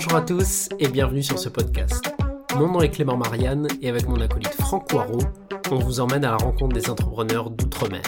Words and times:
Bonjour 0.00 0.14
à 0.14 0.22
tous 0.22 0.68
et 0.78 0.86
bienvenue 0.86 1.24
sur 1.24 1.40
ce 1.40 1.48
podcast. 1.48 2.14
Mon 2.54 2.68
nom 2.68 2.82
est 2.82 2.90
Clément 2.90 3.16
Marianne 3.16 3.66
et 3.82 3.88
avec 3.88 4.06
mon 4.06 4.20
acolyte 4.20 4.54
Franck 4.54 4.88
Poirot, 4.88 5.24
on 5.72 5.78
vous 5.80 5.98
emmène 5.98 6.24
à 6.24 6.30
la 6.30 6.36
rencontre 6.36 6.72
des 6.72 6.88
entrepreneurs 6.88 7.50
d'outre-mer. 7.50 8.04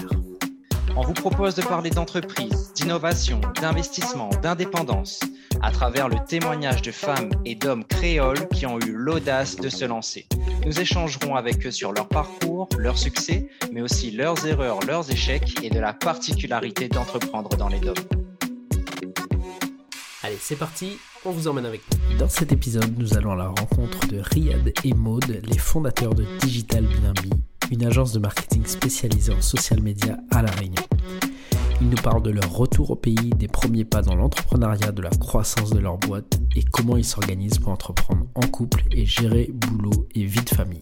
On 0.94 1.02
vous 1.02 1.14
propose 1.14 1.56
de 1.56 1.62
parler 1.62 1.90
d'entreprise, 1.90 2.72
d'innovation, 2.74 3.40
d'investissement, 3.60 4.30
d'indépendance, 4.40 5.18
à 5.62 5.72
travers 5.72 6.08
le 6.08 6.18
témoignage 6.28 6.80
de 6.82 6.92
femmes 6.92 7.30
et 7.44 7.56
d'hommes 7.56 7.84
créoles 7.84 8.46
qui 8.50 8.66
ont 8.66 8.78
eu 8.78 8.92
l'audace 8.92 9.56
de 9.56 9.68
se 9.68 9.84
lancer. 9.84 10.28
Nous 10.64 10.78
échangerons 10.78 11.34
avec 11.34 11.66
eux 11.66 11.72
sur 11.72 11.90
leur 11.92 12.06
parcours, 12.06 12.68
leurs 12.78 12.98
succès, 12.98 13.48
mais 13.72 13.82
aussi 13.82 14.12
leurs 14.12 14.46
erreurs, 14.46 14.78
leurs 14.86 15.10
échecs 15.10 15.60
et 15.64 15.70
de 15.70 15.80
la 15.80 15.92
particularité 15.92 16.86
d'entreprendre 16.86 17.56
dans 17.56 17.68
les 17.68 17.80
DOM. 17.80 17.96
Allez, 20.22 20.38
c'est 20.38 20.54
parti, 20.54 20.98
on 21.24 21.30
vous 21.30 21.48
emmène 21.48 21.66
avec 21.66 21.82
nous. 21.90 22.18
Dans 22.18 22.28
cet 22.28 22.52
épisode, 22.52 22.98
nous 22.98 23.16
allons 23.16 23.32
à 23.32 23.36
la 23.36 23.48
rencontre 23.48 24.06
de 24.08 24.18
Riyad 24.20 24.72
et 24.84 24.94
Maud, 24.94 25.24
les 25.26 25.58
fondateurs 25.58 26.14
de 26.14 26.24
Digital 26.40 26.84
Bilimbi, 26.86 27.30
une 27.70 27.84
agence 27.84 28.12
de 28.12 28.18
marketing 28.18 28.64
spécialisée 28.66 29.32
en 29.32 29.40
social 29.40 29.82
media 29.82 30.18
à 30.30 30.42
La 30.42 30.50
Réunion. 30.50 30.82
Ils 31.80 31.88
nous 31.88 31.96
parlent 31.96 32.22
de 32.22 32.30
leur 32.30 32.52
retour 32.52 32.90
au 32.90 32.96
pays, 32.96 33.30
des 33.36 33.48
premiers 33.48 33.84
pas 33.84 34.02
dans 34.02 34.14
l'entrepreneuriat, 34.14 34.92
de 34.92 35.02
la 35.02 35.10
croissance 35.10 35.70
de 35.70 35.78
leur 35.78 35.98
boîte 35.98 36.38
et 36.54 36.62
comment 36.62 36.96
ils 36.96 37.04
s'organisent 37.04 37.58
pour 37.58 37.72
entreprendre 37.72 38.26
en 38.34 38.46
couple 38.46 38.82
et 38.90 39.06
gérer 39.06 39.50
boulot 39.52 40.06
et 40.14 40.24
vie 40.24 40.42
de 40.42 40.50
famille. 40.50 40.80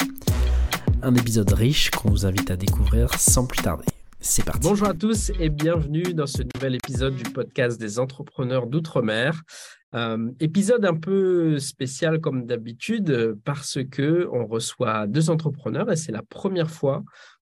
Un 1.02 1.14
épisode 1.14 1.52
riche 1.52 1.90
qu'on 1.90 2.10
vous 2.10 2.26
invite 2.26 2.50
à 2.50 2.56
découvrir 2.56 3.14
sans 3.14 3.46
plus 3.46 3.62
tarder. 3.62 3.84
C'est 4.20 4.44
parti. 4.44 4.66
Bonjour 4.66 4.88
à 4.88 4.94
tous 4.94 5.30
et 5.38 5.48
bienvenue 5.48 6.12
dans 6.12 6.26
ce 6.26 6.42
nouvel 6.42 6.74
épisode 6.74 7.14
du 7.14 7.22
podcast 7.22 7.80
des 7.80 8.00
entrepreneurs 8.00 8.66
d'outre-mer. 8.66 9.42
Euh, 9.94 10.32
épisode 10.40 10.84
un 10.84 10.96
peu 10.96 11.60
spécial 11.60 12.20
comme 12.20 12.44
d'habitude 12.44 13.38
parce 13.44 13.78
que 13.88 14.28
on 14.32 14.46
reçoit 14.46 15.06
deux 15.06 15.30
entrepreneurs 15.30 15.90
et 15.92 15.96
c'est 15.96 16.10
la 16.10 16.22
première 16.22 16.68
fois 16.68 17.04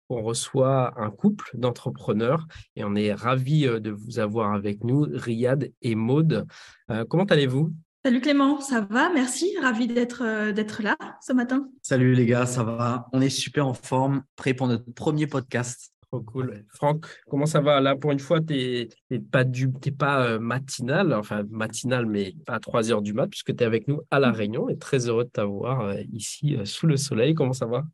qu'on 0.08 0.22
reçoit 0.22 0.94
un 0.96 1.10
couple 1.10 1.50
d'entrepreneurs 1.54 2.46
et 2.76 2.84
on 2.84 2.94
est 2.94 3.12
ravi 3.12 3.66
euh, 3.66 3.80
de 3.80 3.90
vous 3.90 4.20
avoir 4.20 4.54
avec 4.54 4.84
nous, 4.84 5.08
Riyad 5.10 5.72
et 5.82 5.96
Maude. 5.96 6.46
Euh, 6.92 7.04
comment 7.04 7.24
allez-vous? 7.24 7.72
Salut 8.04 8.20
Clément, 8.20 8.60
ça 8.60 8.86
va? 8.88 9.10
Merci, 9.12 9.56
ravi 9.60 9.88
d'être 9.88 10.52
d'être 10.52 10.82
là 10.82 10.96
ce 11.20 11.32
matin. 11.32 11.68
Salut 11.82 12.14
les 12.14 12.26
gars, 12.26 12.46
ça 12.46 12.62
va? 12.62 13.08
On 13.12 13.20
est 13.20 13.28
super 13.28 13.66
en 13.66 13.74
forme, 13.74 14.22
prêt 14.36 14.54
pour 14.54 14.68
notre 14.68 14.90
premier 14.94 15.26
podcast. 15.26 15.92
Trop 16.10 16.22
cool. 16.22 16.64
Franck, 16.74 17.06
comment 17.28 17.46
ça 17.46 17.60
va? 17.60 17.80
Là, 17.80 17.94
pour 17.94 18.10
une 18.10 18.18
fois, 18.18 18.40
tu 18.40 18.88
n'es 19.10 19.20
pas, 19.20 19.44
du, 19.44 19.70
pas 19.70 20.26
euh, 20.26 20.38
matinal, 20.40 21.14
enfin 21.14 21.44
matinal, 21.50 22.06
mais 22.06 22.34
à 22.48 22.58
3 22.58 22.90
heures 22.90 23.02
du 23.02 23.12
mat, 23.12 23.28
puisque 23.28 23.54
tu 23.54 23.62
es 23.62 23.66
avec 23.66 23.86
nous 23.86 24.00
à 24.10 24.18
La 24.18 24.32
Réunion. 24.32 24.68
Et 24.68 24.76
très 24.76 25.06
heureux 25.06 25.22
de 25.22 25.30
t'avoir 25.30 25.82
euh, 25.82 26.02
ici 26.12 26.56
euh, 26.56 26.64
sous 26.64 26.88
le 26.88 26.96
soleil. 26.96 27.34
Comment 27.34 27.52
ça 27.52 27.66
va? 27.66 27.84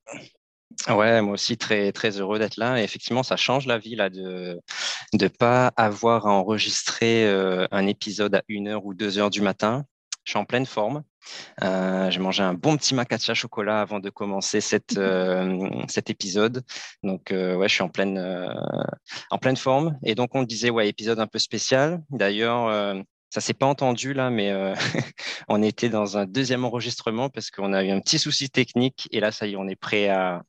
Ouais, 0.89 1.20
moi 1.20 1.34
aussi 1.34 1.59
très 1.59 1.92
très 1.92 2.19
heureux 2.19 2.39
d'être 2.39 2.56
là. 2.56 2.83
Effectivement, 2.83 3.22
ça 3.22 3.37
change 3.37 3.67
la 3.67 3.77
vie 3.77 3.97
de 3.97 4.61
ne 5.12 5.28
pas 5.28 5.72
avoir 5.77 6.27
à 6.27 6.33
enregistrer 6.33 7.27
un 7.70 7.87
épisode 7.87 8.34
à 8.34 8.42
1 8.50 8.67
heure 8.67 8.84
ou 8.84 8.94
2 8.94 9.19
heures 9.19 9.31
du 9.31 9.41
matin. 9.41 9.84
Je 10.25 10.33
suis 10.33 10.39
en 10.39 10.44
pleine 10.44 10.67
forme. 10.67 11.03
Euh, 11.62 12.10
j'ai 12.10 12.20
mangé 12.20 12.42
un 12.42 12.55
bon 12.55 12.77
petit 12.77 12.94
macaccia 12.94 13.34
chocolat 13.34 13.80
avant 13.80 14.00
de 14.00 14.10
commencer 14.10 14.60
cette, 14.60 14.96
euh, 14.98 15.69
cet 15.88 16.10
épisode. 16.10 16.62
Donc, 17.02 17.32
euh, 17.32 17.56
ouais, 17.56 17.69
je 17.69 17.74
suis 17.74 17.82
en 17.82 17.88
pleine, 17.88 18.19
en 19.30 19.38
pleine 19.38 19.56
forme. 19.56 19.98
Et 20.02 20.14
donc, 20.14 20.34
on 20.34 20.42
disait, 20.42 20.70
ouais, 20.70 20.88
épisode 20.88 21.19
un 21.20 21.27
peu 21.27 21.38
spécial. 21.38 22.02
D'ailleurs, 22.10 22.97
ça 23.31 23.41
s'est 23.41 23.54
pas 23.54 23.66
entendu 23.66 24.14
là, 24.14 24.31
mais 24.31 24.53
on 25.48 25.62
était 25.62 25.88
dans 25.88 26.16
un 26.19 26.26
deuxième 26.26 26.64
enregistrement 26.64 27.28
parce 27.28 27.50
qu'on 27.50 27.72
a 27.72 27.84
eu 27.84 27.91
un 27.91 28.00
petit 28.00 28.19
souci 28.19 28.50
technique. 28.50 29.08
Et 29.10 29.20
là, 29.20 29.32
ça 29.32 29.47
y 29.47 29.53
est, 29.53 29.56
on 29.56 29.69
est 29.69 29.76
prêt 29.76 30.08
à, 30.08 30.43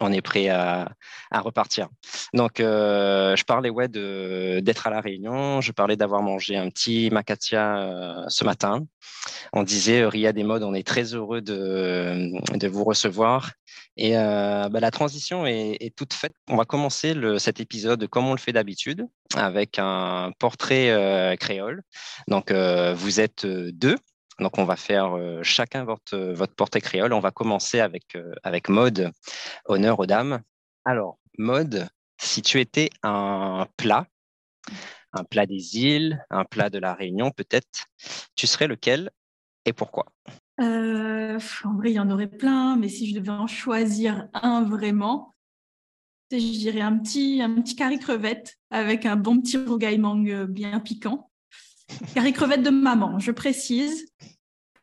on 0.00 0.12
est 0.12 0.20
prêt 0.20 0.48
à, 0.48 0.88
repartir. 1.32 1.88
Donc, 2.34 2.60
euh, 2.60 3.36
je 3.36 3.44
parlais 3.44 3.70
ouais, 3.70 3.88
d'être 3.88 4.86
à 4.86 4.90
La 4.90 5.00
Réunion, 5.00 5.60
je 5.60 5.72
parlais 5.72 5.96
d'avoir 5.96 6.22
mangé 6.22 6.56
un 6.56 6.68
petit 6.70 7.10
macatia 7.10 7.78
euh, 7.78 8.24
ce 8.28 8.44
matin. 8.44 8.84
On 9.52 9.62
disait, 9.62 10.02
euh, 10.02 10.08
Ria 10.08 10.32
des 10.32 10.44
modes, 10.44 10.62
on 10.62 10.74
est 10.74 10.86
très 10.86 11.14
heureux 11.14 11.40
de, 11.40 12.68
vous 12.68 12.84
recevoir. 12.84 13.52
Et 13.98 14.12
bah, 14.12 14.68
la 14.72 14.90
transition 14.90 15.46
est, 15.46 15.94
toute 15.96 16.12
faite. 16.12 16.32
On 16.48 16.56
va 16.56 16.64
commencer 16.64 17.14
cet 17.38 17.60
épisode 17.60 18.06
comme 18.08 18.26
on 18.26 18.32
le 18.32 18.38
fait 18.38 18.52
d'habitude, 18.52 19.06
avec 19.34 19.78
un 19.78 20.32
portrait 20.38 21.36
créole. 21.40 21.82
Donc, 22.28 22.52
vous 22.52 23.20
êtes 23.20 23.46
deux. 23.46 23.96
Donc, 24.38 24.58
on 24.58 24.64
va 24.64 24.76
faire 24.76 25.16
euh, 25.16 25.42
chacun 25.42 25.84
votre, 25.84 26.14
euh, 26.14 26.34
votre 26.34 26.78
créole. 26.78 27.12
On 27.12 27.20
va 27.20 27.30
commencer 27.30 27.80
avec, 27.80 28.16
euh, 28.16 28.34
Mode, 28.68 29.10
honneur 29.64 29.98
aux 29.98 30.06
dames. 30.06 30.42
Alors, 30.84 31.18
Mode, 31.38 31.88
si 32.20 32.42
tu 32.42 32.60
étais 32.60 32.90
un 33.02 33.66
plat, 33.76 34.06
un 35.12 35.24
plat 35.24 35.46
des 35.46 35.78
îles, 35.78 36.22
un 36.30 36.44
plat 36.44 36.68
de 36.68 36.78
la 36.78 36.94
Réunion 36.94 37.30
peut-être, 37.30 37.86
tu 38.34 38.46
serais 38.46 38.66
lequel 38.66 39.10
et 39.64 39.72
pourquoi? 39.72 40.06
En 40.58 41.74
vrai, 41.76 41.90
il 41.90 41.94
y 41.94 41.98
en 41.98 42.10
aurait 42.10 42.30
plein, 42.30 42.76
mais 42.76 42.88
si 42.88 43.10
je 43.10 43.18
devais 43.18 43.30
en 43.30 43.46
choisir 43.46 44.28
un 44.32 44.62
vraiment, 44.62 45.34
je 46.30 46.36
dirais 46.36 46.80
un 46.80 46.98
petit, 46.98 47.42
un 47.42 47.60
petit 47.60 47.76
crevette 47.98 48.56
avec 48.70 49.06
un 49.06 49.16
bon 49.16 49.40
petit 49.40 49.58
rougaillement 49.58 50.16
bien 50.16 50.80
piquant. 50.80 51.30
Carré 52.14 52.32
crevette 52.32 52.62
de 52.62 52.70
maman, 52.70 53.18
je 53.18 53.30
précise, 53.30 54.06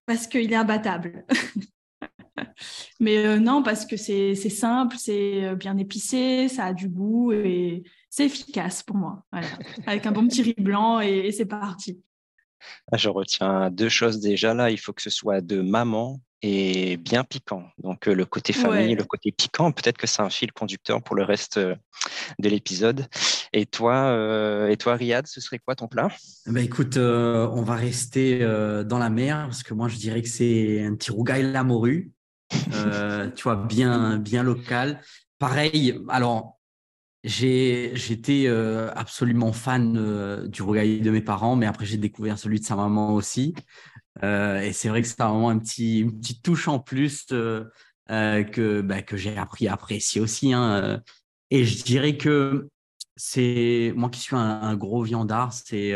parce 0.06 0.28
qu'il 0.28 0.52
est 0.52 0.56
imbattable. 0.56 1.26
Mais 3.00 3.18
euh, 3.26 3.40
non, 3.40 3.64
parce 3.64 3.86
que 3.86 3.98
c'est 3.98 4.36
simple, 4.36 4.96
c'est 4.98 5.46
euh, 5.46 5.56
bien 5.56 5.78
épicé, 5.78 6.48
ça 6.48 6.66
a 6.66 6.74
du 6.74 6.90
goût 6.90 7.32
et 7.32 7.84
c'est 8.10 8.26
efficace 8.26 8.84
pour 8.84 8.96
moi. 8.96 9.24
Avec 9.86 10.06
un 10.06 10.12
bon 10.12 10.28
petit 10.28 10.42
riz 10.42 10.56
blanc 10.58 11.00
et 11.00 11.32
c'est 11.32 11.46
parti. 11.46 12.02
Ah, 12.92 12.98
je 12.98 13.10
retiens 13.10 13.70
deux 13.70 13.90
choses 13.90 14.20
déjà 14.20 14.54
là. 14.54 14.72
Il 14.72 14.80
faut 14.80 14.94
que 14.94 15.02
ce 15.02 15.10
soit 15.10 15.42
de 15.42 15.62
maman 15.62 16.20
et 16.44 16.98
bien 16.98 17.24
piquant. 17.24 17.64
Donc 17.82 18.08
euh, 18.08 18.14
le 18.14 18.26
côté 18.26 18.52
famille, 18.52 18.96
le 18.96 19.06
côté 19.06 19.32
piquant, 19.32 19.72
peut-être 19.72 19.98
que 19.98 20.08
c'est 20.08 20.22
un 20.22 20.30
fil 20.30 20.52
conducteur 20.52 21.02
pour 21.02 21.16
le 21.16 21.24
reste 21.24 21.58
euh, 21.58 21.74
de 22.38 22.50
l'épisode. 22.50 23.08
Et 23.54 23.66
toi, 23.66 23.96
euh, 23.96 24.68
et 24.68 24.76
toi, 24.76 24.96
Riyad, 24.96 25.26
ce 25.26 25.40
serait 25.40 25.60
quoi 25.60 25.76
ton 25.76 25.88
plat? 25.88 26.10
Bah, 26.46 26.60
écoute, 26.60 26.98
on 26.98 27.62
va 27.62 27.76
rester 27.76 28.40
dans 28.40 29.00
la 29.00 29.10
mer 29.10 29.46
parce 29.46 29.64
que 29.64 29.74
moi 29.74 29.88
je 29.88 29.96
dirais 29.96 30.22
que 30.22 30.28
c'est 30.28 30.84
un 30.84 30.96
petit 30.96 31.12
rougail 31.12 31.50
la 31.50 31.64
morue, 31.64 32.12
tu 32.52 33.44
vois, 33.44 33.56
bien 33.56 34.18
bien 34.18 34.44
local. 34.44 35.00
Pareil, 35.40 35.98
alors 36.10 36.60
j'étais 37.24 38.50
absolument 38.96 39.54
fan 39.54 40.48
du 40.50 40.62
rougail 40.62 41.00
de 41.00 41.10
mes 41.10 41.22
parents, 41.22 41.56
mais 41.56 41.68
après 41.68 41.86
j'ai 41.86 41.98
découvert 41.98 42.38
celui 42.38 42.60
de 42.60 42.66
sa 42.66 42.76
maman 42.76 43.14
aussi. 43.14 43.54
Euh, 44.22 44.60
et 44.60 44.74
c'est 44.74 44.90
vrai 44.90 45.02
que 45.02 45.08
c'est 45.08 45.22
vraiment 45.22 45.50
un 45.50 45.60
petit, 45.60 46.02
une 46.02 46.20
petite 46.20 46.44
touche 46.44 46.68
en 46.68 46.80
plus 46.80 47.26
euh, 47.32 47.66
euh, 48.12 48.44
que, 48.44 48.82
bah, 48.82 49.02
que 49.02 49.18
j'ai 49.18 49.38
appris 49.38 49.68
à 49.68 49.74
apprécier 49.74 50.22
aussi. 50.22 50.54
Hein. 50.54 51.02
Et 51.50 51.66
je 51.66 51.84
dirais 51.84 52.18
que 52.18 52.70
c'est 53.16 53.94
moi 53.96 54.10
qui 54.10 54.20
suis 54.20 54.36
un, 54.36 54.76
gros 54.76 55.04
viandard, 55.04 55.54
c'est 55.54 55.96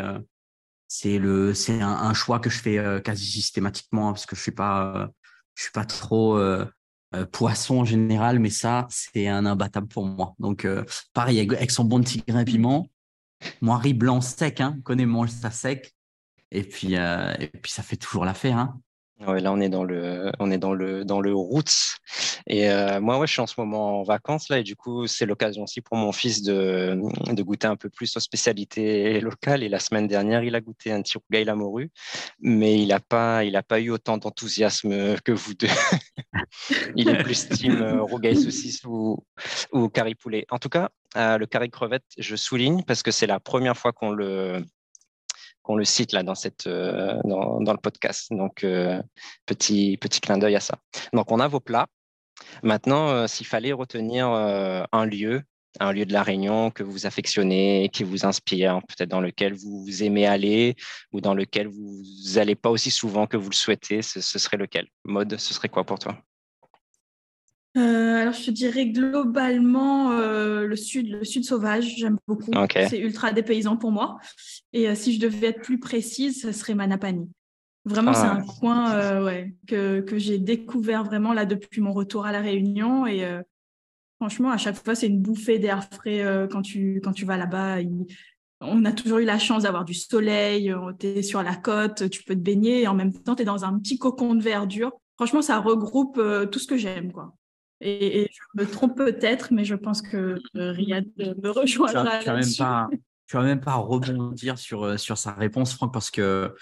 le 1.19 1.53
c'est 1.53 1.81
un, 1.81 2.13
choix 2.13 2.39
que 2.39 2.49
je 2.49 2.59
fais 2.59 3.01
quasi 3.03 3.25
systématiquement 3.25 4.13
parce 4.13 4.25
que 4.25 4.35
je 4.35 4.41
suis 4.41 4.51
pas 4.51 5.09
je 5.55 5.63
suis 5.63 5.71
pas 5.71 5.85
trop 5.85 6.39
poisson 7.31 7.79
en 7.79 7.85
général, 7.85 8.39
mais 8.39 8.51
ça 8.51 8.85
c'est 8.91 9.27
un 9.27 9.47
imbattable 9.47 9.87
pour 9.87 10.05
moi. 10.05 10.35
Donc 10.37 10.67
pareil 11.13 11.39
avec, 11.39 11.71
son 11.71 11.85
bon 11.85 12.01
petit 12.01 12.23
grain 12.27 12.43
piment. 12.43 12.87
Moi 13.61 13.77
riz 13.77 13.95
blanc 13.95 14.21
sec, 14.21 14.61
hein, 14.61 14.77
connais 14.83 15.07
mange 15.07 15.29
ça 15.29 15.49
sec. 15.49 15.96
Et 16.51 16.63
puis, 16.63 16.95
euh, 16.95 17.33
et 17.39 17.47
puis 17.47 17.71
ça 17.71 17.83
fait 17.83 17.97
toujours 17.97 18.25
l'affaire. 18.25 18.57
Hein. 18.57 18.79
Là, 19.19 19.51
on 19.51 19.59
est 19.59 19.69
dans 19.69 19.83
le, 19.83 20.31
on 20.39 20.51
est 20.51 20.59
dans 20.59 20.73
le, 20.73 21.03
dans 21.03 21.21
le 21.21 21.33
roots. 21.33 21.97
Et 22.45 22.69
euh, 22.69 23.01
moi, 23.01 23.17
ouais, 23.17 23.25
je 23.25 23.31
suis 23.33 23.41
en 23.41 23.47
ce 23.47 23.55
moment 23.57 23.99
en 23.99 24.03
vacances 24.03 24.47
là, 24.49 24.59
et 24.59 24.63
du 24.63 24.75
coup, 24.75 25.07
c'est 25.07 25.25
l'occasion 25.25 25.63
aussi 25.63 25.81
pour 25.81 25.97
mon 25.97 26.11
fils 26.11 26.43
de, 26.43 26.95
goûter 27.41 27.67
un 27.67 27.75
peu 27.75 27.89
plus 27.89 28.15
aux 28.15 28.19
spécialités 28.19 29.19
locales. 29.19 29.63
Et 29.63 29.69
la 29.69 29.79
semaine 29.79 30.07
dernière, 30.07 30.43
il 30.43 30.53
a 30.53 30.61
goûté 30.61 30.91
un 30.91 31.01
petit 31.01 31.17
la 31.31 31.55
morue, 31.55 31.89
mais 32.39 32.79
il 32.79 32.89
n'a 32.89 32.99
pas, 32.99 33.43
il 33.43 33.55
a 33.55 33.63
pas 33.63 33.79
eu 33.79 33.89
autant 33.89 34.17
d'enthousiasme 34.17 35.19
que 35.21 35.31
vous 35.31 35.55
deux. 35.55 35.67
il 36.95 37.09
est 37.09 37.23
plus 37.23 37.49
team 37.49 37.81
euh, 37.81 38.03
rougail 38.03 38.37
saucisse 38.37 38.83
ou, 38.85 39.25
ou 39.73 39.89
curry 39.89 40.13
poulet. 40.13 40.45
En 40.51 40.59
tout 40.59 40.69
cas, 40.69 40.89
le 41.15 41.45
curry 41.45 41.71
crevette, 41.71 42.05
je 42.19 42.35
souligne 42.35 42.83
parce 42.83 43.01
que 43.01 43.09
c'est 43.09 43.27
la 43.27 43.39
première 43.39 43.75
fois 43.75 43.93
qu'on 43.93 44.11
le, 44.11 44.63
qu'on 45.67 45.75
le 45.75 45.83
cite 45.83 46.13
là 46.13 46.23
dans, 46.23 46.33
cette, 46.33 46.65
euh, 46.65 47.19
dans, 47.25 47.59
le 47.59 47.77
podcast. 47.77 48.31
Donc, 48.31 48.63
euh, 48.63 49.01
petit, 49.45 49.97
petit 49.97 50.21
clin 50.21 50.37
d'œil 50.37 50.55
à 50.55 50.61
ça. 50.61 50.75
Donc, 51.11 51.29
on 51.29 51.41
a 51.41 51.47
vos 51.49 51.59
plats. 51.59 51.87
Maintenant, 52.63 53.09
euh, 53.09 53.27
s'il 53.27 53.45
fallait 53.45 53.73
retenir 53.73 54.27
un 54.27 55.05
lieu 55.05 55.43
un 55.79 55.91
lieu 55.91 56.07
de 56.07 56.13
la 56.13 56.23
Réunion 56.23 56.71
que 56.71 56.81
vous 56.81 57.05
affectionnez, 57.05 57.89
qui 57.93 58.03
vous 58.03 58.25
inspire, 58.25 58.79
peut-être 58.87 59.09
dans 59.09 59.21
lequel 59.21 59.53
vous 59.53 60.01
aimez 60.01 60.25
aller 60.25 60.75
ou 61.11 61.21
dans 61.21 61.35
lequel 61.35 61.67
vous 61.67 62.01
n'allez 62.33 62.55
pas 62.55 62.71
aussi 62.71 62.89
souvent 62.89 63.27
que 63.27 63.37
vous 63.37 63.51
le 63.51 63.55
souhaitez, 63.55 64.01
ce, 64.01 64.21
serait 64.21 64.57
lequel? 64.57 64.87
Mode, 65.05 65.37
ce 65.37 65.53
serait 65.53 65.69
quoi 65.69 65.83
pour 65.83 65.99
toi? 65.99 66.17
Euh, 67.77 68.21
alors, 68.21 68.33
je 68.33 68.45
te 68.45 68.51
dirais 68.51 68.87
globalement 68.87 70.11
euh, 70.11 70.65
le 70.65 70.75
sud, 70.75 71.09
le 71.09 71.23
sud 71.23 71.45
sauvage, 71.45 71.95
j'aime 71.97 72.17
beaucoup. 72.27 72.51
C'est 72.73 72.99
ultra 72.99 73.31
dépaysant 73.31 73.77
pour 73.77 73.91
moi. 73.91 74.17
Et 74.73 74.89
euh, 74.89 74.95
si 74.95 75.13
je 75.13 75.19
devais 75.19 75.47
être 75.47 75.61
plus 75.61 75.79
précise, 75.79 76.41
ce 76.41 76.51
serait 76.51 76.73
Manapani. 76.73 77.29
Vraiment, 77.85 78.13
c'est 78.13 78.21
ah. 78.21 78.37
un 78.37 78.41
coin 78.41 79.23
ouais, 79.23 79.53
que, 79.67 80.01
que 80.01 80.17
j'ai 80.17 80.39
découvert 80.39 81.03
vraiment 81.03 81.33
là 81.33 81.45
depuis 81.45 81.79
mon 81.79 81.93
retour 81.93 82.25
à 82.25 82.31
la 82.31 82.41
Réunion. 82.41 83.05
Et 83.05 83.25
Franchement, 84.19 84.49
à 84.49 84.57
chaque 84.57 84.83
fois, 84.83 84.95
c'est 84.95 85.07
une 85.07 85.21
bouffée 85.21 85.59
d'air 85.59 85.83
frais 85.83 86.47
quand, 86.51 86.63
tu, 86.63 86.99
quand 87.03 87.13
tu 87.13 87.23
vas 87.23 87.37
là-bas. 87.37 87.77
On 88.59 88.83
a 88.83 88.91
toujours 88.91 89.19
eu 89.19 89.25
la 89.25 89.37
chance 89.37 89.63
d'avoir 89.63 89.85
du 89.85 89.93
soleil, 89.93 90.73
tu 90.99 91.07
es 91.07 91.21
sur 91.21 91.43
la 91.43 91.55
côte, 91.55 92.09
tu 92.09 92.23
peux 92.23 92.33
te 92.33 92.39
baigner 92.39 92.81
et 92.81 92.87
en 92.87 92.95
même 92.95 93.13
temps, 93.13 93.35
tu 93.35 93.43
es 93.43 93.45
dans 93.45 93.63
un 93.63 93.77
petit 93.77 93.99
cocon 93.99 94.33
de 94.33 94.41
verdure. 94.41 94.91
Franchement, 95.15 95.43
ça 95.43 95.59
regroupe 95.59 96.19
tout 96.51 96.59
ce 96.59 96.67
que 96.67 96.77
j'aime. 96.77 97.13
quoi. 97.13 97.35
Et, 97.81 98.29
je 98.31 98.61
me 98.61 98.69
trompe 98.69 98.97
peut-être, 98.97 99.49
mais 99.51 99.65
je 99.65 99.75
pense 99.75 100.01
que 100.01 100.39
Riyad 100.53 101.05
me 101.17 101.49
rejoindra. 101.49 102.19
Tu 102.19 102.25
vas 103.35 103.41
même 103.41 103.49
même 103.49 103.61
pas 103.61 103.75
rebondir 103.75 104.57
sur, 104.57 104.97
sur 104.97 105.17
sa 105.17 105.33
réponse, 105.33 105.73
Franck, 105.73 105.91
parce 105.91 106.09
que 106.09 106.55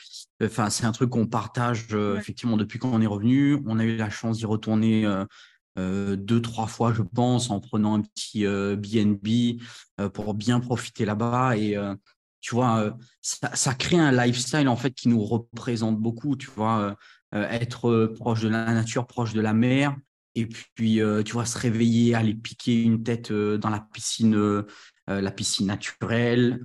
enfin, 0.44 0.72
c'est 0.72 0.86
un 0.86 0.92
truc 0.92 1.12
qu'on 1.12 1.28
partage 1.28 1.94
effectivement 2.18 2.58
depuis 2.58 2.80
qu'on 2.80 3.02
est 3.02 3.08
revenu. 3.08 3.62
On 3.68 3.78
a 3.80 3.84
eu 3.84 3.96
la 3.96 4.10
chance 4.10 4.40
d'y 4.40 4.46
retourner 4.46 5.06
euh, 5.78 6.16
deux, 6.16 6.42
trois 6.42 6.68
fois, 6.68 6.94
je 6.94 7.02
pense, 7.02 7.50
en 7.50 7.60
prenant 7.60 7.96
un 7.96 8.02
petit 8.02 8.46
BNB 8.46 9.28
euh, 10.00 10.06
euh, 10.06 10.10
pour 10.10 10.34
bien 10.34 10.60
profiter 10.60 11.06
là-bas. 11.06 11.58
Et 11.58 11.78
tu 12.42 12.56
vois, 12.56 12.96
ça, 13.22 13.74
crée 13.74 13.98
un 13.98 14.12
lifestyle 14.12 14.68
en 14.68 14.76
fait 14.76 14.92
qui 14.92 15.10
nous 15.10 15.24
représente 15.24 15.98
beaucoup. 16.00 16.36
Tu 16.36 16.50
vois, 16.56 16.96
être 17.34 18.14
proche 18.16 18.42
de 18.42 18.50
la 18.50 18.74
nature, 18.74 19.08
proche 19.08 19.34
de 19.34 19.42
la 19.42 19.54
mer. 19.54 19.96
Et 20.36 20.46
puis, 20.48 21.00
tu 21.26 21.32
vois, 21.32 21.46
se 21.46 21.58
réveiller, 21.58 22.14
aller 22.16 22.34
piquer 22.34 22.84
une 22.84 23.04
tête 23.04 23.32
dans 23.32 23.70
la 23.70 23.80
piscine, 23.80 24.64
la 25.08 25.32
piscine 25.32 25.68
naturelle. 25.68 26.60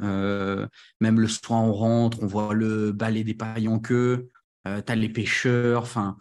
même 1.00 1.20
le 1.20 1.28
soir, 1.28 1.62
on 1.62 1.72
rentre, 1.72 2.22
on 2.22 2.26
voit 2.26 2.52
le 2.52 2.92
balai 2.92 3.22
des 3.24 3.34
pailles 3.34 3.68
en 3.68 3.78
queue. 3.78 4.28
tu 4.64 4.70
as 4.70 4.96
les 4.96 5.08
pêcheurs. 5.08 5.82
Enfin, 5.82 6.16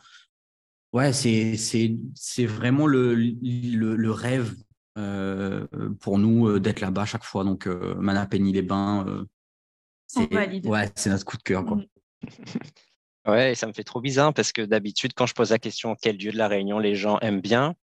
Ouais, 0.91 1.13
c'est, 1.13 1.55
c'est, 1.55 1.95
c'est 2.15 2.47
vraiment 2.47 2.87
le, 2.87 3.13
le, 3.13 3.95
le 3.95 4.11
rêve 4.11 4.55
euh, 4.97 5.67
pour 5.99 6.17
nous 6.17 6.47
euh, 6.47 6.59
d'être 6.59 6.81
là-bas 6.81 7.05
chaque 7.05 7.23
fois. 7.23 7.43
Donc, 7.43 7.67
euh, 7.67 7.95
les 8.31 8.61
bains 8.63 9.05
euh, 9.07 9.23
c'est, 10.07 10.67
ouais, 10.67 10.91
c'est 10.95 11.11
notre 11.11 11.25
coup 11.25 11.37
de 11.37 11.43
cœur. 11.43 11.63
Quoi. 11.65 11.77
Ouais, 13.29 13.55
ça 13.55 13.67
me 13.67 13.73
fait 13.73 13.83
trop 13.83 14.01
bizarre 14.01 14.33
parce 14.33 14.51
que 14.51 14.61
d'habitude, 14.61 15.13
quand 15.15 15.25
je 15.25 15.33
pose 15.33 15.51
la 15.51 15.59
question 15.59 15.95
quel 16.01 16.17
lieu 16.17 16.31
de 16.31 16.37
la 16.37 16.47
Réunion 16.47 16.79
les 16.79 16.95
gens 16.95 17.19
aiment 17.19 17.41
bien, 17.41 17.75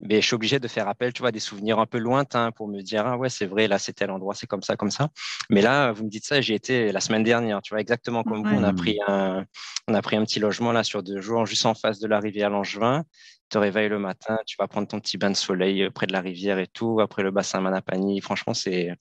mais 0.00 0.20
je 0.20 0.26
suis 0.26 0.34
obligé 0.34 0.58
de 0.58 0.68
faire 0.68 0.88
appel, 0.88 1.12
tu 1.12 1.22
vois, 1.22 1.32
des 1.32 1.40
souvenirs 1.40 1.78
un 1.78 1.86
peu 1.86 1.98
lointains 1.98 2.50
pour 2.52 2.68
me 2.68 2.80
dire, 2.82 3.06
ah 3.06 3.16
ouais, 3.16 3.28
c'est 3.28 3.46
vrai, 3.46 3.68
là, 3.68 3.78
c'est 3.78 3.92
tel 3.92 4.10
endroit, 4.10 4.34
c'est 4.34 4.46
comme 4.46 4.62
ça, 4.62 4.76
comme 4.76 4.90
ça. 4.90 5.08
Mais 5.50 5.62
là, 5.62 5.92
vous 5.92 6.04
me 6.04 6.10
dites 6.10 6.26
ça, 6.26 6.40
j'y 6.40 6.54
étais 6.54 6.92
la 6.92 7.00
semaine 7.00 7.22
dernière, 7.22 7.62
tu 7.62 7.72
vois, 7.72 7.80
exactement 7.80 8.22
comme 8.22 8.46
vous. 8.46 8.54
On 8.54 8.64
a, 8.64 8.72
pris 8.72 8.98
un, 9.06 9.44
on 9.88 9.94
a 9.94 10.02
pris 10.02 10.16
un 10.16 10.24
petit 10.24 10.40
logement 10.40 10.72
là 10.72 10.84
sur 10.84 11.02
deux 11.02 11.20
jours, 11.20 11.46
juste 11.46 11.66
en 11.66 11.74
face 11.74 12.00
de 12.00 12.06
la 12.06 12.20
rivière 12.20 12.50
Langevin. 12.50 13.04
Tu 13.04 13.48
te 13.50 13.58
réveilles 13.58 13.88
le 13.88 13.98
matin, 13.98 14.38
tu 14.46 14.56
vas 14.58 14.66
prendre 14.66 14.88
ton 14.88 15.00
petit 15.00 15.18
bain 15.18 15.30
de 15.30 15.36
soleil 15.36 15.82
euh, 15.82 15.90
près 15.90 16.06
de 16.06 16.12
la 16.12 16.20
rivière 16.20 16.58
et 16.58 16.66
tout, 16.66 17.00
après 17.00 17.22
le 17.22 17.30
bassin 17.30 17.60
Manapani. 17.60 18.20
Franchement, 18.20 18.54
c'est. 18.54 18.94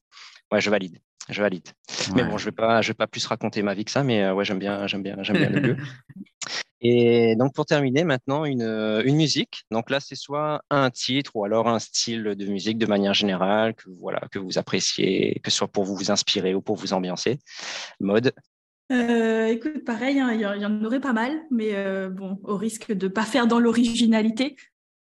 Ouais, 0.52 0.62
je 0.62 0.70
valide. 0.70 1.00
Je 1.30 1.42
valide. 1.42 1.68
Mais 2.16 2.24
bon, 2.24 2.38
je 2.38 2.46
ne 2.46 2.50
vais, 2.50 2.56
pas, 2.56 2.82
je 2.82 2.90
vais 2.90 2.94
pas 2.96 3.08
plus 3.08 3.26
raconter 3.26 3.62
ma 3.62 3.74
vie 3.74 3.86
que 3.86 3.92
ça, 3.92 4.04
mais 4.04 4.24
euh, 4.24 4.34
ouais, 4.34 4.44
j'aime 4.44 4.60
bien, 4.60 4.88
j'aime 4.88 5.04
bien, 5.04 5.16
j'aime 5.22 5.38
bien 5.38 5.50
le 5.50 5.60
lieu. 5.60 5.78
Et 6.86 7.38
donc, 7.38 7.54
pour 7.54 7.66
terminer, 7.66 8.04
maintenant, 8.04 8.44
une, 8.44 8.62
euh, 8.62 9.02
une 9.06 9.16
musique. 9.16 9.64
Donc 9.72 9.90
là, 9.90 10.02
c'est 10.02 10.16
soit 10.16 10.64
un 10.70 10.90
titre 10.90 11.32
ou 11.36 11.46
alors 11.46 11.70
un 11.70 11.80
style 11.80 12.24
de 12.24 12.46
musique 12.46 12.78
de 12.78 12.86
manière 12.86 13.14
générale 13.14 13.74
que, 13.74 13.90
voilà, 13.90 14.20
que 14.32 14.38
vous 14.38 14.58
appréciez, 14.58 15.40
que 15.42 15.50
ce 15.50 15.58
soit 15.58 15.70
pour 15.70 15.86
vous, 15.86 15.96
vous 15.96 16.12
inspirer 16.12 16.54
ou 16.54 16.62
pour 16.62 16.76
vous 16.76 16.92
ambiancer. 16.92 17.40
Mode 18.02 18.34
euh, 18.92 19.48
écoute, 19.48 19.86
pareil, 19.86 20.20
hein, 20.20 20.34
il 20.34 20.42
y, 20.42 20.66
en 20.66 20.84
aurait 20.84 21.00
pas 21.00 21.14
mal, 21.14 21.32
mais 21.50 21.70
euh, 21.74 22.10
bon, 22.10 22.38
au 22.44 22.58
risque 22.58 22.92
de 22.92 23.08
ne 23.08 23.12
pas 23.12 23.24
faire 23.24 23.48
dans 23.48 23.58
l'originalité, 23.58 24.58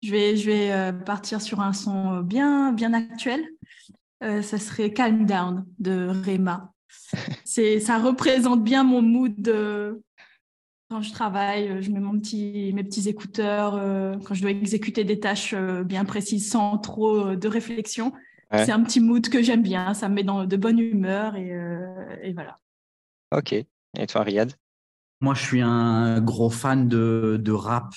je 0.02 0.10
vais, 0.10 0.36
je 0.36 0.50
vais 0.50 0.92
partir 1.06 1.40
sur 1.40 1.60
un 1.60 1.72
son 1.72 2.18
bien, 2.18 2.72
bien 2.72 2.92
actuel. 2.92 3.40
Ça 4.20 4.58
serait 4.58 4.92
Calm 4.92 5.26
Down 5.26 5.66
de 5.78 6.08
Rema. 6.24 6.72
ça 7.44 7.98
représente 7.98 8.64
bien 8.64 8.84
mon 8.84 9.02
mood 9.02 9.48
quand 10.90 11.02
je 11.02 11.12
travaille, 11.12 11.68
euh, 11.68 11.82
je 11.82 11.90
mets 11.90 12.00
mon 12.00 12.18
petit, 12.18 12.72
mes 12.74 12.82
petits 12.82 13.08
écouteurs 13.08 13.74
euh, 13.74 14.16
quand 14.24 14.34
je 14.34 14.42
dois 14.42 14.50
exécuter 14.50 15.04
des 15.04 15.20
tâches 15.20 15.52
euh, 15.54 15.84
bien 15.84 16.04
précises 16.04 16.50
sans 16.50 16.78
trop 16.78 17.36
de 17.36 17.48
réflexion. 17.48 18.12
C'est 18.50 18.72
un 18.72 18.82
petit 18.82 19.00
mood 19.00 19.28
que 19.28 19.42
j'aime 19.42 19.62
bien, 19.62 19.92
ça 19.92 20.08
me 20.08 20.14
met 20.14 20.24
dans 20.24 20.46
de 20.46 20.56
bonne 20.56 20.78
humeur 20.78 21.36
et, 21.36 21.52
et 22.22 22.32
voilà. 22.32 22.58
Ok. 23.30 23.52
Et 23.52 24.06
toi, 24.06 24.22
Riyad? 24.22 24.54
Moi, 25.20 25.34
je 25.34 25.42
suis 25.42 25.60
un 25.60 26.18
gros 26.22 26.48
fan 26.48 26.88
de, 26.88 27.38
de 27.38 27.52
rap 27.52 27.92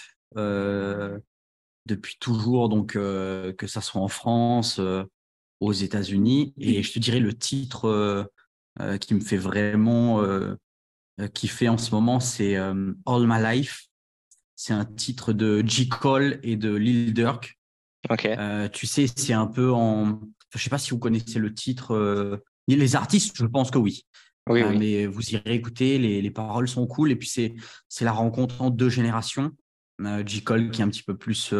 depuis 1.86 2.18
toujours, 2.20 2.68
donc 2.68 2.96
que 2.96 3.68
ça 3.68 3.80
soit 3.80 4.02
en 4.02 4.10
France, 4.10 4.82
aux 5.62 5.72
États-Unis. 5.72 6.54
Et 6.58 6.84
je 6.84 6.92
te 6.92 7.00
dirais 7.00 7.22
le 7.22 7.34
titre 7.34 8.30
qui 9.00 9.13
me 9.13 9.22
fait 9.22 9.38
vraiment 9.38 10.22
euh, 11.22 11.28
qui 11.28 11.48
fait 11.48 11.68
en 11.68 11.78
ce 11.78 11.92
moment, 11.92 12.19
c'est 12.19 12.56
euh, 12.56 12.94
All 13.06 13.28
My 13.28 13.42
Life. 13.42 13.88
C'est 14.56 14.74
un 14.74 14.86
titre 14.86 15.34
de 15.34 15.63
J. 15.66 15.90
Cole 15.90 16.40
et 16.44 16.56
de 16.56 16.74
Lil 16.74 17.13
Durk. 17.13 17.60
Ok. 18.10 18.25
Euh, 18.25 18.68
tu 18.69 18.88
sais, 18.88 19.08
c'est 19.08 19.34
un 19.34 19.48
peu 19.48 19.72
en. 19.72 20.22
Je 20.54 20.62
sais 20.62 20.69
pas 20.69 20.78
si 20.78 20.92
vous 20.92 21.00
connaissez 21.00 21.40
le 21.40 21.54
titre. 21.54 22.42
Les 22.68 22.96
artistes, 22.96 23.36
je 23.36 23.46
pense 23.46 23.72
que 23.72 23.78
oui. 23.78 24.06
Oui, 24.50 24.63
Mais 24.78 25.06
vous 25.06 25.31
irez 25.31 25.54
écouter, 25.54 25.98
les, 25.98 26.22
les, 26.22 26.31
paroles 26.31 26.68
sont 26.68 26.88
cool. 26.88 27.12
Et 27.12 27.16
puis, 27.16 27.28
c'est, 27.28 27.54
la 28.02 28.12
rencontre 28.12 28.62
entre 28.62 28.75
deux 28.75 28.90
générations. 28.90 29.52
J. 30.25 30.44
Cole 30.44 30.72
qui 30.72 30.81
est 30.81 30.84
un 30.84 30.90
petit 30.90 31.04
peu 31.04 31.16
plus 31.16 31.54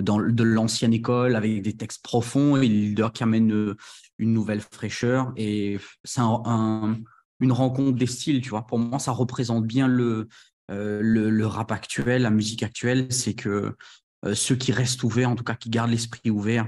dans, 0.00 0.18
de 0.18 0.42
l'ancienne 0.42 0.92
école 0.92 1.36
avec 1.36 1.62
des 1.62 1.76
textes 1.76 2.02
profonds 2.02 2.60
et 2.60 2.94
qui 3.12 3.22
amène 3.22 3.74
une 4.18 4.32
nouvelle 4.32 4.60
fraîcheur. 4.60 5.32
Et 5.36 5.78
c'est 6.04 6.20
un, 6.20 6.96
une 7.40 7.52
rencontre 7.52 7.96
des 7.96 8.06
styles, 8.06 8.40
tu 8.40 8.50
vois. 8.50 8.66
Pour 8.66 8.78
moi, 8.78 8.98
ça 8.98 9.12
représente 9.12 9.66
bien 9.66 9.86
le, 9.86 10.28
euh, 10.70 11.00
le, 11.02 11.46
rap 11.46 11.72
actuel, 11.72 12.22
la 12.22 12.30
musique 12.30 12.62
actuelle. 12.62 13.12
C'est 13.12 13.34
que 13.34 13.76
euh, 14.24 14.34
ceux 14.34 14.56
qui 14.56 14.72
restent 14.72 15.02
ouverts, 15.02 15.30
en 15.30 15.36
tout 15.36 15.44
cas 15.44 15.54
qui 15.54 15.70
gardent 15.70 15.90
l'esprit 15.90 16.30
ouvert, 16.30 16.66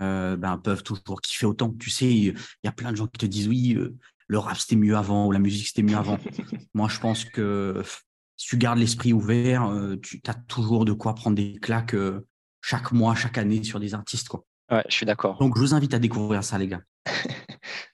euh, 0.00 0.36
ben, 0.36 0.58
peuvent 0.58 0.82
toujours 0.82 1.20
kiffer 1.20 1.46
autant. 1.46 1.70
Tu 1.78 1.90
sais, 1.90 2.10
il 2.10 2.34
y 2.64 2.68
a 2.68 2.72
plein 2.72 2.92
de 2.92 2.96
gens 2.96 3.06
qui 3.06 3.18
te 3.18 3.26
disent 3.26 3.48
oui, 3.48 3.78
le 4.26 4.38
rap 4.38 4.56
c'était 4.56 4.76
mieux 4.76 4.96
avant 4.96 5.26
ou 5.26 5.32
la 5.32 5.38
musique 5.38 5.66
c'était 5.66 5.82
mieux 5.82 5.96
avant. 5.96 6.18
moi, 6.74 6.88
je 6.88 7.00
pense 7.00 7.24
que 7.24 7.82
si 8.36 8.48
tu 8.48 8.56
gardes 8.56 8.78
l'esprit 8.78 9.12
ouvert, 9.12 9.70
tu 10.02 10.20
as 10.26 10.34
toujours 10.34 10.84
de 10.84 10.92
quoi 10.92 11.14
prendre 11.14 11.36
des 11.36 11.54
claques 11.60 11.96
chaque 12.66 12.92
mois, 12.92 13.14
chaque 13.14 13.36
année 13.36 13.62
sur 13.62 13.78
des 13.78 13.94
artistes. 13.94 14.28
Quoi. 14.28 14.44
Ouais, 14.70 14.82
je 14.88 14.94
suis 14.94 15.06
d'accord. 15.06 15.38
Donc, 15.38 15.54
je 15.56 15.60
vous 15.60 15.74
invite 15.74 15.92
à 15.92 15.98
découvrir 15.98 16.42
ça, 16.42 16.56
les 16.56 16.68
gars. 16.68 16.80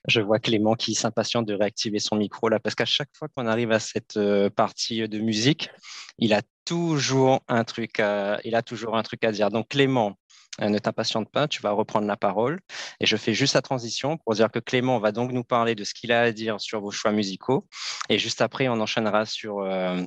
je 0.07 0.21
vois 0.21 0.39
Clément 0.39 0.75
qui 0.75 0.95
s'impatiente 0.95 1.45
de 1.45 1.53
réactiver 1.53 1.99
son 1.99 2.15
micro 2.15 2.47
là, 2.47 2.59
parce 2.59 2.75
qu'à 2.75 2.85
chaque 2.85 3.09
fois 3.13 3.27
qu'on 3.35 3.47
arrive 3.47 3.73
à 3.73 3.79
cette 3.79 4.15
euh, 4.15 4.49
partie 4.49 5.07
de 5.09 5.19
musique, 5.19 5.69
il 6.17 6.33
a 6.33 6.41
toujours 6.63 7.41
un 7.49 7.65
truc 7.65 7.99
à, 7.99 8.39
il 8.45 8.55
a 8.55 8.61
toujours 8.61 8.95
un 8.95 9.03
truc 9.03 9.25
à 9.25 9.33
dire. 9.33 9.49
Donc 9.49 9.67
Clément, 9.67 10.17
euh, 10.61 10.69
ne 10.69 10.79
t'impatiente 10.79 11.29
pas, 11.29 11.49
tu 11.49 11.61
vas 11.61 11.71
reprendre 11.71 12.07
la 12.07 12.15
parole. 12.15 12.61
Et 13.01 13.05
je 13.05 13.17
fais 13.17 13.33
juste 13.33 13.55
la 13.55 13.61
transition 13.61 14.17
pour 14.17 14.35
dire 14.35 14.49
que 14.49 14.59
Clément 14.59 14.99
va 14.99 15.11
donc 15.11 15.33
nous 15.33 15.43
parler 15.43 15.75
de 15.75 15.83
ce 15.83 15.93
qu'il 15.93 16.13
a 16.13 16.21
à 16.21 16.31
dire 16.31 16.61
sur 16.61 16.79
vos 16.79 16.91
choix 16.91 17.11
musicaux. 17.11 17.67
Et 18.07 18.17
juste 18.17 18.41
après, 18.41 18.69
on 18.69 18.79
enchaînera 18.79 19.25
sur 19.25 19.59
euh, 19.59 20.01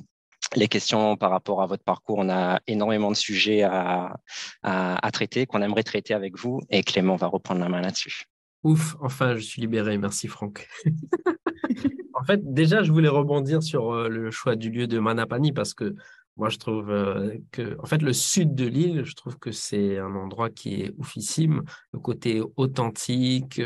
les 0.55 0.67
questions 0.67 1.17
par 1.17 1.31
rapport 1.31 1.61
à 1.61 1.65
votre 1.65 1.83
parcours. 1.83 2.17
On 2.19 2.29
a 2.29 2.59
énormément 2.67 3.11
de 3.11 3.15
sujets 3.15 3.63
à, 3.63 4.15
à 4.63 5.11
traiter, 5.11 5.45
qu'on 5.45 5.61
aimerait 5.61 5.83
traiter 5.83 6.13
avec 6.13 6.37
vous. 6.37 6.61
Et 6.69 6.83
Clément 6.83 7.15
va 7.15 7.27
reprendre 7.27 7.61
la 7.61 7.69
main 7.69 7.81
là-dessus. 7.81 8.25
Ouf, 8.65 8.95
enfin, 8.99 9.35
je 9.35 9.41
suis 9.41 9.61
libéré. 9.61 9.95
Merci, 9.99 10.27
Franck. 10.27 10.67
en 12.15 12.23
fait, 12.23 12.39
déjà, 12.43 12.81
je 12.81 12.91
voulais 12.91 13.09
rebondir 13.09 13.61
sur 13.61 13.93
euh, 13.93 14.09
le 14.09 14.31
choix 14.31 14.55
du 14.55 14.71
lieu 14.71 14.87
de 14.87 14.97
Manapani 14.97 15.51
parce 15.51 15.75
que 15.75 15.95
moi, 16.35 16.49
je 16.49 16.57
trouve 16.57 16.89
euh, 16.89 17.37
que, 17.51 17.77
en 17.79 17.85
fait, 17.85 18.01
le 18.01 18.11
sud 18.11 18.55
de 18.55 18.65
l'île, 18.65 19.03
je 19.05 19.13
trouve 19.13 19.37
que 19.37 19.51
c'est 19.51 19.99
un 19.99 20.15
endroit 20.15 20.49
qui 20.49 20.81
est 20.81 20.93
oufissime. 20.97 21.63
Le 21.93 21.99
côté 21.99 22.41
authentique, 22.57 23.61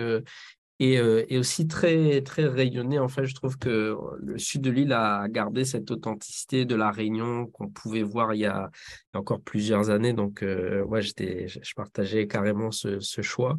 euh, 0.81 1.19
euh, 1.19 1.25
et, 1.27 1.38
aussi 1.38 1.67
très, 1.67 2.21
très 2.21 2.45
rayonné. 2.45 3.00
En 3.00 3.07
fait, 3.07 3.25
je 3.25 3.36
trouve 3.36 3.57
que 3.57 3.95
le 4.19 4.38
sud 4.38 4.62
de 4.62 4.71
l'île 4.71 4.93
a 4.93 5.27
gardé 5.27 5.65
cette 5.65 5.91
authenticité 5.91 6.65
de 6.65 6.75
la 6.75 6.91
Réunion 6.91 7.48
qu'on 7.48 7.67
pouvait 7.67 8.03
voir 8.03 8.33
il 8.33 8.39
y, 8.39 8.45
a, 8.45 8.69
encore 9.13 9.41
plusieurs 9.41 9.89
années. 9.89 10.13
Donc, 10.13 10.41
euh, 10.43 10.83
ouais, 10.83 11.01
j'étais, 11.01 11.48
je 11.48 11.74
partageais 11.75 12.27
carrément 12.27 12.71
ce, 12.71 13.00
ce 13.00 13.21
choix. 13.21 13.57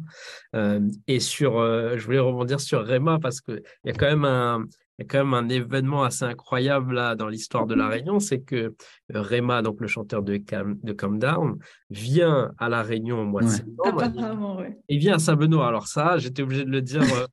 Euh, 0.55 0.79
et 1.07 1.19
sur, 1.19 1.53
je 1.97 2.03
voulais 2.03 2.19
rebondir 2.19 2.59
sur 2.59 2.83
Réma 2.83 3.19
parce 3.19 3.41
qu'il 3.41 3.61
y 3.85 3.89
a 3.89 3.93
quand 3.93 4.07
même 4.07 4.25
un, 4.25 4.65
y 5.01 5.03
a 5.03 5.07
quand 5.07 5.25
même 5.25 5.33
un 5.33 5.49
événement 5.49 6.03
assez 6.03 6.25
incroyable 6.25 6.93
là 6.93 7.15
dans 7.15 7.27
l'histoire 7.27 7.65
de 7.65 7.75
la 7.75 7.85
mhm. 7.85 7.91
Réunion, 7.91 8.19
c'est 8.19 8.41
que 8.41 8.55
euh, 8.55 9.21
Rema, 9.21 9.61
donc 9.61 9.81
le 9.81 9.87
chanteur 9.87 10.21
de, 10.21 10.37
Cam, 10.37 10.77
de 10.83 10.93
Calm 10.93 11.19
Down, 11.19 11.57
vient 11.91 12.53
à 12.57 12.69
la 12.69 12.81
Réunion 12.83 13.21
au 13.21 13.25
mois 13.25 13.41
de 13.41 13.49
septembre. 13.49 14.65
Il 14.87 14.99
vient 14.99 15.15
à 15.15 15.19
Saint-Benoît. 15.19 15.67
Alors 15.67 15.87
ça, 15.87 16.17
j'étais 16.17 16.41
obligé 16.41 16.63
de 16.63 16.69
le 16.69 16.81
dire. 16.81 17.01
Euh, 17.03 17.25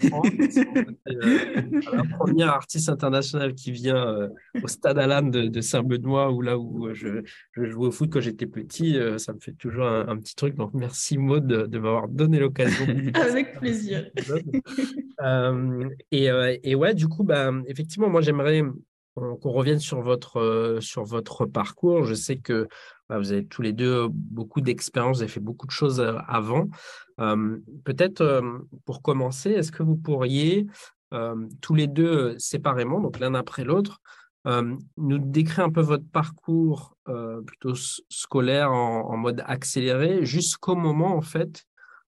euh, 1.09 1.63
la 1.93 2.03
première 2.19 2.49
artiste 2.49 2.89
internationale 2.89 3.55
qui 3.55 3.71
vient 3.71 4.29
au 4.61 4.67
Stade 4.67 4.99
Alan 4.99 5.23
de, 5.23 5.61
Saint-Benoît, 5.61 6.33
où 6.33 6.43
là 6.43 6.59
où 6.59 6.93
je, 6.93 7.23
jouais 7.55 7.87
au 7.87 7.93
foot 7.93 8.11
quand 8.13 8.21
j'étais 8.21 8.47
petit, 8.47 8.99
ça 9.19 9.33
me 9.33 9.39
fait 9.39 9.53
toujours 9.53 9.87
un, 9.87 10.17
petit 10.17 10.35
truc. 10.35 10.57
Donc 10.57 10.75
merci 10.75 11.19
Maud 11.19 11.47
de, 11.47 11.79
m'avoir 11.79 12.09
donné 12.09 12.41
l'occasion. 12.41 12.87
Avec 13.15 13.61
plaisir. 13.61 14.11
et, 16.11 16.29
et, 16.65 16.75
ouais, 16.75 16.95
du 16.95 17.07
coup, 17.07 17.23
bah, 17.23 17.53
effectivement, 17.69 18.09
moi, 18.09 18.23
j'aimerais 18.23 18.65
qu'on 19.19 19.51
revienne 19.51 19.79
sur 19.79 20.01
votre, 20.01 20.39
euh, 20.39 20.81
sur 20.81 21.05
votre 21.05 21.47
parcours. 21.47 22.05
Je 22.05 22.15
sais 22.15 22.37
que 22.37 22.69
vous 23.11 23.33
avez 23.33 23.47
tous 23.47 23.63
les 23.63 23.73
deux 23.73 24.09
beaucoup 24.11 24.61
d'expérience, 24.61 25.19
vous 25.19 25.23
avez 25.23 25.33
fait 25.33 25.41
beaucoup 25.41 25.67
de 25.67 25.73
choses 25.73 26.01
avant. 26.27 26.69
Peut-être 27.17 28.43
pour 28.85 29.03
commencer, 29.03 29.51
est-ce 29.51 29.73
que 29.73 29.83
vous 29.83 29.97
pourriez 29.97 30.67
tous 31.61 31.75
les 31.75 31.87
deux 31.87 32.39
séparément, 32.39 33.01
donc 33.01 33.19
l'un 33.19 33.35
après 33.35 33.65
l'autre, 33.65 34.01
nous 34.45 35.19
décrire 35.19 35.65
un 35.65 35.71
peu 35.71 35.81
votre 35.81 36.09
parcours 36.11 36.97
plutôt 37.47 37.75
scolaire 37.75 38.73
en, 38.73 39.11
en, 39.11 39.17
mode 39.17 39.43
accéléré 39.47 40.25
jusqu'au 40.25 40.75
moment 40.75 41.17
en 41.17 41.23
fait 41.23 41.65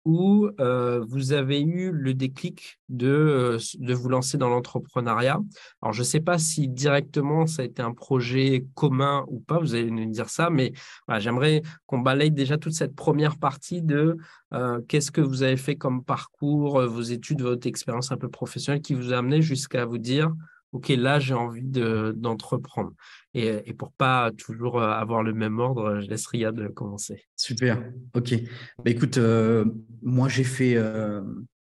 où 0.06 0.50
euh, 0.60 1.04
vous 1.08 1.34
avez 1.34 1.62
eu 1.62 1.92
le 1.92 2.14
déclic 2.14 2.80
de, 2.90 3.08
euh, 3.08 3.58
de 3.80 3.94
vous 3.94 4.08
lancer 4.08 4.38
dans 4.38 4.50
l'entrepreneuriat. 4.50 5.40
Alors, 5.82 5.94
je 5.94 6.02
ne 6.02 6.06
sais 6.06 6.20
pas 6.20 6.38
si 6.38 6.68
directement 6.68 7.48
ça 7.48 7.64
a 7.64 7.66
été 7.66 7.82
un 7.82 7.94
projet 7.94 8.66
commun 8.76 9.26
ou 9.28 9.40
pas, 9.40 9.60
vous 9.60 9.74
allez 9.74 9.90
nous 9.90 10.06
dire 10.06 10.30
ça, 10.30 10.50
mais 10.50 10.74
j'aimerais 11.18 11.64
qu'on 11.88 12.00
balaye 12.00 12.32
déjà 12.32 12.58
toute 12.58 12.74
cette 12.74 12.96
première 12.96 13.38
partie 13.38 13.82
de 13.82 14.18
euh, 14.54 14.80
qu'est-ce 14.88 15.12
que 15.12 15.22
vous 15.22 15.42
avez 15.42 15.58
fait 15.58 15.76
comme 15.76 16.04
parcours, 16.04 16.82
vos 16.82 17.02
études, 17.02 17.42
votre 17.42 17.68
expérience 17.68 18.12
un 18.12 18.18
peu 18.18 18.30
professionnelle 18.30 18.82
qui 18.82 18.94
vous 18.94 19.12
a 19.12 19.18
amené 19.18 19.42
jusqu'à 19.42 19.86
vous 19.86 19.98
dire, 19.98 20.32
OK, 20.72 20.90
là, 20.90 21.20
j'ai 21.20 21.34
envie 21.34 21.64
d'entreprendre. 21.64 22.92
et, 23.34 23.62
et, 23.66 23.74
pour 23.74 23.92
pas 23.94 24.32
toujours 24.32 24.82
euh, 24.82 24.90
avoir 24.90 25.24
le 25.24 25.34
même 25.34 25.60
ordre, 25.60 26.02
je 26.02 26.10
laisse 26.10 26.28
Riyad 26.28 26.74
commencer. 26.74 27.24
Super, 27.36 27.82
OK. 28.14 28.34
Bah, 28.78 28.92
écoute, 28.92 29.18
euh, 29.18 29.66
moi, 30.02 30.28
j'ai 30.28 30.44
fait... 30.44 30.76
Euh, 30.76 31.22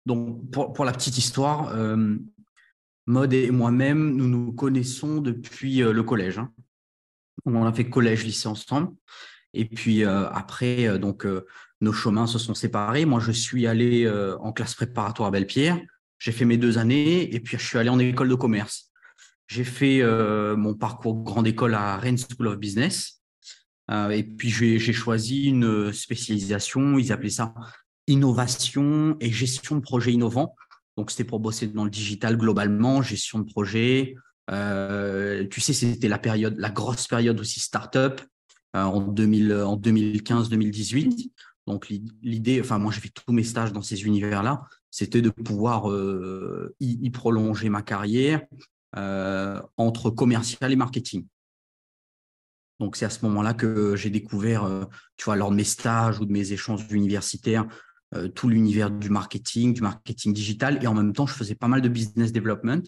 donc, 0.07 0.51
pour, 0.51 0.73
pour, 0.73 0.85
la 0.85 0.93
petite 0.93 1.19
histoire, 1.19 1.69
euh, 1.75 2.17
Mode 3.07 3.35
et 3.35 3.51
moi-même, 3.51 4.17
nous 4.17 4.29
nous 4.29 4.53
connaissons 4.53 5.21
depuis 5.21 5.81
le 5.81 6.03
collège. 6.03 6.39
Hein. 6.39 6.51
On 7.45 7.65
a 7.65 7.73
fait 7.73 7.89
collège-lycée 7.89 8.49
ensemble. 8.49 8.93
Et 9.53 9.67
puis 9.67 10.05
après, 10.05 10.99
donc, 10.99 11.27
nos 11.83 11.93
chemins 11.93 12.27
se 12.27 12.39
sont 12.39 12.55
séparés. 12.55 13.05
Moi, 13.05 13.21
je 13.21 13.31
suis 13.31 13.67
allé 13.67 14.11
en 14.41 14.53
classe 14.53 14.75
préparatoire 14.75 15.29
à 15.29 15.31
Belle-Pierre. 15.33 15.79
J'ai 16.19 16.33
fait 16.33 16.45
mes 16.45 16.57
deux 16.57 16.79
années 16.79 17.35
et 17.35 17.41
puis 17.41 17.59
je 17.59 17.67
suis 17.67 17.79
allé 17.79 17.91
en 17.91 17.99
école 17.99 18.29
de 18.29 18.35
commerce. 18.35 18.91
J'ai 19.47 19.65
fait 19.65 20.01
euh, 20.01 20.57
mon 20.57 20.75
parcours 20.75 21.23
grande 21.23 21.47
école 21.47 21.75
à 21.75 21.97
Rennes 21.97 22.19
School 22.19 22.49
of 22.49 22.59
Business. 22.59 23.21
Euh, 23.91 24.11
et 24.11 24.23
puis, 24.23 24.49
j'ai 24.49 24.93
choisi 24.93 25.45
une 25.45 25.93
spécialisation, 25.93 26.99
ils 26.99 27.13
appelaient 27.13 27.31
ça 27.31 27.55
innovation 28.07 29.17
et 29.21 29.31
gestion 29.31 29.77
de 29.77 29.81
projets 29.81 30.13
innovants. 30.13 30.55
Donc, 30.97 31.11
c'était 31.11 31.25
pour 31.25 31.41
bosser 31.41 31.67
dans 31.67 31.85
le 31.85 31.91
digital 31.91 32.37
globalement, 32.37 33.03
gestion 33.03 33.39
de 33.39 33.45
projet. 33.45 34.15
Euh, 34.51 35.47
tu 35.49 35.61
sais, 35.61 35.73
c'était 35.73 36.09
la 36.09 36.19
période, 36.19 36.57
la 36.59 36.71
grosse 36.71 37.07
période 37.07 37.39
aussi 37.41 37.61
startup 37.61 38.21
en, 38.75 38.81
en 38.81 39.13
2015-2018. 39.13 41.31
Donc, 41.67 41.93
l'idée, 42.23 42.61
enfin, 42.61 42.79
moi, 42.79 42.93
j'ai 42.93 43.01
fait 43.01 43.11
tous 43.11 43.33
mes 43.33 43.45
stages 43.45 43.73
dans 43.73 43.83
ces 43.83 44.05
univers-là, 44.05 44.63
c'était 44.95 45.23
de 45.23 45.31
pouvoir 45.31 45.87
y, 46.79 47.11
prolonger 47.11 47.69
ma 47.69 47.83
carrière, 47.83 48.43
euh, 48.97 49.61
entre 49.77 50.09
commercial 50.09 50.71
et 50.71 50.77
marketing. 50.77 51.27
Donc, 52.79 52.95
c'est 52.95 53.05
à 53.05 53.11
ce 53.11 53.25
moment-là 53.25 53.53
que 53.53 53.97
j'ai 53.97 54.09
découvert, 54.09 54.63
euh, 54.63 54.85
tu 55.17 55.25
vois, 55.25 55.35
lors 55.35 55.51
de 55.51 55.57
mes 55.57 55.65
stages 55.65 56.21
ou 56.21 56.27
de 56.27 56.31
mes 56.31 56.53
échanges 56.53 56.87
universitaires, 56.93 57.67
euh, 58.15 58.29
tout 58.29 58.49
l'univers 58.49 58.93
du 58.93 59.11
marketing, 59.11 59.75
du 59.75 59.81
marketing 59.81 60.33
digital. 60.33 60.79
Et 60.81 60.87
en 60.87 60.95
même 60.95 61.13
temps, 61.13 61.27
je 61.27 61.35
faisais 61.35 61.57
pas 61.57 61.67
mal 61.67 61.83
de 61.83 61.89
business 61.89 62.31
development. 62.33 62.83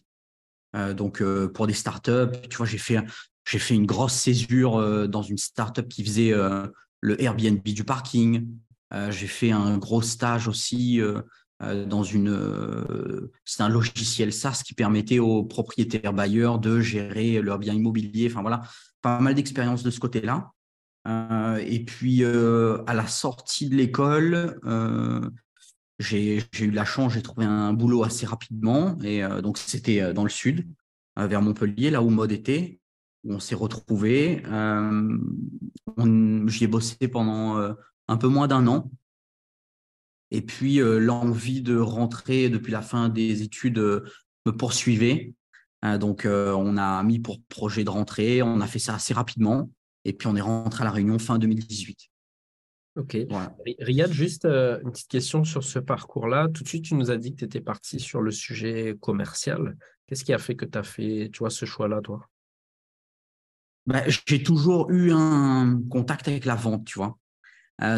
donc, 0.95 1.23
pour 1.55 1.67
des 1.67 1.73
startups, 1.73 2.39
tu 2.51 2.57
vois, 2.59 2.67
j'ai 2.67 2.79
fait, 2.79 2.99
j'ai 3.49 3.59
fait 3.59 3.75
une 3.75 3.87
grosse 3.87 4.13
césure 4.13 5.09
dans 5.09 5.23
une 5.23 5.39
startup 5.39 5.89
qui 5.89 6.05
faisait 6.05 6.35
le 7.01 7.23
Airbnb 7.23 7.63
du 7.63 7.83
parking. 7.83 8.47
j'ai 9.09 9.27
fait 9.27 9.53
un 9.53 9.79
gros 9.79 10.03
stage 10.03 10.49
aussi 10.49 11.01
euh, 11.01 11.23
dans 11.61 12.03
une, 12.03 12.29
euh, 12.29 13.33
c'est 13.45 13.63
un 13.63 13.69
logiciel 13.69 14.33
SaaS 14.33 14.63
qui 14.65 14.75
permettait 14.75 15.19
aux 15.19 15.43
propriétaires 15.43 16.13
bailleurs 16.13 16.59
de 16.59 16.81
gérer 16.81 17.41
leurs 17.41 17.59
biens 17.59 17.75
immobiliers. 17.75 18.29
Enfin 18.31 18.43
voilà, 18.43 18.63
pas 19.01 19.21
mal 19.21 19.35
d'expériences 19.35 19.83
de 19.83 19.91
ce 19.91 20.01
côté-là. 20.01 20.51
Euh, 21.09 21.57
et 21.65 21.85
puis 21.85 22.25
à 22.25 22.95
la 22.95 23.07
sortie 23.07 23.69
de 23.69 23.77
l'école, 23.77 24.61
j'ai 25.99 26.43
eu 26.61 26.71
la 26.71 26.85
chance, 26.85 27.15
j'ai 27.15 27.23
trouvé 27.23 27.47
un 27.47 27.73
boulot 27.73 28.05
assez 28.05 28.27
rapidement. 28.27 28.99
Et 29.03 29.23
donc 29.43 29.57
c'était 29.57 30.13
dans 30.13 30.25
le 30.25 30.31
sud, 30.31 30.67
vers 31.17 31.41
Montpellier, 31.41 31.91
là 31.91 32.03
où 32.03 32.11
Mode 32.11 32.33
était. 32.33 32.81
Où 33.25 33.35
on 33.35 33.41
s'est 33.41 33.55
retrouvés. 33.55 34.43
J'y 35.97 36.65
ai 36.65 36.67
bossé 36.67 37.09
pendant 37.09 37.75
un 38.09 38.17
peu 38.19 38.29
moins 38.29 38.47
d'un 38.47 38.67
an. 38.67 38.91
Et 40.31 40.43
puis, 40.43 40.81
euh, 40.81 40.99
l'envie 40.99 41.63
de 41.63 41.77
rentrer 41.77 42.49
depuis 42.49 42.73
la 42.73 42.83
fin 42.83 43.09
des 43.09 43.43
études 43.43 43.79
euh, 43.79 44.05
me 44.45 44.53
poursuivait. 44.53 45.35
Euh, 45.85 45.99
donc, 45.99 46.27
on 46.27 46.77
a 46.77 47.03
mis 47.03 47.21
pour 47.21 47.41
projet 47.49 47.85
de 47.85 47.91
rentrer. 47.91 48.43
On 48.43 48.61
a 48.61 48.67
fait 48.67 48.79
ça 48.79 48.95
assez 48.95 49.15
rapidement. 49.15 49.71
Et 50.05 50.13
puis, 50.13 50.27
on 50.27 50.37
est 50.37 50.41
rentré 50.41 50.83
à 50.83 50.85
La 50.85 50.91
Réunion 50.91 51.19
fin 51.19 51.39
2018. 51.39 51.99
Ok. 52.97 53.19
Riyad, 53.79 54.11
juste 54.11 54.47
une 54.47 54.91
petite 54.91 55.09
question 55.09 55.45
sur 55.45 55.63
ce 55.63 55.79
parcours-là. 55.79 56.49
Tout 56.49 56.63
de 56.63 56.69
suite, 56.69 56.85
tu 56.85 56.95
nous 56.95 57.11
as 57.11 57.19
dit 57.19 57.33
que 57.33 57.41
tu 57.41 57.45
étais 57.45 57.61
parti 57.61 58.01
sur 58.01 58.23
le 58.23 58.31
sujet 58.31 58.97
commercial. 59.01 59.77
Qu'est-ce 60.07 60.25
qui 60.25 60.33
a 60.33 60.39
fait 60.39 60.57
que 60.57 60.65
tu 60.65 60.79
as 60.79 60.83
fait 60.83 61.29
tu 61.31 61.41
vois, 61.41 61.51
ce 61.51 61.67
choix-là, 61.67 62.01
toi? 62.01 62.27
Bah, 63.85 64.03
J'ai 64.27 64.43
toujours 64.43 64.91
eu 64.91 65.13
un 65.13 65.81
contact 65.91 66.27
avec 66.27 66.47
la 66.47 66.55
vente, 66.55 66.87
tu 66.87 66.99
vois. 66.99 67.19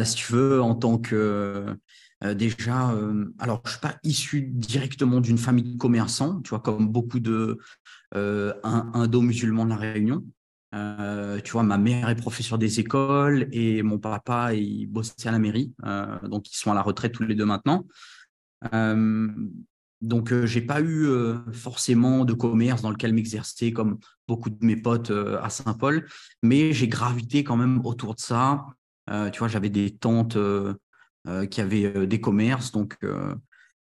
si 0.03 0.15
tu 0.15 0.33
veux, 0.33 0.61
en 0.61 0.75
tant 0.75 0.97
que 0.97 1.77
euh, 2.23 2.33
déjà, 2.33 2.91
euh, 2.91 3.33
alors 3.39 3.61
je 3.65 3.71
suis 3.71 3.79
pas 3.79 3.95
issu 4.03 4.41
directement 4.41 5.21
d'une 5.21 5.37
famille 5.37 5.73
de 5.73 5.77
commerçants, 5.77 6.41
tu 6.41 6.49
vois, 6.49 6.59
comme 6.59 6.89
beaucoup 6.89 7.19
de 7.19 7.57
euh, 8.15 8.53
indo-musulmans 8.63 9.65
de 9.65 9.69
la 9.69 9.77
Réunion. 9.77 10.23
tu 11.43 11.51
vois, 11.51 11.63
ma 11.63 11.77
mère 11.77 12.09
est 12.09 12.15
professeure 12.15 12.57
des 12.57 12.79
écoles 12.79 13.47
et 13.51 13.83
mon 13.83 13.99
papa 13.99 14.53
il 14.53 14.87
bossait 14.87 15.27
à 15.27 15.31
la 15.31 15.39
mairie, 15.39 15.73
donc 16.23 16.51
ils 16.51 16.57
sont 16.57 16.71
à 16.71 16.75
la 16.75 16.81
retraite 16.81 17.13
tous 17.13 17.23
les 17.23 17.35
deux 17.35 17.45
maintenant. 17.45 17.85
donc 20.01 20.45
j'ai 20.45 20.61
pas 20.61 20.81
eu 20.81 21.07
forcément 21.53 22.25
de 22.25 22.33
commerce 22.33 22.81
dans 22.81 22.91
lequel 22.91 23.13
m'exercer 23.13 23.71
comme 23.73 23.97
beaucoup 24.27 24.49
de 24.49 24.63
mes 24.65 24.75
potes 24.75 25.11
à 25.11 25.49
Saint-Paul, 25.49 26.05
mais 26.43 26.73
j'ai 26.73 26.87
gravité 26.87 27.43
quand 27.43 27.57
même 27.57 27.83
autour 27.85 28.13
de 28.15 28.19
ça. 28.19 28.65
tu 29.07 29.39
vois, 29.39 29.47
j'avais 29.47 29.69
des 29.69 29.95
tantes 29.97 30.35
euh, 30.35 30.75
qui 31.25 31.61
avaient 31.61 31.85
euh, 31.85 32.07
des 32.07 32.21
commerces. 32.21 32.71
Donc, 32.71 32.97
euh, 33.03 33.35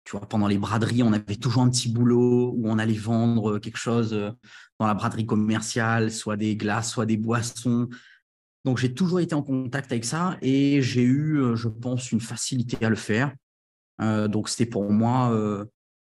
tu 0.04 0.16
vois, 0.16 0.28
pendant 0.28 0.46
les 0.46 0.58
braderies, 0.58 1.02
on 1.02 1.12
avait 1.12 1.36
toujours 1.36 1.62
un 1.62 1.70
petit 1.70 1.90
boulot 1.90 2.52
où 2.56 2.68
on 2.68 2.78
allait 2.78 2.94
vendre 2.94 3.58
quelque 3.58 3.78
chose 3.78 4.12
dans 4.78 4.86
la 4.86 4.94
braderie 4.94 5.26
commerciale, 5.26 6.12
soit 6.12 6.36
des 6.36 6.56
glaces, 6.56 6.90
soit 6.90 7.06
des 7.06 7.16
boissons. 7.16 7.88
Donc, 8.64 8.78
j'ai 8.78 8.94
toujours 8.94 9.20
été 9.20 9.34
en 9.34 9.42
contact 9.42 9.90
avec 9.90 10.04
ça 10.04 10.38
et 10.42 10.80
j'ai 10.80 11.02
eu, 11.02 11.56
je 11.56 11.68
pense, 11.68 12.12
une 12.12 12.20
facilité 12.20 12.84
à 12.84 12.88
le 12.88 12.96
faire. 12.96 13.34
donc, 13.98 14.48
c'était 14.48 14.66
pour 14.66 14.88
moi 14.92 15.36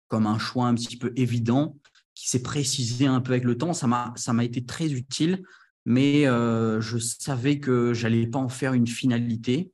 comme 0.09 0.27
un 0.27 0.39
choix 0.39 0.67
un 0.67 0.75
petit 0.75 0.99
peu 0.99 1.15
évident 1.17 1.79
qui 2.15 2.29
s'est 2.29 2.43
précisé 2.43 3.07
un 3.07 3.23
peu 3.23 3.33
avec 3.33 3.45
le 3.45 3.57
temps. 3.57 3.73
Ça 3.73 3.87
m'a 3.87 4.45
été 4.45 4.67
très 4.67 4.93
utile, 4.93 5.43
mais 5.87 6.25
je 6.25 6.99
savais 6.99 7.61
que 7.61 7.95
j'allais 7.95 8.27
pas 8.27 8.41
en 8.41 8.51
faire 8.51 8.75
une 8.75 8.87
finalité 8.87 9.73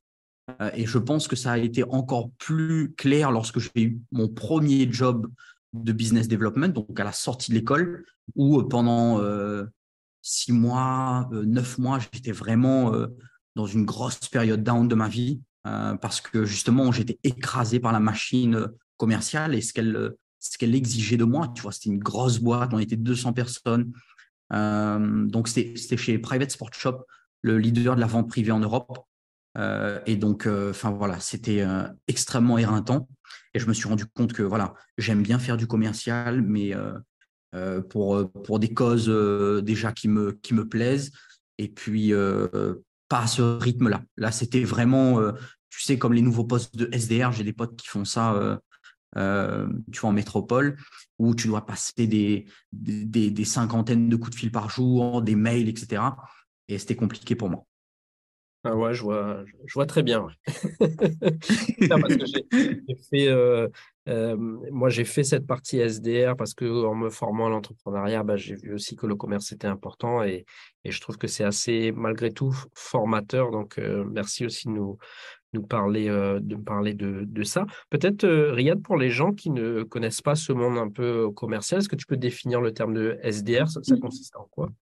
et 0.75 0.87
je 0.87 0.99
pense 0.99 1.29
que 1.29 1.37
ça 1.37 1.53
a 1.53 1.59
été 1.59 1.85
encore 1.85 2.31
plus 2.39 2.95
clair 2.97 3.31
lorsque 3.31 3.59
j'ai 3.59 3.83
eu 3.83 4.01
mon 4.11 4.29
premier 4.29 4.91
job 4.91 5.29
de 5.73 5.93
business 5.93 6.29
development, 6.29 6.69
donc 6.69 6.99
à 6.99 7.05
la 7.05 7.13
sortie 7.13 7.53
de 7.53 7.57
l'école, 7.57 8.05
où 8.35 8.63
pendant 8.65 9.21
six 10.21 10.53
mois, 10.53 11.29
neuf 11.33 11.79
mois, 11.79 11.99
j'étais 12.13 12.33
vraiment 12.33 12.93
dans 13.55 13.67
une 13.67 13.85
grosse 13.85 14.19
période 14.29 14.63
down 14.63 14.89
de 14.89 14.95
ma 14.95 15.09
vie 15.09 15.41
parce 15.63 16.21
que 16.21 16.45
justement, 16.45 16.91
j'étais 16.91 17.19
écrasé 17.23 17.79
par 17.79 17.93
la 17.93 18.01
machine 18.01 18.67
commerciale 18.97 19.55
et 19.55 19.61
ce 19.61 19.73
qu'elle 19.73 20.15
ce 20.43 20.59
qu'elle 20.59 20.75
exigeait 20.75 21.17
de 21.17 21.25
moi. 21.25 21.49
Tu 21.55 21.63
vois, 21.63 21.73
c'était 21.73 21.89
une 21.91 22.01
grosse 22.01 22.39
boîte, 22.41 22.75
on 22.75 22.79
était 22.79 22.97
200 22.97 23.33
personnes. 23.33 23.93
Euh, 24.53 25.27
donc, 25.27 25.49
c'était 25.49 25.97
chez 25.97 26.19
Private 26.19 26.51
Sport 26.51 26.75
Shop, 26.75 27.07
le 27.43 27.59
leader 27.59 27.95
de 27.95 28.01
la 28.01 28.07
vente 28.07 28.29
privée 28.29 28.51
en 28.51 28.59
Europe. 28.59 28.99
Euh, 29.59 30.01
et 30.07 30.17
donc, 30.17 30.47
euh, 30.47 30.71
enfin 30.71 30.91
voilà, 30.91 31.21
c'était 31.21 31.65
extrêmement 32.09 32.59
éreintant. 32.59 33.09
Et 33.55 33.59
je 33.59 33.67
me 33.67 33.75
suis 33.75 33.89
rendu 33.89 34.07
compte 34.07 34.33
que 34.33 34.43
voilà, 34.43 34.75
j'aime 34.99 35.23
bien 35.23 35.39
faire 35.39 35.57
du 35.57 35.67
commercial, 35.67 36.43
mais 36.43 36.73
pour, 37.91 38.31
pour 38.45 38.59
des 38.59 38.73
causes 38.73 39.09
déjà 39.63 39.93
qui 39.93 40.09
me, 40.09 40.33
qui 40.33 40.55
me 40.55 40.69
plaisent. 40.69 41.11
Et 41.59 41.69
puis, 41.69 42.13
pas 43.09 43.21
à 43.21 43.27
ce 43.27 43.43
rythme-là. 43.43 44.03
Là, 44.17 44.33
c'était 44.33 44.65
vraiment, 44.65 45.21
tu 45.69 45.83
sais, 45.83 45.99
comme 45.99 46.15
les 46.15 46.23
nouveaux 46.23 46.45
postes 46.45 46.77
de 46.77 46.89
SDR, 46.93 47.33
j'ai 47.33 47.45
des 47.45 47.53
potes 47.53 47.77
qui 47.77 47.89
font 47.89 48.07
ça 48.07 48.59
euh, 49.17 49.69
tu 49.93 50.01
vois, 50.01 50.11
en 50.11 50.13
métropole, 50.13 50.79
où 51.19 51.35
tu 51.35 51.49
dois 51.49 51.67
passer 51.67 52.07
des, 52.07 52.47
des, 52.73 53.45
cinquantaines 53.45 54.09
de 54.09 54.17
coups 54.17 54.31
de 54.31 54.37
fil 54.37 54.51
par 54.51 54.71
jour, 54.71 55.23
des 55.23 55.37
mails, 55.37 55.69
etc. 55.69 56.03
Et 56.69 56.79
c'était 56.79 56.97
compliqué 56.97 57.35
pour 57.35 57.51
moi. 57.51 57.67
Ah 58.65 58.77
ouais, 58.77 58.95
je 58.95 59.03
vois, 59.03 59.45
je 59.67 59.75
vois 59.75 59.87
très 59.87 60.03
bien. 60.03 60.29
parce 61.89 62.17
que 62.17 62.25
j'ai 62.27 62.97
fait, 63.11 63.29
euh, 63.29 63.69
euh, 64.09 64.37
moi, 64.37 64.89
j'ai 64.89 65.05
fait 65.05 65.25
cette 65.25 65.47
partie 65.47 65.79
SDR 65.79 66.37
parce 66.37 66.55
que 66.55 66.65
en 66.65 66.95
me 66.95 67.11
formant 67.11 67.47
à 67.47 67.51
l'entrepreneuriat, 67.51 68.23
bah, 68.23 68.37
j'ai 68.37 68.55
vu 68.55 68.73
aussi 68.73 68.95
que 68.95 69.07
le 69.07 69.17
commerce 69.17 69.51
était 69.51 69.67
important 69.67 70.23
et, 70.23 70.45
et 70.85 70.93
je 70.93 71.01
trouve 71.01 71.19
que 71.19 71.27
c'est 71.27 71.45
assez, 71.45 71.93
malgré 71.93 72.33
tout, 72.33 72.55
formateur. 72.75 73.51
Donc, 73.51 73.79
merci 73.79 74.47
aussi 74.47 74.69
de 74.69 74.73
nous, 74.73 74.99
nous 75.53 75.63
parler, 75.63 76.09
euh, 76.09 76.41
de 76.41 76.57
me 76.57 76.63
parler 76.63 76.95
de, 76.95 77.25
de 77.27 77.43
ça. 77.43 77.67
Peut-être, 77.91 78.25
euh, 78.25 78.53
Riyad, 78.53 78.83
pour 78.83 78.97
les 78.97 79.11
gens 79.11 79.33
qui 79.33 79.51
ne 79.51 79.83
connaissent 79.83 80.23
pas 80.23 80.35
ce 80.35 80.53
monde 80.53 80.79
un 80.79 80.89
peu 80.89 81.31
commercial, 81.31 81.81
est-ce 81.81 81.89
que 81.89 81.97
tu 81.97 82.07
peux 82.07 82.17
définir 82.17 82.61
le 82.61 82.73
terme 82.73 82.95
de 82.95 83.19
SDR 83.23 83.69
ça, 83.69 83.81
consiste 84.01 84.37
en 84.37 84.47
quoi? 84.51 84.67
euh, 84.67 84.82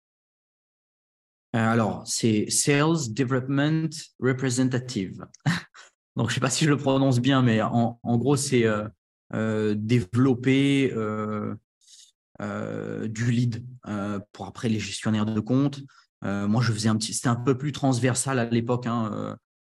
Alors, 1.52 2.06
c'est 2.06 2.50
Sales 2.50 3.12
Development 3.12 3.88
Representative. 4.20 5.24
Donc, 6.16 6.28
je 6.28 6.32
ne 6.32 6.34
sais 6.34 6.40
pas 6.40 6.50
si 6.50 6.64
je 6.64 6.70
le 6.70 6.76
prononce 6.76 7.20
bien, 7.20 7.42
mais 7.42 7.62
en, 7.62 7.98
gros, 8.04 8.36
c'est 8.36 8.64
développer 9.32 10.92
du 12.40 13.30
lead 13.30 13.64
pour 14.32 14.46
après 14.46 14.68
les 14.68 14.80
gestionnaires 14.80 15.26
de 15.26 15.40
compte. 15.40 15.80
moi, 16.22 16.60
je 16.60 16.72
faisais 16.72 16.88
un 16.88 16.96
petit, 16.96 17.14
c'était 17.14 17.28
un 17.28 17.36
peu 17.36 17.56
plus 17.56 17.72
transversal 17.72 18.38
à 18.38 18.44
l'époque. 18.46 18.86
Hein, 18.86 19.36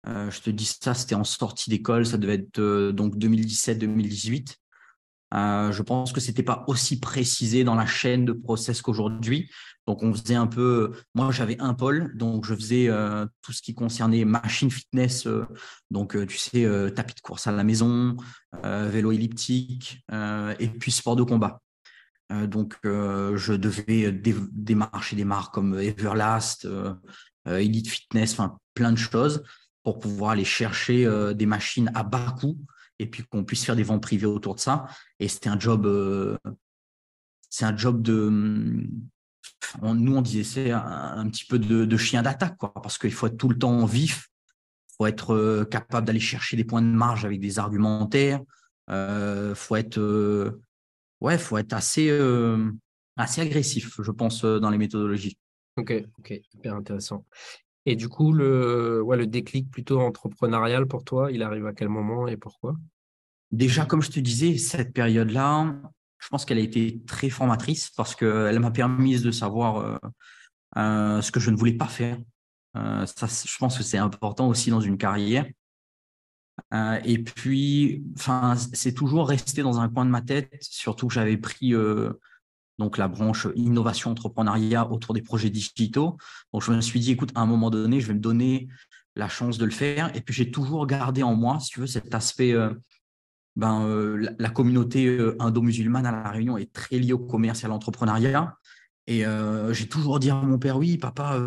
euh, 0.07 0.31
je 0.31 0.41
te 0.41 0.51
dis 0.51 0.65
ça, 0.65 0.95
c'était 0.95 1.15
en 1.15 1.25
sortie 1.25 1.71
d'école, 1.71 2.07
ça 2.07 2.19
devait 2.19 2.35
être 2.35 2.61
euh, 2.61 2.93
donc 2.93 3.17
2017-2018. 3.17 4.57
Euh, 5.35 5.73
je 5.73 5.82
pense 5.82 6.12
que 6.12 6.20
c'était 6.20 6.42
pas 6.42 6.64
aussi 6.68 7.00
précisé 7.00 7.64
dans 7.64 7.75
la 7.75 7.87
chaîne 7.87 8.25
de 8.25 8.32
process 8.32 8.80
qu'aujourd'hui. 8.82 9.50
Donc 9.87 10.02
on 10.02 10.12
faisait 10.12 10.35
un 10.35 10.47
peu, 10.47 10.92
moi 11.14 11.30
j'avais 11.30 11.58
un 11.61 11.75
pôle, 11.75 12.16
donc 12.16 12.44
je 12.44 12.54
faisais 12.54 12.90
tout 13.40 13.52
ce 13.52 13.62
qui 13.62 13.75
concernait 13.75 14.26
machine 14.26 14.70
fitness, 14.70 15.26
donc 15.90 16.14
tu 16.26 16.37
sais 16.37 16.68
tapis 16.94 17.14
de 17.14 17.20
course 17.20 17.47
à 17.47 17.52
la 17.52 17.64
maison, 17.64 18.14
vélo 18.62 19.12
elliptique 19.12 20.04
et 20.12 20.68
puis 20.68 20.92
sport 20.92 21.16
de 21.16 21.23
combat. 21.23 21.62
donc 22.49 22.76
je 22.85 23.54
devais 23.54 24.12
démarcher 24.12 25.16
des 25.16 25.25
marques 25.25 25.54
comme 25.54 25.78
Everlast, 25.78 26.68
Elite 27.47 27.88
Fitness, 27.88 28.35
enfin 28.35 28.58
plein 28.75 28.92
de 28.92 28.99
choses 28.99 29.42
pour 29.82 29.99
pouvoir 29.99 30.32
aller 30.32 30.44
chercher 30.44 31.06
euh, 31.06 31.32
des 31.32 31.47
machines 31.47 31.90
à 31.94 32.02
bas 32.02 32.35
coût 32.38 32.58
et 32.99 33.07
puis 33.07 33.25
qu'on 33.25 33.45
puisse 33.45 33.64
faire 33.64 33.76
des 33.76 33.83
ventes 33.83 34.02
privées 34.02 34.26
autour 34.26 34.55
de 34.55 34.61
ça. 34.61 34.87
Et 35.19 35.28
c'était 35.28 35.49
un 35.49 35.59
job, 35.59 35.87
euh, 35.87 36.37
c'est 37.50 37.65
un 37.65 37.76
job 37.76 38.02
de, 38.02 38.28
nous 39.82 40.17
on 40.17 40.23
disait 40.23 40.45
c'est 40.45 40.71
un, 40.71 41.28
petit 41.28 41.45
peu 41.45 41.58
de, 41.58 41.97
chien 41.97 42.23
d'attaque, 42.23 42.56
quoi, 42.56 42.73
parce 42.75 42.99
qu'il 42.99 43.13
faut 43.13 43.26
être 43.26 43.37
tout 43.37 43.49
le 43.49 43.58
temps 43.58 43.84
vif, 43.84 44.28
faut 44.97 45.06
être 45.06 45.34
euh, 45.34 45.65
capable 45.65 46.06
d'aller 46.06 46.21
chercher 46.21 46.56
des 46.56 46.65
points 46.65 46.82
de 46.82 46.87
marge 46.87 47.25
avec 47.25 47.41
des 47.41 47.58
argumentaires, 47.58 48.41
il 48.89 49.52
faut 49.54 49.76
être, 49.76 50.00
ouais, 51.21 51.39
faut 51.39 51.58
être 51.58 51.75
assez, 51.75 52.11
assez 53.17 53.41
agressif, 53.41 54.00
je 54.00 54.11
pense, 54.11 54.45
dans 54.45 54.71
les 54.71 54.78
méthodologies. 54.78 55.39
Ok, 55.76 55.93
ok, 56.19 56.41
super 56.50 56.75
intéressant. 56.75 57.25
Et 57.86 57.97
du 57.97 58.08
coup, 58.08 58.32
le, 58.32 59.02
ouais, 59.02 59.17
le 59.17 59.26
déclic 59.26 59.71
plutôt 59.71 60.00
entrepreneurial 60.00 60.86
pour 60.86 61.04
toi, 61.04 61.30
il 61.32 61.43
arrive 61.43 61.67
à 61.67 61.73
quel 61.73 61.88
moment 61.88 62.28
et 62.28 62.36
pourquoi? 62.36 62.75
Déjà, 63.50 63.86
comme 63.86 64.02
je 64.02 64.10
te 64.10 64.21
disais, 64.21 64.58
cette 64.58 64.93
période-là, 64.93 65.75
je 66.19 66.28
pense 66.28 66.45
qu'elle 66.45 66.58
a 66.58 66.62
été 66.62 67.02
très 67.06 67.30
formatrice 67.30 67.91
parce 67.91 68.14
qu'elle 68.14 68.60
m'a 68.60 68.71
permis 68.71 69.21
de 69.21 69.30
savoir 69.30 69.78
euh, 69.78 69.97
euh, 70.76 71.23
ce 71.23 71.32
que 71.32 71.41
je 71.41 71.50
ne 71.50 71.56
voulais 71.56 71.73
pas 71.73 71.86
faire. 71.86 72.19
Euh, 72.76 73.06
je 73.06 73.58
pense 73.58 73.78
que 73.78 73.82
c'est 73.82 73.99
important 73.99 74.49
aussi 74.49 74.71
dans 74.71 74.80
une 74.80 74.99
carrière. 74.99 75.47
et 77.04 77.23
puis, 77.23 78.04
c'est 78.75 78.93
toujours 78.93 79.28
resté 79.28 79.62
dans 79.62 79.80
un 79.80 79.88
coin 79.88 80.04
de 80.04 80.10
ma 80.10 80.21
tête, 80.21 80.58
surtout 80.60 81.06
que 81.06 81.14
j'avais 81.14 81.38
pris 81.38 81.73
donc 82.78 82.97
la 82.97 83.08
branche 83.08 83.49
innovation 83.56 84.12
entrepreneuriat 84.12 84.91
autour 84.91 85.14
des 85.14 85.23
projets 85.23 85.50
digitaux. 85.50 86.17
Donc 86.52 86.62
je 86.62 86.73
me 86.73 86.80
suis 86.80 87.00
dit, 87.00 87.12
écoute, 87.12 87.32
à 87.34 87.41
un 87.41 87.47
moment 87.47 87.71
donné, 87.71 88.00
je 88.00 88.06
vais 88.06 88.14
me 88.14 88.21
donner 88.21 88.69
la 89.17 89.28
chance 89.28 89.58
de 89.58 89.64
le 89.64 89.71
faire. 89.71 90.14
Et 90.17 90.21
puis 90.21 90.34
j'ai 90.34 90.50
toujours 90.50 90.86
gardé 90.86 91.23
en 91.23 91.34
moi, 91.34 91.58
si 91.60 91.71
tu 91.71 91.80
veux, 91.80 91.86
cet 91.86 92.14
aspect. 92.14 92.52
Euh, 92.52 92.73
ben, 93.56 93.84
euh, 93.84 94.32
la, 94.38 94.50
communauté 94.50 95.06
euh, 95.06 95.34
indo-musulmane 95.41 96.06
à 96.06 96.12
la 96.12 96.30
Réunion 96.30 96.56
est 96.56 96.73
très 96.73 96.97
liée 96.97 97.12
au 97.12 97.19
commerce 97.19 97.62
et 97.62 97.67
à 97.67 97.69
l'entrepreneuriat. 97.69 98.56
Et 99.08 99.25
j'ai 99.71 99.88
toujours 99.88 100.21
dit 100.21 100.28
à 100.28 100.34
mon 100.34 100.58
père, 100.58 100.76
oui, 100.76 100.99
papa, 100.99 101.41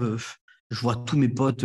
je 0.72 0.80
vois 0.80 0.96
tous 0.96 1.16
mes 1.16 1.30
potes, 1.30 1.64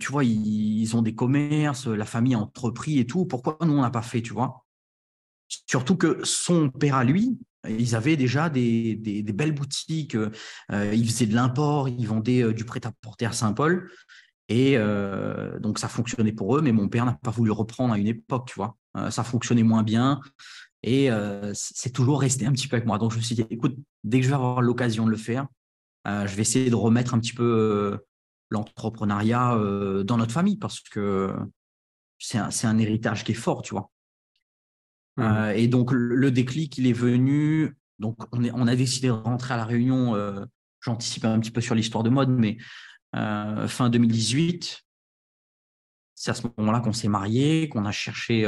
tu 0.00 0.10
vois, 0.10 0.24
ils, 0.24 0.80
ils, 0.80 0.96
ont 0.96 1.02
des 1.02 1.14
commerces, 1.14 1.86
la 1.86 2.04
famille 2.04 2.34
a 2.34 2.40
entrepris 2.40 2.98
et 2.98 3.06
tout. 3.06 3.24
Pourquoi 3.24 3.56
nous, 3.64 3.74
on 3.74 3.82
n'a 3.82 3.90
pas 3.92 4.02
fait, 4.02 4.20
tu 4.20 4.32
vois? 4.32 4.64
Surtout 5.46 5.94
que 5.94 6.24
son 6.24 6.70
père 6.70 6.96
à 6.96 7.04
lui, 7.04 7.38
ils 7.68 7.94
avaient 7.94 8.16
déjà 8.16 8.48
des, 8.48 8.96
belles 9.34 9.54
boutiques, 9.54 10.14
euh, 10.14 10.30
ils 10.70 11.06
faisaient 11.06 11.26
de 11.26 11.34
l'import, 11.34 11.88
ils 11.88 12.06
vendaient 12.06 12.42
euh, 12.42 12.52
du 12.52 12.64
prêt-à-porter 12.64 13.26
à 13.26 13.32
Saint-Paul. 13.32 13.90
Et 14.48 14.76
euh, 14.76 15.58
donc, 15.60 15.78
ça 15.78 15.88
fonctionnait 15.88 16.32
pour 16.32 16.56
eux, 16.56 16.62
mais 16.62 16.72
mon 16.72 16.88
père 16.88 17.04
n'a 17.04 17.18
pas 17.22 17.30
voulu 17.30 17.50
reprendre 17.50 17.94
à 17.94 17.98
une 17.98 18.08
époque, 18.08 18.48
tu 18.48 18.54
vois. 18.56 18.76
ça 19.10 19.22
fonctionnait 19.22 19.62
moins 19.62 19.82
bien. 19.82 20.20
Et 20.82 21.08
c'est 21.54 21.92
toujours 21.92 22.20
resté 22.20 22.46
un 22.46 22.52
petit 22.52 22.66
peu 22.66 22.76
avec 22.76 22.86
moi. 22.86 22.98
Donc, 22.98 23.12
je 23.12 23.18
me 23.18 23.22
suis 23.22 23.36
dit, 23.36 23.46
écoute, 23.50 23.76
dès 24.02 24.18
que 24.18 24.24
je 24.24 24.30
vais 24.30 24.34
avoir 24.34 24.60
l'occasion 24.60 25.04
de 25.04 25.10
le 25.10 25.16
faire, 25.16 25.46
je 26.04 26.34
vais 26.34 26.42
essayer 26.42 26.68
de 26.68 26.74
remettre 26.74 27.14
un 27.14 27.20
petit 27.20 27.34
peu 27.34 27.96
l'entrepreneuriat 28.48 29.56
dans 30.02 30.16
notre 30.16 30.32
famille 30.32 30.56
parce 30.56 30.80
que 30.80 31.32
c'est 32.18 32.38
un, 32.38 32.50
un, 32.64 32.78
héritage 32.78 33.22
qui 33.22 33.30
est 33.30 33.36
fort, 33.36 33.62
tu 33.62 33.74
vois. 33.74 33.92
Mmh. 35.16 35.22
Euh, 35.22 35.52
et 35.52 35.68
donc, 35.68 35.90
le 35.92 36.30
déclic, 36.30 36.78
il 36.78 36.86
est 36.86 36.92
venu. 36.92 37.76
Donc, 37.98 38.16
on, 38.32 38.66
a 38.66 38.76
décidé 38.76 39.08
de 39.08 39.12
rentrer 39.12 39.54
à 39.54 39.56
la 39.56 39.64
réunion. 39.64 40.14
Euh, 40.14 40.44
j'anticipe 40.80 41.24
un 41.24 41.38
petit 41.40 41.50
peu 41.50 41.60
sur 41.60 41.74
l'histoire 41.74 42.02
de 42.02 42.10
mode, 42.10 42.30
mais 42.30 42.56
euh, 43.16 43.68
fin 43.68 43.90
2018, 43.90 44.82
c'est 46.14 46.30
à 46.30 46.34
ce 46.34 46.46
moment-là 46.56 46.80
qu'on 46.80 46.92
s'est 46.92 47.08
marié, 47.08 47.68
qu'on 47.68 47.84
a 47.84 47.92
cherché 47.92 48.46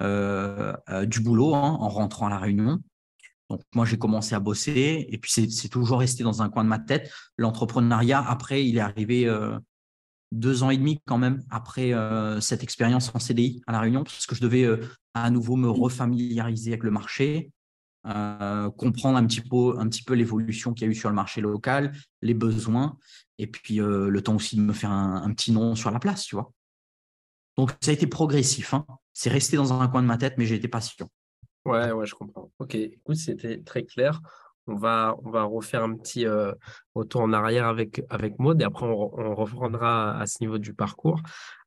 du 0.00 1.20
boulot 1.20 1.54
hein, 1.54 1.76
en 1.80 1.88
rentrant 1.88 2.26
à 2.26 2.30
la 2.30 2.38
réunion. 2.38 2.80
Donc, 3.50 3.62
moi, 3.74 3.84
j'ai 3.84 3.98
commencé 3.98 4.34
à 4.34 4.40
bosser 4.40 5.06
et 5.08 5.18
puis 5.18 5.30
c'est 5.30 5.68
toujours 5.68 6.00
resté 6.00 6.24
dans 6.24 6.42
un 6.42 6.48
coin 6.48 6.64
de 6.64 6.68
ma 6.68 6.78
tête. 6.78 7.10
L'entrepreneuriat, 7.38 8.22
après, 8.26 8.66
il 8.66 8.76
est 8.76 8.80
arrivé 8.80 9.32
deux 10.32 10.62
ans 10.62 10.70
et 10.70 10.76
demi 10.76 11.00
quand 11.06 11.18
même 11.18 11.42
après 11.50 11.92
cette 12.40 12.62
expérience 12.62 13.14
en 13.14 13.18
CDI 13.18 13.62
à 13.66 13.72
La 13.72 13.80
Réunion, 13.80 14.02
parce 14.02 14.26
que 14.26 14.34
je 14.34 14.40
devais 14.40 14.66
à 15.14 15.30
nouveau 15.30 15.56
me 15.56 15.70
refamiliariser 15.70 16.72
avec 16.72 16.82
le 16.82 16.90
marché, 16.90 17.50
euh, 18.06 18.70
comprendre 18.70 19.16
un 19.16 19.26
petit 19.26 19.40
peu, 19.40 19.78
un 19.78 19.88
petit 19.88 20.02
peu 20.02 20.14
l'évolution 20.14 20.74
qu'il 20.74 20.86
y 20.86 20.88
a 20.88 20.90
eu 20.90 20.94
sur 20.94 21.08
le 21.08 21.14
marché 21.14 21.40
local, 21.40 21.92
les 22.20 22.34
besoins, 22.34 22.98
et 23.38 23.46
puis 23.46 23.80
euh, 23.80 24.08
le 24.08 24.22
temps 24.22 24.36
aussi 24.36 24.56
de 24.56 24.60
me 24.60 24.72
faire 24.72 24.90
un, 24.90 25.32
petit 25.32 25.52
nom 25.52 25.74
sur 25.74 25.90
la 25.90 25.98
place, 25.98 26.24
tu 26.24 26.34
vois. 26.34 26.52
Donc 27.56 27.70
ça 27.80 27.92
a 27.92 27.94
été 27.94 28.06
progressif. 28.06 28.74
Hein. 28.74 28.84
C'est 29.12 29.30
resté 29.30 29.56
dans 29.56 29.72
un 29.72 29.88
coin 29.88 30.02
de 30.02 30.06
ma 30.06 30.18
tête, 30.18 30.34
mais 30.36 30.44
j'ai 30.44 30.56
été 30.56 30.68
patient. 30.68 31.08
Ouais, 31.64 31.92
ouais, 31.92 32.04
je 32.04 32.14
comprends. 32.14 32.50
Ok, 32.58 32.74
écoute, 32.74 33.16
c'était 33.16 33.62
très 33.62 33.84
clair. 33.84 34.20
On 34.66 34.76
va, 34.76 35.16
on 35.24 35.30
va 35.30 35.44
refaire 35.44 35.82
un 35.82 35.94
petit 35.94 36.26
euh, 36.26 36.52
retour 36.94 37.20
en 37.20 37.32
arrière 37.32 37.66
avec, 37.66 38.02
avec 38.08 38.38
Maud 38.38 38.60
et 38.60 38.64
après 38.64 38.86
on, 38.86 39.34
reprendra 39.34 40.18
à 40.18 40.26
ce 40.26 40.38
niveau 40.40 40.58
du 40.58 40.74
parcours. 40.74 41.20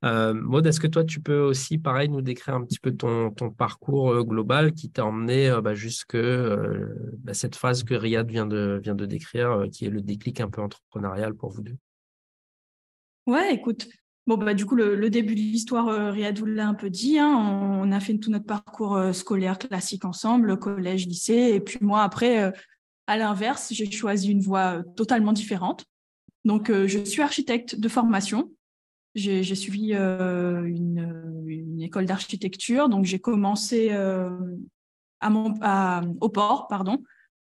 Euh, 0.03 0.33
Maud, 0.33 0.65
est-ce 0.65 0.79
que 0.79 0.87
toi 0.87 1.03
tu 1.03 1.19
peux 1.21 1.39
aussi, 1.39 1.77
pareil, 1.77 2.09
nous 2.09 2.21
décrire 2.21 2.55
un 2.55 2.63
petit 2.63 2.79
peu 2.79 2.91
ton, 2.91 3.31
ton 3.31 3.51
parcours 3.51 4.11
euh, 4.11 4.23
global 4.23 4.73
qui 4.73 4.89
t'a 4.89 5.05
emmené 5.05 5.55
bah, 5.61 5.75
jusque 5.75 6.17
bah, 6.17 7.33
cette 7.33 7.55
phase 7.55 7.83
que 7.83 7.93
Riyad 7.93 8.29
vient 8.29 8.47
de, 8.47 8.79
vient 8.81 8.95
de 8.95 9.05
décrire, 9.05 9.65
qui 9.71 9.85
est 9.85 9.89
le 9.89 10.01
déclic 10.01 10.41
un 10.41 10.49
peu 10.49 10.61
entrepreneurial 10.61 11.33
pour 11.33 11.51
vous 11.51 11.61
deux? 11.61 11.77
Ouais, 13.27 13.53
écoute, 13.53 13.87
Bon, 14.25 14.35
bah, 14.35 14.53
du 14.53 14.65
coup, 14.65 14.75
le, 14.75 15.09
début 15.09 15.35
de 15.35 15.39
l'histoire, 15.39 15.87
euh, 15.87 16.11
Riyad 16.11 16.37
l'a 16.45 16.67
un 16.67 16.73
peu 16.73 16.89
dit. 16.89 17.17
Hein. 17.17 17.29
on, 17.81 17.89
a 17.93 17.99
fait 18.01 18.17
tout 18.17 18.29
notre 18.29 18.45
parcours 18.45 18.99
scolaire 19.13 19.57
classique 19.57 20.03
ensemble, 20.03 20.59
collège, 20.59 21.07
lycée. 21.07 21.51
Et 21.53 21.61
puis 21.61 21.77
moi, 21.79 22.03
après, 22.03 22.51
à 23.07 23.17
l'inverse, 23.17 23.69
j'ai 23.71 23.89
choisi 23.89 24.31
une 24.31 24.41
voie 24.41 24.79
euh, 24.79 24.83
totalement 24.95 25.33
différente. 25.33 25.85
Donc, 26.45 26.69
euh, 26.69 26.87
je 26.87 26.99
suis 26.99 27.21
architecte 27.21 27.79
de 27.79 27.89
formation. 27.89 28.51
J'ai 29.15 29.55
suivi 29.55 29.95
euh, 29.95 30.63
une, 30.63 31.81
école 31.81 32.05
d'architecture. 32.05 32.89
Donc, 32.89 33.05
j'ai 33.05 33.19
commencé 33.19 33.91
à 33.91 35.31
au 36.21 36.29
port, 36.29 36.67
pardon. 36.67 37.01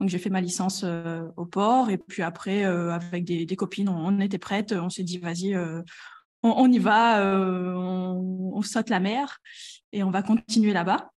Donc, 0.00 0.08
j'ai 0.08 0.18
fait 0.18 0.30
ma 0.30 0.40
licence 0.40 0.84
au 1.36 1.46
port. 1.46 1.90
Et 1.90 1.98
puis 1.98 2.22
après, 2.22 2.64
avec 2.64 3.24
des, 3.24 3.56
copines, 3.56 3.88
on, 3.88 4.18
était 4.18 4.38
prêtes. 4.38 4.72
On 4.72 4.90
s'est 4.90 5.04
dit, 5.04 5.18
vas-y, 5.18 5.56
on, 6.42 6.72
y 6.72 6.78
va, 6.78 7.24
on, 7.24 8.52
on, 8.54 8.62
saute 8.62 8.90
la 8.90 8.98
mer 8.98 9.38
et 9.92 10.02
on 10.02 10.10
va 10.10 10.22
continuer 10.22 10.72
là-bas. 10.72 11.12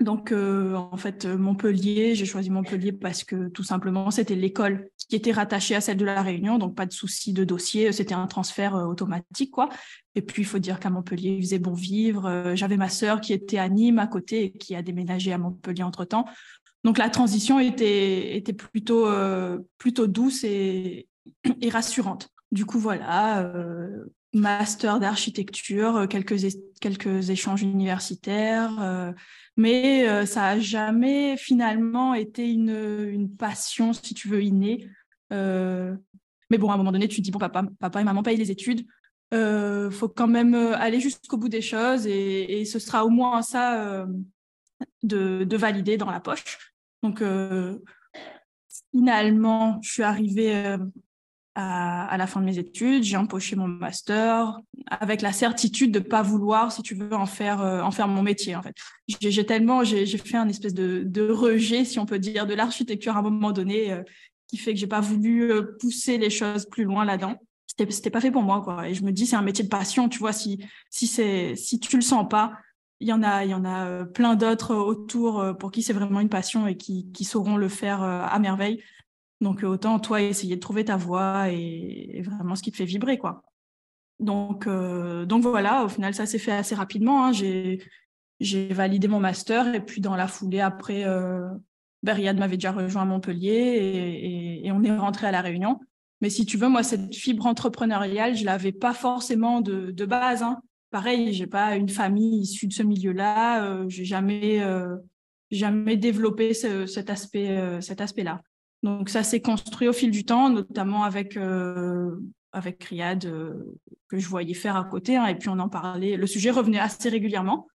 Donc, 0.00 0.30
euh, 0.30 0.74
en 0.74 0.96
fait, 0.98 1.24
euh, 1.24 1.38
Montpellier, 1.38 2.14
j'ai 2.14 2.26
choisi 2.26 2.50
Montpellier 2.50 2.92
parce 2.92 3.24
que 3.24 3.48
tout 3.48 3.62
simplement, 3.62 4.10
c'était 4.10 4.34
l'école 4.34 4.90
qui 5.08 5.16
était 5.16 5.32
rattachée 5.32 5.74
à 5.74 5.80
celle 5.80 5.96
de 5.96 6.04
la 6.04 6.20
Réunion, 6.20 6.58
donc 6.58 6.74
pas 6.74 6.84
de 6.84 6.92
souci 6.92 7.32
de 7.32 7.44
dossier, 7.44 7.92
c'était 7.92 8.14
un 8.14 8.26
transfert 8.26 8.76
euh, 8.76 8.84
automatique, 8.84 9.50
quoi. 9.50 9.70
Et 10.14 10.20
puis, 10.20 10.42
il 10.42 10.44
faut 10.44 10.58
dire 10.58 10.80
qu'à 10.80 10.90
Montpellier, 10.90 11.36
il 11.38 11.42
faisait 11.42 11.58
bon 11.58 11.72
vivre. 11.72 12.52
J'avais 12.54 12.76
ma 12.76 12.90
sœur 12.90 13.20
qui 13.22 13.32
était 13.32 13.58
à 13.58 13.68
Nîmes 13.70 13.98
à 13.98 14.06
côté 14.06 14.44
et 14.44 14.52
qui 14.52 14.74
a 14.74 14.82
déménagé 14.82 15.32
à 15.32 15.38
Montpellier 15.38 15.82
entre-temps. 15.82 16.26
Donc, 16.84 16.98
la 16.98 17.08
transition 17.08 17.58
était, 17.58 18.36
était 18.36 18.54
plutôt, 18.54 19.06
plutôt 19.76 20.06
douce 20.06 20.42
et 20.44 21.06
rassurante. 21.70 22.30
Du 22.50 22.64
coup, 22.64 22.78
voilà, 22.78 23.52
master 24.38 25.00
d'architecture, 25.00 26.06
quelques, 26.08 26.36
quelques 26.80 27.30
échanges 27.30 27.62
universitaires 27.62 29.14
mais 29.56 30.06
euh, 30.08 30.26
ça 30.26 30.40
n'a 30.42 30.60
jamais 30.60 31.36
finalement 31.36 32.14
été 32.14 32.50
une, 32.50 33.08
une, 33.10 33.34
passion, 33.34 33.92
si 33.92 34.14
tu 34.14 34.28
veux, 34.28 34.42
innée. 34.42 34.88
Euh, 35.32 35.96
mais 36.50 36.58
bon, 36.58 36.70
à 36.70 36.74
un 36.74 36.76
moment 36.76 36.92
donné, 36.92 37.08
tu 37.08 37.16
te 37.16 37.22
dis, 37.22 37.30
bon, 37.30 37.38
papa, 37.38 37.64
papa 37.80 38.00
et 38.00 38.04
maman 38.04 38.22
payent 38.22 38.36
les 38.36 38.50
études, 38.50 38.86
il 39.32 39.38
euh, 39.38 39.90
faut 39.90 40.08
quand 40.08 40.28
même 40.28 40.54
aller 40.54 41.00
jusqu'au 41.00 41.36
bout 41.36 41.48
des 41.48 41.62
choses 41.62 42.06
et, 42.06 42.64
ce 42.64 42.78
sera 42.78 43.04
au 43.04 43.08
moins 43.08 43.42
ça 43.42 44.06
de, 45.02 45.56
valider 45.56 45.96
dans 45.96 46.10
la 46.10 46.20
poche. 46.20 46.72
Donc, 47.02 47.22
finalement, 48.92 49.80
je 49.82 49.90
suis 49.90 50.02
arrivée 50.02 50.76
à, 51.58 52.16
la 52.18 52.26
fin 52.26 52.40
de 52.40 52.44
mes 52.44 52.58
études, 52.58 53.02
j'ai 53.02 53.16
empoché 53.16 53.56
mon 53.56 53.66
master 53.66 54.60
avec 54.86 55.22
la 55.22 55.32
certitude 55.32 55.90
de 55.90 56.00
pas 56.00 56.20
vouloir, 56.20 56.70
si 56.70 56.82
tu 56.82 56.94
veux, 56.94 57.14
en 57.14 57.24
faire, 57.24 57.62
euh, 57.62 57.80
en 57.80 57.90
faire 57.90 58.08
mon 58.08 58.22
métier. 58.22 58.54
En 58.54 58.62
fait, 58.62 58.74
j'ai 59.08 59.46
tellement, 59.46 59.82
j'ai 59.82 60.06
fait 60.18 60.36
un 60.36 60.48
espèce 60.48 60.74
de, 60.74 61.02
de, 61.04 61.30
rejet, 61.30 61.86
si 61.86 61.98
on 61.98 62.04
peut 62.04 62.18
dire, 62.18 62.46
de 62.46 62.52
l'architecture 62.52 63.16
à 63.16 63.20
un 63.20 63.22
moment 63.22 63.52
donné, 63.52 63.90
euh, 63.90 64.02
qui 64.48 64.58
fait 64.58 64.74
que 64.74 64.78
j'ai 64.78 64.86
pas 64.86 65.00
voulu 65.00 65.50
euh, 65.50 65.76
pousser 65.80 66.18
les 66.18 66.28
choses 66.28 66.66
plus 66.66 66.84
loin 66.84 67.06
là-dedans. 67.06 67.36
C'était, 67.66 67.90
c'était 67.90 68.10
pas 68.10 68.20
fait 68.20 68.30
pour 68.30 68.42
moi, 68.42 68.60
quoi. 68.60 68.86
Et 68.86 68.92
je 68.92 69.02
me 69.02 69.10
dis, 69.10 69.26
c'est 69.26 69.36
un 69.36 69.42
métier 69.42 69.64
de 69.64 69.70
passion, 69.70 70.10
tu 70.10 70.18
vois. 70.18 70.34
Si, 70.34 70.62
si 70.90 71.06
c'est, 71.06 71.56
si 71.56 71.80
tu 71.80 71.96
le 71.96 72.02
sens 72.02 72.28
pas, 72.28 72.52
il 73.00 73.08
y 73.08 73.14
en 73.14 73.22
a, 73.22 73.44
il 73.44 73.50
y 73.50 73.54
en 73.54 73.64
a 73.64 74.04
plein 74.04 74.36
d'autres 74.36 74.74
autour 74.74 75.56
pour 75.58 75.70
qui 75.70 75.82
c'est 75.82 75.92
vraiment 75.92 76.20
une 76.20 76.30
passion 76.30 76.66
et 76.66 76.78
qui, 76.78 77.10
qui 77.12 77.24
sauront 77.24 77.58
le 77.58 77.68
faire 77.68 78.02
à 78.02 78.38
merveille. 78.38 78.82
Donc 79.40 79.62
autant 79.62 79.98
toi 79.98 80.22
essayer 80.22 80.56
de 80.56 80.60
trouver 80.60 80.84
ta 80.84 80.96
voix 80.96 81.50
et, 81.50 82.22
vraiment 82.24 82.54
ce 82.54 82.62
qui 82.62 82.72
te 82.72 82.76
fait 82.76 82.84
vibrer 82.84 83.18
quoi. 83.18 83.42
Donc 84.18 84.66
euh, 84.66 85.26
donc 85.26 85.42
voilà, 85.42 85.84
au 85.84 85.88
final 85.88 86.14
ça 86.14 86.26
s'est 86.26 86.38
fait 86.38 86.52
assez 86.52 86.74
rapidement. 86.74 87.26
Hein. 87.26 87.32
J'ai 87.32 88.68
validé 88.68 89.08
mon 89.08 89.20
master 89.20 89.74
et 89.74 89.84
puis 89.84 90.00
dans 90.00 90.16
la 90.16 90.26
foulée 90.26 90.60
après, 90.60 91.04
euh, 91.04 91.48
ben, 92.02 92.38
m'avait 92.38 92.56
déjà 92.56 92.72
rejoint 92.72 93.02
à 93.02 93.04
Montpellier 93.04 94.60
et, 94.62 94.72
on 94.72 94.82
est 94.82 94.96
rentré 94.96 95.26
à 95.26 95.32
la 95.32 95.40
Réunion. 95.40 95.80
Mais 96.20 96.30
si 96.30 96.46
tu 96.46 96.56
veux, 96.56 96.68
moi 96.68 96.82
cette 96.82 97.14
fibre 97.14 97.46
entrepreneuriale, 97.46 98.36
je 98.36 98.44
l'avais 98.44 98.72
pas 98.72 98.94
forcément 98.94 99.60
de, 99.60 100.04
base. 100.04 100.42
Hein. 100.42 100.60
Pareil, 100.90 101.32
j'ai 101.34 101.46
pas 101.46 101.76
une 101.76 101.88
famille 101.88 102.40
issue 102.40 102.68
de 102.68 102.72
ce 102.72 102.82
milieu-là. 102.82 103.64
Euh, 103.64 103.84
j'ai 103.88 104.04
jamais 104.04 104.62
euh, 104.62 104.96
jamais 105.50 105.96
développé 105.96 106.54
cet 106.54 107.10
aspect 107.10 107.50
euh, 107.50 107.80
cet 107.80 108.00
aspect-là. 108.00 108.40
Donc 108.82 109.08
ça 109.08 109.22
s'est 109.22 109.40
construit 109.40 109.88
au 109.88 109.92
fil 109.92 110.10
du 110.10 110.24
temps, 110.24 110.50
notamment 110.50 111.04
avec 111.04 111.36
euh, 111.36 112.16
avec 112.52 112.84
Riyad 112.84 113.24
euh, 113.24 113.54
que 114.08 114.18
je 114.18 114.28
voyais 114.28 114.54
faire 114.54 114.76
à 114.76 114.84
côté, 114.84 115.16
hein, 115.16 115.26
et 115.26 115.34
puis 115.34 115.48
on 115.48 115.58
en 115.58 115.68
parlait. 115.68 116.16
Le 116.16 116.26
sujet 116.26 116.50
revenait 116.50 116.78
assez 116.78 117.08
régulièrement. 117.08 117.66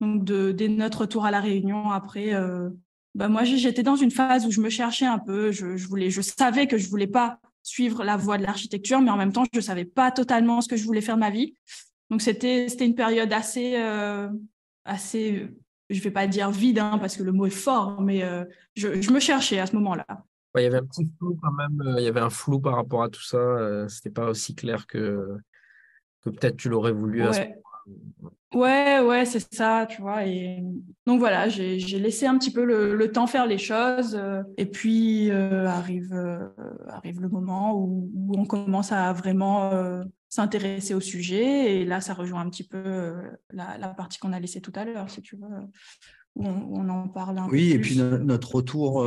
Donc 0.00 0.24
dès 0.24 0.68
notre 0.68 1.02
retour 1.02 1.24
à 1.24 1.30
la 1.30 1.40
Réunion, 1.40 1.90
après, 1.90 2.34
euh, 2.34 2.68
bah 3.14 3.28
moi 3.28 3.44
j'étais 3.44 3.82
dans 3.82 3.96
une 3.96 4.10
phase 4.10 4.46
où 4.46 4.50
je 4.50 4.60
me 4.60 4.68
cherchais 4.68 5.06
un 5.06 5.18
peu. 5.18 5.52
Je, 5.52 5.86
voulais, 5.86 6.10
je 6.10 6.20
savais 6.20 6.66
que 6.66 6.78
je 6.78 6.88
voulais 6.88 7.06
pas 7.06 7.38
suivre 7.62 8.04
la 8.04 8.16
voie 8.16 8.38
de 8.38 8.42
l'architecture, 8.42 9.00
mais 9.00 9.10
en 9.10 9.16
même 9.16 9.32
temps 9.32 9.44
je 9.52 9.60
savais 9.60 9.84
pas 9.84 10.10
totalement 10.10 10.60
ce 10.60 10.68
que 10.68 10.76
je 10.76 10.84
voulais 10.84 11.00
faire 11.00 11.16
de 11.16 11.20
ma 11.20 11.30
vie. 11.30 11.54
Donc 12.10 12.22
c'était 12.22 12.66
une 12.66 12.94
période 12.94 13.32
assez 13.32 13.74
assez 14.84 15.48
je 15.88 16.00
vais 16.00 16.10
pas 16.10 16.26
dire 16.26 16.50
vide 16.50 16.78
hein, 16.78 16.98
parce 16.98 17.16
que 17.16 17.22
le 17.22 17.32
mot 17.32 17.46
est 17.46 17.50
fort, 17.50 18.00
mais 18.00 18.22
je 18.74 19.10
me 19.10 19.18
cherchais 19.18 19.58
à 19.58 19.66
ce 19.66 19.74
moment-là 19.76 20.06
il 20.60 20.64
y 20.64 20.66
avait 20.66 20.78
un 20.78 20.86
petit 20.86 21.06
flou 21.18 21.38
quand 21.42 21.52
même. 21.52 21.80
Euh, 21.80 22.00
il 22.00 22.04
y 22.04 22.08
avait 22.08 22.20
un 22.20 22.30
flou 22.30 22.60
par 22.60 22.76
rapport 22.76 23.02
à 23.02 23.08
tout 23.08 23.22
ça. 23.22 23.38
Euh, 23.38 23.88
c'était 23.88 24.10
pas 24.10 24.28
aussi 24.28 24.54
clair 24.54 24.86
que, 24.86 25.36
que 26.22 26.30
peut-être 26.30 26.56
tu 26.56 26.68
l'aurais 26.68 26.92
voulu 26.92 27.22
ouais. 27.22 27.28
à 27.28 27.32
ce 27.32 27.40
Ouais, 28.54 29.00
ouais, 29.00 29.26
c'est 29.26 29.54
ça, 29.54 29.86
tu 29.88 30.00
vois. 30.00 30.24
Et 30.24 30.62
donc 31.04 31.18
voilà, 31.18 31.48
j'ai 31.48 31.98
laissé 31.98 32.26
un 32.26 32.38
petit 32.38 32.52
peu 32.52 32.64
le, 32.64 33.12
temps 33.12 33.26
faire 33.26 33.46
les 33.46 33.58
choses. 33.58 34.14
Euh, 34.14 34.42
et 34.56 34.66
puis 34.66 35.30
arrive, 35.30 36.14
arrive 36.88 37.20
le 37.20 37.28
moment 37.28 37.76
où, 37.76 38.10
on 38.34 38.46
commence 38.46 38.92
à 38.92 39.12
vraiment 39.12 40.02
s'intéresser 40.28 40.94
au 40.94 41.00
sujet. 41.00 41.76
Et 41.76 41.84
là, 41.84 42.00
ça 42.00 42.14
rejoint 42.14 42.40
un 42.40 42.48
petit 42.48 42.66
peu 42.66 43.14
la, 43.50 43.78
la, 43.78 43.88
partie 43.88 44.18
qu'on 44.18 44.32
a 44.32 44.40
laissée 44.40 44.60
tout 44.60 44.72
à 44.74 44.84
l'heure, 44.84 45.10
si 45.10 45.20
tu 45.22 45.36
veux, 45.36 45.48
où 46.34 46.46
on, 46.46 46.88
en 46.88 47.08
parle 47.08 47.38
un 47.38 47.44
oui, 47.44 47.50
peu. 47.50 47.56
Oui, 47.56 47.72
et 47.72 47.78
puis 47.78 47.98
notre 47.98 48.54
retour 48.54 49.04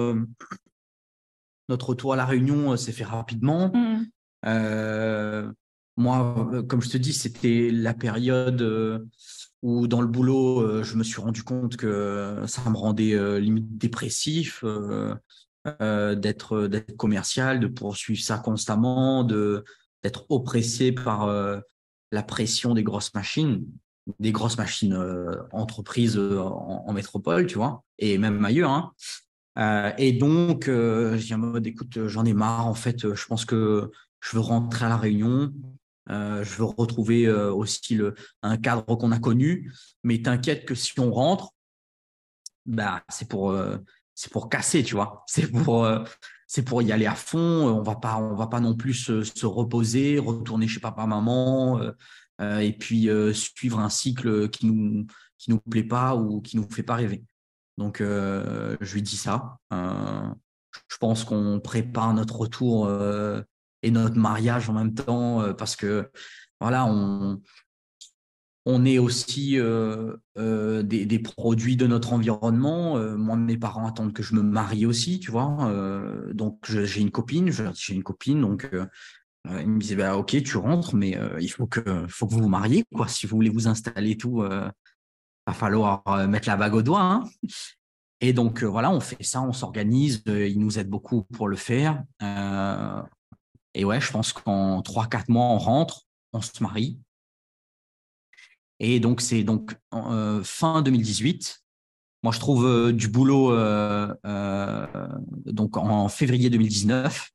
notre 1.69 1.89
retour 1.89 2.13
à 2.13 2.15
la 2.15 2.25
Réunion 2.25 2.73
euh, 2.73 2.75
s'est 2.75 2.91
fait 2.91 3.05
rapidement. 3.05 3.71
Mmh. 3.73 4.05
Euh, 4.45 5.51
moi, 5.95 6.49
euh, 6.53 6.63
comme 6.63 6.81
je 6.81 6.89
te 6.89 6.97
dis, 6.97 7.13
c'était 7.13 7.69
la 7.71 7.93
période 7.93 9.07
où 9.61 9.87
dans 9.87 10.01
le 10.01 10.07
boulot, 10.07 10.83
je 10.83 10.95
me 10.95 11.03
suis 11.03 11.21
rendu 11.21 11.43
compte 11.43 11.75
que 11.75 12.41
ça 12.47 12.69
me 12.69 12.77
rendait 12.77 13.39
limite 13.41 13.77
dépressif 13.77 14.63
d'être 15.65 16.67
d'être 16.67 16.95
commercial, 16.95 17.59
de 17.59 17.67
poursuivre 17.67 18.21
ça 18.21 18.37
constamment, 18.37 19.25
de 19.25 19.65
d'être 20.01 20.25
oppressé 20.29 20.93
par 20.93 21.27
la 22.13 22.23
pression 22.23 22.73
des 22.73 22.83
grosses 22.83 23.13
machines, 23.13 23.65
des 24.19 24.31
grosses 24.31 24.57
machines 24.57 24.97
entreprises 25.51 26.17
en, 26.17 26.93
métropole, 26.93 27.45
tu 27.45 27.55
vois, 27.55 27.83
et 27.97 28.17
même 28.17 28.45
ailleurs. 28.45 28.71
Hein. 28.71 28.93
Euh, 29.57 29.91
et 29.97 30.13
donc, 30.13 30.67
euh, 30.67 31.17
je 31.17 31.25
dis 31.25 31.33
en 31.33 31.39
mode, 31.39 31.67
écoute, 31.67 32.07
j'en 32.07 32.25
ai 32.25 32.33
marre. 32.33 32.67
En 32.67 32.73
fait, 32.73 33.13
je 33.13 33.25
pense 33.25 33.45
que 33.45 33.91
je 34.21 34.35
veux 34.35 34.41
rentrer 34.41 34.85
à 34.85 34.89
la 34.89 34.97
Réunion. 34.97 35.53
Euh, 36.09 36.43
je 36.43 36.55
veux 36.55 36.63
retrouver 36.65 37.29
aussi 37.31 37.95
le, 37.95 38.15
un 38.41 38.57
cadre 38.57 38.95
qu'on 38.95 39.11
a 39.11 39.19
connu. 39.19 39.71
Mais 40.03 40.21
t'inquiète 40.21 40.65
que 40.65 40.75
si 40.75 40.97
on 40.99 41.11
rentre, 41.11 41.53
bah, 42.65 43.03
c'est 43.09 43.27
pour, 43.27 43.55
pour 44.31 44.49
casser, 44.49 44.83
tu 44.83 44.95
vois. 44.95 45.23
C'est 45.27 45.51
pour, 45.51 45.87
pour 46.65 46.81
y 46.81 46.91
aller 46.91 47.05
à 47.05 47.15
fond. 47.15 47.39
On 47.39 47.81
va 47.81 47.95
pas, 47.95 48.17
on 48.17 48.35
va 48.35 48.47
pas 48.47 48.59
non 48.59 48.75
plus 48.75 48.93
se, 48.93 49.23
se 49.23 49.45
reposer, 49.45 50.19
retourner 50.19 50.67
chez 50.67 50.79
papa, 50.79 51.05
maman, 51.05 51.81
et 52.41 52.73
puis 52.73 53.09
suivre 53.33 53.79
un 53.79 53.89
cycle 53.89 54.49
qui 54.49 54.67
nous, 54.67 55.05
qui 55.37 55.51
nous 55.51 55.59
plaît 55.59 55.83
pas 55.83 56.15
ou 56.15 56.41
qui 56.41 56.57
nous 56.57 56.69
fait 56.69 56.83
pas 56.83 56.95
rêver. 56.95 57.23
Donc, 57.79 58.01
euh, 58.01 58.75
je 58.81 58.93
lui 58.93 59.01
dis 59.01 59.15
ça. 59.15 59.57
Euh, 59.73 60.27
je 60.89 60.97
pense 60.97 61.23
qu'on 61.23 61.61
prépare 61.61 62.13
notre 62.13 62.35
retour 62.35 62.87
euh, 62.87 63.41
et 63.83 63.89
notre 63.89 64.17
mariage 64.17 64.69
en 64.69 64.73
même 64.73 64.93
temps 64.93 65.53
parce 65.57 65.77
que, 65.77 66.11
voilà, 66.59 66.85
on, 66.85 67.41
on 68.65 68.83
est 68.83 68.99
aussi 68.99 69.57
des, 70.35 71.19
produits 71.19 71.77
de 71.77 71.87
notre 71.87 72.11
environnement. 72.11 72.99
moi, 73.15 73.37
mes 73.37 73.57
parents 73.57 73.87
attendent 73.87 74.13
que 74.13 74.23
je 74.23 74.35
me 74.35 74.41
marie 74.41 74.85
aussi, 74.85 75.21
tu 75.21 75.31
vois. 75.31 75.71
donc, 76.33 76.59
j'ai 76.69 76.99
une 76.99 77.11
copine, 77.11 77.49
j'ai 77.49 77.93
une 77.93 78.03
copine, 78.03 78.41
donc 78.41 78.69
ils 79.45 79.69
me 79.69 79.79
disaient, 79.79 79.95
bah, 79.95 80.17
ok, 80.17 80.43
tu 80.43 80.57
rentres, 80.57 80.95
mais 80.95 81.17
il 81.39 81.47
faut 81.47 81.65
que, 81.65 82.05
faut 82.09 82.27
que 82.27 82.33
vous 82.33 82.41
vous 82.41 82.49
mariez, 82.49 82.83
quoi. 82.93 83.07
Si 83.07 83.25
vous 83.25 83.37
voulez 83.37 83.49
vous 83.49 83.69
installer 83.69 84.17
tout, 84.17 84.43
il 84.43 84.71
va 85.49 85.53
falloir 85.53 86.03
mettre 86.27 86.47
la 86.47 86.57
bague 86.57 86.73
au 86.73 86.81
doigt. 86.81 87.01
Hein. 87.01 87.23
Et 88.21 88.33
donc, 88.33 88.63
voilà, 88.63 88.91
on 88.91 88.99
fait 88.99 89.23
ça, 89.23 89.41
on 89.41 89.53
s'organise. 89.53 90.23
ils 90.25 90.59
nous 90.59 90.79
aident 90.79 90.89
beaucoup 90.89 91.23
pour 91.23 91.47
le 91.47 91.55
faire. 91.55 92.03
et 93.73 93.85
ouais, 93.85 94.01
je 94.01 94.11
pense 94.11 94.33
qu'en 94.33 94.81
3-4 94.81 95.25
mois, 95.29 95.45
on 95.45 95.57
rentre, 95.57 96.05
on 96.33 96.41
se 96.41 96.61
marie. 96.61 96.99
Et 98.79 98.99
donc, 98.99 99.21
c'est 99.21 99.43
donc 99.43 99.75
euh, 99.93 100.41
fin 100.43 100.81
2018. 100.81 101.61
Moi, 102.23 102.33
je 102.33 102.39
trouve 102.39 102.65
euh, 102.65 102.91
du 102.91 103.07
boulot 103.07 103.51
euh, 103.51 104.13
donc 105.45 105.77
en 105.77 106.07
février 106.09 106.49
2019. 106.49 107.29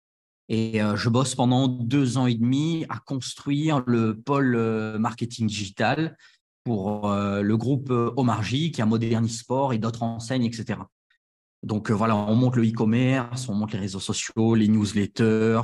Et 0.50 0.80
je 0.94 1.08
bosse 1.08 1.34
pendant 1.34 1.68
deux 1.68 2.18
ans 2.18 2.26
et 2.26 2.34
demi 2.34 2.84
à 2.90 2.98
construire 2.98 3.82
le 3.86 4.14
pôle 4.14 4.58
marketing 4.98 5.46
digital 5.46 6.18
pour 6.64 7.12
le 7.12 7.56
groupe 7.56 7.90
Omarji 7.90 8.72
qui 8.72 8.80
a 8.80 8.86
Moderni 8.86 9.28
Sport 9.28 9.74
et 9.74 9.78
d'autres 9.78 10.02
enseignes, 10.02 10.44
etc. 10.44 10.80
Donc 11.62 11.90
voilà, 11.90 12.16
on 12.16 12.34
monte 12.34 12.56
le 12.56 12.66
e-commerce, 12.66 13.48
on 13.48 13.54
monte 13.54 13.72
les 13.72 13.78
réseaux 13.78 14.00
sociaux, 14.00 14.54
les 14.54 14.68
newsletters, 14.68 15.60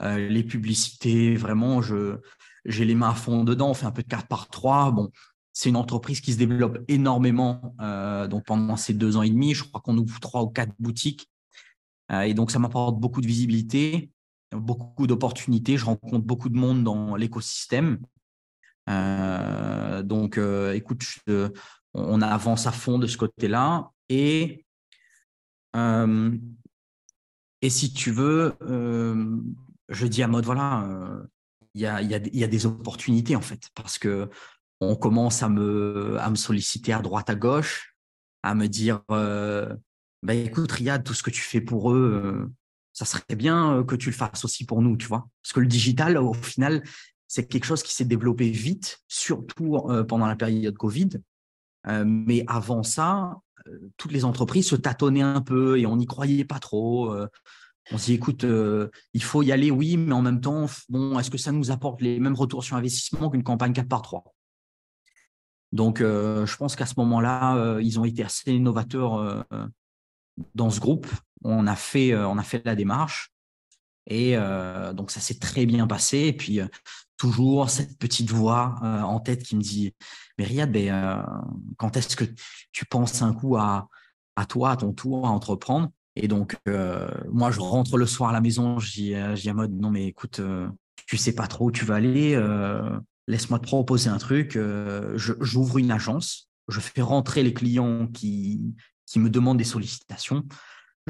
les 0.00 0.42
publicités. 0.42 1.36
Vraiment, 1.36 1.82
j'ai 1.82 2.84
les 2.84 2.94
mains 2.94 3.10
à 3.10 3.14
fond 3.14 3.44
dedans, 3.44 3.70
on 3.70 3.74
fait 3.74 3.86
un 3.86 3.92
peu 3.92 4.02
de 4.02 4.08
4 4.08 4.26
par 4.26 4.48
3. 4.48 4.90
Bon, 4.92 5.10
c'est 5.60 5.70
une 5.70 5.76
entreprise 5.76 6.20
qui 6.20 6.32
se 6.32 6.38
développe 6.38 6.78
énormément 6.86 7.74
euh, 7.80 8.28
donc 8.28 8.44
pendant 8.44 8.76
ces 8.76 8.94
deux 8.94 9.16
ans 9.16 9.22
et 9.22 9.28
demi. 9.28 9.54
Je 9.54 9.64
crois 9.64 9.80
qu'on 9.80 9.98
ouvre 9.98 10.20
trois 10.20 10.44
ou 10.44 10.46
quatre 10.50 10.72
boutiques. 10.78 11.28
Euh, 12.12 12.20
et 12.20 12.32
donc, 12.32 12.52
ça 12.52 12.60
m'apporte 12.60 13.00
beaucoup 13.00 13.20
de 13.20 13.26
visibilité, 13.26 14.12
beaucoup 14.52 15.08
d'opportunités. 15.08 15.76
Je 15.76 15.84
rencontre 15.84 16.24
beaucoup 16.24 16.48
de 16.48 16.56
monde 16.56 16.84
dans 16.84 17.16
l'écosystème. 17.16 17.98
Euh, 18.88 20.02
donc, 20.02 20.38
écoute, 20.74 21.04
on 21.94 22.22
avance 22.22 22.66
à 22.66 22.72
fond 22.72 22.98
de 22.98 23.06
ce 23.06 23.16
côté-là. 23.16 23.90
Et, 24.08 24.64
et 27.62 27.70
si 27.70 27.92
tu 27.92 28.10
veux, 28.10 28.54
je 29.88 30.06
dis 30.06 30.22
à 30.22 30.28
mode, 30.28 30.44
voilà, 30.44 30.86
il 31.74 31.82
y 31.82 31.86
a, 31.86 32.02
y, 32.02 32.08
y 32.08 32.44
a, 32.44 32.48
des 32.48 32.66
opportunités 32.66 33.36
en 33.36 33.40
fait, 33.40 33.68
parce 33.74 33.98
que 33.98 34.28
on 34.80 34.96
commence 34.96 35.42
à 35.42 35.48
me, 35.48 36.16
à 36.20 36.30
me 36.30 36.36
solliciter 36.36 36.92
à 36.92 37.00
droite, 37.00 37.30
à 37.30 37.34
gauche, 37.34 37.94
à 38.42 38.54
me 38.54 38.66
dire 38.68 39.02
euh, 39.10 39.74
bah, 40.22 40.34
écoute, 40.34 40.70
Riyad, 40.72 41.04
tout 41.04 41.14
ce 41.14 41.22
que 41.22 41.30
tu 41.30 41.40
fais 41.40 41.60
pour 41.60 41.92
eux, 41.92 42.22
euh, 42.24 42.52
ça 42.92 43.04
serait 43.04 43.36
bien 43.36 43.78
euh, 43.78 43.84
que 43.84 43.96
tu 43.96 44.10
le 44.10 44.14
fasses 44.14 44.44
aussi 44.44 44.64
pour 44.64 44.82
nous, 44.82 44.96
tu 44.96 45.06
vois. 45.06 45.28
Parce 45.42 45.52
que 45.52 45.60
le 45.60 45.66
digital, 45.66 46.16
au 46.18 46.32
final, 46.32 46.82
c'est 47.28 47.46
quelque 47.46 47.64
chose 47.64 47.82
qui 47.82 47.94
s'est 47.94 48.04
développé 48.04 48.50
vite, 48.50 49.00
surtout 49.06 49.78
pendant 50.08 50.26
la 50.26 50.36
période 50.36 50.76
Covid. 50.76 51.10
mais 52.04 52.44
avant 52.46 52.82
ça, 52.82 53.36
toutes 53.96 54.12
les 54.12 54.24
entreprises 54.24 54.68
se 54.68 54.76
tâtonnaient 54.76 55.22
un 55.22 55.42
peu 55.42 55.78
et 55.78 55.86
on 55.86 55.96
n'y 55.96 56.06
croyait 56.06 56.44
pas 56.44 56.58
trop. 56.58 57.14
on 57.92 57.98
se 57.98 58.06
dit, 58.06 58.14
écoute, 58.14 58.46
il 59.14 59.22
faut 59.22 59.42
y 59.42 59.52
aller, 59.52 59.70
oui, 59.70 59.96
mais 59.96 60.14
en 60.14 60.22
même 60.22 60.40
temps, 60.40 60.66
bon, 60.88 61.18
est-ce 61.18 61.30
que 61.30 61.38
ça 61.38 61.52
nous 61.52 61.70
apporte 61.70 62.00
les 62.00 62.18
mêmes 62.18 62.34
retours 62.34 62.64
sur 62.64 62.76
investissement 62.76 63.30
qu'une 63.30 63.44
campagne 63.44 63.74
4 63.74 63.88
par 63.88 64.02
3 64.02 64.24
donc, 65.72 66.00
euh, 66.00 66.46
je 66.46 66.56
pense 66.56 66.76
qu'à 66.76 66.86
ce 66.86 66.94
moment-là, 66.98 67.56
euh, 67.56 67.82
ils 67.82 68.00
ont 68.00 68.04
été 68.04 68.22
assez 68.24 68.52
innovateurs 68.52 69.16
euh, 69.16 69.42
dans 70.54 70.70
ce 70.70 70.80
groupe. 70.80 71.06
On 71.44 71.66
a 71.66 71.76
fait, 71.76 72.16
on 72.16 72.38
a 72.38 72.42
fait 72.42 72.64
la 72.64 72.74
démarche. 72.74 73.32
Et 74.06 74.36
donc, 74.94 75.10
ça 75.10 75.20
s'est 75.20 75.38
très 75.38 75.66
bien 75.66 75.86
passé. 75.86 76.18
Et 76.18 76.32
puis, 76.32 76.60
toujours 77.18 77.68
cette 77.68 77.98
petite 77.98 78.30
voix 78.30 78.76
en 78.82 79.20
tête 79.20 79.42
qui 79.42 79.56
me 79.56 79.60
dit 79.60 79.92
Mais 80.38 80.44
Riyad, 80.44 80.72
ben, 80.72 81.26
quand 81.76 81.96
est-ce 81.96 82.16
que 82.16 82.24
tu 82.72 82.86
penses 82.86 83.20
un 83.22 83.34
coup 83.34 83.56
à, 83.56 83.88
à 84.36 84.46
toi, 84.46 84.70
à 84.70 84.76
ton 84.76 84.92
tour, 84.92 85.26
à 85.26 85.30
entreprendre? 85.30 85.90
Et 86.16 86.28
donc, 86.28 86.56
moi, 87.30 87.50
je 87.50 87.60
rentre 87.60 87.98
le 87.98 88.06
soir 88.06 88.30
à 88.30 88.32
la 88.32 88.40
maison, 88.40 88.78
je 88.78 88.92
dis, 88.92 89.14
à 89.14 89.54
mode 89.54 89.78
Non, 89.78 89.90
mais 89.90 90.06
écoute, 90.06 90.40
tu 91.06 91.16
sais 91.16 91.34
pas 91.34 91.46
trop 91.46 91.66
où 91.66 91.72
tu 91.72 91.84
vas 91.84 91.96
aller 91.96 92.34
laisse-moi 93.28 93.60
te 93.60 93.66
proposer 93.66 94.10
un 94.10 94.18
truc, 94.18 94.56
euh, 94.56 95.12
j'ouvre 95.16 95.78
une 95.78 95.92
agence, 95.92 96.48
je 96.66 96.80
fais 96.80 97.02
rentrer 97.02 97.44
les 97.44 97.52
clients 97.52 98.08
qui, 98.08 98.60
qui 99.06 99.20
me 99.20 99.30
demandent 99.30 99.58
des 99.58 99.64
sollicitations, 99.64 100.44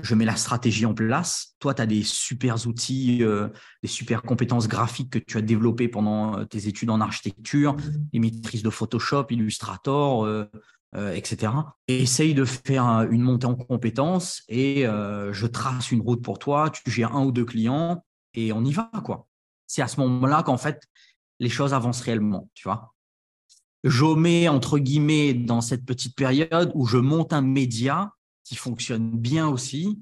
je 0.02 0.14
mets 0.14 0.24
la 0.24 0.36
stratégie 0.36 0.86
en 0.86 0.94
place. 0.94 1.54
Toi, 1.58 1.74
tu 1.74 1.82
as 1.82 1.86
des 1.86 2.02
super 2.02 2.66
outils, 2.66 3.22
euh, 3.22 3.48
des 3.82 3.88
super 3.88 4.22
compétences 4.22 4.68
graphiques 4.68 5.10
que 5.10 5.18
tu 5.18 5.36
as 5.36 5.42
développées 5.42 5.88
pendant 5.88 6.38
euh, 6.38 6.44
tes 6.44 6.68
études 6.68 6.90
en 6.90 7.00
architecture, 7.00 7.76
les 8.12 8.20
maîtrises 8.20 8.62
de 8.62 8.70
Photoshop, 8.70 9.26
Illustrator, 9.30 10.28
etc. 11.14 11.52
Et 11.86 12.02
essaye 12.02 12.34
de 12.34 12.44
faire 12.44 12.84
une 13.10 13.22
montée 13.22 13.46
en 13.46 13.54
compétences 13.54 14.42
et 14.48 14.84
je 14.84 15.46
trace 15.46 15.92
une 15.92 16.00
route 16.00 16.22
pour 16.22 16.38
toi. 16.38 16.70
Tu 16.70 16.90
gères 16.90 17.14
un 17.14 17.24
ou 17.24 17.32
deux 17.32 17.44
clients 17.44 18.04
et 18.34 18.52
on 18.52 18.64
y 18.64 18.72
va, 18.72 18.90
quoi. 19.04 19.26
C'est 19.66 19.82
à 19.82 19.88
ce 19.88 20.00
moment-là 20.00 20.42
qu'en 20.42 20.56
fait, 20.56 20.82
les 21.40 21.48
choses 21.48 21.74
avancent 21.74 22.00
réellement, 22.00 22.48
tu 22.54 22.64
vois. 22.64 22.94
Je 23.84 24.04
mets 24.04 24.48
entre 24.48 24.78
guillemets 24.78 25.34
dans 25.34 25.60
cette 25.60 25.84
petite 25.84 26.16
période 26.16 26.72
où 26.74 26.86
je 26.86 26.98
monte 26.98 27.32
un 27.32 27.42
média 27.42 28.12
qui 28.48 28.56
fonctionne 28.56 29.10
bien 29.10 29.46
aussi, 29.46 29.98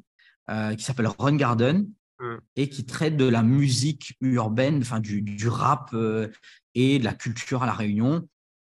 euh, 0.50 0.74
qui 0.76 0.84
s'appelle 0.84 1.08
Run 1.18 1.34
Garden 1.34 1.88
mmh. 2.20 2.34
et 2.54 2.68
qui 2.68 2.86
traite 2.86 3.16
de 3.16 3.24
la 3.24 3.42
musique 3.42 4.16
urbaine, 4.20 4.78
enfin 4.78 5.00
du, 5.00 5.48
rap 5.48 5.90
euh, 5.94 6.28
et 6.76 7.00
de 7.00 7.04
la 7.04 7.12
culture 7.12 7.64
à 7.64 7.66
la 7.66 7.72
Réunion. 7.72 8.28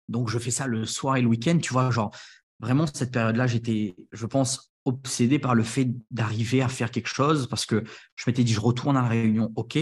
Donc 0.09 0.29
je 0.29 0.37
fais 0.37 0.51
ça 0.51 0.67
le 0.67 0.85
soir 0.85 1.17
et 1.17 1.23
le 1.23 1.27
week-end, 1.27 1.57
tu 1.57 1.73
vois, 1.73 1.89
genre 1.89 2.15
vraiment 2.59 2.85
cette 2.85 3.11
période-là, 3.11 3.47
j'étais, 3.47 3.95
je 4.11 4.25
pense, 4.27 4.71
obsédé 4.85 5.39
par 5.39 5.55
le 5.55 5.63
fait 5.63 5.89
d'arriver 6.11 6.61
à 6.61 6.67
faire 6.67 6.91
quelque 6.91 7.07
chose 7.07 7.47
parce 7.47 7.65
que 7.65 7.83
je 8.15 8.23
m'étais 8.27 8.43
dit 8.43 8.53
je 8.53 8.59
retourne 8.59 8.95
à 8.95 9.01
la 9.01 9.07
Réunion, 9.07 9.51
ok, 9.55 9.79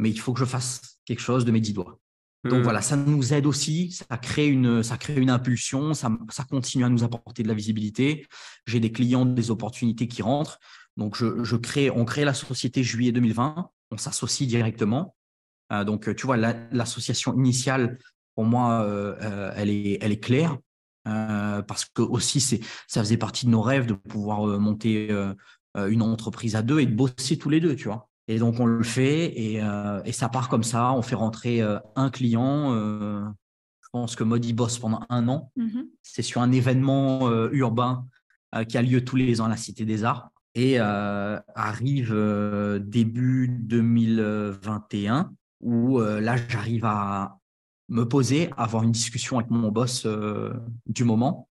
mais 0.00 0.10
il 0.10 0.18
faut 0.18 0.32
que 0.32 0.40
je 0.40 0.44
fasse 0.44 0.98
quelque 1.04 1.20
chose 1.20 1.44
de 1.44 1.52
mes 1.52 1.60
dix 1.60 1.74
doigts. 1.74 2.00
Donc 2.44 2.60
mmh. 2.60 2.62
voilà, 2.62 2.82
ça 2.82 2.96
nous 2.96 3.32
aide 3.32 3.46
aussi, 3.46 3.92
ça 3.92 4.18
crée 4.18 4.48
une, 4.48 4.82
ça 4.82 4.96
crée 4.96 5.14
une 5.14 5.30
impulsion, 5.30 5.94
ça, 5.94 6.10
ça 6.30 6.42
continue 6.42 6.84
à 6.84 6.88
nous 6.88 7.04
apporter 7.04 7.44
de 7.44 7.48
la 7.48 7.54
visibilité. 7.54 8.26
J'ai 8.66 8.80
des 8.80 8.90
clients, 8.90 9.24
des 9.24 9.50
opportunités 9.52 10.08
qui 10.08 10.22
rentrent. 10.22 10.58
Donc 10.96 11.16
je, 11.16 11.44
je 11.44 11.56
crée, 11.56 11.90
on 11.90 12.04
crée 12.04 12.24
la 12.24 12.34
société 12.34 12.82
juillet 12.82 13.12
2020, 13.12 13.70
on 13.92 13.96
s'associe 13.96 14.48
directement. 14.48 15.14
Euh, 15.72 15.84
donc 15.84 16.14
tu 16.14 16.26
vois, 16.26 16.36
l'association 16.36 17.34
initiale, 17.34 17.98
pour 18.34 18.44
moi, 18.44 18.82
euh, 18.82 19.16
euh, 19.22 19.52
elle, 19.56 19.70
est, 19.70 19.98
elle 20.00 20.12
est 20.12 20.20
claire. 20.20 20.58
parce 21.04 21.86
que 21.86 22.02
aussi, 22.02 22.40
ça 22.40 23.00
faisait 23.00 23.16
partie 23.16 23.46
de 23.46 23.50
nos 23.50 23.62
rêves 23.62 23.86
de 23.86 23.94
pouvoir 23.94 24.46
monter 24.58 25.10
une 25.74 26.02
entreprise 26.02 26.56
à 26.56 26.62
deux 26.62 26.80
et 26.80 26.86
de 26.86 26.94
bosser 26.94 27.38
tous 27.38 27.50
les 27.50 27.60
deux, 27.60 27.74
tu 27.76 27.88
vois. 27.88 28.08
Et 28.28 28.38
donc, 28.38 28.60
on 28.60 28.66
le 28.66 28.82
fait 28.82 29.38
et, 29.40 29.62
euh, 29.62 30.00
et 30.04 30.12
ça 30.12 30.28
part 30.28 30.48
comme 30.48 30.62
ça. 30.62 30.92
On 30.92 31.02
fait 31.02 31.14
rentrer 31.14 31.60
euh, 31.60 31.78
un 31.96 32.10
client. 32.10 32.72
Euh, 32.74 33.24
je 33.80 33.88
pense 33.92 34.16
que 34.16 34.24
Modi 34.24 34.52
bosse 34.52 34.78
pendant 34.78 35.02
un 35.08 35.28
an. 35.28 35.50
Mm-hmm. 35.56 35.88
C'est 36.02 36.22
sur 36.22 36.40
un 36.40 36.52
événement 36.52 37.30
urbain 37.52 38.06
qui 38.68 38.78
a 38.78 38.82
lieu 38.82 39.04
tous 39.04 39.16
les 39.16 39.40
ans 39.40 39.46
à 39.46 39.48
la 39.48 39.56
Cité 39.56 39.84
des 39.84 40.04
Arts. 40.04 40.30
Et 40.54 40.78
arrive 40.78 42.14
début 42.80 43.48
2021 43.48 45.32
où 45.60 46.00
là, 46.00 46.36
j'arrive 46.48 46.84
à 46.86 47.38
me 47.88 48.04
poser, 48.08 48.50
avoir 48.56 48.82
une 48.82 48.92
discussion 48.92 49.38
avec 49.38 49.50
mon 49.50 49.70
boss 49.70 50.06
du 50.86 51.04
moment 51.04 51.48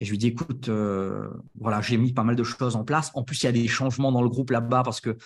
et 0.00 0.04
je 0.04 0.10
lui 0.10 0.18
dis, 0.18 0.28
écoute, 0.28 0.68
euh, 0.68 1.28
voilà, 1.58 1.80
j'ai 1.80 1.96
mis 1.96 2.12
pas 2.12 2.24
mal 2.24 2.36
de 2.36 2.42
choses 2.42 2.76
en 2.76 2.84
place. 2.84 3.10
En 3.14 3.22
plus, 3.22 3.42
il 3.42 3.46
y 3.46 3.48
a 3.48 3.52
des 3.52 3.68
changements 3.68 4.10
dans 4.10 4.22
le 4.22 4.28
groupe 4.28 4.50
là-bas 4.50 4.82
parce 4.82 5.00
que 5.00 5.16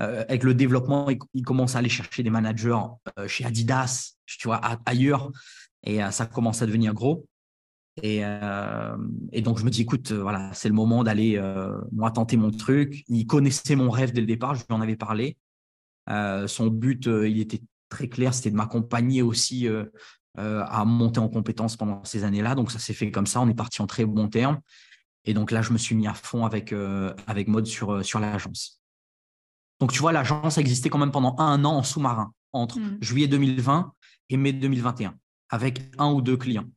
euh, 0.00 0.24
avec 0.28 0.44
le 0.44 0.54
développement, 0.54 1.08
il, 1.34 1.42
commence 1.42 1.74
à 1.74 1.80
aller 1.80 1.88
chercher 1.88 2.22
des 2.22 2.30
managers 2.30 2.78
euh, 3.18 3.26
chez 3.26 3.44
Adidas, 3.44 4.14
tu 4.26 4.46
vois, 4.46 4.60
ailleurs, 4.86 5.32
et 5.84 5.98
ça 6.12 6.26
commence 6.26 6.62
à 6.62 6.66
devenir 6.66 6.94
gros. 6.94 7.26
Et, 8.00 8.22
et, 9.32 9.42
donc 9.42 9.58
je 9.58 9.64
me 9.64 9.70
dis, 9.70 9.82
écoute, 9.82 10.12
voilà, 10.12 10.50
c'est 10.54 10.68
le 10.68 10.74
moment 10.74 11.02
d'aller 11.02 11.42
moi 11.90 12.12
tenter 12.12 12.36
mon 12.36 12.52
truc. 12.52 13.02
Il 13.08 13.26
connaissait 13.26 13.74
mon 13.74 13.90
rêve 13.90 14.12
dès 14.12 14.20
le 14.20 14.26
départ, 14.28 14.54
je 14.54 14.60
lui 14.60 14.74
en 14.74 14.80
avais 14.80 14.96
parlé. 14.96 15.36
son 16.46 16.68
but, 16.68 17.06
il 17.06 17.40
était 17.40 17.60
très 17.88 18.08
clair, 18.08 18.32
c'était 18.32 18.52
de 18.52 18.56
m'accompagner 18.56 19.22
aussi 19.22 19.68
euh, 20.38 20.64
à 20.66 20.84
monter 20.84 21.20
en 21.20 21.28
compétences 21.28 21.76
pendant 21.76 22.02
ces 22.04 22.24
années-là. 22.24 22.54
Donc 22.54 22.70
ça 22.70 22.78
s'est 22.78 22.94
fait 22.94 23.10
comme 23.10 23.26
ça, 23.26 23.40
on 23.40 23.48
est 23.48 23.54
parti 23.54 23.82
en 23.82 23.86
très 23.86 24.04
bon 24.04 24.28
terme. 24.28 24.60
Et 25.24 25.34
donc 25.34 25.50
là, 25.50 25.62
je 25.62 25.72
me 25.72 25.78
suis 25.78 25.94
mis 25.94 26.06
à 26.06 26.14
fond 26.14 26.44
avec, 26.44 26.72
euh, 26.72 27.14
avec 27.26 27.48
Mode 27.48 27.66
sur, 27.66 27.92
euh, 27.92 28.02
sur 28.02 28.18
l'agence. 28.18 28.80
Donc 29.78 29.92
tu 29.92 29.98
vois, 29.98 30.12
l'agence 30.12 30.58
a 30.58 30.60
existé 30.60 30.88
quand 30.88 30.98
même 30.98 31.10
pendant 31.10 31.36
un 31.38 31.64
an 31.64 31.76
en 31.76 31.82
sous-marin, 31.82 32.32
entre 32.52 32.78
hmm. 32.78 32.98
juillet 33.00 33.28
2020 33.28 33.92
et 34.30 34.36
mai 34.36 34.52
2021. 34.52 35.14
avec 35.50 35.82
un 35.98 36.10
ou 36.10 36.22
deux 36.22 36.38
clients. 36.38 36.68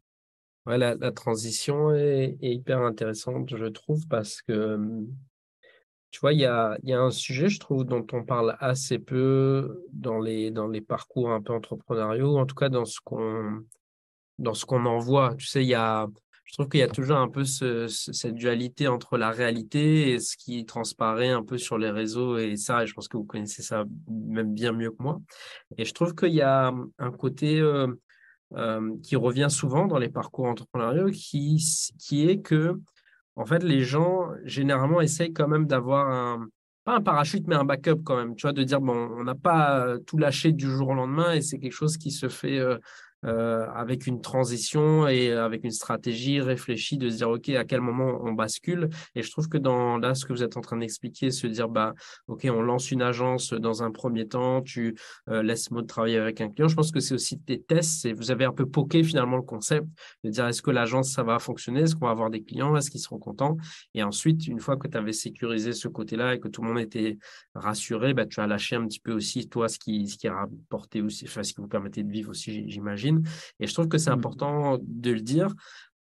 Ouais, 0.66 0.78
la, 0.78 1.12
transition 1.12 1.94
est, 1.94 2.38
hyper 2.42 2.82
intéressante, 2.82 3.56
je 3.56 3.68
trouve, 3.68 4.08
parce 4.08 4.42
que 4.42 5.06
tu 6.16 6.22
vois, 6.22 6.32
il 6.32 6.40
y 6.40 6.46
a, 6.46 6.78
un 6.88 7.12
sujet, 7.12 7.50
je 7.50 7.60
trouve, 7.60 7.84
dont 7.84 8.08
on 8.14 8.24
parle 8.24 8.56
assez 8.62 9.00
peu 9.00 9.84
dans 9.92 10.18
les, 10.22 10.50
parcours 10.80 11.30
un 11.30 11.42
peu 11.42 11.52
entrepreneuriaux, 11.52 12.38
en 12.38 12.46
tout 12.46 12.56
cas 12.56 12.70
dans 12.70 12.86
ce 12.86 13.02
qu'on 13.04 13.66
dans 14.40 14.54
ce 14.54 14.66
qu'on 14.66 14.86
en 14.86 14.98
voit. 14.98 15.36
Tu 15.36 15.46
sais, 15.46 15.66
y 15.66 15.74
a, 15.74 16.08
je 16.46 16.54
trouve 16.54 16.70
qu'il 16.70 16.80
y 16.80 16.84
a 16.84 16.88
toujours 16.88 17.18
un 17.18 17.28
peu 17.28 17.44
cette 17.44 18.34
dualité 18.34 18.88
entre 18.88 19.18
la 19.18 19.30
réalité 19.30 20.12
et 20.12 20.20
ce 20.22 20.38
qui 20.38 20.66
transparaît 20.66 21.32
un 21.32 21.44
peu 21.44 21.58
sur 21.58 21.78
les 21.78 21.90
réseaux 21.92 22.38
et 22.38 22.56
ça, 22.56 22.86
je 22.86 22.94
pense 22.94 23.10
que 23.10 23.18
vous 23.18 23.26
connaissez 23.26 23.62
ça 23.62 23.84
même 24.08 24.54
bien 24.54 24.72
mieux 24.72 24.92
que 24.92 25.04
moi. 25.04 25.20
Et 25.78 25.84
je 25.84 25.94
trouve 25.94 26.16
qu'il 26.16 26.34
y 26.34 26.42
a 26.42 26.74
un 26.98 27.12
côté 27.12 27.60
euh, 27.60 27.88
euh, 28.54 28.96
qui 29.04 29.18
revient 29.18 29.50
souvent 29.50 29.86
dans 29.86 29.98
les 29.98 30.08
parcours 30.08 30.46
entrepreneuriaux 30.46 31.12
qui 31.12 31.60
est 32.30 32.42
que, 32.42 32.80
en 33.36 33.46
fait, 33.46 33.64
les 33.64 33.84
gens 33.84 34.30
généralement 34.44 35.02
essayent 35.02 35.34
quand 35.34 35.48
même 35.48 35.68
d'avoir 35.68 36.10
un, 36.10 36.48
pas 36.84 36.96
un 36.96 37.02
parachute, 37.02 37.48
mais 37.48 37.56
un 37.56 37.66
backup 37.66 38.02
quand 38.04 38.16
même, 38.16 38.36
tu 38.36 38.44
vois, 38.44 38.54
de 38.54 38.64
dire, 38.64 38.82
bon, 38.82 38.94
on 39.18 39.24
n'a 39.24 39.36
pas 39.36 39.98
tout 40.06 40.18
lâché 40.18 40.52
du 40.52 40.70
jour 40.70 40.90
au 40.90 40.94
lendemain 40.94 41.34
et 41.34 41.42
c'est 41.42 41.60
quelque 41.60 41.72
chose 41.72 41.98
qui 41.98 42.12
se 42.12 42.30
fait 42.30 42.60
euh, 42.60 42.78
euh, 43.26 43.68
avec 43.74 44.08
une 44.08 44.22
transition 44.22 45.08
et 45.08 45.32
avec 45.32 45.64
une 45.64 45.72
stratégie 45.72 46.42
réfléchie 46.42 46.98
de 46.98 47.10
se 47.10 47.18
dire, 47.18 47.30
OK, 47.30 47.50
à 47.50 47.64
quel 47.64 47.82
moment 47.82 48.20
on 48.24 48.34
bascule? 48.34 48.90
Et 49.16 49.24
je 49.24 49.32
trouve 49.32 49.50
que 49.50 49.58
dans 49.58 49.98
là, 49.98 50.16
ce 50.16 50.26
que 50.26 50.34
vous 50.34 50.44
êtes 50.44 50.58
en 50.58 50.62
train 50.62 50.78
d'expliquer, 50.78 51.32
se 51.32 51.48
dire, 51.48 51.70
bah, 51.70 51.94
OK, 52.28 52.48
on 52.50 52.62
lance 52.62 52.92
une 52.92 53.02
agence 53.02 53.54
dans 53.54 53.84
un 53.84 53.92
premier 53.92 54.28
temps, 54.28 54.62
tu 54.62 54.96
euh, 55.30 55.44
laisses 55.44 55.72
mode 55.72 55.88
travailler 55.88 56.18
avec 56.18 56.42
un 56.42 56.50
client. 56.50 56.68
Je 56.68 56.76
pense 56.76 56.92
que 56.92 57.00
c'est 57.00 57.14
aussi 57.14 57.38
des 57.46 57.62
tests. 57.62 58.06
Et 58.06 58.14
vous 58.14 58.32
avez 58.32 58.46
un 58.46 58.52
peu 58.52 58.66
poké 58.66 59.04
finalement 59.04 59.38
le 59.38 59.44
concept 59.44 59.88
de 60.24 60.30
dire, 60.30 60.48
est-ce 60.48 60.62
que 60.62 60.72
l'agence, 60.72 61.12
ça 61.12 61.24
va 61.24 61.40
fonctionner? 61.40 61.82
Est-ce 61.82 61.96
qu'on 61.96 62.06
va 62.06 62.12
avoir 62.12 62.30
des 62.30 62.44
clients? 62.44 62.76
Est-ce 62.76 62.92
qu'ils 62.92 63.02
seront 63.02 63.20
contents? 63.20 63.58
Et 63.94 64.04
ensuite, 64.04 64.48
une 64.48 64.60
fois 64.60 64.78
que 64.78 64.88
tu 64.88 64.98
avais 64.98 65.14
sécurisé 65.14 65.74
ce 65.74 65.88
côté-là 65.88 66.36
et 66.36 66.40
que 66.40 66.48
tout 66.48 66.62
le 66.62 66.70
monde 66.70 66.80
était 66.80 67.18
rassuré, 67.54 68.14
bah, 68.14 68.26
tu 68.26 68.40
as 68.40 68.48
lâché 68.48 68.76
un 68.76 68.86
petit 68.86 69.00
peu 69.00 69.14
aussi, 69.14 69.48
toi, 69.50 69.68
ce 69.68 69.80
qui, 69.80 70.08
ce 70.08 70.18
qui 70.18 70.28
a 70.28 70.36
rapporté 70.36 71.02
aussi, 71.02 71.26
enfin, 71.26 71.44
ce 71.44 71.54
qui 71.54 71.62
vous 71.62 71.68
permettait 71.68 72.04
de 72.04 72.12
vivre 72.12 72.32
aussi, 72.32 72.70
j'imagine. 72.70 73.15
Et 73.60 73.68
je 73.68 73.74
trouve 73.74 73.88
que 73.88 73.98
c'est 73.98 74.10
mmh. 74.10 74.14
important 74.14 74.78
de 74.82 75.12
le 75.12 75.22
dire 75.22 75.54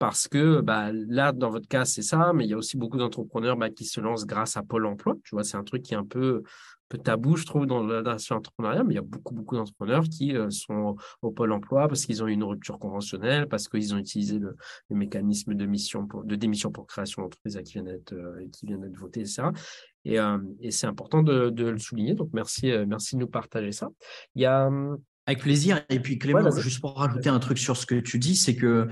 parce 0.03 0.27
que 0.27 0.59
bah, 0.59 0.91
là, 0.91 1.31
dans 1.31 1.49
votre 1.49 1.67
cas, 1.67 1.85
c'est 1.85 2.01
ça, 2.01 2.33
mais 2.33 2.45
il 2.45 2.49
y 2.49 2.53
a 2.53 2.57
aussi 2.57 2.75
beaucoup 2.75 2.97
d'entrepreneurs 2.97 3.55
bah, 3.55 3.69
qui 3.69 3.85
se 3.85 4.01
lancent 4.01 4.25
grâce 4.25 4.57
à 4.57 4.61
Pôle 4.61 4.85
emploi. 4.85 5.15
Tu 5.23 5.33
vois, 5.33 5.45
c'est 5.45 5.55
un 5.55 5.63
truc 5.63 5.81
qui 5.81 5.93
est 5.93 5.97
un 5.97 6.03
peu, 6.03 6.43
peu 6.89 6.97
tabou, 6.97 7.37
je 7.37 7.45
trouve, 7.45 7.67
dans 7.67 7.79
relation 7.79 8.35
entrepreneuriat, 8.35 8.83
mais 8.83 8.95
il 8.95 8.97
y 8.97 8.99
a 8.99 9.03
beaucoup, 9.03 9.33
beaucoup 9.33 9.55
d'entrepreneurs 9.55 10.03
qui 10.03 10.35
euh, 10.35 10.49
sont 10.49 10.97
au 11.21 11.31
Pôle 11.31 11.53
emploi 11.53 11.87
parce 11.87 12.05
qu'ils 12.05 12.21
ont 12.21 12.27
eu 12.27 12.33
une 12.33 12.43
rupture 12.43 12.79
conventionnelle, 12.79 13.47
parce 13.47 13.69
qu'ils 13.69 13.95
ont 13.95 13.97
utilisé 13.97 14.39
le, 14.39 14.57
mécanisme 14.89 15.53
de, 15.53 15.65
mission 15.65 16.05
pour, 16.05 16.25
de 16.25 16.35
démission 16.35 16.69
pour 16.69 16.85
création 16.85 17.21
d'entreprise 17.21 17.57
qui 17.63 17.73
vient 17.73 17.83
d'être 17.83 18.13
euh, 18.13 18.45
voté, 18.99 19.21
etc. 19.21 19.43
Et, 20.03 20.19
euh, 20.19 20.37
et 20.59 20.71
c'est 20.71 20.87
important 20.87 21.23
de, 21.23 21.49
de, 21.49 21.65
le 21.65 21.79
souligner. 21.79 22.13
Donc, 22.13 22.29
merci, 22.33 22.73
merci 22.87 23.15
de 23.15 23.21
nous 23.21 23.27
partager 23.27 23.71
ça. 23.71 23.87
Il 24.35 24.41
y 24.41 24.45
a 24.45 24.67
hum, 24.67 24.97
avec 25.25 25.41
plaisir. 25.41 25.81
Et 25.89 25.99
puis 25.99 26.17
Clément, 26.17 26.49
juste 26.51 26.81
pour 26.81 26.97
rajouter 26.97 27.29
un 27.29 27.39
truc 27.39 27.57
sur 27.57 27.77
ce 27.77 27.85
que 27.85 27.95
tu 27.95 28.19
dis, 28.19 28.35
c'est 28.35 28.55
que 28.55 28.87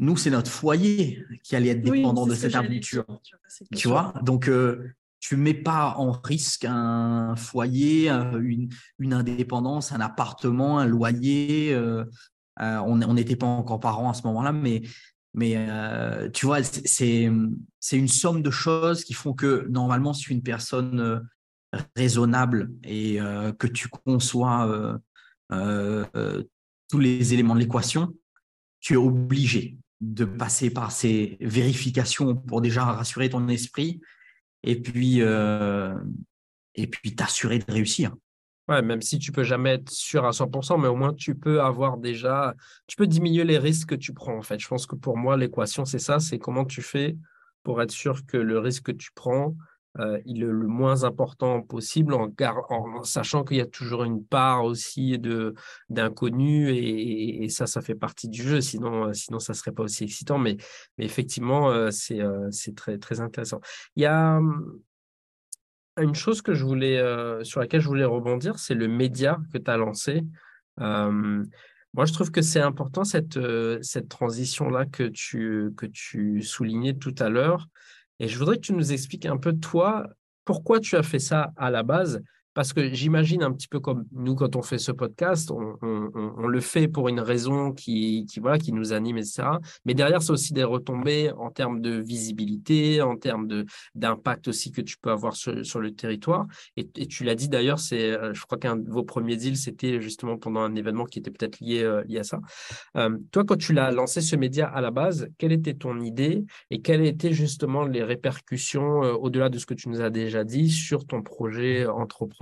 nous, 0.00 0.16
c'est 0.16 0.30
notre 0.30 0.50
foyer 0.50 1.22
qui 1.42 1.54
allait 1.54 1.70
être 1.70 1.82
dépendant 1.82 2.26
de 2.26 2.34
cette 2.34 2.54
aventure. 2.54 3.04
Tu 3.76 3.88
vois 3.88 4.14
Donc, 4.22 4.48
euh, 4.48 4.94
tu 5.20 5.36
ne 5.36 5.42
mets 5.42 5.54
pas 5.54 5.94
en 5.98 6.12
risque 6.12 6.64
un 6.66 7.36
foyer, 7.36 8.08
une, 8.08 8.70
une, 8.98 9.12
indépendance, 9.12 9.92
un 9.92 10.00
appartement, 10.00 10.78
un 10.78 10.86
loyer. 10.86 11.74
Euh, 11.74 12.04
euh, 12.62 12.78
on 12.78 13.14
n'était 13.14 13.36
pas 13.36 13.46
encore 13.46 13.78
parents 13.78 14.08
à 14.08 14.14
ce 14.14 14.22
moment-là, 14.26 14.52
mais, 14.52 14.82
mais 15.34 15.68
tu 16.32 16.46
vois, 16.46 16.62
c'est 16.62 17.22
une 17.24 18.08
somme 18.08 18.42
de 18.42 18.50
choses 18.50 19.04
qui 19.04 19.12
font 19.12 19.34
que 19.34 19.66
normalement, 19.68 20.14
si 20.14 20.32
une 20.32 20.42
personne 20.42 21.28
raisonnable 21.94 22.70
et 22.84 23.18
que 23.58 23.66
tu 23.66 23.88
conçois 23.88 24.66
euh, 24.66 24.94
euh, 24.94 24.98
tous 25.50 26.98
les 26.98 27.34
éléments 27.34 27.54
de 27.54 27.60
l'équation, 27.60 28.14
tu 28.80 28.94
es 28.94 28.96
obligé 28.96 29.76
de 30.00 30.24
passer 30.24 30.70
par 30.70 30.92
ces 30.92 31.36
vérifications 31.40 32.34
pour 32.34 32.60
déjà 32.60 32.84
rassurer 32.84 33.28
ton 33.28 33.48
esprit 33.48 34.00
et 34.62 34.80
puis 34.80 35.20
euh, 35.20 35.94
t'assurer 37.16 37.58
de 37.58 37.70
réussir. 37.70 38.14
Ouais, 38.68 38.82
même 38.82 39.02
si 39.02 39.18
tu 39.18 39.32
peux 39.32 39.42
jamais 39.42 39.70
être 39.70 39.90
sûr 39.90 40.24
à 40.24 40.30
100%, 40.30 40.80
mais 40.80 40.88
au 40.88 40.94
moins 40.94 41.12
tu 41.12 41.34
peux 41.34 41.60
avoir 41.60 41.96
déjà, 41.96 42.54
tu 42.86 42.96
peux 42.96 43.06
diminuer 43.06 43.44
les 43.44 43.58
risques 43.58 43.90
que 43.90 43.94
tu 43.94 44.14
prends 44.14 44.36
en 44.36 44.42
fait. 44.42 44.60
Je 44.60 44.68
pense 44.68 44.86
que 44.86 44.94
pour 44.94 45.16
moi 45.16 45.36
l'équation 45.36 45.84
c'est 45.84 45.98
ça, 45.98 46.20
c'est 46.20 46.38
comment 46.38 46.64
tu 46.64 46.80
fais 46.80 47.16
pour 47.62 47.82
être 47.82 47.90
sûr 47.90 48.24
que 48.26 48.36
le 48.36 48.58
risque 48.58 48.84
que 48.84 48.92
tu 48.92 49.10
prends, 49.14 49.56
euh, 49.98 50.20
il 50.24 50.42
est 50.42 50.46
le 50.46 50.68
moins 50.68 51.02
important 51.02 51.62
possible 51.62 52.14
en, 52.14 53.02
sachant 53.02 53.42
qu'il 53.42 53.56
y 53.56 53.60
a 53.60 53.66
toujours 53.66 54.04
une 54.04 54.24
part 54.24 54.64
aussi 54.64 55.18
de 55.18 55.54
d'inconnu 55.88 56.70
et, 56.72 57.48
ça 57.48 57.66
ça 57.66 57.80
fait 57.80 57.96
partie 57.96 58.28
du 58.28 58.42
jeu. 58.42 58.60
Sinon 58.60 59.08
euh, 59.08 59.12
sinon 59.12 59.40
ça 59.40 59.52
serait 59.52 59.72
pas 59.72 59.82
aussi 59.82 60.04
excitant. 60.04 60.38
Mais, 60.38 60.56
mais 60.96 61.04
effectivement 61.04 61.70
euh, 61.70 61.90
c'est 61.90 62.20
c'est 62.50 62.76
très 62.76 62.98
très 62.98 63.20
intéressant. 63.20 63.60
Il 63.96 64.02
y 64.02 64.06
a 64.06 64.36
hum, 64.36 64.80
une 65.98 66.14
chose 66.14 66.40
que 66.40 66.54
je 66.54 66.64
voulais 66.64 66.98
sur 67.44 67.60
laquelle 67.60 67.80
je 67.80 67.88
voulais 67.88 68.04
rebondir 68.04 68.58
c'est 68.58 68.74
le 68.74 68.88
média 68.88 69.38
que 69.52 69.58
tu 69.58 69.70
as 69.70 69.76
lancé. 69.76 70.22
Hum, 70.78 71.48
moi, 71.92 72.04
je 72.04 72.12
trouve 72.12 72.30
que 72.30 72.40
c'est 72.40 72.60
important 72.60 73.02
cette, 73.02 73.36
cette 73.82 74.08
transition-là 74.08 74.86
que 74.86 75.02
tu, 75.02 75.72
que 75.76 75.86
tu 75.86 76.40
soulignais 76.40 76.94
tout 76.94 77.14
à 77.18 77.28
l'heure. 77.28 77.66
Et 78.20 78.28
je 78.28 78.38
voudrais 78.38 78.56
que 78.56 78.60
tu 78.60 78.74
nous 78.74 78.92
expliques 78.92 79.26
un 79.26 79.38
peu, 79.38 79.54
toi, 79.54 80.06
pourquoi 80.44 80.78
tu 80.78 80.96
as 80.96 81.02
fait 81.02 81.18
ça 81.18 81.52
à 81.56 81.70
la 81.70 81.82
base 81.82 82.22
parce 82.54 82.72
que 82.72 82.92
j'imagine 82.92 83.42
un 83.42 83.52
petit 83.52 83.68
peu 83.68 83.80
comme 83.80 84.04
nous, 84.12 84.34
quand 84.34 84.56
on 84.56 84.62
fait 84.62 84.78
ce 84.78 84.92
podcast, 84.92 85.50
on, 85.50 86.46
le 86.46 86.60
fait 86.60 86.88
pour 86.88 87.08
une 87.08 87.20
raison 87.20 87.72
qui, 87.72 88.26
voilà, 88.40 88.58
qui 88.58 88.72
nous 88.72 88.92
anime, 88.92 89.18
etc. 89.18 89.42
Mais 89.84 89.94
derrière, 89.94 90.22
c'est 90.22 90.32
aussi 90.32 90.52
des 90.52 90.64
retombées 90.64 91.30
en 91.32 91.50
termes 91.50 91.80
de 91.80 92.00
visibilité, 92.00 93.02
en 93.02 93.16
termes 93.16 93.64
d'impact 93.94 94.48
aussi 94.48 94.72
que 94.72 94.80
tu 94.80 94.96
peux 94.98 95.10
avoir 95.10 95.36
sur, 95.36 95.80
le 95.80 95.90
territoire. 95.92 96.46
Et, 96.76 96.86
tu 97.06 97.24
l'as 97.24 97.34
dit 97.34 97.48
d'ailleurs, 97.48 97.78
euh, 97.92 98.34
je 98.34 98.42
crois 98.42 98.58
qu'un 98.58 98.76
de 98.76 98.90
vos 98.90 99.04
premiers 99.04 99.36
deals, 99.36 99.56
c'était 99.56 100.00
justement 100.00 100.36
pendant 100.36 100.60
un 100.60 100.74
événement 100.74 101.04
qui 101.04 101.20
était 101.20 101.30
peut-être 101.30 101.60
lié, 101.60 101.82
euh, 101.82 102.02
lié 102.04 102.18
à 102.18 102.24
ça. 102.24 102.40
Euh, 102.96 103.16
toi, 103.30 103.44
quand 103.44 103.56
tu 103.56 103.72
l'as 103.72 103.90
lancé 103.90 104.20
ce 104.20 104.36
média 104.36 104.66
à 104.66 104.80
la 104.80 104.90
base, 104.90 105.28
quelle 105.38 105.52
était 105.52 105.74
ton 105.74 106.00
idée 106.00 106.44
et 106.70 106.80
quelles 106.80 107.06
étaient 107.06 107.32
justement 107.32 107.84
les 107.84 108.02
répercussions, 108.02 109.00
au-delà 109.00 109.48
de 109.48 109.58
ce 109.58 109.66
que 109.66 109.74
tu 109.74 109.88
nous 109.88 110.00
as 110.00 110.10
déjà 110.10 110.44
dit, 110.44 110.70
sur 110.70 111.06
ton 111.06 111.22
projet 111.22 111.86
entrepreneur 111.86 112.39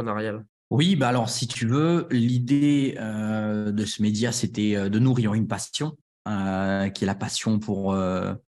oui, 0.71 0.97
bah 0.97 1.09
alors 1.09 1.31
si 1.31 1.49
tu 1.49 1.67
veux, 1.67 2.07
l'idée 2.11 2.95
euh, 3.01 3.73
de 3.73 3.85
ce 3.87 4.03
média, 4.03 4.33
c'était 4.33 4.77
euh, 4.77 4.89
de 4.91 4.99
nourrir 4.99 5.33
une 5.33 5.49
passion, 5.49 5.97
euh, 6.29 6.91
qui 6.91 7.05
est 7.05 7.07
la 7.07 7.15
passion 7.15 7.59
pour, 7.59 7.97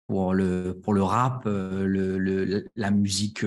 pour, 0.08 0.34
le, 0.34 0.80
pour 0.82 0.94
le 0.94 1.04
rap, 1.04 1.44
le, 1.46 2.66
la 2.76 2.92
musique, 2.92 3.46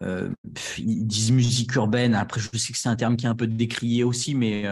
ils 0.00 1.06
disent 1.06 1.32
musique 1.32 1.74
urbaine, 1.74 2.14
après 2.14 2.40
je 2.40 2.56
sais 2.56 2.72
que 2.72 2.78
c'est 2.78 2.88
un 2.88 2.96
terme 2.96 3.16
qui 3.16 3.26
est 3.26 3.28
un 3.28 3.34
peu 3.34 3.46
décrié 3.46 4.02
aussi, 4.02 4.34
mais 4.34 4.64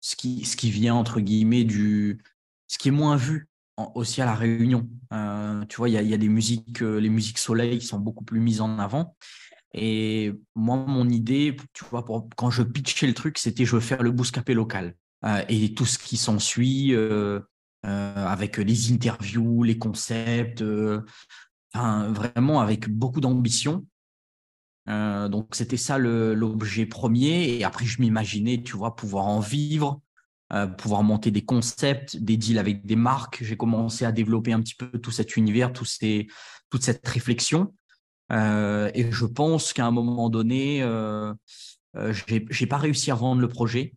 ce, 0.00 0.14
qui, 0.14 0.44
ce 0.44 0.56
qui 0.56 0.70
vient 0.70 0.94
entre 0.94 1.18
guillemets 1.20 1.64
du... 1.64 2.20
ce 2.68 2.78
qui 2.78 2.88
est 2.88 2.92
moins 2.92 3.16
vu 3.16 3.48
aussi 3.94 4.22
à 4.22 4.26
la 4.26 4.34
Réunion. 4.34 4.88
tu 5.68 5.76
vois, 5.76 5.88
il 5.88 5.94
y 5.94 5.98
a, 5.98 6.02
y 6.02 6.14
a, 6.14 6.18
des 6.18 6.28
musiques, 6.28 6.82
les 6.82 7.10
musiques 7.10 7.38
soleil 7.38 7.80
qui 7.80 7.86
sont 7.86 7.98
beaucoup 7.98 8.24
plus 8.24 8.38
mises 8.38 8.60
en 8.60 8.78
avant. 8.78 9.16
Et 9.74 10.32
moi, 10.54 10.76
mon 10.76 11.08
idée, 11.08 11.56
tu 11.72 11.84
vois, 11.84 12.04
quand 12.36 12.50
je 12.50 12.62
pitchais 12.62 13.06
le 13.06 13.14
truc, 13.14 13.38
c'était 13.38 13.64
je 13.64 13.76
veux 13.76 13.80
faire 13.80 14.02
le 14.02 14.10
bouscapé 14.10 14.54
local. 14.54 14.94
Euh, 15.24 15.42
et 15.48 15.74
tout 15.74 15.86
ce 15.86 15.98
qui 15.98 16.16
s'ensuit, 16.16 16.94
euh, 16.94 17.40
euh, 17.86 18.26
avec 18.26 18.56
les 18.58 18.92
interviews, 18.92 19.62
les 19.62 19.78
concepts, 19.78 20.64
vraiment 21.74 22.60
avec 22.60 22.88
beaucoup 22.88 23.20
d'ambition. 23.20 23.86
donc, 24.86 25.54
c'était 25.54 25.76
ça 25.76 25.98
l'objet 25.98 26.86
premier. 26.86 27.56
Et 27.56 27.64
après, 27.64 27.84
je 27.84 28.00
m'imaginais, 28.00 28.62
tu 28.62 28.76
vois, 28.76 28.96
pouvoir 28.96 29.26
en 29.26 29.40
vivre, 29.40 30.00
pouvoir 30.78 31.02
monter 31.02 31.30
des 31.30 31.44
concepts, 31.44 32.16
des 32.16 32.36
deals 32.36 32.58
avec 32.58 32.86
des 32.86 32.96
marques. 32.96 33.44
J'ai 33.44 33.56
commencé 33.56 34.04
à 34.06 34.12
développer 34.12 34.52
un 34.52 34.60
petit 34.60 34.74
peu 34.74 34.98
tout 34.98 35.10
cet 35.10 35.36
univers, 35.36 35.72
ces, 35.84 36.26
toute 36.70 36.82
cette 36.82 37.06
réflexion. 37.06 37.74
Euh, 38.32 38.90
et 38.94 39.10
je 39.10 39.24
pense 39.24 39.72
qu'à 39.72 39.86
un 39.86 39.90
moment 39.90 40.28
donné, 40.28 40.82
euh, 40.82 41.32
euh 41.96 42.12
j'ai 42.50 42.66
pas 42.66 42.76
réussi 42.76 43.10
à 43.10 43.14
vendre 43.14 43.40
le 43.40 43.48
projet. 43.48 43.94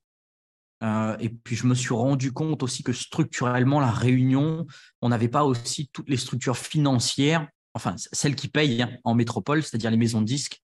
Et 1.20 1.30
puis 1.30 1.56
je 1.56 1.68
me 1.68 1.76
suis 1.76 1.93
rendu 1.93 2.32
compte 2.32 2.64
aussi 2.64 2.82
que 2.82 2.91
structurellement, 2.91 3.80
la 3.80 3.91
Réunion, 3.91 4.66
on 5.01 5.10
n'avait 5.10 5.28
pas 5.28 5.43
aussi 5.43 5.89
toutes 5.93 6.10
les 6.10 6.18
structures 6.18 6.58
financières, 6.58 7.47
enfin 7.76 7.93
celles 7.97 8.36
qui 8.36 8.47
payent 8.47 8.82
hein, 8.82 8.89
en 9.03 9.14
métropole, 9.14 9.62
c'est-à-dire 9.62 9.91
les 9.91 9.97
maisons 9.97 10.22
de 10.22 10.26
disques, 10.26 10.60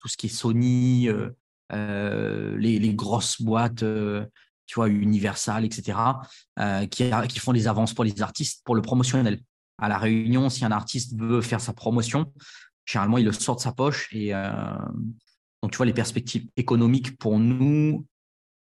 tout 0.00 0.08
ce 0.08 0.16
qui 0.16 0.26
est 0.26 0.28
Sony, 0.28 1.08
les, 1.70 2.78
les, 2.80 2.94
grosses 2.94 3.40
boîtes 3.40 3.84
tu 4.66 4.74
vois, 4.74 4.88
Universal, 4.88 5.64
etc., 5.64 5.98
qui, 6.90 7.08
qui 7.28 7.38
font 7.38 7.52
des 7.52 7.68
avances 7.68 7.94
pour 7.94 8.02
les 8.02 8.22
artistes 8.22 8.62
pour 8.64 8.74
le 8.74 8.82
promotionnel. 8.82 9.40
À 9.78 9.88
la 9.88 9.98
réunion, 9.98 10.50
si 10.50 10.64
un 10.64 10.72
artiste 10.72 11.16
veut 11.16 11.42
faire 11.42 11.60
sa 11.60 11.72
promotion, 11.72 12.32
généralement, 12.84 13.18
il 13.18 13.24
le 13.24 13.32
sort 13.32 13.56
de 13.56 13.60
sa 13.60 13.72
poche. 13.72 14.08
Et 14.12 14.32
donc, 15.62 15.72
tu 15.72 15.76
vois, 15.76 15.86
les 15.86 15.92
perspectives 15.92 16.48
économiques 16.56 17.18
pour 17.18 17.38
nous, 17.38 18.06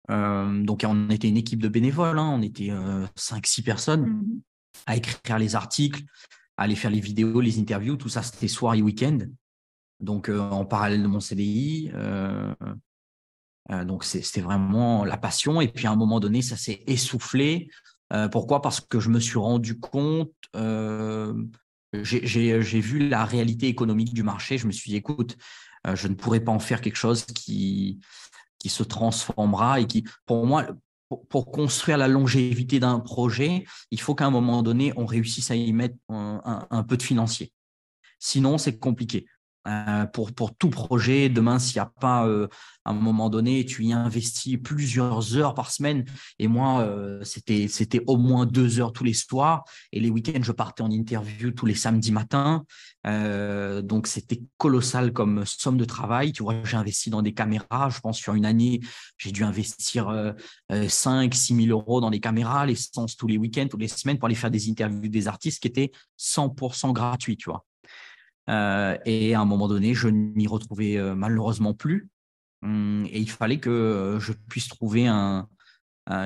donc 0.09 0.83
on 0.87 1.09
était 1.09 1.29
une 1.29 1.37
équipe 1.37 1.61
de 1.61 1.67
bénévoles, 1.67 2.19
hein, 2.19 2.29
on 2.33 2.41
était 2.41 2.71
5-6 3.15 3.63
personnes 3.63 4.05
mmh 4.07 4.41
à 4.85 4.95
écrire 4.95 5.39
les 5.39 5.55
articles, 5.55 6.03
à 6.55 6.63
aller 6.63 6.75
faire 6.75 6.91
les 6.91 6.99
vidéos, 6.99 7.41
les 7.41 7.59
interviews, 7.59 7.97
tout 7.97 8.09
ça, 8.09 8.21
c'était 8.21 8.47
soir 8.47 8.75
et 8.75 8.81
week-end. 8.83 9.17
Donc, 9.99 10.29
en 10.29 10.65
parallèle 10.65 11.01
de 11.01 11.07
mon 11.07 11.19
CDI. 11.19 11.91
donc, 13.85 14.03
c'était 14.03 14.41
vraiment 14.41 15.03
la 15.03 15.17
passion. 15.17 15.61
Et 15.61 15.67
puis, 15.67 15.87
à 15.87 15.91
un 15.91 15.95
moment 15.95 16.19
donné, 16.19 16.43
ça 16.43 16.55
s'est 16.55 16.83
essoufflé. 16.85 17.69
pourquoi? 18.31 18.61
Parce 18.61 18.79
que 18.79 18.99
je 18.99 19.09
me 19.09 19.19
suis 19.19 19.39
rendu 19.39 19.79
compte, 19.79 20.31
j'ai 22.03 22.79
vu 22.79 23.07
la 23.07 23.25
réalité 23.25 23.67
économique 23.67 24.13
du 24.13 24.23
marché. 24.23 24.57
Je 24.57 24.67
me 24.67 24.71
suis 24.71 24.91
dit, 24.91 24.97
écoute, 24.97 25.37
je 25.93 26.07
ne 26.07 26.15
pourrais 26.15 26.39
pas 26.39 26.51
en 26.51 26.59
faire 26.59 26.81
quelque 26.81 26.97
chose 26.97 27.25
qui, 27.25 27.99
qui 28.59 28.69
se 28.69 28.83
transformera 28.83 29.79
et 29.79 29.87
qui, 29.87 30.03
pour 30.25 30.45
moi, 30.45 30.67
pour, 31.29 31.51
construire 31.51 31.97
la 31.97 32.07
longévité 32.07 32.79
d'un 32.79 32.99
projet, 32.99 33.65
il 33.91 34.01
faut 34.01 34.15
qu'à 34.15 34.25
un 34.25 34.31
moment 34.31 34.61
donné, 34.63 34.93
on 34.97 35.05
réussisse 35.05 35.51
à 35.51 35.55
y 35.55 35.71
mettre 35.73 35.95
un 36.09 36.83
peu 36.87 36.97
de 36.97 37.03
financier. 37.03 37.51
Sinon, 38.19 38.57
c'est 38.57 38.77
compliqué. 38.77 39.25
Euh, 39.67 40.05
pour, 40.05 40.31
tout 40.55 40.69
projet. 40.69 41.27
Demain, 41.29 41.59
s'il 41.59 41.75
n'y 41.75 41.81
a 41.81 41.91
pas, 41.99 42.25
euh, 42.25 42.47
à 42.85 42.91
un 42.91 42.93
moment 42.93 43.29
donné, 43.29 43.65
tu 43.65 43.83
y 43.83 43.91
investis 43.91 44.57
plusieurs 44.57 45.35
heures 45.35 45.53
par 45.53 45.71
semaine. 45.71 46.05
Et 46.39 46.47
moi, 46.47 46.81
euh, 46.81 47.21
c'était, 47.23 47.67
c'était 47.67 48.01
au 48.07 48.15
moins 48.15 48.45
deux 48.45 48.79
heures 48.79 48.93
tous 48.93 49.03
les 49.03 49.13
soirs. 49.13 49.65
Et 49.91 49.99
les 49.99 50.09
week-ends, 50.09 50.41
je 50.41 50.53
partais 50.53 50.83
en 50.83 50.91
interview 50.91 51.51
tous 51.51 51.65
les 51.65 51.75
samedis 51.75 52.11
matins. 52.11 52.63
donc, 53.83 54.07
c'était 54.07 54.41
colossal 54.57 55.11
comme 55.13 55.45
somme 55.45 55.77
de 55.77 55.85
travail. 55.85 56.31
Tu 56.31 56.43
vois, 56.43 56.55
j'ai 56.63 56.77
investi 56.77 57.09
dans 57.09 57.21
des 57.21 57.33
caméras. 57.33 57.89
Je 57.89 57.99
pense 57.99 58.17
sur 58.17 58.35
une 58.35 58.45
année, 58.45 58.79
j'ai 59.17 59.31
dû 59.31 59.43
investir 59.43 60.33
5, 60.69 61.33
6 61.33 61.55
000 61.55 61.67
euros 61.67 62.01
dans 62.01 62.09
des 62.09 62.19
caméras, 62.19 62.65
l'essence 62.65 63.15
tous 63.15 63.27
les 63.27 63.37
week-ends, 63.37 63.67
toutes 63.69 63.81
les 63.81 63.87
semaines 63.87 64.17
pour 64.17 64.27
aller 64.27 64.35
faire 64.35 64.51
des 64.51 64.69
interviews 64.69 65.09
des 65.09 65.27
artistes 65.27 65.61
qui 65.61 65.67
étaient 65.67 65.91
100% 66.19 66.91
gratuits, 66.93 67.37
tu 67.37 67.49
vois. 67.49 67.65
Euh, 68.49 68.97
et 69.05 69.35
à 69.35 69.41
un 69.41 69.45
moment 69.45 69.67
donné, 69.67 69.93
je 69.93 70.07
n'y 70.07 70.47
retrouvais 70.47 70.97
euh, 70.97 71.15
malheureusement 71.15 71.73
plus. 71.73 72.09
Hum, 72.63 73.05
et 73.09 73.19
il 73.19 73.29
fallait 73.29 73.59
que 73.59 73.69
euh, 73.69 74.19
je 74.19 74.33
puisse 74.49 74.67
trouver 74.67 75.07
un, 75.07 75.47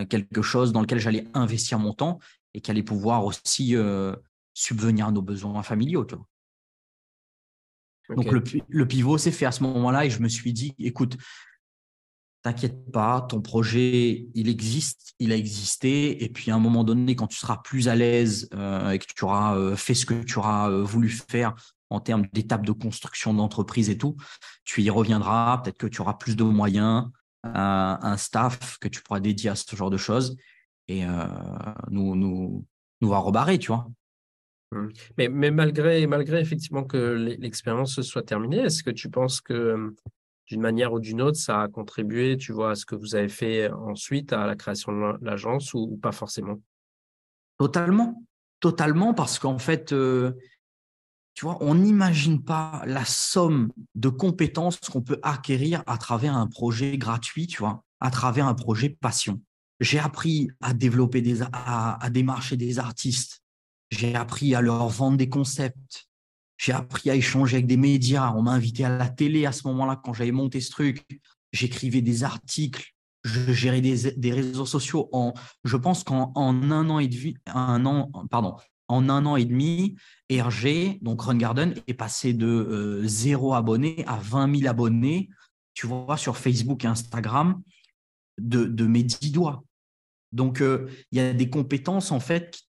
quelque 0.10 0.44
chose 0.44 0.72
dans 0.72 0.82
lequel 0.82 1.00
j'allais 1.00 1.26
investir 1.34 1.80
mon 1.80 1.94
temps 1.94 2.20
et 2.54 2.62
qui 2.62 2.70
allait 2.70 2.84
pouvoir 2.84 3.26
aussi 3.26 3.76
subvenir 4.54 5.08
à 5.08 5.12
nos 5.12 5.24
besoins 5.24 5.64
familiaux. 5.64 6.06
Donc 8.10 8.32
le, 8.32 8.44
le, 8.68 8.88
pivot 8.88 9.18
s'est 9.18 9.32
fait 9.32 9.48
à 9.48 9.52
ce 9.52 9.64
moment-là 9.64 10.06
et 10.06 10.12
je 10.12 10.22
me 10.22 10.28
suis 10.28 10.54
dit, 10.54 10.76
écoute, 10.78 11.18
t'inquiète 12.44 12.92
pas, 12.92 13.22
ton 13.22 13.42
projet, 13.42 14.28
il 14.36 14.50
existe, 14.50 15.16
il 15.18 15.32
a 15.32 15.36
existé, 15.36 16.24
et 16.24 16.30
puis 16.30 16.52
à 16.52 16.56
un 16.56 16.60
moment 16.60 16.84
donné, 16.84 17.16
quand 17.16 17.26
tu 17.26 17.38
seras 17.38 17.58
plus 17.58 17.88
à 17.88 17.96
l'aise 17.96 18.50
et 18.52 19.00
que 19.00 19.06
tu 19.16 19.24
auras 19.24 19.76
fait 19.76 19.96
ce 19.96 20.06
que 20.06 20.22
tu 20.22 20.38
auras 20.38 20.70
voulu 20.70 21.10
faire 21.10 21.56
en 21.92 22.00
termes 22.00 22.26
d'étapes 22.34 22.66
de 22.66 22.72
construction 22.72 23.34
d'entreprise 23.34 23.90
et 23.90 23.98
tout. 23.98 24.16
Tu 24.64 24.82
y 24.82 24.90
reviendras, 24.90 25.60
peut-être 25.60 25.78
que 25.78 25.88
tu 25.88 26.02
auras 26.02 26.16
plus 26.16 26.36
de 26.36 26.44
moyens, 26.44 27.10
un 27.44 28.18
staff 28.18 28.78
que 28.80 28.88
tu 28.88 29.02
pourras 29.02 29.20
dédier 29.20 29.50
à 29.50 29.56
ce 29.56 29.76
genre 29.76 29.90
de 29.90 29.98
choses 29.98 30.38
et 30.92 31.06
euh, 31.06 31.26
nous, 31.90 32.16
nous, 32.16 32.66
nous 33.02 33.10
va 33.10 33.20
rebarrer, 33.20 33.58
tu 33.60 33.68
vois. 33.68 33.88
Mmh. 34.72 34.88
Mais, 35.18 35.30
mais 35.30 35.52
malgré, 35.52 36.06
malgré 36.08 36.40
effectivement 36.40 36.84
que 36.84 36.98
l'expérience 37.40 38.02
soit 38.02 38.24
terminée, 38.24 38.60
est-ce 38.60 38.84
que 38.84 38.92
tu 38.92 39.10
penses 39.10 39.42
que 39.42 39.94
d'une 40.48 40.62
manière 40.62 40.92
ou 40.92 41.00
d'une 41.00 41.22
autre, 41.22 41.38
ça 41.38 41.62
a 41.62 41.68
contribué, 41.70 42.38
tu 42.38 42.52
vois, 42.52 42.72
à 42.72 42.76
ce 42.76 42.86
que 42.86 42.96
vous 42.96 43.16
avez 43.16 43.30
fait 43.30 43.72
ensuite, 43.72 44.34
à 44.34 44.46
la 44.46 44.56
création 44.56 44.92
de 44.92 45.26
l'agence 45.26 45.74
ou, 45.74 45.98
pas 46.02 46.12
forcément? 46.12 46.60
Totalement, 47.58 48.24
totalement, 48.60 49.14
parce 49.14 49.40
qu'en 49.40 49.60
fait, 49.60 49.94
euh, 49.94 50.34
tu 51.34 51.46
vois, 51.46 51.58
on 51.62 51.76
n'imagine 51.76 52.44
pas 52.44 52.84
la 52.86 53.06
somme 53.06 53.72
de 53.96 54.10
compétences 54.10 54.80
qu'on 54.80 55.02
peut 55.02 55.20
acquérir 55.24 55.84
à 55.88 55.98
travers 55.98 56.36
un 56.36 56.48
projet 56.48 56.98
gratuit, 56.98 57.48
tu 57.48 57.60
vois, 57.60 57.84
à 58.00 58.12
travers 58.12 58.48
un 58.48 58.54
projet 58.54 58.90
passion. 58.90 59.42
J'ai 59.80 60.00
appris 60.00 60.50
à 60.62 60.74
développer 60.74 61.22
des, 61.22 61.42
à, 61.42 62.10
démarcher 62.12 62.58
des 62.58 62.80
artistes. 62.80 63.42
J'ai 63.90 64.16
appris 64.16 64.54
à 64.56 64.62
leur 64.62 64.88
vendre 64.90 65.18
des 65.18 65.30
concepts. 65.30 66.08
J'ai 66.58 66.74
appris 66.74 67.10
à 67.10 67.16
échanger 67.16 67.58
avec 67.58 67.68
des 67.68 67.78
médias. 67.78 68.32
On 68.36 68.44
m'a 68.44 68.52
invité 68.52 68.86
à 68.86 68.96
la 68.96 69.10
télé 69.10 69.46
à 69.46 69.52
ce 69.52 69.68
moment-là 69.68 70.00
quand 70.04 70.14
j'avais 70.14 70.32
monté 70.32 70.62
ce 70.62 70.70
truc. 70.70 71.04
J'écrivais 71.52 72.02
des 72.02 72.24
articles. 72.24 72.94
Je 73.24 73.54
gérais 73.54 73.82
des, 73.82 74.12
des, 74.12 74.32
réseaux 74.32 74.66
sociaux. 74.66 75.10
En, 75.12 75.34
je 75.64 75.78
pense 75.78 76.04
qu'en 76.04 76.32
un 76.36 76.90
an 76.90 77.00
et 77.00 77.08
demi, 77.08 77.36
un 77.48 77.86
an, 77.86 78.12
pardon, 78.30 78.56
en 78.92 79.08
un 79.10 79.26
an 79.26 79.38
et 79.38 79.46
demi, 79.46 79.96
RG, 80.30 81.00
donc 81.02 81.22
Run 81.22 81.38
Garden, 81.38 81.74
est 81.88 81.94
passé 81.94 82.34
de 82.34 82.46
euh, 82.46 83.08
zéro 83.08 83.54
abonné 83.54 84.04
à 84.06 84.18
20 84.18 84.60
000 84.60 84.70
abonnés, 84.70 85.30
tu 85.74 85.88
vois, 85.88 86.18
sur 86.18 86.38
Facebook 86.38 86.84
et 86.84 86.88
Instagram, 86.88 87.62
de, 88.38 88.86
mes 88.86 89.04
dix 89.04 89.32
doigts. 89.32 89.64
Donc, 90.34 90.62
euh, 90.62 90.90
il 91.12 91.18
y 91.18 91.22
a 91.22 91.34
des 91.34 91.50
compétences, 91.50 92.12
en 92.12 92.20
fait, 92.20 92.60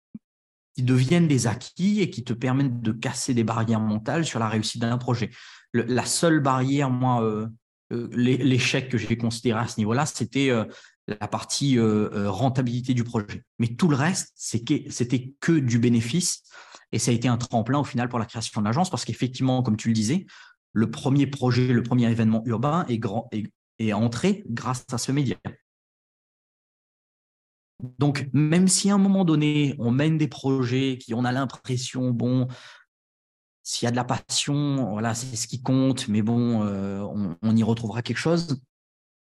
qui, 0.75 0.83
deviennent 0.83 1.29
des 1.29 1.47
acquis 1.47 2.01
et 2.01 2.09
qui 2.09 2.25
te 2.25 2.33
permettent 2.33 2.81
de 2.81 2.93
casser 2.93 3.35
des 3.35 3.45
barrières 3.45 3.81
mentales 3.81 4.25
sur 4.25 4.39
la 4.39 4.49
réussite 4.49 4.81
d'un 4.81 4.97
projet. 4.97 5.31
la 5.75 6.07
seule 6.07 6.41
barrière, 6.41 6.89
moi, 6.89 7.23
euh, 7.23 7.47
l'échec 7.91 8.89
que 8.89 8.97
j'ai 8.97 9.19
considéré 9.19 9.61
à 9.61 9.69
ce 9.69 9.79
niveau-là, 9.79 10.07
c'était 10.07 10.51
la 11.09 11.29
partie 11.29 11.79
euh, 11.79 12.11
euh, 12.13 12.31
rentabilité 12.31 12.95
du 12.95 13.05
projet. 13.05 13.45
Mais 13.59 13.69
tout 13.69 13.89
le 13.89 13.97
reste, 13.97 14.33
c'était 14.37 15.35
que 15.41 15.53
du 15.53 15.79
bénéfice. 15.79 16.43
Et 16.93 16.99
ça 16.99 17.11
a 17.11 17.15
été 17.15 17.29
un 17.29 17.39
tremplin 17.39 17.81
au 17.81 17.85
final 17.85 18.09
pour 18.09 18.19
la 18.19 18.27
création 18.27 18.61
de 18.61 18.67
l'agence 18.67 18.91
parce 18.91 19.05
qu'effectivement, 19.05 19.63
comme 19.63 19.77
tu 19.77 19.89
le 19.89 19.95
disais, 19.95 20.27
le 20.73 20.91
premier 20.91 21.27
projet, 21.27 21.69
le 21.69 21.83
premier 21.83 22.11
événement 22.11 22.43
urbain 22.47 22.87
est, 22.89 23.93
entré 23.93 24.45
grâce 24.49 24.85
à 24.93 24.99
ce 24.99 25.11
média. 25.11 25.37
Donc, 27.99 28.29
même 28.33 28.69
si 28.69 28.91
à 28.91 28.95
un 28.95 28.99
moment 28.99 29.25
donné, 29.25 29.75
on 29.79 29.91
mène 29.91 30.19
des 30.19 30.29
projets 30.29 30.99
qui 30.99 31.15
on 31.15 31.25
a 31.25 31.33
l'impression, 31.33 32.11
bon, 32.11 32.47
s'il 33.65 33.87
y 33.87 33.89
a 33.89 33.91
de 33.91 33.97
la 33.97 34.05
passion, 34.05 34.91
voilà, 34.91 35.15
c'est 35.15 35.35
ce 35.35 35.49
qui 35.49 35.63
compte, 35.63 36.09
mais 36.09 36.23
bon, 36.23 36.65
euh, 36.65 37.01
on, 37.43 37.57
y 37.57 37.63
retrouvera 37.63 38.03
quelque 38.03 38.19
chose. 38.19 38.61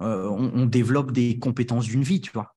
Euh, 0.02 0.28
on, 0.28 0.66
développe 0.66 1.12
des 1.12 1.39
compétences 1.39 1.86
d'une 1.86 2.04
vie, 2.04 2.20
tu 2.20 2.32
vois. 2.32 2.54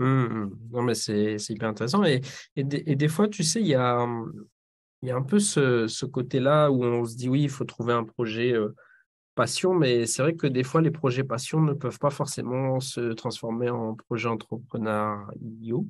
Mmh, 0.00 0.04
mmh. 0.04 0.58
Non, 0.72 0.82
mais 0.82 0.94
c'est 0.94 1.36
hyper 1.48 1.68
intéressant. 1.68 2.02
Et, 2.04 2.20
et, 2.56 2.64
des 2.64 3.08
fois, 3.08 3.28
tu 3.28 3.44
sais, 3.44 3.60
il 3.60 3.68
y 3.68 3.74
a, 3.74 4.06
y 5.02 5.10
a 5.10 5.16
un 5.16 5.22
peu 5.22 5.38
ce, 5.38 6.04
côté-là 6.04 6.70
où 6.70 6.82
on 6.82 7.04
se 7.04 7.16
dit, 7.16 7.28
oui, 7.28 7.42
il 7.42 7.50
faut 7.50 7.64
trouver 7.64 7.92
un 7.92 8.02
projet 8.02 8.52
euh, 8.52 8.74
passion, 9.36 9.72
mais 9.72 10.06
c'est 10.06 10.22
vrai 10.22 10.34
que 10.34 10.48
des 10.48 10.64
fois, 10.64 10.80
les 10.80 10.90
projets 10.90 11.22
passion 11.22 11.60
ne 11.60 11.74
peuvent 11.74 11.98
pas 12.00 12.10
forcément 12.10 12.80
se 12.80 13.12
transformer 13.12 13.70
en 13.70 13.94
projet 13.94 14.28
entrepreneuriaux. 14.28 15.86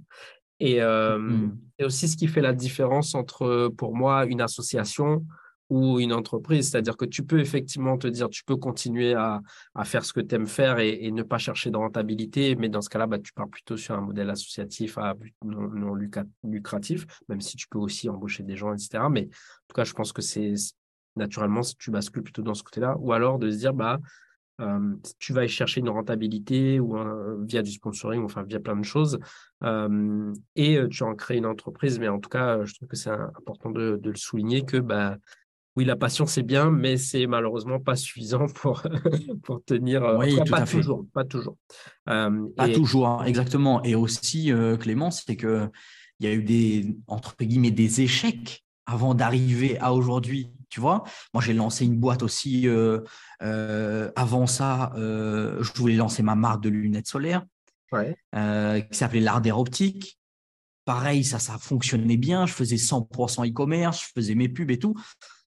Et, 0.59 0.82
euh, 0.82 1.18
mmh. 1.18 1.59
et 1.78 1.84
aussi, 1.86 2.09
ce 2.09 2.16
qui 2.18 2.28
fait 2.28 2.42
la 2.42 2.53
différence 2.53 3.14
entre, 3.14 3.68
pour 3.68 3.96
moi, 3.96 4.26
une 4.26 4.42
association 4.42 5.24
ou 5.70 6.00
une 6.00 6.12
entreprise. 6.12 6.70
C'est-à-dire 6.70 6.96
que 6.96 7.04
tu 7.04 7.22
peux 7.22 7.40
effectivement 7.40 7.96
te 7.96 8.08
dire, 8.08 8.28
tu 8.28 8.44
peux 8.44 8.56
continuer 8.56 9.14
à, 9.14 9.40
faire 9.84 10.04
ce 10.04 10.12
que 10.12 10.20
tu 10.20 10.34
aimes 10.34 10.46
faire 10.46 10.78
et, 10.80 11.10
ne 11.10 11.22
pas 11.22 11.38
chercher 11.38 11.70
de 11.70 11.76
rentabilité, 11.76 12.56
mais 12.56 12.68
dans 12.68 12.82
ce 12.82 12.90
cas-là, 12.90 13.06
bah, 13.06 13.18
tu 13.18 13.32
pars 13.32 13.48
plutôt 13.48 13.76
sur 13.76 13.94
un 13.94 14.00
modèle 14.00 14.28
associatif 14.28 14.98
à 14.98 15.14
but 15.14 15.34
non, 15.44 15.94
lucratif, 16.44 17.06
même 17.28 17.40
si 17.40 17.56
tu 17.56 17.68
peux 17.68 17.78
aussi 17.78 18.08
embaucher 18.08 18.42
des 18.42 18.56
gens, 18.56 18.74
etc. 18.74 19.04
Mais 19.10 19.22
en 19.22 19.66
tout 19.68 19.74
cas, 19.74 19.84
je 19.84 19.92
pense 19.94 20.12
que 20.12 20.22
c'est 20.22 20.54
naturellement, 21.16 21.62
tu 21.78 21.90
bascules 21.90 22.22
plutôt 22.22 22.42
dans 22.42 22.54
ce 22.54 22.62
côté-là, 22.62 22.96
ou 22.98 23.12
alors 23.12 23.38
de 23.38 23.50
se 23.50 23.56
dire, 23.56 23.74
bah, 23.74 23.98
tu 25.18 25.32
vas 25.32 25.44
y 25.44 25.48
chercher 25.48 25.80
une 25.80 25.88
rentabilité 25.88 26.80
ou 26.80 26.96
via 27.46 27.62
du 27.62 27.72
sponsoring, 27.72 28.22
enfin 28.24 28.42
via 28.42 28.60
plein 28.60 28.76
de 28.76 28.84
choses, 28.84 29.18
et 30.56 30.78
tu 30.90 31.02
en 31.02 31.14
crées 31.14 31.36
une 31.36 31.46
entreprise. 31.46 31.98
Mais 31.98 32.08
en 32.08 32.18
tout 32.18 32.28
cas, 32.28 32.64
je 32.64 32.74
trouve 32.74 32.88
que 32.88 32.96
c'est 32.96 33.10
important 33.10 33.70
de, 33.70 33.98
de, 34.00 34.10
le 34.10 34.16
souligner 34.16 34.64
que 34.64 34.76
bah, 34.76 35.16
oui, 35.76 35.84
la 35.84 35.96
passion, 35.96 36.26
c'est 36.26 36.42
bien, 36.42 36.70
mais 36.70 36.96
c'est 36.96 37.26
malheureusement 37.26 37.78
pas 37.78 37.94
suffisant 37.94 38.46
pour, 38.54 38.82
pour 39.42 39.64
tenir. 39.64 40.04
Euh, 40.04 40.18
oui, 40.18 40.36
tout 40.36 40.44
pas, 40.50 40.58
à 40.58 40.66
fait. 40.66 40.78
toujours, 40.78 41.04
pas 41.12 41.24
toujours. 41.24 41.56
Euh, 42.08 42.48
pas 42.56 42.68
toujours, 42.68 43.08
hein, 43.08 43.24
exactement. 43.24 43.82
Et 43.84 43.94
aussi, 43.94 44.52
euh, 44.52 44.76
Clément, 44.76 45.10
c'est 45.10 45.36
qu'il 45.36 45.70
y 46.20 46.26
a 46.26 46.32
eu 46.32 46.42
des, 46.42 46.96
entre 47.06 47.36
guillemets, 47.40 47.70
des 47.70 48.00
échecs 48.00 48.64
avant 48.86 49.14
d'arriver 49.14 49.78
à 49.78 49.92
aujourd'hui. 49.92 50.50
Tu 50.70 50.80
vois, 50.80 51.04
moi, 51.32 51.42
j'ai 51.42 51.52
lancé 51.52 51.84
une 51.84 51.96
boîte 51.98 52.22
aussi. 52.22 52.66
avant 53.40 54.46
ça, 54.46 54.92
je 54.96 55.72
voulais 55.74 55.96
lancer 55.96 56.22
ma 56.22 56.34
marque 56.34 56.62
de 56.62 56.68
lunettes 56.68 57.06
solaires. 57.08 57.44
qui 57.92 58.96
s'appelait 58.98 59.20
l'Ardère 59.20 59.58
Optique. 59.58 60.18
Pareil, 60.84 61.22
ça, 61.22 61.38
ça 61.38 61.58
fonctionnait 61.58 62.16
bien. 62.16 62.46
Je 62.46 62.52
faisais 62.52 62.76
100% 62.76 63.48
e-commerce, 63.48 64.00
je 64.00 64.12
faisais 64.14 64.34
mes 64.34 64.48
pubs 64.48 64.70
et 64.70 64.78
tout. 64.78 64.94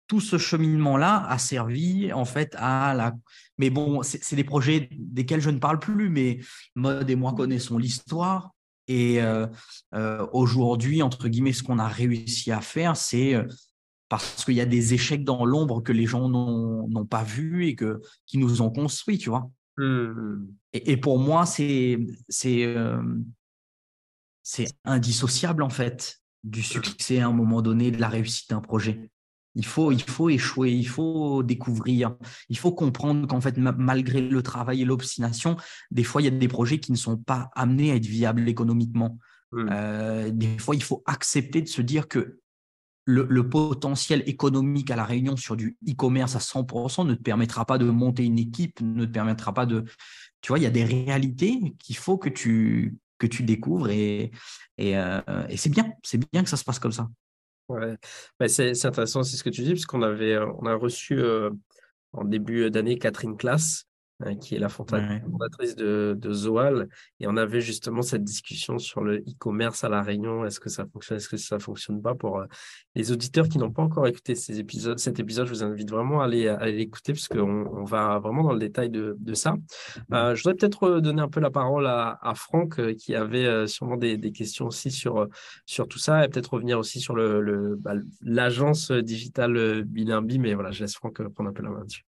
Tout 0.09 0.21
ce 0.21 0.39
cheminement-là 0.39 1.25
a 1.29 1.39
servi 1.39 2.13
en 2.13 2.25
fait 2.25 2.57
à 2.59 2.95
la. 2.95 3.15
Mais 3.59 3.71
bon, 3.71 4.03
c'est 4.03 4.37
des 4.37 4.45
projets 4.45 4.89
desquels 4.93 5.41
je 5.41 5.51
ne 5.51 5.59
parle 5.59 5.79
plus, 5.79 6.09
mais 6.09 6.41
Mode 6.75 7.09
et 7.09 7.17
moi 7.17 7.35
connaissons 7.35 7.79
l'histoire. 7.79 8.53
Et 8.89 9.23
euh, 9.23 9.47
euh, 9.95 10.27
aujourd'hui, 10.33 11.03
entre 11.03 11.29
guillemets, 11.29 11.53
ce 11.53 11.63
qu'on 11.63 11.79
a 11.79 11.87
réussi 11.87 12.51
à 12.51 12.63
faire, 12.63 12.97
c'est 12.97 13.35
euh, 13.35 13.45
parce 14.09 14.45
qu'il 14.45 14.55
y 14.55 14.63
a 14.63 14.67
des 14.67 14.95
échecs 14.95 15.25
dans 15.25 15.45
l'ombre 15.45 15.83
que 15.83 15.93
les 15.93 16.07
gens 16.07 16.29
n'ont 16.31 17.07
pas 17.07 17.23
vus 17.23 17.67
et 17.67 17.77
que, 17.77 18.01
qui 18.27 18.39
nous 18.39 18.63
ont 18.63 18.71
construits, 18.71 19.19
tu 19.19 19.29
vois. 19.29 19.51
Mmh. 19.77 20.47
Et, 20.73 20.97
pour 20.97 21.19
moi, 21.19 21.45
c'est 21.45 21.99
indissociable, 24.85 25.63
en 25.63 25.69
fait, 25.69 26.19
du 26.43 26.61
mmh. 26.61 26.65
succès 26.65 27.21
à 27.21 27.29
un 27.29 27.33
moment 27.33 27.61
donné, 27.61 27.91
de 27.91 28.01
la 28.01 28.09
réussite 28.09 28.49
d'un 28.49 28.63
projet. 28.63 29.11
Il 29.59 29.67
faut, 29.67 29.91
il 29.91 30.01
faut 30.01 30.29
échouer, 30.31 30.71
il 30.71 30.87
faut 30.87 31.43
découvrir, 31.43 32.15
il 32.49 32.57
faut 32.57 32.71
comprendre 32.71 33.27
qu'en 33.27 33.41
fait, 33.41 33.59
malgré 33.59 34.21
le 34.21 34.41
travail 34.41 34.83
et 34.83 34.85
l'obstination, 34.85 35.57
des 35.91 36.05
fois, 36.05 36.23
il 36.23 36.27
y 36.27 36.29
a 36.29 36.31
des 36.31 36.47
projets 36.47 36.79
qui 36.79 36.93
ne 36.93 36.97
sont 36.97 37.17
pas 37.17 37.51
amenés 37.57 37.91
à 37.91 37.97
être 37.97 38.07
viables 38.07 38.49
économiquement. 38.49 39.19
Mmh. 39.51 39.69
Euh, 39.73 40.31
des 40.31 40.59
fois, 40.59 40.77
il 40.77 40.83
faut 40.85 41.03
accepter 41.07 41.61
de 41.61 41.67
se 41.67 41.83
dire 41.83 42.07
que 42.07 42.39
le, 43.05 43.49
potentiel 43.49 44.23
économique 44.27 44.93
à 44.93 44.97
la 44.97 45.05
Réunion 45.05 45.37
sur 45.37 45.57
du 45.57 45.77
e-commerce 45.89 46.37
à 46.37 46.39
100% 46.39 47.05
ne 47.05 47.15
te 47.15 47.23
permettra 47.23 47.65
pas 47.65 47.79
de 47.79 47.91
monter 47.91 48.25
une 48.25 48.39
équipe, 48.39 48.81
ne 48.81 49.07
te 49.07 49.11
permettra 49.11 49.53
pas 49.53 49.67
de... 49.67 49.85
Tu 50.41 50.49
vois, 50.49 50.61
il 50.61 50.63
y 50.63 50.67
a 50.67 50.71
des 50.71 50.85
réalités 50.85 51.75
qu'il 51.81 51.97
faut 51.97 52.17
que 52.17 52.29
tu, 52.29 52.97
que 53.19 53.27
tu 53.27 53.43
découvres 53.43 53.91
et, 53.91 54.31
et, 54.77 54.97
euh, 54.97 55.21
et 55.49 55.57
c'est 55.57 55.71
bien, 55.71 55.91
c'est 56.05 56.21
bien 56.33 56.45
que 56.45 56.49
ça 56.49 56.57
se 56.57 56.65
passe 56.65 56.79
comme 56.79 56.93
ça. 56.93 57.09
Ouais, 57.69 57.97
bah, 58.41 58.49
c'est 58.49 58.85
intéressant, 58.87 59.23
c'est 59.23 59.37
ce 59.37 59.45
que 59.45 59.51
tu 59.51 59.63
dis, 59.63 59.73
puisqu'on 59.73 60.01
avait, 60.03 60.33
euh, 60.35 60.47
on 60.59 60.65
a 60.67 60.75
reçu 60.75 61.19
euh, 61.21 61.51
en 62.13 62.25
début 62.25 62.71
d'année 62.71 62.99
Catherine 62.99 63.37
Classe, 63.39 63.88
qui 64.41 64.57
est 64.57 64.59
la 64.59 64.69
fondatrice 64.69 65.77
de, 65.77 66.17
de, 66.19 66.33
Zoal. 66.33 66.89
Et 67.21 67.29
on 67.29 67.37
avait 67.37 67.61
justement 67.61 68.03
cette 68.03 68.25
discussion 68.25 68.79
sur 68.79 69.03
le 69.03 69.19
e-commerce 69.19 69.85
à 69.85 69.89
La 69.89 70.03
Réunion. 70.03 70.45
Est-ce 70.45 70.59
que 70.59 70.69
ça 70.69 70.87
fonctionne, 70.87 71.19
est-ce 71.19 71.29
que 71.29 71.37
ça 71.37 71.59
fonctionne 71.59 72.03
pas 72.03 72.15
Pour 72.15 72.41
euh, 72.41 72.47
les 72.97 73.13
auditeurs 73.13 73.49
qui 73.49 73.59
n'ont 73.59 73.71
pas 73.71 73.83
encore 73.83 74.07
écouté 74.07 74.35
ces 74.35 74.59
épisodes, 74.59 74.99
cet 74.99 75.21
épisode, 75.21 75.47
je 75.47 75.53
vous 75.53 75.63
invite 75.63 75.91
vraiment 75.91 76.21
à 76.21 76.25
aller, 76.25 76.49
à 76.49 76.67
l'écouter 76.67 77.13
puisqu'on 77.13 77.67
on 77.67 77.85
va 77.85 78.19
vraiment 78.19 78.43
dans 78.43 78.53
le 78.53 78.59
détail 78.59 78.91
de, 78.91 79.17
de 79.21 79.35
ça. 79.35 79.55
Euh, 80.13 80.35
je 80.35 80.43
voudrais 80.43 80.57
peut-être 80.57 81.01
donner 81.01 81.23
un 81.23 81.29
peu 81.29 81.41
la 81.41 81.51
parole 81.51 81.87
à, 81.87 82.19
à 82.21 82.35
Franck 82.35 82.81
euh, 82.81 82.95
qui 82.95 83.15
avait 83.15 83.67
sûrement 83.69 83.97
des, 83.97 84.17
des, 84.17 84.33
questions 84.33 84.67
aussi 84.67 84.91
sur, 84.91 85.29
sur 85.65 85.87
tout 85.89 85.99
ça 85.99 86.25
et 86.25 86.29
peut-être 86.29 86.55
revenir 86.55 86.79
aussi 86.79 87.01
sur 87.01 87.15
l'agence 87.17 87.43
le, 87.45 87.77
bah, 87.77 87.95
l'agence 88.23 88.91
digitale 88.91 89.85
Bilimbi. 89.85 90.39
Mais 90.39 90.55
voilà, 90.55 90.71
je 90.71 90.81
laisse 90.81 90.95
Franck 90.95 91.23
prendre 91.31 91.51
un 91.51 91.53
peu 91.53 91.63
la 91.63 91.71
main 91.71 91.85
dessus. 91.85 92.08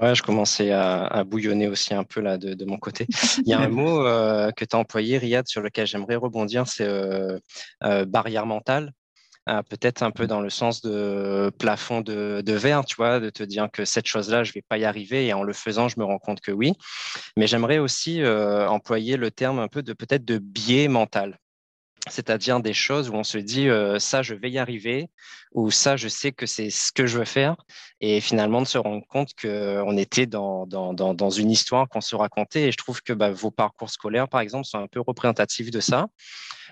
Ouais, 0.00 0.14
je 0.14 0.22
commençais 0.22 0.70
à, 0.72 1.24
bouillonner 1.24 1.68
aussi 1.68 1.92
un 1.92 2.04
peu 2.04 2.20
là 2.20 2.38
de, 2.38 2.64
mon 2.64 2.78
côté. 2.78 3.06
Il 3.38 3.48
y 3.48 3.52
a 3.52 3.60
un 3.60 3.68
mot 3.68 4.06
euh, 4.06 4.50
que 4.50 4.64
tu 4.64 4.74
as 4.74 4.78
employé, 4.78 5.18
Riyad, 5.18 5.46
sur 5.46 5.60
lequel 5.60 5.86
j'aimerais 5.86 6.16
rebondir, 6.16 6.66
c'est 6.66 6.86
euh, 6.86 7.38
euh, 7.84 8.06
barrière 8.06 8.46
mentale. 8.46 8.92
Peut-être 9.68 10.04
un 10.04 10.12
peu 10.12 10.28
dans 10.28 10.40
le 10.40 10.48
sens 10.48 10.80
de 10.80 11.50
plafond 11.58 12.02
de, 12.02 12.40
de, 12.40 12.52
verre, 12.52 12.84
tu 12.84 12.94
vois, 12.94 13.18
de 13.18 13.30
te 13.30 13.42
dire 13.42 13.68
que 13.72 13.84
cette 13.84 14.06
chose-là, 14.06 14.44
je 14.44 14.50
ne 14.50 14.54
vais 14.54 14.62
pas 14.68 14.78
y 14.78 14.84
arriver 14.84 15.26
et 15.26 15.32
en 15.32 15.42
le 15.42 15.52
faisant, 15.52 15.88
je 15.88 15.98
me 15.98 16.04
rends 16.04 16.20
compte 16.20 16.40
que 16.40 16.52
oui. 16.52 16.74
Mais 17.36 17.48
j'aimerais 17.48 17.78
aussi 17.78 18.24
employer 18.24 19.16
le 19.16 19.32
terme 19.32 19.58
un 19.58 19.66
peu 19.66 19.82
de 19.82 19.92
peut-être 19.92 20.24
de 20.24 20.38
biais 20.38 20.86
mental 20.86 21.36
c'est-à-dire 22.08 22.60
des 22.60 22.72
choses 22.72 23.10
où 23.10 23.14
on 23.14 23.24
se 23.24 23.38
dit 23.38 23.68
ça 23.98 24.22
je 24.22 24.34
vais 24.34 24.50
y 24.50 24.58
arriver 24.58 25.10
ou 25.52 25.70
ça 25.70 25.96
je 25.96 26.08
sais 26.08 26.32
que 26.32 26.46
c'est 26.46 26.70
ce 26.70 26.92
que 26.92 27.06
je 27.06 27.18
veux 27.18 27.24
faire. 27.24 27.56
Et 28.00 28.20
finalement 28.20 28.62
de 28.62 28.66
se 28.66 28.78
rendre 28.78 29.06
compte 29.06 29.30
qu'on 29.40 29.96
était 29.96 30.26
dans, 30.26 31.30
une 31.30 31.50
histoire 31.50 31.88
qu'on 31.88 32.00
se 32.00 32.16
racontait. 32.16 32.68
Et 32.68 32.72
je 32.72 32.76
trouve 32.78 33.02
que 33.02 33.12
bah, 33.12 33.30
vos 33.30 33.50
parcours 33.50 33.90
scolaires 33.90 34.28
par 34.28 34.40
exemple 34.40 34.64
sont 34.64 34.78
un 34.78 34.86
peu 34.86 35.00
représentatifs 35.00 35.70
de 35.70 35.80
ça 35.80 36.06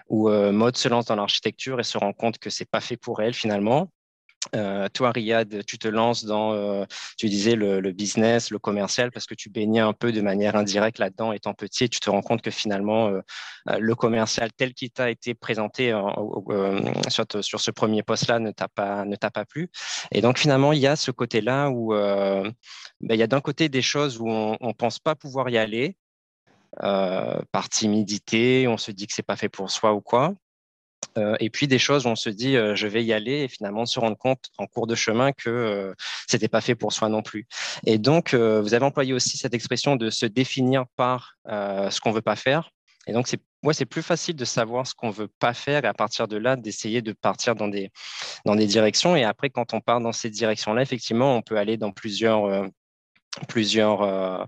où 0.08 0.30
Mode 0.30 0.76
se 0.76 0.88
lance 0.88 1.04
dans 1.04 1.16
l'architecture 1.16 1.78
et 1.80 1.84
se 1.84 1.98
rend 1.98 2.12
compte 2.12 2.38
que 2.38 2.50
c'est 2.50 2.68
pas 2.68 2.80
fait 2.80 2.96
pour 2.96 3.20
elle 3.20 3.34
finalement 3.34 3.90
euh, 4.54 4.88
toi, 4.88 5.10
Riyad, 5.10 5.64
tu 5.64 5.78
te 5.78 5.88
lances 5.88 6.24
dans, 6.24 6.52
euh, 6.52 6.84
tu 7.18 7.28
disais, 7.28 7.54
le, 7.54 7.80
business, 7.92 8.50
le 8.50 8.58
commercial, 8.58 9.10
parce 9.10 9.26
que 9.26 9.34
tu 9.34 9.50
baignais 9.50 9.80
un 9.80 9.92
peu 9.92 10.12
de 10.12 10.20
manière 10.20 10.56
indirecte 10.56 10.98
là-dedans 10.98 11.32
étant 11.32 11.54
petit, 11.54 11.84
et 11.84 11.88
tu 11.88 12.00
te 12.00 12.08
rends 12.08 12.22
compte 12.22 12.42
que 12.42 12.50
finalement, 12.50 13.08
euh, 13.08 13.20
le 13.78 13.94
commercial 13.94 14.50
tel 14.56 14.74
qu'il 14.74 14.90
t'a 14.90 15.10
été 15.10 15.34
présenté 15.34 15.90
sur, 17.08 17.60
ce 17.60 17.70
premier 17.70 18.02
poste-là 18.02 18.38
ne 18.38 18.50
t'a 18.50 18.68
pas, 18.68 19.04
pas 19.34 19.44
plu. 19.44 19.70
Et 20.12 20.20
donc, 20.20 20.38
finalement, 20.38 20.72
il 20.72 20.80
y 20.80 20.86
a 20.86 20.96
ce 20.96 21.10
côté-là 21.10 21.70
où 21.70 21.92
ben, 21.92 22.54
il 23.00 23.16
y 23.16 23.22
a 23.22 23.26
d'un 23.26 23.40
côté 23.40 23.68
des 23.68 23.82
choses 23.82 24.18
où 24.18 24.28
on 24.28 24.56
ne 24.60 24.72
pense 24.72 24.98
pas 24.98 25.14
pouvoir 25.14 25.50
y 25.50 25.58
aller, 25.58 25.96
par 26.80 27.68
timidité, 27.68 28.66
on 28.68 28.78
se 28.78 28.92
dit 28.92 29.06
que 29.06 29.12
c'est 29.12 29.22
pas 29.22 29.36
fait 29.36 29.48
pour 29.48 29.70
soi 29.70 29.92
ou 29.92 30.00
quoi. 30.00 30.34
Euh, 31.18 31.36
et 31.40 31.50
puis 31.50 31.66
des 31.68 31.78
choses 31.78 32.06
où 32.06 32.08
on 32.08 32.16
se 32.16 32.30
dit 32.30 32.56
euh, 32.56 32.74
je 32.74 32.86
vais 32.86 33.04
y 33.04 33.12
aller 33.12 33.42
et 33.42 33.48
finalement 33.48 33.86
se 33.86 33.98
rendre 33.98 34.16
compte 34.16 34.46
en 34.58 34.66
cours 34.66 34.86
de 34.86 34.94
chemin 34.94 35.32
que 35.32 35.50
euh, 35.50 35.94
c'était 36.26 36.48
pas 36.48 36.60
fait 36.60 36.74
pour 36.74 36.92
soi 36.92 37.08
non 37.08 37.22
plus. 37.22 37.46
Et 37.84 37.98
donc 37.98 38.34
vous 38.34 38.74
avez 38.74 38.84
employé 38.84 39.12
aussi 39.12 39.36
cette 39.36 39.54
expression 39.54 39.96
de 39.96 40.10
se 40.10 40.26
définir 40.26 40.84
par 40.96 41.34
ce 41.46 42.00
qu'on 42.00 42.12
veut 42.12 42.22
pas 42.22 42.36
faire. 42.36 42.70
Et 43.06 43.12
donc 43.12 43.26
c'est 43.26 43.40
moi 43.62 43.72
c'est 43.72 43.86
plus 43.86 44.02
facile 44.02 44.36
de 44.36 44.44
savoir 44.44 44.86
ce 44.86 44.94
qu'on 44.94 45.10
veut 45.10 45.28
pas 45.38 45.54
faire 45.54 45.84
et 45.84 45.88
à 45.88 45.94
partir 45.94 46.28
de 46.28 46.36
là 46.36 46.56
d'essayer 46.56 47.02
de 47.02 47.12
partir 47.12 47.54
dans 47.54 47.68
des 47.68 47.90
dans 48.44 48.54
des 48.54 48.66
directions. 48.66 49.16
Et 49.16 49.24
après 49.24 49.50
quand 49.50 49.74
on 49.74 49.80
part 49.80 50.00
dans 50.00 50.12
ces 50.12 50.30
directions 50.30 50.72
là 50.74 50.82
effectivement 50.82 51.36
on 51.36 51.42
peut 51.42 51.56
aller 51.56 51.76
dans 51.76 51.92
plusieurs 51.92 52.68
plusieurs, 53.48 54.02
euh, 54.02 54.44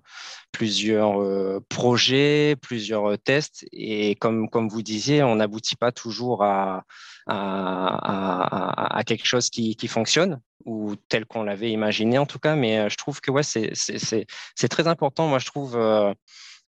plusieurs 0.53 1.21
euh, 1.21 1.61
projets, 1.69 2.57
plusieurs 2.61 3.13
euh, 3.13 3.17
tests. 3.17 3.65
Et 3.73 4.15
comme, 4.17 4.49
comme 4.49 4.69
vous 4.69 4.83
disiez, 4.83 5.23
on 5.23 5.37
n'aboutit 5.37 5.77
pas 5.77 5.93
toujours 5.93 6.43
à, 6.45 6.85
à, 7.27 9.03
quelque 9.07 9.27
chose 9.27 9.51
qui, 9.51 9.77
qui, 9.77 9.89
fonctionne 9.89 10.41
ou 10.65 10.97
tel 11.09 11.27
qu'on 11.27 11.43
l'avait 11.43 11.71
imaginé 11.71 12.19
en 12.19 12.27
tout 12.27 12.39
cas. 12.39 12.57
Mais 12.57 12.91
je 12.91 12.97
trouve 12.97 13.21
que 13.21 13.31
ouais, 13.31 13.43
c'est 13.43 14.69
très 14.69 14.89
important. 14.89 15.29
Moi, 15.29 15.39
je 15.39 15.47
trouve 15.47 15.79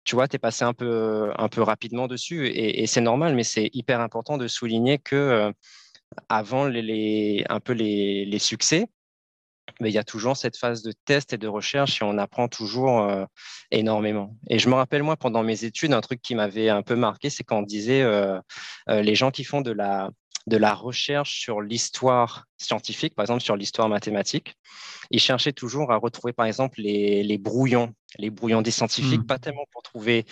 tu 0.04 0.14
vois, 0.14 0.28
tu 0.28 0.36
es 0.36 0.38
passé 0.38 0.64
un 0.64 0.72
peu, 0.72 1.32
un 1.36 1.48
peu 1.48 1.62
rapidement 1.62 2.06
dessus 2.06 2.46
et, 2.46 2.86
c'est 2.86 3.00
normal, 3.00 3.34
mais 3.34 3.42
c'est 3.42 3.70
hyper 3.72 4.00
important 4.00 4.38
de 4.38 4.46
souligner 4.46 4.98
que 4.98 5.52
avant 6.28 6.66
les, 6.66 7.44
un 7.48 7.58
peu 7.58 7.72
les, 7.72 8.24
les 8.24 8.38
succès, 8.38 8.86
mais 9.80 9.90
il 9.90 9.94
y 9.94 9.98
a 9.98 10.04
toujours 10.04 10.36
cette 10.36 10.56
phase 10.56 10.82
de 10.82 10.92
test 11.04 11.32
et 11.32 11.38
de 11.38 11.48
recherche 11.48 12.00
et 12.00 12.04
on 12.04 12.18
apprend 12.18 12.48
toujours 12.48 13.02
euh, 13.02 13.24
énormément. 13.70 14.36
Et 14.48 14.58
je 14.58 14.68
me 14.68 14.74
rappelle, 14.74 15.02
moi, 15.02 15.16
pendant 15.16 15.42
mes 15.42 15.64
études, 15.64 15.92
un 15.92 16.00
truc 16.00 16.22
qui 16.22 16.34
m'avait 16.34 16.68
un 16.68 16.82
peu 16.82 16.96
marqué, 16.96 17.30
c'est 17.30 17.44
quand 17.44 17.58
on 17.58 17.62
disait 17.62 18.02
euh, 18.02 18.38
euh, 18.88 19.02
les 19.02 19.14
gens 19.14 19.30
qui 19.30 19.44
font 19.44 19.60
de 19.60 19.72
la, 19.72 20.10
de 20.46 20.56
la 20.56 20.74
recherche 20.74 21.40
sur 21.40 21.60
l'histoire 21.60 22.44
scientifique, 22.56 23.14
par 23.14 23.24
exemple 23.24 23.42
sur 23.42 23.56
l'histoire 23.56 23.88
mathématique, 23.88 24.54
ils 25.10 25.20
cherchaient 25.20 25.52
toujours 25.52 25.92
à 25.92 25.96
retrouver, 25.96 26.32
par 26.32 26.46
exemple, 26.46 26.80
les, 26.80 27.22
les 27.22 27.38
brouillons, 27.38 27.92
les 28.18 28.30
brouillons 28.30 28.62
des 28.62 28.70
scientifiques, 28.70 29.20
mmh. 29.20 29.26
pas 29.26 29.38
tellement 29.38 29.64
pour 29.72 29.82
trouver 29.82 30.24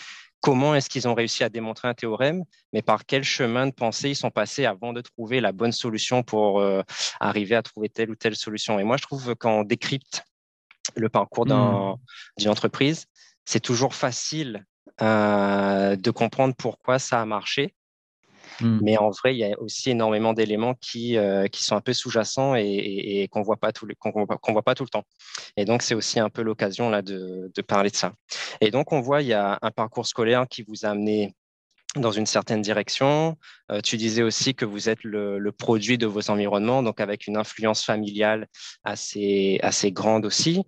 comment 0.44 0.74
est-ce 0.74 0.90
qu'ils 0.90 1.08
ont 1.08 1.14
réussi 1.14 1.42
à 1.42 1.48
démontrer 1.48 1.88
un 1.88 1.94
théorème, 1.94 2.44
mais 2.74 2.82
par 2.82 3.06
quel 3.06 3.24
chemin 3.24 3.66
de 3.66 3.72
pensée 3.72 4.10
ils 4.10 4.14
sont 4.14 4.30
passés 4.30 4.66
avant 4.66 4.92
de 4.92 5.00
trouver 5.00 5.40
la 5.40 5.52
bonne 5.52 5.72
solution 5.72 6.22
pour 6.22 6.60
euh, 6.60 6.82
arriver 7.18 7.56
à 7.56 7.62
trouver 7.62 7.88
telle 7.88 8.10
ou 8.10 8.14
telle 8.14 8.36
solution. 8.36 8.78
Et 8.78 8.84
moi, 8.84 8.98
je 8.98 9.04
trouve 9.04 9.34
qu'on 9.36 9.64
décrypte 9.64 10.22
le 10.96 11.08
parcours 11.08 11.46
hmm. 11.46 11.96
d'une 12.36 12.50
entreprise, 12.50 13.06
c'est 13.46 13.60
toujours 13.60 13.94
facile 13.94 14.66
euh, 15.00 15.96
de 15.96 16.10
comprendre 16.10 16.54
pourquoi 16.54 16.98
ça 16.98 17.22
a 17.22 17.24
marché 17.24 17.74
Mmh. 18.60 18.78
Mais 18.82 18.96
en 18.98 19.10
vrai, 19.10 19.34
il 19.34 19.38
y 19.38 19.44
a 19.44 19.58
aussi 19.60 19.90
énormément 19.90 20.32
d'éléments 20.32 20.74
qui, 20.74 21.16
euh, 21.16 21.46
qui 21.48 21.64
sont 21.64 21.76
un 21.76 21.80
peu 21.80 21.92
sous-jacents 21.92 22.54
et, 22.54 23.28
qu'on 23.30 23.40
ne 23.40 23.44
voit, 23.44 23.56
voit 23.56 24.62
pas 24.62 24.74
tout 24.74 24.84
le 24.84 24.88
temps. 24.88 25.04
Et 25.56 25.64
donc, 25.64 25.82
c'est 25.82 25.94
aussi 25.94 26.20
un 26.20 26.30
peu 26.30 26.42
l'occasion 26.42 26.90
de, 26.90 27.50
de, 27.54 27.62
parler 27.62 27.90
de 27.90 27.96
ça. 27.96 28.12
Et 28.60 28.70
donc, 28.70 28.92
on 28.92 29.00
voit, 29.00 29.22
il 29.22 29.28
y 29.28 29.32
a 29.32 29.58
un 29.62 29.70
parcours 29.70 30.06
scolaire 30.06 30.46
qui 30.48 30.62
vous 30.62 30.84
a 30.84 30.90
amené 30.90 31.34
dans 31.96 32.10
une 32.10 32.26
certaine 32.26 32.62
direction. 32.62 33.36
Euh, 33.70 33.80
tu 33.80 33.96
disais 33.96 34.22
aussi 34.22 34.54
que 34.54 34.64
vous 34.64 34.88
êtes 34.88 35.04
le, 35.04 35.38
le, 35.38 35.52
produit 35.52 35.98
de 35.98 36.06
vos 36.06 36.30
environnements, 36.30 36.82
donc 36.82 37.00
avec 37.00 37.26
une 37.26 37.36
influence 37.36 37.84
familiale 37.84 38.48
assez, 38.82 39.58
assez 39.62 39.92
grande 39.92 40.26
aussi. 40.26 40.64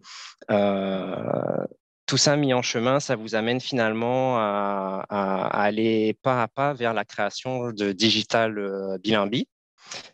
Euh, 0.50 1.66
tout 2.06 2.16
ça 2.16 2.36
mis 2.36 2.54
en 2.54 2.62
chemin, 2.62 3.00
ça 3.00 3.16
vous 3.16 3.34
amène 3.34 3.60
finalement 3.60 4.38
à, 4.38 5.04
aller 5.52 6.16
pas 6.22 6.42
à 6.42 6.48
pas 6.48 6.72
vers 6.72 6.94
la 6.94 7.04
création 7.04 7.72
de 7.72 7.92
Digital 7.92 8.58
euh, 8.58 8.96
Bilimbi, 8.98 9.48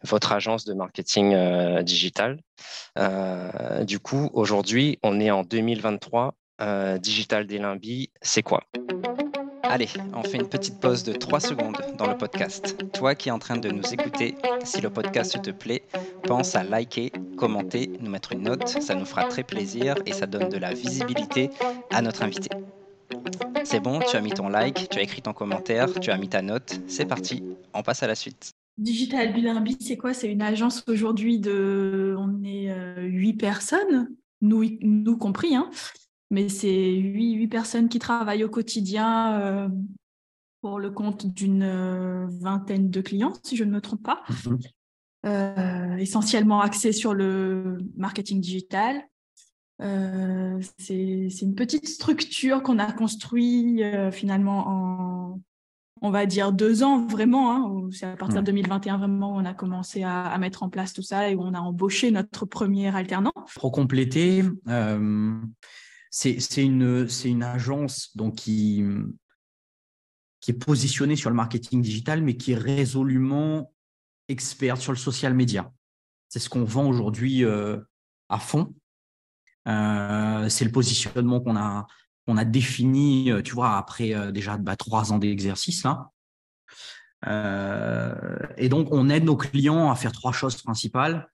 votre 0.03 0.33
agence 0.33 0.65
de 0.65 0.75
marketing 0.75 1.35
euh, 1.35 1.83
digital. 1.83 2.41
Euh, 2.99 3.85
du 3.85 3.99
coup, 3.99 4.31
aujourd'hui, 4.33 4.99
on 5.03 5.21
est 5.21 5.31
en 5.31 5.43
2023. 5.45 6.35
Digital 7.01 7.45
Bilimbi, 7.45 8.13
c'est 8.21 8.45
quoi? 8.45 8.63
Allez, 9.73 9.89
on 10.13 10.23
fait 10.23 10.37
une 10.37 10.51
petite 10.51 10.81
pause 10.81 11.03
de 11.03 11.15
3 11.15 11.41
secondes 11.41 11.79
dans 11.97 12.07
le 12.07 12.15
podcast. 12.15 12.77
Toi 12.93 13.15
qui 13.15 13.31
es 13.31 13.33
en 13.33 13.39
train 13.39 13.57
de 13.57 13.71
nous 13.71 13.95
écouter, 13.95 14.35
si 14.65 14.83
le 14.83 14.91
podcast 14.91 15.41
te 15.41 15.51
plaît, 15.51 15.83
pense 16.25 16.55
à 16.55 16.63
liker, 16.63 17.11
commenter, 17.39 17.91
nous 17.99 18.11
mettre 18.11 18.33
une 18.33 18.43
note, 18.43 18.69
ça 18.69 18.95
nous 18.95 19.07
fera 19.07 19.25
très 19.25 19.45
plaisir 19.45 19.95
et 20.05 20.13
ça 20.13 20.27
donne 20.27 20.51
de 20.51 20.59
la 20.59 20.75
visibilité 20.75 21.49
à 21.91 22.03
notre 22.03 22.23
invité. 22.23 22.51
C'est 23.65 23.81
bon, 23.81 24.01
tu 24.01 24.15
as 24.15 24.21
mis 24.21 24.33
ton 24.33 24.51
like, 24.51 24.91
tu 24.91 24.99
as 24.99 25.03
écrit 25.03 25.23
ton 25.23 25.33
commentaire, 25.33 25.89
tu 26.01 26.11
as 26.11 26.19
mis 26.19 26.29
ta 26.29 26.43
note, 26.43 26.79
c'est 26.87 27.07
parti, 27.07 27.43
on 27.73 27.83
passe 27.83 28.03
à 28.03 28.07
la 28.07 28.15
suite. 28.15 28.53
Digital 28.77 29.33
Bilimbi, 29.33 29.79
c'est 29.81 29.97
quoi? 29.97 30.13
C'est 30.13 30.31
une 30.31 30.43
agence 30.43 30.85
aujourd'hui 30.87 31.39
de. 31.39 32.15
On 32.19 32.45
est 32.45 32.71
euh, 32.71 33.01
huit 33.01 33.33
personnes, 33.33 34.11
nous, 34.43 34.67
nous 34.83 35.17
compris, 35.17 35.57
hein 35.57 35.71
mais 36.33 36.49
c'est 36.49 36.95
huit, 36.95 37.47
personnes 37.47 37.91
qui 37.91 37.99
travaillent 37.99 38.43
au 38.43 38.49
quotidien 38.49 39.39
euh, 39.39 39.69
pour 40.63 40.81
le 40.81 40.91
compte 40.91 41.27
d'une 41.27 41.63
euh, 41.63 42.27
vingtaine 42.41 42.89
de 42.89 43.01
clients, 43.03 43.35
si 43.45 43.55
je 43.55 43.65
ne 43.65 43.71
me 43.71 43.81
trompe 43.81 44.03
pas. 44.03 44.23
Mhm. 44.47 44.59
Euh, 45.25 45.97
essentiellement 45.99 46.61
axés 46.63 46.93
sur 46.93 47.15
le 47.15 47.79
marketing 47.97 48.41
digital. 48.41 49.03
c'est 49.79 51.43
une 51.43 51.55
petite 51.55 51.87
structure 51.87 52.63
qu'on 52.63 52.79
a 52.79 52.91
construite 52.93 53.83
finalement 54.11 54.65
en, 54.67 55.41
on 56.01 56.11
va 56.11 56.25
dire, 56.25 56.51
deux 56.51 56.83
ans 56.83 57.07
vraiment. 57.07 57.53
Hein, 57.53 57.89
c'est 57.93 58.07
à 58.07 58.17
partir 58.17 58.41
de 58.41 58.47
2021 58.47 58.97
vraiment 58.97 59.37
où 59.37 59.39
on 59.39 59.45
a 59.45 59.55
commencé 59.55 60.03
à, 60.03 60.37
mettre 60.39 60.63
en 60.63 60.71
place 60.71 60.93
tout 60.95 61.03
ça 61.03 61.29
et 61.29 61.35
où 61.35 61.43
on 61.43 61.53
a 61.53 61.61
embauché 61.61 62.11
notre 62.11 62.47
premier 62.47 62.89
alternant. 62.95 63.35
Pour 63.55 63.71
compléter, 63.71 64.43
c'est 66.13 66.63
une, 66.63 67.09
une 67.25 67.43
agence 67.43 68.15
donc, 68.15 68.35
qui, 68.37 68.85
qui 70.41 70.51
est 70.51 70.55
positionnée 70.55 71.17
sur 71.17 71.31
le 71.31 71.37
marketing 71.37 71.81
digital, 71.81 72.23
mais 72.23 72.37
qui 72.37 72.53
est 72.53 72.57
résolument 72.57 73.73
experte 74.29 74.81
sur 74.81 74.93
le 74.93 74.99
social 74.99 75.33
media. 75.33 75.73
C'est 76.29 76.39
ce 76.39 76.51
qu'on 76.51 76.65
vend 76.65 76.87
aujourd'hui 76.87 77.45
euh, 77.45 77.79
à 78.29 78.39
fond. 78.39 78.75
Euh, 79.67 80.49
c'est 80.51 80.67
le 80.67 80.71
positionnement 80.71 81.41
qu'on 81.41 81.57
a, 81.57 81.87
a 82.27 82.45
défini, 82.45 83.31
euh, 83.31 83.41
tu 83.41 83.55
vois, 83.55 83.79
après 83.79 84.33
déjà 84.33 84.59
bah, 84.59 84.77
trois 84.77 85.13
ans 85.13 85.19
d'exercice 85.19 85.83
là. 85.85 86.11
et 88.59 88.69
donc, 88.69 88.89
on 88.91 89.09
aide 89.09 89.25
nos 89.25 89.37
clients 89.37 89.91
à 89.91 89.95
faire 89.95 90.13
trois 90.13 90.33
choses 90.33 90.61
principales. 90.61 91.31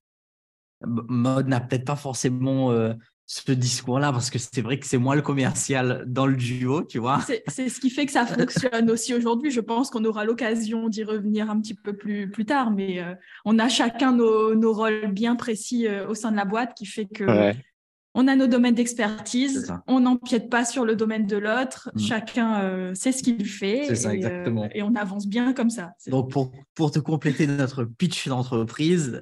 Mode 0.85 1.49
n'a 1.49 1.59
peut-être 1.59 1.83
pas 1.85 1.97
forcément 1.97 2.71
ce 3.31 3.51
discours-là 3.51 4.11
parce 4.11 4.31
que 4.31 4.39
c'est 4.39 4.61
vrai 4.61 4.79
que 4.79 4.87
c'est 4.87 4.97
moi 4.97 5.15
le 5.15 5.21
commercial 5.21 6.03
dans 6.07 6.25
le 6.25 6.35
duo, 6.35 6.81
tu 6.83 6.97
vois. 6.97 7.19
C'est 7.47 7.69
ce 7.69 7.79
qui 7.79 7.91
fait 7.91 8.07
que 8.07 8.11
ça 8.11 8.25
fonctionne 8.25 8.89
aussi 8.89 9.13
aujourd'hui. 9.13 9.51
Je 9.51 9.61
pense 9.61 9.91
qu'on 9.91 10.03
aura 10.03 10.25
l'occasion 10.25 10.89
d'y 10.89 11.03
revenir 11.03 11.51
un 11.51 11.61
petit 11.61 11.75
peu 11.75 11.95
plus, 11.95 12.31
plus 12.31 12.45
tard, 12.45 12.71
mais 12.71 12.99
euh, 12.99 13.13
on 13.45 13.59
a 13.59 13.69
chacun 13.69 14.13
nos, 14.13 14.55
nos, 14.55 14.73
rôles 14.73 15.11
bien 15.11 15.35
précis 15.35 15.87
euh, 15.87 16.07
au 16.07 16.15
sein 16.15 16.31
de 16.31 16.37
la 16.37 16.45
boîte 16.45 16.73
qui 16.75 16.87
fait 16.87 17.05
que 17.05 17.53
on 18.15 18.27
a 18.27 18.35
nos 18.35 18.47
domaines 18.47 18.73
d'expertise, 18.73 19.71
on 19.85 19.99
n'empiète 19.99 20.49
pas 20.49 20.65
sur 20.65 20.83
le 20.83 20.95
domaine 20.95 21.27
de 21.27 21.37
l'autre, 21.37 21.91
mm. 21.93 21.99
chacun 21.99 22.61
euh, 22.63 22.95
sait 22.95 23.11
ce 23.11 23.21
qu'il 23.21 23.45
fait. 23.45 23.83
C'est 23.89 23.95
ça, 23.95 24.15
exactement. 24.15 24.67
et 24.73 24.81
on 24.81 24.95
avance 24.95 25.27
bien 25.27 25.53
comme 25.53 25.69
ça. 25.69 25.91
Donc, 26.07 26.31
pour, 26.31 26.51
pour 26.73 26.89
te 26.89 26.97
compléter 26.97 27.45
notre 27.45 27.83
pitch 27.83 28.27
d'entreprise, 28.27 29.21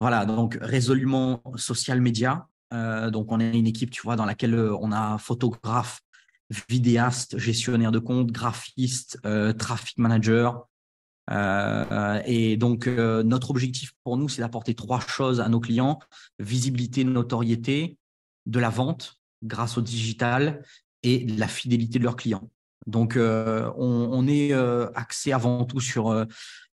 voilà, 0.00 0.24
donc 0.24 0.56
résolument 0.62 1.42
social 1.56 2.00
média, 2.00 2.48
euh, 2.72 3.10
donc, 3.10 3.30
on 3.32 3.40
est 3.40 3.56
une 3.56 3.66
équipe, 3.66 3.90
tu 3.90 4.02
vois, 4.02 4.16
dans 4.16 4.24
laquelle 4.24 4.54
euh, 4.54 4.76
on 4.80 4.92
a 4.92 5.18
photographe, 5.18 6.00
vidéaste, 6.68 7.38
gestionnaire 7.38 7.92
de 7.92 7.98
compte, 7.98 8.30
graphiste, 8.30 9.18
euh, 9.24 9.52
traffic 9.52 9.98
manager. 9.98 10.68
et 12.24 12.56
donc, 12.56 12.86
notre 12.86 13.50
objectif 13.50 13.92
pour 14.04 14.16
nous, 14.16 14.28
c'est 14.28 14.42
d'apporter 14.42 14.74
trois 14.74 15.00
choses 15.00 15.40
à 15.40 15.48
nos 15.48 15.58
clients 15.58 15.98
visibilité, 16.38 17.02
notoriété, 17.02 17.98
de 18.46 18.60
la 18.60 18.70
vente 18.70 19.16
grâce 19.42 19.76
au 19.76 19.80
digital 19.82 20.62
et 21.02 21.26
la 21.26 21.48
fidélité 21.48 21.98
de 21.98 22.04
leurs 22.04 22.14
clients. 22.14 22.48
Donc, 22.86 23.18
on, 23.18 24.28
est 24.28 24.52
axé 24.94 25.32
avant 25.32 25.64
tout 25.64 25.80
sur 25.80 26.26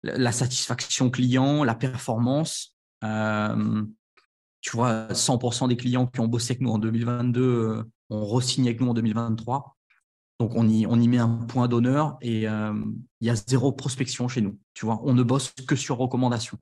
la 0.02 0.32
satisfaction 0.32 1.10
client, 1.10 1.62
la 1.62 1.76
performance 1.76 2.74
tu 4.60 4.76
vois, 4.76 5.08
100% 5.12 5.68
des 5.68 5.76
clients 5.76 6.06
qui 6.06 6.20
ont 6.20 6.28
bossé 6.28 6.52
avec 6.52 6.60
nous 6.60 6.70
en 6.70 6.78
2022 6.78 7.42
euh, 7.42 7.82
ont 8.10 8.26
re-signé 8.26 8.70
avec 8.70 8.80
nous 8.80 8.88
en 8.88 8.94
2023. 8.94 9.76
Donc, 10.38 10.52
on 10.54 10.68
y, 10.68 10.86
on 10.86 10.98
y 10.98 11.08
met 11.08 11.18
un 11.18 11.28
point 11.28 11.68
d'honneur 11.68 12.16
et 12.20 12.48
euh, 12.48 12.72
il 13.20 13.26
y 13.26 13.30
a 13.30 13.36
zéro 13.36 13.72
prospection 13.72 14.28
chez 14.28 14.40
nous. 14.40 14.58
Tu 14.74 14.86
vois, 14.86 15.00
on 15.04 15.12
ne 15.12 15.22
bosse 15.22 15.52
que 15.66 15.76
sur 15.76 15.98
recommandation. 15.98 16.58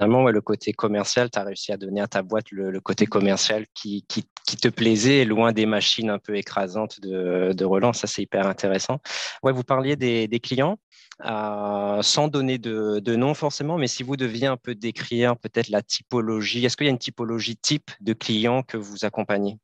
Finalement, 0.00 0.30
le 0.30 0.40
côté 0.40 0.72
commercial, 0.72 1.30
tu 1.30 1.38
as 1.38 1.42
réussi 1.42 1.72
à 1.72 1.76
donner 1.76 2.00
à 2.00 2.08
ta 2.08 2.22
boîte 2.22 2.52
le, 2.52 2.80
côté 2.80 3.04
commercial 3.04 3.66
qui, 3.74 4.02
te 4.06 4.68
plaisait, 4.68 5.26
loin 5.26 5.52
des 5.52 5.66
machines 5.66 6.08
un 6.08 6.18
peu 6.18 6.36
écrasantes 6.36 7.02
de, 7.02 7.64
relance. 7.66 7.98
Ça, 7.98 8.06
c'est 8.06 8.22
hyper 8.22 8.46
intéressant. 8.46 9.00
Ouais, 9.42 9.52
vous 9.52 9.62
parliez 9.62 9.96
des, 9.96 10.26
des 10.26 10.40
clients. 10.40 10.78
Euh, 11.26 12.00
sans 12.00 12.28
donner 12.28 12.56
de, 12.56 13.14
nom 13.14 13.34
forcément, 13.34 13.76
mais 13.76 13.88
si 13.88 14.02
vous 14.02 14.16
deviez 14.16 14.46
un 14.46 14.56
peu 14.56 14.74
décrire 14.74 15.36
peut-être 15.36 15.68
la 15.68 15.82
typologie, 15.82 16.64
est-ce 16.64 16.78
qu'il 16.78 16.86
y 16.86 16.88
a 16.88 16.92
une 16.92 16.98
typologie 16.98 17.58
type 17.58 17.90
de 18.00 18.14
clients 18.14 18.62
que 18.62 18.78
vous 18.78 19.04
accompagnez? 19.04 19.58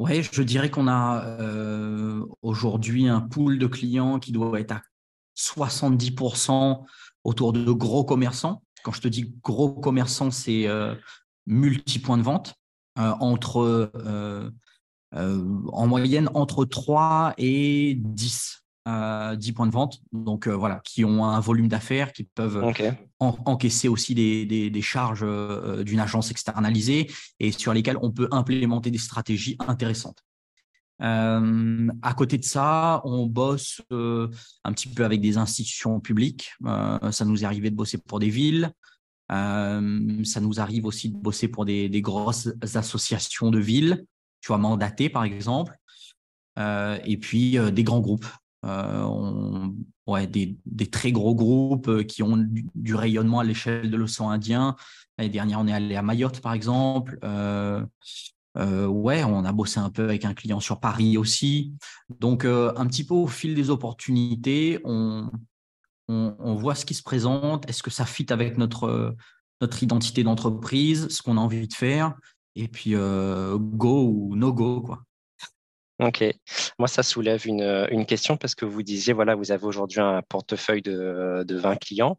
Oui, 0.00 0.24
je 0.32 0.42
dirais 0.42 0.68
qu'on 0.68 0.88
a 0.88 1.24
euh, 1.24 2.26
aujourd'hui 2.42 3.06
un 3.06 3.20
pool 3.20 3.60
de 3.60 3.68
clients 3.68 4.18
qui 4.18 4.32
doit 4.32 4.58
être 4.58 4.72
à 4.72 4.82
70% 5.36 6.84
autour 7.22 7.52
de 7.52 7.70
gros 7.70 8.04
commerçants. 8.04 8.64
Quand 8.86 8.92
je 8.92 9.00
te 9.00 9.08
dis 9.08 9.34
gros 9.42 9.72
commerçants, 9.72 10.30
c'est 10.30 10.68
euh, 10.68 10.94
multi-points 11.46 12.18
de 12.18 12.22
vente, 12.22 12.54
entre, 12.96 13.90
en 15.12 15.86
moyenne 15.88 16.30
entre 16.34 16.64
3 16.64 17.34
et 17.36 17.96
10 17.98 18.62
10 18.86 19.52
points 19.52 19.66
de 19.66 19.72
vente, 19.72 20.00
donc 20.12 20.46
euh, 20.46 20.52
voilà, 20.52 20.80
qui 20.84 21.04
ont 21.04 21.24
un 21.24 21.40
volume 21.40 21.66
d'affaires, 21.66 22.12
qui 22.12 22.22
peuvent 22.22 22.64
encaisser 23.18 23.88
aussi 23.88 24.14
des, 24.14 24.82
charges 24.82 25.24
euh, 25.24 25.82
d'une 25.82 25.98
agence 25.98 26.30
externalisée 26.30 27.10
et 27.40 27.50
sur 27.50 27.74
lesquelles 27.74 27.98
on 28.00 28.12
peut 28.12 28.28
implémenter 28.30 28.92
des 28.92 28.98
stratégies 28.98 29.56
intéressantes. 29.66 30.22
Euh, 31.02 31.88
à 32.02 32.14
côté 32.14 32.38
de 32.38 32.44
ça, 32.44 33.02
on 33.04 33.26
bosse 33.26 33.82
un 33.90 34.72
petit 34.72 34.88
peu 34.88 35.04
avec 35.04 35.20
des 35.20 35.36
institutions 35.38 36.00
publiques. 36.00 36.52
ça 37.10 37.24
nous 37.24 37.42
est 37.42 37.46
arrivé 37.46 37.70
de 37.70 37.76
bosser 37.76 37.98
pour 37.98 38.18
des 38.18 38.30
villes. 38.30 38.70
ça 39.28 39.80
nous 39.80 40.60
arrive 40.60 40.86
aussi 40.86 41.10
de 41.10 41.16
bosser 41.16 41.48
pour 41.48 41.64
des, 41.64 42.00
grosses 42.00 42.48
associations 42.74 43.50
de 43.50 43.58
villes, 43.58 44.04
tu 44.40 44.48
vois, 44.48 44.58
mandatées 44.58 45.08
par 45.08 45.24
exemple. 45.24 45.76
et 46.58 47.18
puis 47.20 47.58
des 47.72 47.84
grands 47.84 48.00
groupes. 48.00 48.26
Euh, 48.66 49.68
ouais, 50.06 50.26
des, 50.26 50.56
très 50.90 51.12
gros 51.12 51.34
groupes 51.34 51.88
euh, 51.88 52.02
qui 52.02 52.22
ont 52.22 52.36
du, 52.74 52.94
rayonnement 52.94 53.40
à 53.40 53.44
l'échelle 53.44 53.90
de 53.90 53.96
l'océan 53.96 54.30
Indien. 54.30 54.76
L'année 55.18 55.30
dernière, 55.30 55.60
on 55.60 55.66
est 55.66 55.72
allé 55.72 55.94
à 55.94 56.02
Mayotte, 56.02 56.40
par 56.40 56.52
exemple. 56.52 57.18
Euh, 58.56 58.86
ouais, 58.86 59.24
on 59.24 59.44
a 59.44 59.52
bossé 59.52 59.80
un 59.80 59.90
peu 59.90 60.04
avec 60.04 60.24
un 60.24 60.34
client 60.34 60.60
sur 60.60 60.80
Paris 60.80 61.18
aussi. 61.18 61.74
Donc, 62.20 62.44
un 62.44 62.86
petit 62.86 63.04
peu 63.04 63.14
au 63.14 63.26
fil 63.26 63.54
des 63.54 63.70
opportunités, 63.70 64.80
on, 64.84 65.30
on, 66.08 66.54
voit 66.54 66.74
ce 66.74 66.84
qui 66.84 66.94
se 66.94 67.02
présente. 67.02 67.68
Est-ce 67.68 67.82
que 67.82 67.90
ça 67.90 68.06
fit 68.06 68.26
avec 68.30 68.56
notre, 68.58 69.14
notre 69.60 69.82
identité 69.82 70.24
d'entreprise, 70.24 71.08
ce 71.08 71.22
qu'on 71.22 71.36
a 71.36 71.40
envie 71.40 71.68
de 71.68 71.74
faire? 71.74 72.14
Et 72.54 72.68
puis, 72.68 72.92
go 72.92 74.04
ou 74.08 74.36
no 74.36 74.52
go, 74.52 74.80
quoi. 74.80 75.02
Ok. 75.98 76.24
Moi, 76.78 76.88
ça 76.88 77.02
soulève 77.02 77.46
une, 77.46 77.86
une, 77.90 78.04
question 78.04 78.36
parce 78.36 78.54
que 78.54 78.66
vous 78.66 78.82
disiez, 78.82 79.14
voilà, 79.14 79.34
vous 79.34 79.50
avez 79.50 79.64
aujourd'hui 79.64 80.00
un 80.00 80.20
portefeuille 80.22 80.82
de, 80.82 81.42
de 81.46 81.56
20 81.56 81.76
clients 81.76 82.18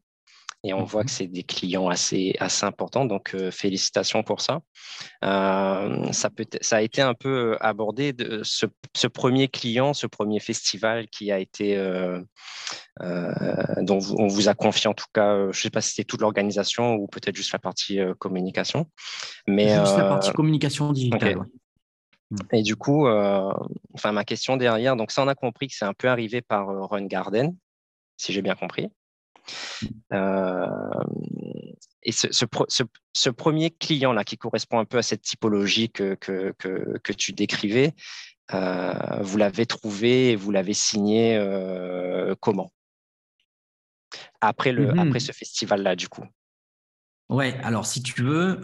et 0.68 0.74
on 0.74 0.84
voit 0.84 1.03
que 1.03 1.07
mmh 1.07 1.18
c'est 1.18 1.28
des 1.28 1.43
clients 1.43 1.89
assez, 1.89 2.36
assez 2.39 2.65
importants. 2.65 3.05
Donc, 3.05 3.34
euh, 3.34 3.49
félicitations 3.49 4.24
pour 4.24 4.41
ça. 4.41 4.59
Euh, 5.24 6.11
ça, 6.11 6.30
peut, 6.30 6.45
ça 6.61 6.78
a 6.78 6.82
été 6.82 7.01
un 7.01 7.13
peu 7.13 7.57
abordé 7.59 8.13
de 8.13 8.41
ce, 8.43 8.65
ce, 8.95 9.07
premier 9.07 9.47
client, 9.47 9.93
ce 9.93 10.05
premier 10.05 10.39
festival 10.39 11.07
qui 11.07 11.32
a 11.32 11.39
été, 11.39 11.76
euh, 11.78 12.22
dont 13.82 13.99
on 14.18 14.28
vous 14.28 14.49
a 14.49 14.53
confié 14.53 14.89
en 14.89 14.93
tout 14.93 15.05
cas, 15.13 15.38
je 15.38 15.47
ne 15.47 15.51
sais 15.53 15.70
pas 15.70 15.82
si 15.82 15.91
c'était 15.91 16.03
toute 16.03 16.22
l'organisation 16.22 16.95
ou 16.95 17.07
peut-être 17.07 17.36
juste 17.36 17.53
la 17.53 17.59
partie 17.59 17.99
communication. 18.20 18.88
Mais, 19.47 19.70
juste 19.70 19.97
la 19.97 20.09
partie 20.09 20.32
communication 20.32 20.91
digitale. 20.91 21.45
Mmh. 22.32 22.38
Et 22.53 22.61
du 22.61 22.76
coup, 22.76 23.07
euh, 23.07 23.53
enfin, 23.93 24.11
ma 24.11 24.26
question 24.26 24.57
derrière, 24.57 24.95
donc 24.95 25.11
ça, 25.11 25.24
on 25.24 25.28
a 25.28 25.36
compris 25.36 25.68
que 25.68 25.76
c'est 25.76 25.86
un 25.86 25.93
peu 25.93 26.09
arrivé 26.09 26.41
par 26.41 26.70
euh, 26.70 26.86
Run 26.86 27.05
Garden, 27.05 27.55
si 28.18 28.34
j'ai 28.34 28.41
bien 28.41 28.55
compris. 28.55 28.89
Euh, 30.13 30.67
et 32.03 32.11
ce, 32.11 32.27
ce, 32.31 33.29
premier 33.29 33.71
client-là 33.71 34.23
qui 34.23 34.37
correspond 34.37 34.79
un 34.79 34.85
peu 34.85 34.97
à 34.97 35.01
cette 35.01 35.21
typologie 35.21 35.89
que, 35.89 36.15
que, 36.15 36.53
que, 36.57 37.13
tu 37.13 37.33
décrivais, 37.33 37.93
vous 38.51 39.37
l'avez 39.37 39.65
trouvé 39.65 40.31
et 40.31 40.35
vous 40.35 40.51
l'avez 40.51 40.73
signé 40.73 41.37
comment? 42.39 42.71
Après, 44.39 44.71
le, 44.71 44.93
mmh 44.93 44.99
après 44.99 45.19
ce 45.19 45.31
festival-là, 45.31 45.95
du 45.95 46.07
coup. 46.07 46.23
Ouais, 47.29 47.57
alors 47.61 47.85
si 47.85 48.01
tu 48.01 48.23
veux, 48.23 48.61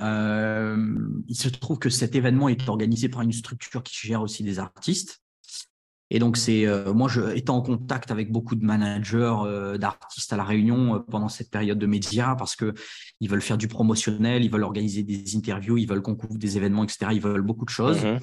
il 1.27 1.36
se 1.36 1.49
trouve 1.49 1.79
que 1.79 1.89
cet 1.89 2.15
événement 2.15 2.47
est 2.47 2.69
organisé 2.69 3.09
par 3.09 3.21
une 3.21 3.34
structure 3.34 3.84
qui 3.84 4.07
gère 4.07 4.21
aussi 4.21 4.43
des 4.43 4.59
artistes. 4.59 5.22
Et 6.14 6.20
donc, 6.20 6.38
c'est 6.38 6.66
moi, 6.93 7.09
je, 7.09 7.36
étant 7.36 7.57
en 7.57 7.61
contact 7.61 8.11
avec 8.11 8.32
beaucoup 8.32 8.55
de 8.55 8.64
managers 8.64 9.76
d'artistes 9.80 10.32
à 10.32 10.38
La 10.38 10.43
Réunion 10.43 11.03
pendant 11.09 11.28
cette 11.28 11.49
période 11.49 11.80
de 11.80 11.88
médias, 11.88 12.36
parce 12.36 12.55
qu'ils 12.55 13.30
veulent 13.30 13.41
faire 13.41 13.57
du 13.57 13.68
promotionnel, 13.68 14.43
ils 14.43 14.51
veulent 14.51 14.64
organiser 14.64 15.03
des 15.03 15.36
interviews, 15.36 15.78
ils 15.78 15.88
veulent 15.88 16.03
qu'on 16.03 16.16
couvre 16.16 16.38
des 16.38 16.55
événements, 16.55 16.84
etc. 16.84 17.11
Ils 17.14 17.22
veulent 17.22 17.41
beaucoup 17.41 17.66
de 17.66 17.72
choses. 17.72 18.01
Mmh 18.05 18.20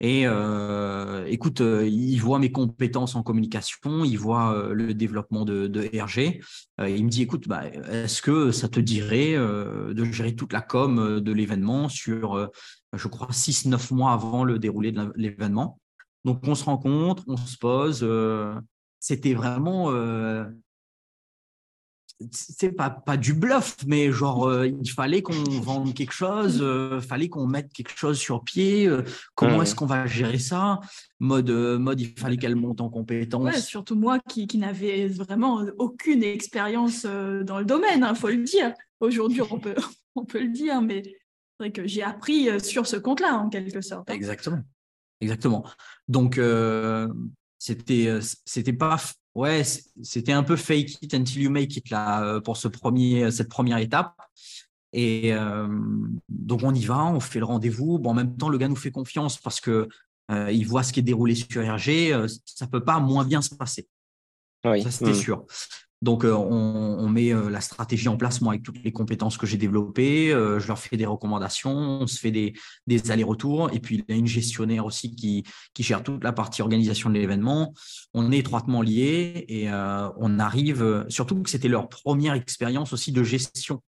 et 0.00 0.26
euh, 0.26 1.24
écoute, 1.26 1.60
euh, 1.60 1.88
il 1.88 2.18
voit 2.18 2.38
mes 2.38 2.52
compétences 2.52 3.16
en 3.16 3.24
communication, 3.24 4.04
il 4.04 4.16
voit 4.16 4.54
euh, 4.54 4.72
le 4.72 4.94
développement 4.94 5.44
de, 5.44 5.66
de 5.66 5.80
RG. 5.80 6.40
il 6.86 7.04
me 7.04 7.10
dit, 7.10 7.22
écoute, 7.22 7.48
bah, 7.48 7.66
est-ce 7.66 8.22
que 8.22 8.52
ça 8.52 8.68
te 8.68 8.78
dirait 8.78 9.34
de 9.34 10.04
gérer 10.04 10.36
toute 10.36 10.52
la 10.52 10.60
com 10.60 11.20
de 11.20 11.32
l'événement 11.32 11.88
sur, 11.88 12.48
je 12.92 13.08
crois, 13.08 13.28
6-9 13.30 13.92
mois 13.92 14.12
avant 14.12 14.44
le 14.44 14.58
déroulé 14.60 14.92
de 14.92 15.12
l'événement? 15.16 15.80
Donc, 16.24 16.40
on 16.46 16.54
se 16.54 16.64
rencontre, 16.64 17.24
on 17.26 17.36
se 17.36 17.56
pose. 17.56 18.06
C'était 19.00 19.34
vraiment 19.34 19.90
c'est 22.32 22.72
pas, 22.72 22.90
pas 22.90 23.16
du 23.16 23.32
bluff, 23.32 23.76
mais 23.86 24.10
genre, 24.10 24.48
euh, 24.48 24.66
il 24.66 24.90
fallait 24.90 25.22
qu'on 25.22 25.32
vende 25.60 25.94
quelque 25.94 26.12
chose, 26.12 26.56
il 26.56 26.64
euh, 26.64 27.00
fallait 27.00 27.28
qu'on 27.28 27.46
mette 27.46 27.72
quelque 27.72 27.96
chose 27.96 28.18
sur 28.18 28.42
pied. 28.42 28.86
Euh, 28.86 29.02
comment 29.34 29.62
est-ce 29.62 29.74
qu'on 29.74 29.86
va 29.86 30.06
gérer 30.06 30.38
ça? 30.38 30.80
Mode, 31.20 31.50
mode, 31.50 32.00
il 32.00 32.18
fallait 32.18 32.36
qu'elle 32.36 32.56
monte 32.56 32.80
en 32.80 32.90
compétence. 32.90 33.44
Ouais, 33.44 33.60
surtout 33.60 33.94
moi 33.94 34.18
qui, 34.18 34.46
qui 34.46 34.58
n'avais 34.58 35.06
vraiment 35.06 35.64
aucune 35.78 36.24
expérience 36.24 37.04
dans 37.04 37.58
le 37.58 37.64
domaine, 37.64 38.00
il 38.00 38.04
hein, 38.04 38.14
faut 38.14 38.28
le 38.28 38.42
dire. 38.42 38.72
Aujourd'hui, 39.00 39.42
on 39.42 39.60
peut, 39.60 39.76
on 40.16 40.24
peut 40.24 40.42
le 40.42 40.50
dire, 40.50 40.82
mais 40.82 41.02
c'est 41.04 41.14
vrai 41.60 41.72
que 41.72 41.86
j'ai 41.86 42.02
appris 42.02 42.48
sur 42.60 42.86
ce 42.86 42.96
compte-là, 42.96 43.36
en 43.36 43.48
quelque 43.48 43.80
sorte. 43.80 44.10
Hein. 44.10 44.14
Exactement. 44.14 44.60
Exactement. 45.20 45.64
Donc, 46.08 46.40
c'était, 47.58 48.18
c'était 48.44 48.72
pas 48.72 48.98
ouais, 49.38 49.62
c'était 50.02 50.32
un 50.32 50.42
peu 50.42 50.56
fake 50.56 51.02
it 51.02 51.14
until 51.14 51.42
you 51.42 51.50
make 51.50 51.76
it 51.76 51.90
là 51.90 52.24
euh, 52.24 52.40
pour 52.40 52.56
ce 52.56 52.68
premier, 52.68 53.30
cette 53.30 53.48
première 53.48 53.78
étape. 53.78 54.14
Et 54.92 55.32
euh, 55.32 55.68
donc 56.28 56.62
on 56.64 56.74
y 56.74 56.84
va, 56.84 57.04
on 57.06 57.20
fait 57.20 57.38
le 57.38 57.44
rendez-vous. 57.44 57.98
Bon, 57.98 58.10
en 58.10 58.14
même 58.14 58.36
temps, 58.36 58.48
le 58.48 58.58
gars 58.58 58.68
nous 58.68 58.76
fait 58.76 58.90
confiance 58.90 59.38
parce 59.38 59.60
que 59.60 59.88
euh, 60.30 60.50
il 60.50 60.66
voit 60.66 60.82
ce 60.82 60.92
qui 60.92 61.00
est 61.00 61.04
déroulé 61.04 61.34
sur 61.34 61.62
RG. 61.62 62.28
ça 62.44 62.66
peut 62.66 62.84
pas 62.84 62.98
moins 62.98 63.24
bien 63.24 63.40
se 63.40 63.54
passer. 63.54 63.88
Oui. 64.64 64.82
Ça 64.82 64.90
c'était 64.90 65.12
mmh. 65.12 65.14
sûr. 65.14 65.46
Donc, 66.00 66.24
euh, 66.24 66.32
on, 66.32 67.08
met 67.08 67.32
euh, 67.32 67.50
la 67.50 67.60
stratégie 67.60 68.08
en 68.08 68.16
place, 68.16 68.40
moi, 68.40 68.52
avec 68.52 68.62
toutes 68.62 68.82
les 68.84 68.92
compétences 68.92 69.36
que 69.36 69.46
j'ai 69.46 69.56
développées. 69.56 70.32
Euh, 70.32 70.60
je 70.60 70.68
leur 70.68 70.78
fais 70.78 70.96
des 70.96 71.06
recommandations, 71.06 71.72
on 71.72 72.06
se 72.06 72.20
fait 72.20 72.30
des, 72.30 73.10
allers-retours. 73.10 73.70
Et 73.72 73.80
puis, 73.80 74.04
il 74.08 74.14
y 74.14 74.16
a 74.16 74.18
une 74.18 74.28
gestionnaire 74.28 74.86
aussi 74.86 75.16
qui, 75.16 75.44
gère 75.78 76.04
toute 76.04 76.22
la 76.22 76.32
partie 76.32 76.62
organisation 76.62 77.10
de 77.10 77.14
l'événement. 77.14 77.74
On 78.14 78.30
est 78.30 78.38
étroitement 78.38 78.82
liés 78.82 79.44
et 79.48 79.68
on 79.70 80.38
arrive, 80.38 81.06
surtout 81.08 81.42
que 81.42 81.50
c'était 81.50 81.68
leur 81.68 81.88
première 81.88 82.34
expérience 82.34 82.92
aussi 82.92 83.12
de 83.12 83.22
gestion, 83.22 83.82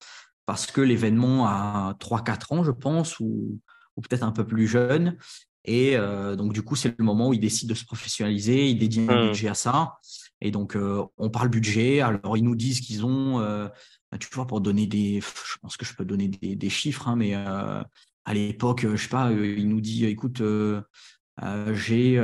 parce 0.45 0.66
que 0.66 0.82
l'événement 0.82 1.47
a 1.47 1.95
3-4 1.99 2.53
ans, 2.53 2.64
je 2.64 2.72
pense, 2.72 3.20
ou, 3.20 3.60
peut-être 4.01 4.24
un 4.24 4.32
peu 4.32 4.45
plus 4.45 4.68
jeune. 4.68 5.18
Et 5.66 5.97
donc, 6.38 6.53
du 6.53 6.62
coup, 6.62 6.76
c'est 6.76 6.95
le 6.97 7.03
moment 7.03 7.30
où 7.30 7.34
ils 7.34 7.39
décident 7.39 7.70
de 7.72 7.78
se 7.78 7.86
professionnaliser, 7.86 8.70
ils 8.70 8.78
dédient 8.78 9.10
un 9.10 9.26
mmh. 9.26 9.28
budget 9.28 9.47
à 9.49 9.55
ça. 9.55 9.93
Et 10.42 10.52
donc, 10.52 10.76
euh, 10.76 11.04
on 11.18 11.30
parle 11.30 11.50
budget. 11.50 12.02
Alors, 12.02 12.38
ils 12.38 12.44
nous 12.44 12.56
disent 12.56 12.82
qu'ils 12.82 13.06
ont, 13.06 13.40
euh, 13.40 13.68
tu 14.20 14.30
vois, 14.34 14.48
pour 14.48 14.62
donner 14.62 14.88
des, 14.88 15.20
je 15.22 15.58
pense 15.62 15.78
que 15.78 15.86
je 15.86 15.94
peux 15.94 16.06
donner 16.06 16.28
des, 16.28 16.70
chiffres, 16.70 17.08
hein, 17.08 17.16
mais 17.16 17.36
euh, 17.36 17.84
à 18.26 18.34
l'époque, 18.34 18.86
je 18.90 18.96
sais 18.96 19.10
pas, 19.10 19.32
il 19.32 19.68
nous 19.68 19.82
dit, 19.82 20.06
écoute, 20.06 20.42
j'ai 21.74 22.24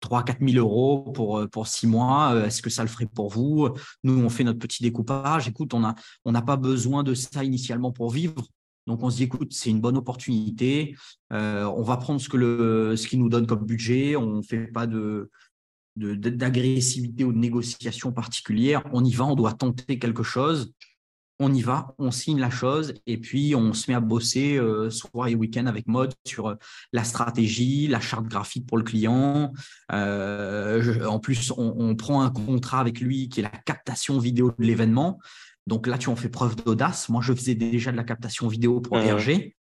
3 0.00 0.24
4 0.24 0.38
000 0.40 0.58
euros 0.58 1.12
pour, 1.12 1.48
pour 1.50 1.66
six 1.66 1.86
mois. 1.86 2.46
Est-ce 2.46 2.62
que 2.62 2.70
ça 2.70 2.82
le 2.82 2.88
ferait 2.88 3.06
pour 3.06 3.30
vous? 3.30 3.68
Nous, 4.04 4.18
on 4.18 4.28
fait 4.28 4.44
notre 4.44 4.58
petit 4.58 4.82
découpage. 4.82 5.48
Écoute, 5.48 5.74
on 5.74 5.80
n'a 5.80 5.94
on 6.24 6.32
pas 6.32 6.56
besoin 6.56 7.02
de 7.02 7.14
ça 7.14 7.44
initialement 7.44 7.92
pour 7.92 8.10
vivre. 8.10 8.46
Donc, 8.88 9.02
on 9.04 9.10
se 9.10 9.16
dit, 9.16 9.24
écoute, 9.24 9.52
c'est 9.52 9.70
une 9.70 9.80
bonne 9.80 9.96
opportunité. 9.96 10.94
on 11.30 11.82
va 11.82 11.96
prendre 11.96 12.20
ce 12.20 12.28
que 12.28 13.16
nous 13.16 13.28
donne 13.28 13.46
comme 13.46 13.64
budget. 13.64 14.14
On 14.16 14.36
ne 14.36 14.42
fait 14.42 14.66
pas 14.66 14.86
de, 14.86 15.30
d'agressivité 15.96 17.24
ou 17.24 17.32
de 17.32 17.38
négociation 17.38 18.12
particulière. 18.12 18.82
On 18.92 19.04
y 19.04 19.12
va, 19.12 19.24
on 19.24 19.34
doit 19.34 19.52
tenter 19.52 19.98
quelque 19.98 20.22
chose. 20.22 20.72
On 21.38 21.52
y 21.52 21.60
va, 21.60 21.94
on 21.98 22.12
signe 22.12 22.38
la 22.38 22.50
chose 22.50 22.94
et 23.06 23.16
puis 23.16 23.54
on 23.56 23.72
se 23.72 23.90
met 23.90 23.96
à 23.96 24.00
bosser 24.00 24.58
euh, 24.58 24.90
soir 24.90 25.26
et 25.26 25.34
week-end 25.34 25.66
avec 25.66 25.88
Mode 25.88 26.12
sur 26.24 26.50
euh, 26.50 26.54
la 26.92 27.02
stratégie, 27.02 27.88
la 27.88 27.98
charte 27.98 28.26
graphique 28.26 28.66
pour 28.66 28.78
le 28.78 28.84
client. 28.84 29.52
Euh, 29.90 31.04
en 31.04 31.18
plus, 31.18 31.52
on, 31.56 31.96
prend 31.96 32.22
un 32.22 32.30
contrat 32.30 32.78
avec 32.78 33.00
lui 33.00 33.28
qui 33.28 33.40
est 33.40 33.42
la 33.42 33.48
captation 33.48 34.18
vidéo 34.18 34.52
de 34.56 34.64
l'événement. 34.64 35.18
Donc 35.66 35.88
là, 35.88 35.98
tu 35.98 36.10
en 36.10 36.16
fais 36.16 36.28
preuve 36.28 36.54
d'audace. 36.56 37.08
Moi, 37.08 37.22
je 37.22 37.32
faisais 37.32 37.54
déjà 37.56 37.90
de 37.90 37.96
la 37.96 38.04
captation 38.04 38.46
vidéo 38.46 38.80
pour 38.80 38.96
RG. 38.98 39.56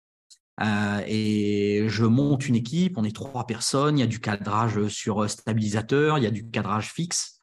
Euh, 0.60 1.02
et 1.06 1.84
je 1.88 2.04
monte 2.04 2.48
une 2.48 2.54
équipe, 2.54 2.98
on 2.98 3.04
est 3.04 3.14
trois 3.14 3.46
personnes, 3.46 3.98
il 3.98 4.00
y 4.00 4.04
a 4.04 4.06
du 4.06 4.20
cadrage 4.20 4.88
sur 4.88 5.28
stabilisateur, 5.28 6.18
il 6.18 6.24
y 6.24 6.26
a 6.26 6.30
du 6.30 6.48
cadrage 6.50 6.92
fixe. 6.92 7.40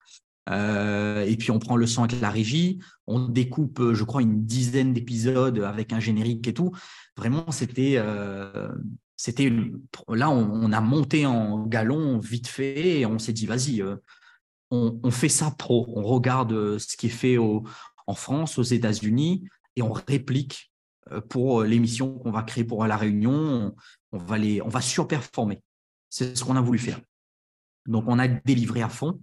Euh, 0.50 1.26
et 1.26 1.36
puis 1.36 1.52
on 1.52 1.60
prend 1.60 1.76
le 1.76 1.88
son 1.88 2.04
avec 2.04 2.22
la 2.22 2.30
régie, 2.30 2.80
on 3.06 3.28
découpe, 3.28 3.92
je 3.94 4.04
crois, 4.04 4.22
une 4.22 4.46
dizaine 4.46 4.94
d'épisodes 4.94 5.60
avec 5.60 5.92
un 5.94 6.00
générique 6.00 6.48
et 6.48 6.54
tout. 6.54 6.72
Vraiment, 7.18 7.52
c'était, 7.52 7.96
euh, 7.98 8.70
là, 10.08 10.30
on, 10.30 10.72
a 10.72 10.82
monté 10.82 11.26
en 11.26 11.66
galon 11.66 12.20
vite 12.20 12.48
fait 12.48 13.00
et 13.00 13.06
on 13.06 13.20
s'est 13.20 13.34
dit, 13.34 13.46
vas-y, 13.46 13.84
on, 14.72 15.12
fait 15.12 15.30
ça 15.30 15.52
pro. 15.58 15.92
On 15.96 16.04
regarde 16.04 16.78
ce 16.78 16.96
qui 16.96 17.08
est 17.08 17.10
fait 17.10 17.38
en 17.38 18.14
France, 18.14 18.58
aux 18.58 18.64
États-Unis 18.64 19.44
et 19.76 19.82
on 19.82 19.92
réplique 19.92 20.72
euh, 20.72 20.77
pour 21.30 21.62
euh, 21.62 21.66
l'émission 21.66 22.18
qu'on 22.20 22.32
va 22.32 22.44
créer 22.44 22.64
pour 22.64 22.86
la 22.86 22.98
réunion, 22.98 23.76
on, 24.12 24.18
va, 24.18 24.38
les, 24.38 24.62
on 24.62 24.70
va 24.70 24.82
surperformer. 24.82 25.62
C'est 26.10 26.36
ce 26.36 26.44
qu'on 26.44 26.56
a 26.56 26.62
voulu 26.62 26.80
faire. 26.80 27.00
Donc, 27.86 28.06
on 28.08 28.20
a 28.20 28.28
délivré 28.28 28.82
à 28.82 28.90
fond. 28.90 29.20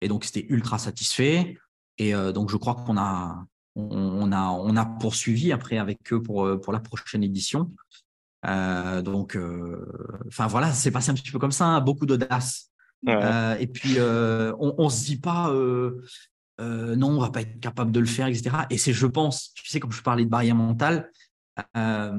Et 0.00 0.08
donc, 0.08 0.24
c'était 0.24 0.46
ultra 0.48 0.78
satisfait. 0.78 1.56
Et 1.98 2.14
euh, 2.14 2.32
donc, 2.32 2.50
je 2.50 2.56
crois 2.56 2.74
qu'on 2.74 2.96
a, 2.96 3.44
on, 3.74 4.32
a, 4.32 4.50
on 4.50 4.76
a 4.76 4.86
poursuivi 4.86 5.52
après 5.52 5.78
avec 5.78 6.12
eux 6.12 6.22
pour, 6.22 6.60
pour 6.60 6.72
la 6.72 6.80
prochaine 6.80 7.22
édition. 7.22 7.70
donc, 8.44 9.38
enfin 10.26 10.46
voilà, 10.46 10.72
c'est 10.72 10.90
passé 10.90 11.10
un 11.10 11.14
petit 11.14 11.30
peu 11.30 11.38
comme 11.38 11.52
ça, 11.52 11.66
hein, 11.66 11.80
beaucoup 11.80 12.06
d'audace. 12.06 12.70
et 13.06 13.66
puis, 13.72 13.98
on 14.00 14.84
ne 14.84 14.88
se 14.88 15.04
dit 15.04 15.18
pas, 15.20 15.52
euh, 16.60 16.96
non, 16.96 17.10
on 17.10 17.20
va 17.20 17.30
pas 17.30 17.42
être 17.42 17.60
capable 17.60 17.92
de 17.92 18.00
le 18.00 18.06
faire, 18.06 18.26
etc. 18.26 18.50
Et 18.70 18.78
c'est, 18.78 18.92
je 18.92 19.06
pense, 19.06 19.52
tu 19.54 19.68
sais, 19.68 19.78
comme 19.78 19.92
je 19.92 20.02
parlais 20.02 20.24
de 20.24 20.30
barrière 20.30 20.56
mentale, 20.56 21.10
euh, 21.76 22.18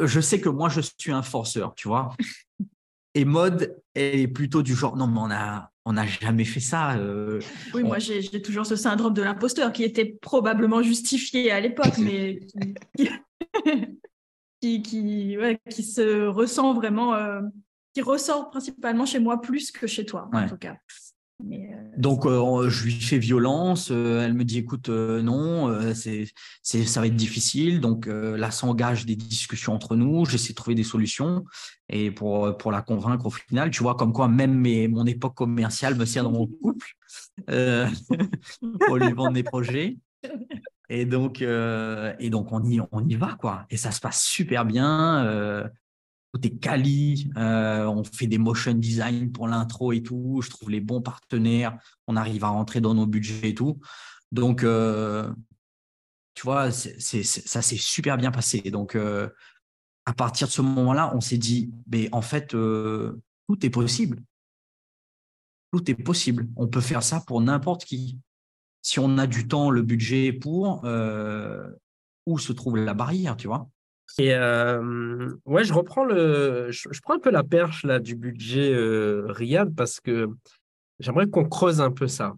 je 0.00 0.20
sais 0.20 0.40
que 0.40 0.48
moi, 0.48 0.68
je 0.68 0.80
suis 0.80 1.12
un 1.12 1.22
forceur, 1.22 1.74
tu 1.74 1.88
vois. 1.88 2.14
Et 3.14 3.26
mode 3.26 3.76
est 3.94 4.26
plutôt 4.26 4.62
du 4.62 4.74
genre, 4.74 4.96
non, 4.96 5.06
mais 5.06 5.18
on 5.20 5.30
a, 5.30 5.70
on 5.84 5.92
n'a 5.92 6.06
jamais 6.06 6.46
fait 6.46 6.60
ça. 6.60 6.96
Euh, 6.96 7.40
oui, 7.74 7.82
moi, 7.82 7.98
j'ai, 7.98 8.40
toujours 8.40 8.64
ce 8.64 8.74
syndrome 8.74 9.12
de 9.12 9.20
l'imposteur 9.20 9.70
qui 9.70 9.84
était 9.84 10.16
probablement 10.22 10.82
justifié 10.82 11.50
à 11.50 11.60
l'époque, 11.60 11.98
mais 11.98 12.40
qui, 12.96 13.10
qui, 14.62 14.82
qui, 14.82 15.82
se 15.82 16.26
ressent 16.26 16.72
vraiment, 16.72 17.14
qui 17.92 18.00
ressort 18.00 18.48
principalement 18.48 19.04
chez 19.04 19.18
moi 19.18 19.42
plus 19.42 19.70
que 19.70 19.86
chez 19.86 20.06
toi, 20.06 20.30
en 20.32 20.48
tout 20.48 20.56
cas. 20.56 20.76
Euh, 21.40 21.46
Donc, 21.96 22.26
euh, 22.26 22.68
je 22.68 22.84
lui 22.84 22.92
fais 22.92 23.18
violence. 23.18 23.90
Euh, 23.90 24.24
elle 24.24 24.34
me 24.34 24.44
dit, 24.44 24.58
écoute, 24.58 24.88
non, 24.88 25.92
c'est, 25.94 26.26
ça 26.62 27.00
va 27.00 27.06
être 27.06 27.16
difficile. 27.16 27.80
Donc, 27.80 28.06
là 28.06 28.50
s'engage 28.50 29.06
des 29.06 29.16
discussions 29.16 29.72
entre 29.72 29.96
nous. 29.96 30.24
J'essaie 30.24 30.52
de 30.52 30.56
trouver 30.56 30.74
des 30.74 30.84
solutions. 30.84 31.44
Et 31.88 32.10
pour, 32.10 32.56
pour 32.56 32.72
la 32.72 32.82
convaincre 32.82 33.26
au 33.26 33.30
final, 33.30 33.70
tu 33.70 33.82
vois, 33.82 33.96
comme 33.96 34.12
quoi 34.12 34.28
même 34.28 34.54
mes, 34.54 34.88
mon 34.88 35.04
époque 35.06 35.34
commerciale 35.34 35.94
me 35.94 36.04
sert 36.04 36.24
dans 36.24 36.32
mon 36.32 36.46
couple 36.62 36.94
pour 38.86 38.96
lui 38.96 39.12
vendre 39.12 39.32
mes 39.32 39.42
projets. 39.42 39.98
Et 40.88 41.06
donc, 41.06 41.40
et 41.42 42.30
donc 42.30 42.52
on, 42.52 42.62
y, 42.64 42.80
on 42.92 43.06
y 43.06 43.14
va, 43.14 43.36
quoi. 43.38 43.66
Et 43.70 43.76
ça 43.76 43.90
se 43.90 44.00
passe 44.00 44.22
super 44.22 44.64
bien 44.64 45.70
côté 46.32 46.50
quali, 46.50 47.30
euh, 47.36 47.84
on 47.86 48.04
fait 48.04 48.26
des 48.26 48.38
motion 48.38 48.72
design 48.72 49.30
pour 49.32 49.48
l'intro 49.48 49.92
et 49.92 50.02
tout. 50.02 50.40
Je 50.42 50.48
trouve 50.48 50.70
les 50.70 50.80
bons 50.80 51.02
partenaires, 51.02 51.78
on 52.06 52.16
arrive 52.16 52.44
à 52.44 52.48
rentrer 52.48 52.80
dans 52.80 52.94
nos 52.94 53.06
budgets 53.06 53.50
et 53.50 53.54
tout. 53.54 53.78
Donc, 54.32 54.64
euh, 54.64 55.30
tu 56.34 56.44
vois, 56.44 56.70
ça 56.70 57.62
s'est 57.62 57.76
super 57.76 58.16
bien 58.16 58.30
passé. 58.30 58.62
Donc, 58.70 58.96
euh, 58.96 59.28
à 60.06 60.14
partir 60.14 60.46
de 60.46 60.52
ce 60.52 60.62
moment-là, 60.62 61.14
on 61.14 61.20
s'est 61.20 61.38
dit, 61.38 61.70
mais 61.86 62.08
en 62.12 62.22
fait, 62.22 62.48
tout 62.48 63.66
est 63.66 63.70
possible. 63.70 64.22
Tout 65.70 65.90
est 65.90 65.94
possible. 65.94 66.48
On 66.56 66.66
peut 66.66 66.80
faire 66.80 67.02
ça 67.02 67.20
pour 67.20 67.40
n'importe 67.42 67.84
qui. 67.84 68.18
Si 68.80 68.98
on 68.98 69.18
a 69.18 69.26
du 69.26 69.46
temps, 69.46 69.70
le 69.70 69.82
budget 69.82 70.32
pour, 70.32 70.84
où 72.26 72.38
se 72.38 72.52
trouve 72.52 72.78
la 72.78 72.94
barrière, 72.94 73.36
tu 73.36 73.46
vois? 73.46 73.68
Et 74.18 74.34
euh, 74.34 75.30
ouais, 75.46 75.64
je 75.64 75.72
reprends 75.72 76.04
le, 76.04 76.70
je, 76.70 77.00
prends 77.02 77.14
un 77.14 77.18
peu 77.18 77.30
la 77.30 77.44
perche 77.44 77.84
là 77.84 77.98
du 77.98 78.14
budget 78.14 78.72
euh, 78.72 79.26
Riyad 79.28 79.74
parce 79.74 80.00
que 80.00 80.28
j'aimerais 80.98 81.26
qu'on 81.28 81.48
creuse 81.48 81.80
un 81.80 81.90
peu 81.90 82.08
ça. 82.08 82.34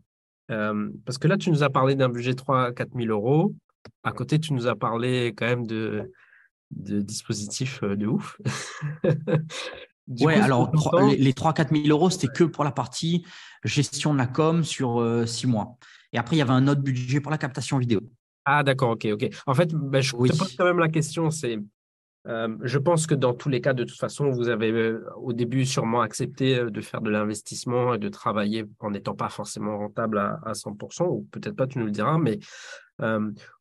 Euh, 0.50 0.90
parce 1.04 1.18
que 1.18 1.26
là, 1.26 1.36
tu 1.36 1.50
nous 1.50 1.62
as 1.62 1.70
parlé 1.70 1.94
d'un 1.94 2.08
budget 2.08 2.34
3 2.34 2.72
4 2.72 2.90
000 2.96 3.08
euros. 3.08 3.54
À 4.02 4.12
côté, 4.12 4.38
tu 4.38 4.52
nous 4.52 4.66
as 4.66 4.76
parlé 4.76 5.34
quand 5.36 5.46
même 5.46 5.66
de, 5.66 6.12
de 6.70 7.00
dispositifs 7.00 7.82
de 7.82 8.06
ouf. 8.06 8.38
ouais, 10.20 10.34
alors 10.34 10.70
les, 11.18 11.32
3-4 11.32 11.82
000 11.84 11.88
euros, 11.88 12.10
c'était 12.10 12.28
que 12.28 12.44
pour 12.44 12.62
la 12.64 12.72
partie 12.72 13.24
gestion 13.64 14.12
de 14.12 14.18
la 14.18 14.26
com 14.26 14.62
sur 14.64 15.22
six 15.26 15.46
mois. 15.46 15.76
Et 16.12 16.18
après, 16.18 16.36
il 16.36 16.38
y 16.38 16.42
avait 16.42 16.52
un 16.52 16.68
autre 16.68 16.82
budget 16.82 17.20
pour 17.20 17.32
la 17.32 17.38
captation 17.38 17.78
vidéo. 17.78 18.00
Ah, 18.44 18.62
d'accord, 18.62 18.90
ok, 18.90 19.06
ok. 19.12 19.28
En 19.46 19.54
fait, 19.54 19.74
ben, 19.74 20.02
je 20.02 20.12
te 20.12 20.16
pose 20.16 20.56
quand 20.56 20.64
même 20.64 20.78
la 20.78 20.88
question, 20.88 21.30
c'est, 21.30 21.58
euh, 22.26 22.56
je 22.62 22.78
pense 22.78 23.06
que 23.06 23.14
dans 23.14 23.34
tous 23.34 23.50
les 23.50 23.60
cas, 23.60 23.74
de 23.74 23.84
toute 23.84 23.98
façon, 23.98 24.30
vous 24.30 24.48
avez 24.48 24.70
euh, 24.70 25.04
au 25.16 25.32
début 25.34 25.66
sûrement 25.66 26.00
accepté 26.00 26.58
euh, 26.58 26.70
de 26.70 26.80
faire 26.80 27.02
de 27.02 27.10
l'investissement 27.10 27.94
et 27.94 27.98
de 27.98 28.08
travailler 28.08 28.64
en 28.80 28.90
n'étant 28.90 29.14
pas 29.14 29.28
forcément 29.28 29.76
rentable 29.76 30.18
à, 30.18 30.52
100%, 30.54 31.06
ou 31.06 31.28
peut-être 31.30 31.56
pas, 31.56 31.66
tu 31.66 31.78
nous 31.78 31.86
le 31.86 31.90
diras, 31.90 32.18
mais 32.18 32.38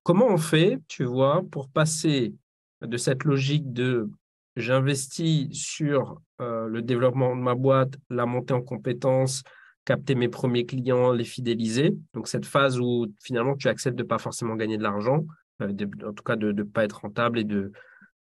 comment 0.03 0.27
on 0.27 0.37
fait, 0.37 0.79
tu 0.87 1.03
vois, 1.03 1.41
pour 1.51 1.67
passer 1.67 2.33
de 2.81 2.97
cette 2.97 3.23
logique 3.23 3.73
de 3.73 4.07
j'investis 4.55 5.51
sur 5.51 6.21
le 6.39 6.81
développement 6.81 7.35
de 7.35 7.41
ma 7.41 7.55
boîte, 7.55 7.95
la 8.11 8.27
montée 8.27 8.53
en 8.53 8.61
compétences, 8.61 9.43
capter 9.85 10.15
mes 10.15 10.29
premiers 10.29 10.65
clients, 10.65 11.11
les 11.11 11.23
fidéliser. 11.23 11.95
Donc 12.13 12.27
cette 12.27 12.45
phase 12.45 12.79
où 12.79 13.07
finalement 13.21 13.55
tu 13.55 13.67
acceptes 13.67 13.97
de 13.97 14.03
pas 14.03 14.17
forcément 14.17 14.55
gagner 14.55 14.77
de 14.77 14.83
l'argent, 14.83 15.25
euh, 15.61 15.73
en 16.05 16.13
tout 16.13 16.23
cas 16.23 16.35
de 16.35 16.51
ne 16.51 16.63
pas 16.63 16.83
être 16.83 17.01
rentable 17.01 17.39
et 17.39 17.43
de 17.43 17.71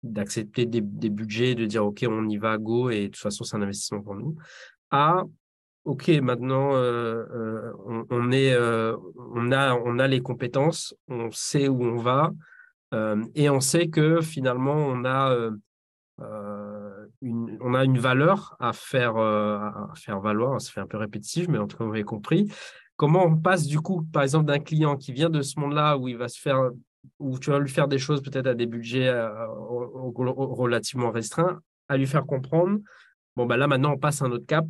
d'accepter 0.04 0.64
des, 0.64 0.80
budgets, 0.80 1.56
de 1.56 1.66
dire 1.66 1.84
ok 1.84 2.04
on 2.08 2.28
y 2.28 2.36
va 2.36 2.56
go 2.56 2.88
et 2.88 3.02
de 3.02 3.06
toute 3.08 3.16
façon 3.16 3.42
c'est 3.42 3.56
un 3.56 3.62
investissement 3.62 4.00
pour 4.00 4.14
nous. 4.14 4.36
À 4.92 5.24
ok 5.84 6.08
maintenant 6.22 6.76
euh, 6.76 7.24
euh, 7.34 7.72
on, 8.10 8.30
est 8.30 8.56
on 8.56 9.50
a 9.50 9.74
on 9.74 9.98
a 9.98 10.06
les 10.06 10.20
compétences, 10.20 10.94
on 11.08 11.32
sait 11.32 11.66
où 11.66 11.82
on 11.82 11.96
va 11.96 12.30
et 13.34 13.50
on 13.50 13.60
sait 13.60 13.88
que 13.88 14.20
finalement 14.20 14.76
on 14.76 15.04
a 15.04 15.50
on 17.22 17.74
a 17.74 17.84
une 17.84 17.98
valeur 17.98 18.56
à 18.60 18.72
faire, 18.72 19.16
euh, 19.16 19.58
à 19.58 19.92
faire 19.96 20.20
valoir, 20.20 20.60
ça 20.60 20.70
fait 20.70 20.80
un 20.80 20.86
peu 20.86 20.96
répétitif, 20.96 21.48
mais 21.48 21.58
en 21.58 21.66
tout 21.66 21.76
cas, 21.76 21.84
vous 21.84 21.90
avez 21.90 22.04
compris. 22.04 22.50
Comment 22.96 23.24
on 23.24 23.36
passe 23.36 23.66
du 23.66 23.80
coup, 23.80 24.02
par 24.12 24.22
exemple, 24.22 24.46
d'un 24.46 24.58
client 24.58 24.96
qui 24.96 25.12
vient 25.12 25.30
de 25.30 25.42
ce 25.42 25.58
monde-là 25.58 25.96
où 25.96 26.08
il 26.08 26.16
va 26.16 26.28
se 26.28 26.40
faire, 26.40 26.70
où 27.18 27.38
tu 27.38 27.50
vas 27.50 27.58
lui 27.58 27.70
faire 27.70 27.88
des 27.88 27.98
choses 27.98 28.22
peut-être 28.22 28.46
à 28.46 28.54
des 28.54 28.66
budgets 28.66 29.08
euh, 29.08 29.28
relativement 29.48 31.10
restreints, 31.10 31.60
à 31.88 31.96
lui 31.96 32.06
faire 32.06 32.26
comprendre, 32.26 32.78
bon, 33.36 33.46
ben 33.46 33.56
là 33.56 33.66
maintenant, 33.66 33.92
on 33.92 33.98
passe 33.98 34.22
un 34.22 34.30
autre 34.30 34.46
cap 34.46 34.66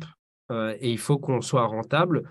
euh, 0.51 0.75
et 0.79 0.91
il 0.91 0.99
faut 0.99 1.17
qu'on 1.17 1.41
soit 1.41 1.65
rentable. 1.65 2.23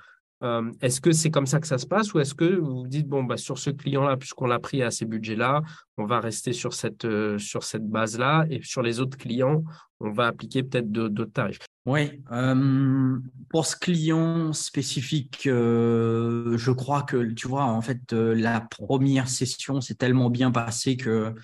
Euh, 0.44 0.70
est-ce 0.80 1.00
que 1.00 1.10
c'est 1.12 1.30
comme 1.30 1.46
ça 1.46 1.58
que 1.58 1.66
ça 1.66 1.78
se 1.78 1.86
passe 1.86 2.14
ou 2.14 2.20
est-ce 2.20 2.34
que 2.34 2.44
vous 2.44 2.82
vous 2.82 2.86
dites, 2.86 3.08
bon, 3.08 3.24
bah, 3.24 3.36
sur 3.36 3.58
ce 3.58 3.70
client-là, 3.70 4.16
puisqu'on 4.16 4.46
l'a 4.46 4.60
pris 4.60 4.82
à 4.82 4.90
ces 4.90 5.04
budgets-là, 5.04 5.62
on 5.96 6.06
va 6.06 6.20
rester 6.20 6.52
sur 6.52 6.74
cette, 6.74 7.04
euh, 7.04 7.38
base-là 7.80 8.46
et 8.48 8.60
sur 8.62 8.82
les 8.82 9.00
autres 9.00 9.18
clients, 9.18 9.64
on 9.98 10.12
va 10.12 10.28
appliquer 10.28 10.62
peut-être 10.62 10.90
d'autres 10.90 11.32
tarifs? 11.32 11.58
Oui, 11.86 12.22
euh, 12.30 13.18
pour 13.48 13.66
ce 13.66 13.76
client 13.76 14.52
spécifique, 14.52 15.40
je 15.44 16.70
crois 16.70 17.02
que, 17.02 17.32
tu 17.32 17.48
vois, 17.48 17.64
en 17.64 17.80
fait, 17.80 18.12
la 18.12 18.60
première 18.60 19.28
session 19.28 19.80
s'est 19.80 19.94
tellement 19.94 20.30
bien 20.30 20.52
passée 20.52 20.96
que 20.96 21.34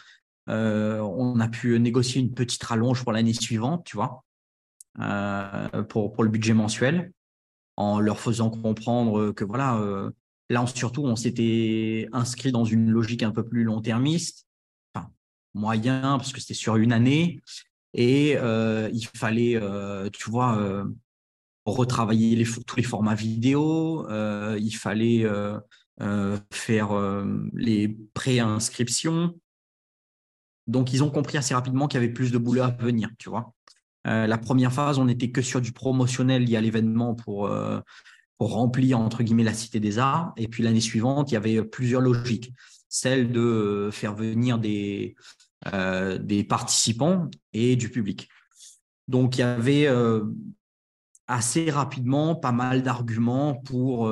on 0.46 1.40
a 1.40 1.48
pu 1.48 1.80
négocier 1.80 2.20
une 2.20 2.32
petite 2.32 2.62
rallonge 2.62 3.02
pour 3.02 3.12
l'année 3.12 3.32
suivante, 3.32 3.84
tu 3.86 3.96
vois, 3.96 4.22
pour, 5.88 6.12
pour 6.12 6.22
le 6.22 6.30
budget 6.30 6.54
mensuel 6.54 7.10
en 7.76 8.00
leur 8.00 8.20
faisant 8.20 8.50
comprendre 8.50 9.32
que 9.32 9.44
voilà, 9.44 9.78
euh, 9.78 10.10
là 10.50 10.64
surtout 10.66 11.04
on 11.04 11.16
s'était 11.16 12.08
inscrit 12.12 12.52
dans 12.52 12.64
une 12.64 12.90
logique 12.90 13.22
un 13.22 13.30
peu 13.30 13.46
plus 13.46 13.64
long-termiste, 13.64 14.46
moyen 15.54 16.18
parce 16.18 16.32
que 16.32 16.40
c'était 16.40 16.54
sur 16.54 16.76
une 16.76 16.92
année 16.92 17.40
et 17.92 18.36
euh, 18.36 18.90
il 18.92 19.06
fallait, 19.06 19.56
euh, 19.56 20.10
tu 20.12 20.30
vois, 20.30 20.84
retravailler 21.64 22.44
tous 22.66 22.76
les 22.76 22.82
formats 22.82 23.14
vidéo, 23.14 24.06
il 24.10 24.72
fallait 24.72 25.24
faire 26.50 27.24
les 27.54 27.96
pré-inscriptions. 28.14 29.34
Donc 30.66 30.92
ils 30.92 31.04
ont 31.04 31.10
compris 31.10 31.38
assez 31.38 31.54
rapidement 31.54 31.88
qu'il 31.88 32.00
y 32.00 32.04
avait 32.04 32.12
plus 32.12 32.32
de 32.32 32.38
boulot 32.38 32.62
à 32.62 32.70
venir, 32.70 33.10
tu 33.18 33.28
vois. 33.28 33.53
Euh, 34.06 34.26
la 34.26 34.38
première 34.38 34.72
phase, 34.72 34.98
on 34.98 35.06
n'était 35.06 35.30
que 35.30 35.42
sur 35.42 35.60
du 35.60 35.72
promotionnel 35.72 36.44
lié 36.44 36.56
à 36.56 36.60
l'événement 36.60 37.14
pour, 37.14 37.46
euh, 37.46 37.80
pour, 38.38 38.52
remplir, 38.52 38.98
entre 38.98 39.22
guillemets, 39.22 39.44
la 39.44 39.54
Cité 39.54 39.80
des 39.80 39.98
Arts. 39.98 40.32
Et 40.36 40.48
puis 40.48 40.62
l'année 40.62 40.80
suivante, 40.80 41.30
il 41.30 41.34
y 41.34 41.36
avait 41.36 41.62
plusieurs 41.64 42.00
logiques. 42.00 42.52
Celle 42.88 43.32
de 43.32 43.88
faire 43.92 44.14
venir 44.14 44.58
des, 44.58 45.14
euh, 45.72 46.44
participants 46.48 47.28
et 47.52 47.76
du 47.76 47.88
public. 47.88 48.28
Donc, 49.08 49.36
il 49.36 49.40
y 49.40 49.44
avait 49.44 49.88
assez 51.26 51.70
rapidement 51.70 52.34
pas 52.34 52.52
mal 52.52 52.82
d'arguments 52.82 53.54
pour 53.54 54.10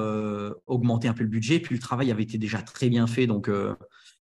augmenter 0.66 1.08
un 1.08 1.14
peu 1.14 1.22
le 1.22 1.30
budget. 1.30 1.60
Puis 1.60 1.74
le 1.74 1.80
travail 1.80 2.10
avait 2.10 2.22
été 2.24 2.38
déjà 2.38 2.60
très 2.60 2.88
bien 2.88 3.06
fait. 3.06 3.26
Donc, 3.26 3.50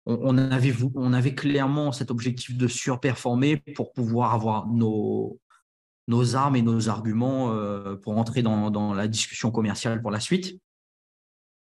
on 0.07 0.39
avait 0.39 1.35
clairement 1.35 1.93
cet 1.93 2.11
objectif 2.11 2.57
de 2.57 2.69
surperformer 2.69 3.57
pour 3.75 3.93
pouvoir 3.93 4.33
avoir 4.33 4.67
nos, 4.69 5.39
nos 6.09 6.37
armes 6.37 6.57
et 6.57 6.63
nos 6.63 6.89
arguments 6.89 7.53
euh, 7.53 7.97
pour 7.97 8.17
entrer 8.17 8.43
dans, 8.43 8.95
la 8.95 9.09
discussion 9.09 9.51
commerciale 9.51 10.01
pour 10.01 10.11
la 10.11 10.21
suite. 10.21 10.61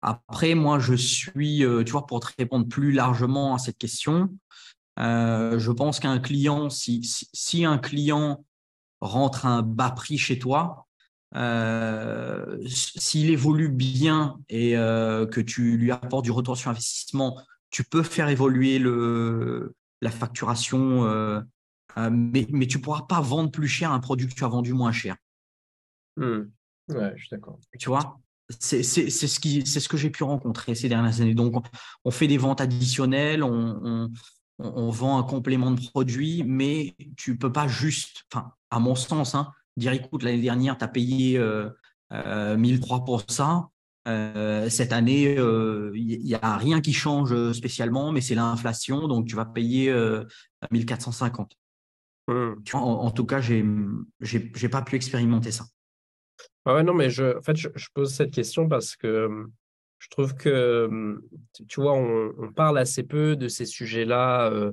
Après, 0.03 0.55
moi, 0.55 0.79
je 0.79 0.95
suis, 0.95 1.65
euh, 1.65 1.85
tu 1.85 1.93
vois, 1.93 2.07
pour 2.07 2.21
te 2.21 2.29
répondre 2.39 2.67
plus 2.67 2.93
largement 2.93 3.55
à 3.55 3.59
cette 3.59 3.77
question, 3.77 4.31
euh, 4.99 5.59
je 5.59 5.73
pense 5.73 6.01
qu'un 6.01 6.19
client, 6.19 6.71
si, 6.71 7.01
si, 7.03 7.65
un 7.65 7.79
client 7.79 8.45
rentre 9.01 9.47
à 9.47 9.51
un 9.51 9.63
bas 9.63 9.91
prix 9.91 10.19
chez 10.19 10.39
toi, 10.39 10.87
s'il 12.67 13.31
évolue 13.31 13.69
bien 13.69 14.39
et 14.49 14.73
que 14.73 15.41
tu 15.41 15.77
lui 15.77 15.93
apportes 15.93 16.25
du 16.25 16.33
retour 16.33 16.57
sur 16.57 16.71
investissement, 16.71 17.41
tu 17.71 17.85
peux 17.85 18.03
faire 18.03 18.29
évoluer 18.29 18.81
le, 18.81 19.77
la 20.01 20.11
facturation 20.11 21.05
euh, 21.99 22.11
mais, 22.11 22.47
mais 22.51 22.67
tu 22.67 22.79
ne 22.79 22.83
pourras 22.83 23.03
pas 23.03 23.21
vendre 23.21 23.51
plus 23.51 23.69
cher 23.69 23.93
un 23.93 24.01
produit 24.01 24.29
que 24.29 24.35
tu 24.35 24.45
as 24.45 24.49
vendu 24.49 24.73
moins 24.73 24.93
cher. 24.93 25.17
Mmh. 26.17 26.43
Ouais, 26.89 27.13
je 27.17 27.21
suis 27.21 27.29
d'accord. 27.31 27.59
Tu 27.79 27.89
vois? 27.89 28.19
C'est 28.59 28.83
ce, 28.83 29.41
qui, 29.41 29.65
ce 29.65 29.89
que 29.89 29.97
j'ai 29.97 30.11
pu 30.11 30.25
rencontrer 30.25 30.75
ces 30.75 30.89
dernières 30.89 31.21
années. 31.21 31.35
Donc, 31.35 31.65
on 32.05 32.11
fait 32.11 32.27
des 32.27 32.39
ventes 32.39 32.61
additionnelles, 32.61 33.45
on, 33.45 34.11
on, 34.59 34.91
vend 34.91 35.19
un 35.19 35.23
complément 35.23 35.71
de 35.71 35.81
produit, 35.81 36.43
mais 36.45 36.97
tu 37.17 37.33
ne 37.33 37.37
peux 37.37 37.53
pas 37.53 37.69
juste, 37.69 38.25
enfin, 38.33 38.53
à 38.71 38.81
mon 38.81 38.97
sens, 38.97 39.37
hein, 39.37 39.53
dire 39.77 39.93
écoute, 39.93 40.25
l'année 40.25 40.43
dernière, 40.43 40.77
tu 40.77 40.85
as 40.85 40.89
payé 40.89 41.39
euh, 41.39 42.57
1003 42.57 42.99
euh, 42.99 43.01
pour 43.01 43.25
ça. 43.29 43.69
Euh, 44.09 44.69
cette 44.69 44.93
année, 44.93 45.35
il 45.95 46.25
n'y 46.25 46.35
a 46.35 46.57
rien 46.57 46.81
qui 46.81 46.93
change 46.93 47.53
spécialement, 47.53 48.13
mais 48.13 48.21
c'est 48.21 48.35
l'inflation, 48.35 49.07
donc 49.09 49.27
tu 49.27 49.37
vas 49.37 49.45
payer 49.45 49.95
1450. 50.71 51.60
Mmh. 52.31 52.63
En, 52.75 53.11
tout 53.11 53.27
cas, 53.27 53.41
j'ai 53.41 53.63
n'ai 53.65 54.69
pas 54.71 54.83
pu 54.83 54.95
expérimenter 54.95 55.51
ça. 55.51 55.65
Ah 56.65 56.75
ouais, 56.75 56.83
non, 56.85 56.95
mais 56.95 57.11
je, 57.11 57.37
en 57.39 57.43
fait, 57.43 57.57
je, 57.57 57.89
pose 57.93 58.13
cette 58.15 58.31
question 58.31 58.69
parce 58.69 58.95
que 58.95 59.27
mmh, 59.27 59.53
je 59.99 60.09
trouve 60.11 60.35
que, 60.35 60.87
mmh, 60.89 61.23
tu 61.69 61.81
vois, 61.81 61.95
on, 61.95 62.53
parle 62.53 62.79
assez 62.79 63.03
peu 63.03 63.35
de 63.35 63.49
ces 63.49 63.67
sujets-là 63.67 64.49
euh, 64.53 64.71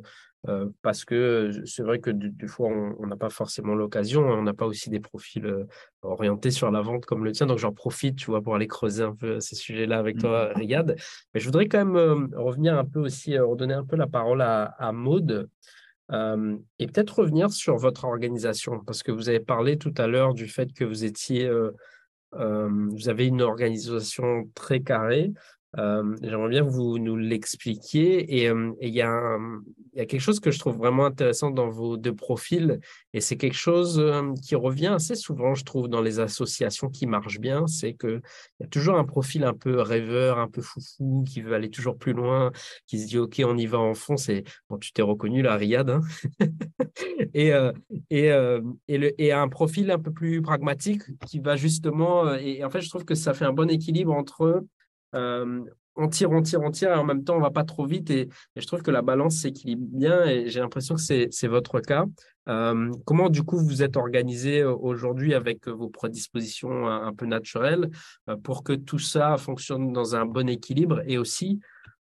euh, 0.49 0.69
parce 0.83 1.03
que 1.03 1.49
c'est 1.65 1.81
vrai 1.81 1.99
que 1.99 2.11
des 2.11 2.47
fois, 2.47 2.69
on 2.69 3.07
n'a 3.07 3.15
pas 3.15 3.31
forcément 3.31 3.73
l'occasion. 3.73 4.31
Hein, 4.31 4.37
on 4.37 4.43
n'a 4.43 4.53
pas 4.53 4.67
aussi 4.67 4.91
des 4.91 4.99
profils 4.99 5.45
euh, 5.45 5.65
orientés 6.03 6.51
sur 6.51 6.69
la 6.69 6.81
vente 6.81 7.07
comme 7.07 7.25
le 7.25 7.31
tien. 7.31 7.47
Donc, 7.47 7.57
j'en 7.57 7.73
profite, 7.73 8.17
tu 8.17 8.27
vois, 8.27 8.43
pour 8.43 8.53
aller 8.53 8.67
creuser 8.67 9.03
un 9.03 9.15
peu 9.15 9.39
ces 9.39 9.55
sujets-là 9.55 9.97
avec 9.97 10.19
toi, 10.19 10.51
Riyad. 10.53 10.95
Mais 11.33 11.39
je 11.39 11.45
voudrais 11.45 11.67
quand 11.67 11.83
même 11.83 12.29
revenir 12.35 12.77
un 12.77 12.85
peu 12.85 12.99
aussi, 12.99 13.39
redonner 13.39 13.73
un 13.73 13.85
peu 13.85 13.95
la 13.95 14.07
parole 14.07 14.41
à, 14.41 14.65
à 14.77 14.91
Maude 14.91 15.49
et 16.11 16.87
peut-être 16.87 17.19
revenir 17.19 17.51
sur 17.51 17.77
votre 17.77 18.05
organisation, 18.05 18.79
parce 18.85 19.03
que 19.03 19.11
vous 19.11 19.29
avez 19.29 19.39
parlé 19.39 19.77
tout 19.77 19.93
à 19.97 20.07
l'heure 20.07 20.33
du 20.33 20.47
fait 20.47 20.71
que 20.73 20.85
vous 20.85 21.03
étiez, 21.03 21.51
vous 22.31 23.09
avez 23.09 23.27
une 23.27 23.41
organisation 23.41 24.49
très 24.55 24.81
carrée. 24.81 25.33
Euh, 25.77 26.15
j'aimerais 26.21 26.49
bien 26.49 26.65
que 26.65 26.69
vous 26.69 26.97
nous 26.97 27.15
l'expliquiez. 27.15 28.39
Et 28.39 28.49
euh, 28.49 28.71
il 28.81 28.93
y, 28.93 29.01
a 29.01 29.37
quelque 29.95 30.19
chose 30.19 30.39
que 30.39 30.51
je 30.51 30.59
trouve 30.59 30.77
vraiment 30.77 31.05
intéressant 31.05 31.51
dans 31.51 31.69
vos 31.69 31.97
deux 31.97 32.15
profils. 32.15 32.79
Et 33.13 33.21
c'est 33.21 33.37
quelque 33.37 33.57
chose 33.57 33.99
euh, 33.99 34.33
qui 34.43 34.55
revient 34.55 34.87
assez 34.87 35.15
souvent, 35.15 35.55
je 35.55 35.63
trouve, 35.63 35.87
dans 35.87 36.01
les 36.01 36.19
associations 36.19 36.89
qui 36.89 37.05
marchent 37.05 37.39
bien. 37.39 37.67
C'est 37.67 37.93
qu'il 37.93 38.21
y 38.59 38.63
a 38.63 38.67
toujours 38.67 38.97
un 38.97 39.03
profil 39.03 39.43
un 39.43 39.53
peu 39.53 39.81
rêveur, 39.81 40.39
un 40.39 40.47
peu 40.47 40.61
foufou, 40.61 41.23
qui 41.27 41.41
veut 41.41 41.53
aller 41.53 41.69
toujours 41.69 41.97
plus 41.97 42.13
loin, 42.13 42.51
qui 42.87 42.99
se 42.99 43.07
dit 43.07 43.17
OK, 43.17 43.41
on 43.45 43.57
y 43.57 43.65
va 43.65 43.79
en 43.79 43.93
fond. 43.93 44.17
C'est 44.17 44.43
bon, 44.69 44.77
tu 44.77 44.93
t'es 44.93 45.01
reconnu 45.01 45.41
là, 45.41 45.55
Riyad. 45.55 45.89
Hein 45.89 46.01
et, 47.33 47.51
et, 48.09 48.25
et, 48.87 48.97
le, 48.97 49.21
et 49.21 49.31
un 49.31 49.47
profil 49.49 49.91
un 49.91 49.99
peu 49.99 50.11
plus 50.11 50.41
pragmatique 50.41 51.01
qui 51.27 51.39
va 51.39 51.55
justement. 51.55 52.33
Et, 52.35 52.63
en 52.63 52.69
fait, 52.69 52.81
je 52.81 52.89
trouve 52.89 53.05
que 53.05 53.15
ça 53.15 53.33
fait 53.33 53.45
un 53.45 53.53
bon 53.53 53.69
équilibre 53.69 54.13
entre 54.13 54.63
euh, 55.17 55.63
on 55.95 56.07
tire, 56.07 56.31
on 56.31 56.41
tire, 56.41 56.61
on 56.61 56.71
tire, 56.71 56.91
et 56.91 56.95
en 56.95 57.03
même 57.03 57.23
temps, 57.23 57.35
on 57.35 57.41
va 57.41 57.51
pas 57.51 57.63
trop 57.63 57.85
vite. 57.85 58.09
Et, 58.11 58.29
je 58.55 58.65
trouve 58.65 58.81
que 58.81 58.91
la 58.91 59.01
balance 59.01 59.37
s'équilibre 59.37 59.83
bien, 59.87 60.25
et 60.25 60.47
j'ai 60.47 60.59
l'impression 60.59 60.95
que 60.95 61.01
c'est 61.01 61.47
votre 61.47 61.79
cas. 61.79 62.05
Euh, 62.47 62.91
comment, 63.05 63.29
du 63.29 63.43
coup, 63.43 63.57
vous 63.57 63.83
êtes 63.83 63.97
organisé 63.97 64.61
euh, 64.61 64.73
aujourd'hui 64.73 65.33
avec 65.33 65.67
vos 65.67 65.89
prédispositions 65.89 66.87
un, 66.87 67.13
peu 67.13 67.25
naturelles 67.25 67.89
pour 68.43 68.63
que 68.63 68.73
tout 68.73 68.99
ça 68.99 69.37
fonctionne 69.37 69.91
dans 69.91 70.15
un 70.15 70.25
bon 70.25 70.47
équilibre? 70.47 71.01
Et 71.07 71.17
aussi, 71.17 71.59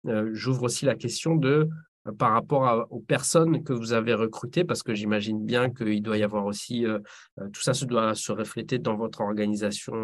j'ouvre 0.05 0.65
aussi 0.65 0.85
la 0.85 0.95
question 0.95 1.35
de 1.35 1.69
par 2.13 2.33
rapport 2.33 2.87
aux 2.91 3.01
personnes 3.01 3.63
que 3.63 3.73
vous 3.73 3.93
avez 3.93 4.15
recrutées, 4.15 4.65
parce 4.65 4.83
que 4.83 4.95
j'imagine 4.95 5.45
bien 5.45 5.71
qu'il 5.71 6.03
doit 6.03 6.19
y 6.19 6.23
avoir 6.23 6.47
aussi, 6.47 6.87
euh, 6.87 6.99
euh, 7.41 7.49
tout 7.53 7.61
ça 7.61 7.75
se 7.75 7.85
doit 7.85 8.15
se 8.15 8.33
refléter 8.33 8.79
dans 8.79 8.97
votre 8.97 9.21
organisation 9.21 9.95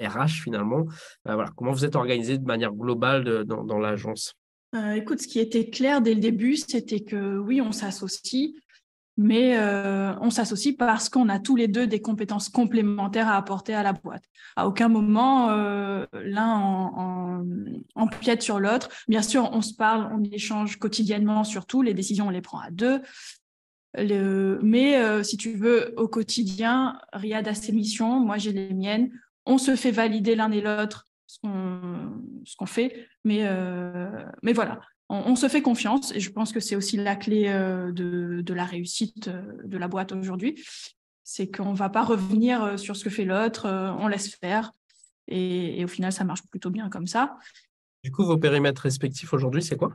euh, 0.00 0.26
finalement. 0.28 0.84
voilà, 1.24 1.50
comment 1.56 1.72
vous 1.72 1.84
êtes 1.84 1.96
organisé 1.96 2.38
de 2.38 2.44
manière 2.44 2.72
globale 2.72 3.44
dans 3.44 3.78
l'agence? 3.78 4.34
Écoute, 4.96 5.20
ce 5.20 5.28
qui 5.28 5.38
était 5.38 5.70
clair 5.70 6.02
dès 6.02 6.14
le 6.14 6.20
début, 6.20 6.56
c'était 6.56 7.00
que 7.00 7.38
oui, 7.38 7.60
on 7.60 7.70
s'associe, 7.70 8.54
mais 9.16 9.56
euh, 9.56 10.12
on 10.20 10.30
s'associe 10.30 10.76
parce 10.76 11.08
qu'on 11.08 11.28
a 11.28 11.38
tous 11.38 11.56
les 11.56 11.68
deux 11.68 11.86
des 11.86 12.00
compétences 12.00 12.48
complémentaires 12.48 13.28
à 13.28 13.36
apporter 13.36 13.74
à 13.74 13.82
la 13.82 13.92
boîte. 13.92 14.24
À 14.56 14.66
aucun 14.66 14.88
moment, 14.88 15.50
euh, 15.50 16.04
l'un 16.12 16.50
en, 16.50 17.44
empiète 17.94 18.42
sur 18.42 18.58
l'autre. 18.58 18.88
Bien 19.08 19.22
sûr, 19.22 19.50
on 19.52 19.62
se 19.62 19.74
parle, 19.74 20.10
on 20.12 20.22
échange 20.24 20.78
quotidiennement 20.78 21.44
sur 21.44 21.66
tout, 21.66 21.82
les 21.82 21.94
décisions, 21.94 22.26
on 22.26 22.30
les 22.30 22.40
prend 22.40 22.58
à 22.58 22.70
deux. 22.70 23.00
mais 23.96 24.96
euh, 24.96 25.22
si 25.22 25.36
tu 25.36 25.54
veux, 25.54 25.94
au 25.96 26.08
quotidien, 26.08 26.98
Riyad 27.12 27.46
a 27.46 27.54
ses 27.54 27.72
missions, 27.72 28.18
moi 28.18 28.38
j'ai 28.38 28.52
les 28.52 28.74
miennes. 28.74 29.10
On 29.46 29.58
se 29.58 29.76
fait 29.76 29.92
valider 29.92 30.34
l'un 30.34 30.50
et 30.50 30.60
l'autre 30.60 31.06
ce 31.26 32.56
qu'on 32.56 32.66
fait, 32.66 33.08
mais 33.24 33.44
voilà 34.54 34.80
on, 35.08 35.36
se 35.36 35.48
fait 35.48 35.62
confiance 35.62 36.12
et 36.14 36.20
je 36.20 36.30
pense 36.30 36.52
que 36.52 36.60
c'est 36.60 36.76
aussi 36.76 36.96
la 36.96 37.16
clé 37.16 37.44
euh, 37.48 37.92
de, 37.92 38.54
la 38.54 38.64
réussite 38.64 39.28
euh, 39.28 39.42
de 39.64 39.76
la 39.76 39.88
boîte 39.88 40.12
aujourd'hui. 40.12 40.62
C'est 41.22 41.50
qu'on 41.50 41.72
ne 41.72 41.76
va 41.76 41.88
pas 41.88 42.04
revenir 42.04 42.62
euh, 42.62 42.76
sur 42.76 42.96
ce 42.96 43.04
que 43.04 43.10
fait 43.10 43.24
l'autre, 43.24 43.68
on 43.98 44.08
laisse 44.08 44.34
faire 44.34 44.72
et, 45.26 45.82
au 45.84 45.88
final, 45.88 46.12
ça 46.12 46.24
marche 46.24 46.42
plutôt 46.50 46.70
bien 46.70 46.88
comme 46.90 47.06
ça. 47.06 47.36
Du 48.02 48.10
coup, 48.10 48.24
vos 48.24 48.36
périmètres 48.36 48.82
respectifs 48.82 49.32
aujourd'hui, 49.32 49.62
c'est 49.62 49.76
quoi? 49.76 49.92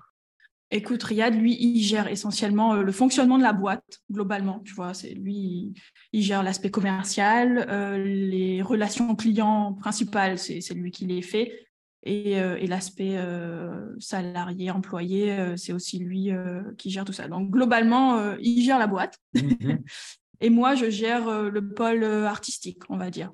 Écoute, 0.71 1.01
Riyad, 1.01 1.35
lui, 1.35 1.55
il 1.59 1.81
gère 1.81 2.07
essentiellement 2.07 2.75
le 2.75 2.91
fonctionnement 2.91 3.37
de 3.37 3.43
la 3.43 3.53
boîte, 3.53 4.01
globalement. 4.11 4.59
Tu 4.65 4.73
vois, 4.73 4.93
c'est 4.93 5.11
lui, 5.11 5.73
il, 6.13 6.21
gère 6.21 6.43
l'aspect 6.43 6.69
commercial, 6.69 7.65
les 8.03 8.61
relations 8.61 9.15
clients 9.15 9.73
principales, 9.73 10.37
c'est 10.37 10.73
lui 10.73 10.91
qui 10.91 11.05
les 11.05 11.23
fait. 11.23 11.68
Et, 12.03 12.39
euh, 12.39 12.57
et 12.57 12.67
l'aspect 12.67 13.17
euh, 13.17 13.93
salarié, 13.99 14.71
employé, 14.71 15.37
euh, 15.37 15.57
c'est 15.57 15.73
aussi 15.73 15.99
lui 15.99 16.31
qui 16.77 16.89
gère 16.89 17.05
tout 17.05 17.13
ça. 17.13 17.27
Donc 17.27 17.49
globalement, 17.49 18.35
il 18.39 18.63
gère 18.63 18.79
la 18.79 18.87
boîte. 18.87 19.17
Mhm. 19.33 19.83
et 20.41 20.49
moi, 20.49 20.75
je 20.75 20.89
gère 20.89 21.29
le 21.29 21.73
pôle 21.73 22.03
artistique, 22.03 22.83
on 22.89 22.97
va 22.97 23.09
dire. 23.09 23.31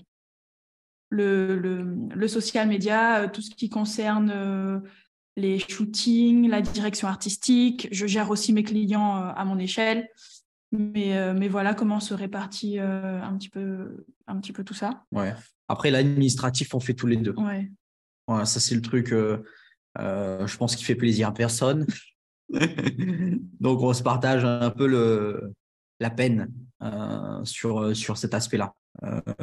Le, 1.09 1.57
le, 1.57 1.85
le 2.13 2.27
social 2.27 2.67
media, 2.67 3.29
tout 3.29 3.41
ce 3.41 3.51
qui 3.51 3.69
concerne 3.69 4.81
les 5.37 5.59
shootings, 5.59 6.49
la 6.49 6.61
direction 6.61 7.07
artistique. 7.07 7.87
Je 7.91 8.07
gère 8.07 8.31
aussi 8.31 8.51
mes 8.53 8.63
clients 8.63 9.15
à 9.15 9.45
mon 9.45 9.59
échelle. 9.59 10.09
Mais, 10.71 11.33
mais 11.33 11.47
voilà 11.47 11.73
comment 11.73 11.99
se 11.99 12.13
répartit 12.13 12.79
un, 12.79 13.37
petit 13.37 13.49
peu, 13.49 14.05
un 14.25 14.39
petit 14.39 14.51
peu 14.51 14.63
tout 14.63 14.73
ça. 14.73 15.05
Ouais. 15.11 15.33
Après, 15.67 15.91
l'administratif, 15.91 16.73
on 16.73 16.79
fait 16.79 16.95
tous 16.95 17.07
les 17.07 17.17
deux. 17.17 17.35
Ouais. 17.37 17.69
Voilà, 18.27 18.45
ça, 18.45 18.59
c'est 18.59 18.75
le 18.75 18.81
truc, 18.81 19.11
euh, 19.11 19.43
euh, 19.99 20.47
je 20.47 20.57
pense, 20.57 20.75
qui 20.75 20.83
fait 20.83 20.95
plaisir 20.95 21.27
à 21.29 21.33
personne. 21.33 21.85
Donc, 23.59 23.81
on 23.81 23.93
se 23.93 24.03
partage 24.03 24.43
un 24.45 24.71
peu 24.71 24.87
le, 24.87 25.53
la 25.99 26.09
peine 26.09 26.51
euh, 26.81 27.43
sur, 27.43 27.95
sur 27.95 28.17
cet 28.17 28.33
aspect-là. 28.33 28.73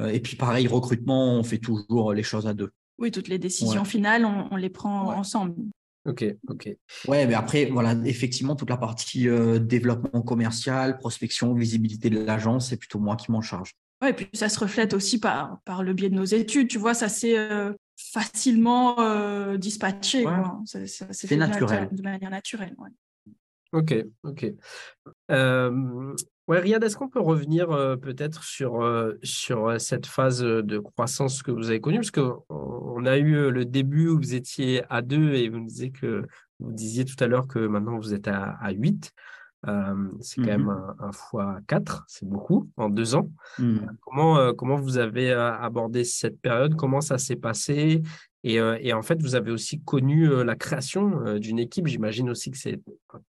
et 0.08 0.20
puis, 0.20 0.36
pareil, 0.36 0.66
recrutement, 0.66 1.38
on 1.38 1.44
fait 1.44 1.58
toujours 1.58 2.12
les 2.12 2.22
choses 2.22 2.46
à 2.46 2.54
deux. 2.54 2.70
Oui, 2.98 3.10
toutes 3.10 3.28
les 3.28 3.38
décisions 3.38 3.84
finales, 3.84 4.24
on, 4.24 4.56
les 4.56 4.70
prend 4.70 5.14
ensemble. 5.16 5.54
Ok, 6.04 6.24
ok. 6.48 6.68
Ouais, 7.06 7.26
mais 7.26 7.34
après, 7.34 7.66
voilà, 7.66 7.94
effectivement, 8.04 8.56
toute 8.56 8.70
la 8.70 8.76
partie 8.76 9.26
développement 9.60 10.22
commercial, 10.22 10.98
prospection, 10.98 11.54
visibilité 11.54 12.10
de 12.10 12.20
l'agence, 12.20 12.68
c'est 12.68 12.76
plutôt 12.76 12.98
moi 12.98 13.16
qui 13.16 13.30
m'en 13.30 13.40
charge. 13.40 13.72
Ouais, 14.02 14.10
et 14.10 14.12
puis 14.12 14.28
ça 14.32 14.48
se 14.48 14.58
reflète 14.58 14.94
aussi 14.94 15.18
par, 15.18 15.60
par 15.64 15.82
le 15.82 15.94
biais 15.94 16.10
de 16.10 16.14
nos 16.14 16.24
études. 16.24 16.68
Tu 16.68 16.78
vois, 16.78 16.94
ça 16.94 17.08
c'est 17.08 17.36
facilement 18.10 19.00
euh, 19.00 19.56
dispatché. 19.56 20.24
C'est 20.64 21.36
naturel. 21.36 21.88
De 21.92 22.02
manière 22.02 22.30
naturelle. 22.30 22.74
Ok, 23.72 23.94
ok. 24.22 24.52
Euh, 25.30 26.14
ouais, 26.46 26.60
Riyad, 26.60 26.84
est-ce 26.84 26.96
qu'on 26.96 27.08
peut 27.08 27.20
revenir 27.20 27.70
euh, 27.70 27.96
peut-être 27.96 28.44
sur, 28.44 28.82
euh, 28.82 29.14
sur 29.22 29.80
cette 29.80 30.06
phase 30.06 30.42
de 30.42 30.78
croissance 30.78 31.42
que 31.42 31.50
vous 31.50 31.70
avez 31.70 31.80
connue? 31.80 31.98
Parce 31.98 32.10
qu'on 32.10 33.06
a 33.06 33.16
eu 33.16 33.50
le 33.50 33.64
début 33.64 34.08
où 34.08 34.18
vous 34.18 34.34
étiez 34.34 34.82
à 34.90 35.00
2 35.00 35.34
et 35.34 35.48
vous 35.48 35.60
disiez, 35.60 35.90
que, 35.90 36.26
vous 36.60 36.72
disiez 36.72 37.06
tout 37.06 37.22
à 37.24 37.26
l'heure 37.26 37.46
que 37.46 37.60
maintenant 37.60 37.98
vous 37.98 38.12
êtes 38.12 38.28
à, 38.28 38.56
à 38.60 38.72
8. 38.72 39.12
Euh, 39.68 39.94
c'est 40.20 40.40
quand 40.40 40.48
même 40.48 40.64
mmh 40.64 40.94
un, 41.00 41.12
fois 41.12 41.58
4, 41.68 42.04
c'est 42.08 42.28
beaucoup 42.28 42.68
en 42.76 42.88
deux 42.88 43.14
ans. 43.14 43.28
Mmh. 43.58 43.76
Euh, 43.76 43.78
comment, 44.00 44.38
euh, 44.38 44.52
comment 44.52 44.76
vous 44.76 44.98
avez 44.98 45.32
abordé 45.32 46.04
cette 46.04 46.40
période? 46.40 46.74
Comment 46.76 47.00
ça 47.00 47.18
s'est 47.18 47.36
passé? 47.36 48.02
Et, 48.44 48.56
et, 48.56 48.92
en 48.92 49.02
fait, 49.02 49.22
vous 49.22 49.36
avez 49.36 49.52
aussi 49.52 49.80
connu 49.82 50.28
la 50.44 50.56
création 50.56 51.38
d'une 51.38 51.60
équipe. 51.60 51.86
J'imagine 51.86 52.28
aussi 52.28 52.50
que 52.50 52.58
c'est 52.58 52.80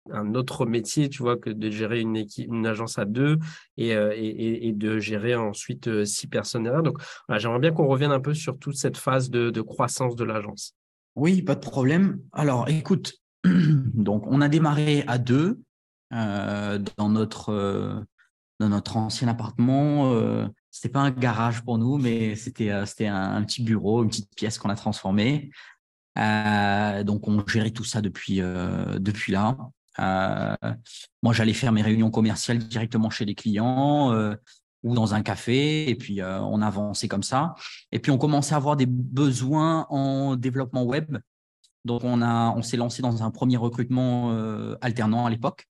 un 0.10 0.34
autre 0.34 0.66
métier, 0.66 1.08
tu 1.08 1.22
vois, 1.22 1.38
que 1.38 1.52
de 1.52 1.70
gérer 1.70 2.00
une, 2.00 2.16
équipe, 2.16 2.48
une 2.52 2.66
agence 2.66 2.98
à 2.98 3.06
deux 3.06 3.38
et, 3.78 3.90
et, 3.90 4.68
et 4.68 4.72
de 4.72 4.98
gérer 4.98 5.36
ensuite 5.36 6.04
six 6.04 6.26
personnes 6.26 6.64
derrière. 6.64 6.82
Donc, 6.82 6.98
j'aimerais 7.30 7.60
bien 7.60 7.72
qu'on 7.72 7.86
revienne 7.86 8.10
un 8.10 8.20
peu 8.20 8.34
sur 8.34 8.58
toute 8.58 8.76
cette 8.76 8.98
phase 8.98 9.30
de, 9.30 9.52
de 9.52 9.62
croissance 9.62 10.16
de 10.16 10.24
l'agence. 10.24 10.76
Oui, 11.16 11.44
pas 11.44 11.54
de 11.54 11.60
problème. 11.60 12.20
Alors, 12.32 12.68
écoute, 12.70 13.14
donc 13.44 14.24
on 14.26 14.42
a 14.42 14.50
démarré 14.50 15.04
à 15.06 15.20
deux. 15.20 15.60
Euh, 16.14 16.80
dans, 16.98 17.10
notre, 17.10 17.50
euh, 17.50 18.00
dans 18.60 18.70
notre 18.70 18.98
ancien 18.98 19.28
appartement. 19.28 20.14
Euh, 20.14 20.48
c'était 20.70 20.90
pas 20.90 21.02
un 21.02 21.12
garage 21.12 21.64
pour 21.64 21.78
nous, 21.78 21.98
mais 21.98 22.36
c'était 22.36 22.86
c'était 22.86 23.08
un, 23.08 23.42
petit 23.44 23.64
bureau, 23.64 24.04
une 24.04 24.10
petite 24.10 24.34
pièce 24.36 24.58
qu'on 24.58 24.70
a 24.70 24.76
transformée. 24.76 25.52
donc, 26.16 27.28
on 27.28 27.46
gérait 27.48 27.72
tout 27.72 27.84
ça 27.84 28.02
depuis, 28.02 28.38
depuis 28.38 29.32
là. 29.32 29.56
moi, 31.22 31.34
j'allais 31.34 31.54
faire 31.54 31.72
mes 31.72 31.84
réunions 31.84 32.12
commerciales 32.12 32.58
directement 32.60 33.10
chez 33.12 33.26
les 33.26 33.36
clients 33.36 34.12
ou 34.84 34.96
dans 34.96 35.14
un 35.14 35.22
café, 35.22 35.90
et 35.90 35.96
puis 35.96 36.24
on 36.24 36.62
avançait 36.62 37.08
comme 37.08 37.24
ça. 37.24 37.54
Et 37.92 38.00
puis, 38.00 38.12
on 38.12 38.18
commençait 38.18 38.56
à 38.56 38.58
avoir 38.58 38.76
des 38.76 38.88
besoins 38.88 39.86
en 39.90 40.36
développement 40.36 40.84
web. 40.84 41.18
Donc, 41.86 42.04
on, 42.04 42.24
on 42.24 42.62
s'est 42.64 42.78
lancé 42.78 43.04
dans 43.04 43.22
un 43.22 43.30
premier 43.30 43.58
recrutement 43.58 44.32
alternant 44.82 45.28
à 45.28 45.30
l'époque. 45.30 45.68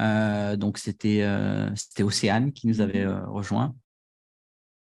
Euh, 0.00 0.56
donc, 0.56 0.78
c'était 0.78 1.22
euh, 1.22 1.68
c'était 1.76 2.02
Océane 2.02 2.52
qui 2.52 2.66
nous 2.66 2.80
avait 2.80 3.04
euh, 3.04 3.24
rejoint. 3.26 3.74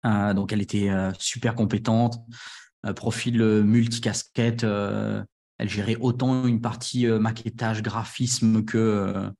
donc, 0.04 0.52
elle 0.52 0.62
était 0.62 0.88
super 1.18 1.54
compétente, 1.54 2.18
profil 2.96 3.42
multicasquette. 3.62 4.62
elle 4.64 5.68
gérait 5.68 5.96
autant 6.00 6.46
une 6.46 6.60
partie 6.62 7.06
maquettage, 7.06 7.82
graphisme 7.82 8.64
que, 8.64 9.30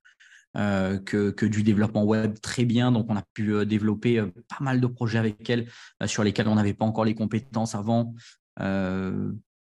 que, 0.54 1.30
que, 1.30 1.46
du 1.46 1.62
développement 1.62 2.04
web 2.04 2.38
très 2.42 2.66
bien. 2.66 2.92
Donc, 2.92 3.06
on 3.08 3.16
a 3.16 3.22
pu 3.32 3.64
développer 3.64 4.22
pas 4.48 4.62
mal 4.62 4.82
de 4.82 4.86
projets 4.86 5.18
avec 5.18 5.48
elle 5.48 5.66
sur 6.04 6.24
lesquels 6.24 6.48
on 6.48 6.56
n'avait 6.56 6.74
pas 6.74 6.84
encore 6.84 7.06
les 7.06 7.14
compétences 7.14 7.74
avant 7.74 8.14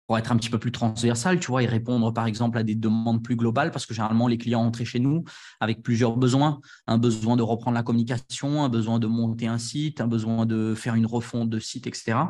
pour 0.08 0.16
être 0.16 0.32
un 0.32 0.38
petit 0.38 0.48
peu 0.48 0.58
plus 0.58 0.72
transversal, 0.72 1.38
tu 1.38 1.48
vois, 1.48 1.62
et 1.62 1.66
répondre 1.66 2.12
par 2.14 2.26
exemple 2.26 2.56
à 2.56 2.62
des 2.62 2.74
demandes 2.74 3.22
plus 3.22 3.36
globales, 3.36 3.70
parce 3.70 3.84
que 3.84 3.92
généralement 3.92 4.26
les 4.26 4.38
clients 4.38 4.62
entraient 4.62 4.86
chez 4.86 5.00
nous 5.00 5.22
avec 5.60 5.82
plusieurs 5.82 6.16
besoins, 6.16 6.60
un 6.86 6.96
besoin 6.96 7.36
de 7.36 7.42
reprendre 7.42 7.74
la 7.74 7.82
communication, 7.82 8.64
un 8.64 8.70
besoin 8.70 8.98
de 8.98 9.06
monter 9.06 9.46
un 9.48 9.58
site, 9.58 10.00
un 10.00 10.06
besoin 10.06 10.46
de 10.46 10.74
faire 10.74 10.94
une 10.94 11.04
refonte 11.04 11.50
de 11.50 11.58
site, 11.58 11.86
etc. 11.86 12.20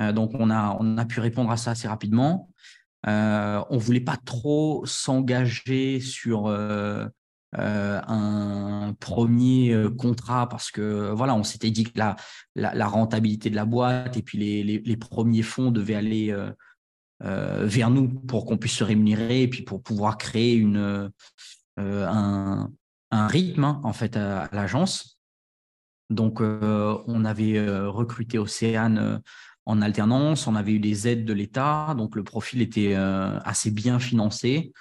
Euh, 0.00 0.12
donc 0.12 0.30
on 0.34 0.48
a, 0.48 0.74
on 0.80 0.96
a 0.96 1.04
pu 1.04 1.20
répondre 1.20 1.50
à 1.50 1.58
ça 1.58 1.72
assez 1.72 1.86
rapidement. 1.86 2.48
on 3.04 3.10
ne 3.10 3.78
voulait 3.78 4.00
pas 4.00 4.16
trop 4.16 4.82
s'engager 4.86 6.00
sur 6.00 6.48
un 7.58 8.94
premier 9.00 9.86
contrat 9.98 10.48
parce 10.48 10.70
que 10.70 11.10
voilà, 11.10 11.34
on 11.34 11.44
s'était 11.44 11.70
dit 11.70 11.84
que 11.84 11.98
la, 11.98 12.16
la, 12.54 12.86
rentabilité 12.86 13.50
de 13.50 13.56
la 13.56 13.66
boîte 13.66 14.16
et 14.16 14.22
puis 14.22 14.38
les, 14.38 14.62
les, 14.78 14.96
premiers 14.96 15.42
fonds 15.42 15.70
devaient 15.70 15.94
aller 15.94 16.34
vers 17.20 17.90
nous 17.90 18.08
pour 18.08 18.44
qu'on 18.44 18.58
puisse 18.58 18.76
se 18.76 18.84
rémunérer 18.84 19.42
et 19.42 19.48
puis 19.48 19.62
pour 19.62 19.82
pouvoir 19.82 20.18
créer 20.18 20.54
une, 20.54 21.10
un, 21.78 22.70
un, 23.10 23.26
rythme 23.26 23.64
hein, 23.64 23.80
en 23.84 23.92
fait 23.92 24.16
à 24.16 24.48
l'agence. 24.52 25.16
Donc, 26.10 26.40
euh, 26.40 26.98
on 27.06 27.24
avait 27.24 27.58
euh, 27.58 27.90
recruté 27.90 28.38
Océane 28.38 28.98
euh, 28.98 29.18
en 29.64 29.82
alternance, 29.82 30.46
on 30.46 30.54
avait 30.54 30.72
eu 30.72 30.78
des 30.78 31.08
aides 31.08 31.24
de 31.24 31.32
l'État, 31.32 31.94
donc 31.98 32.14
le 32.14 32.22
profil 32.22 32.62
était 32.62 32.94
assez 32.94 33.72
bien 33.72 33.98
financé. 33.98 34.72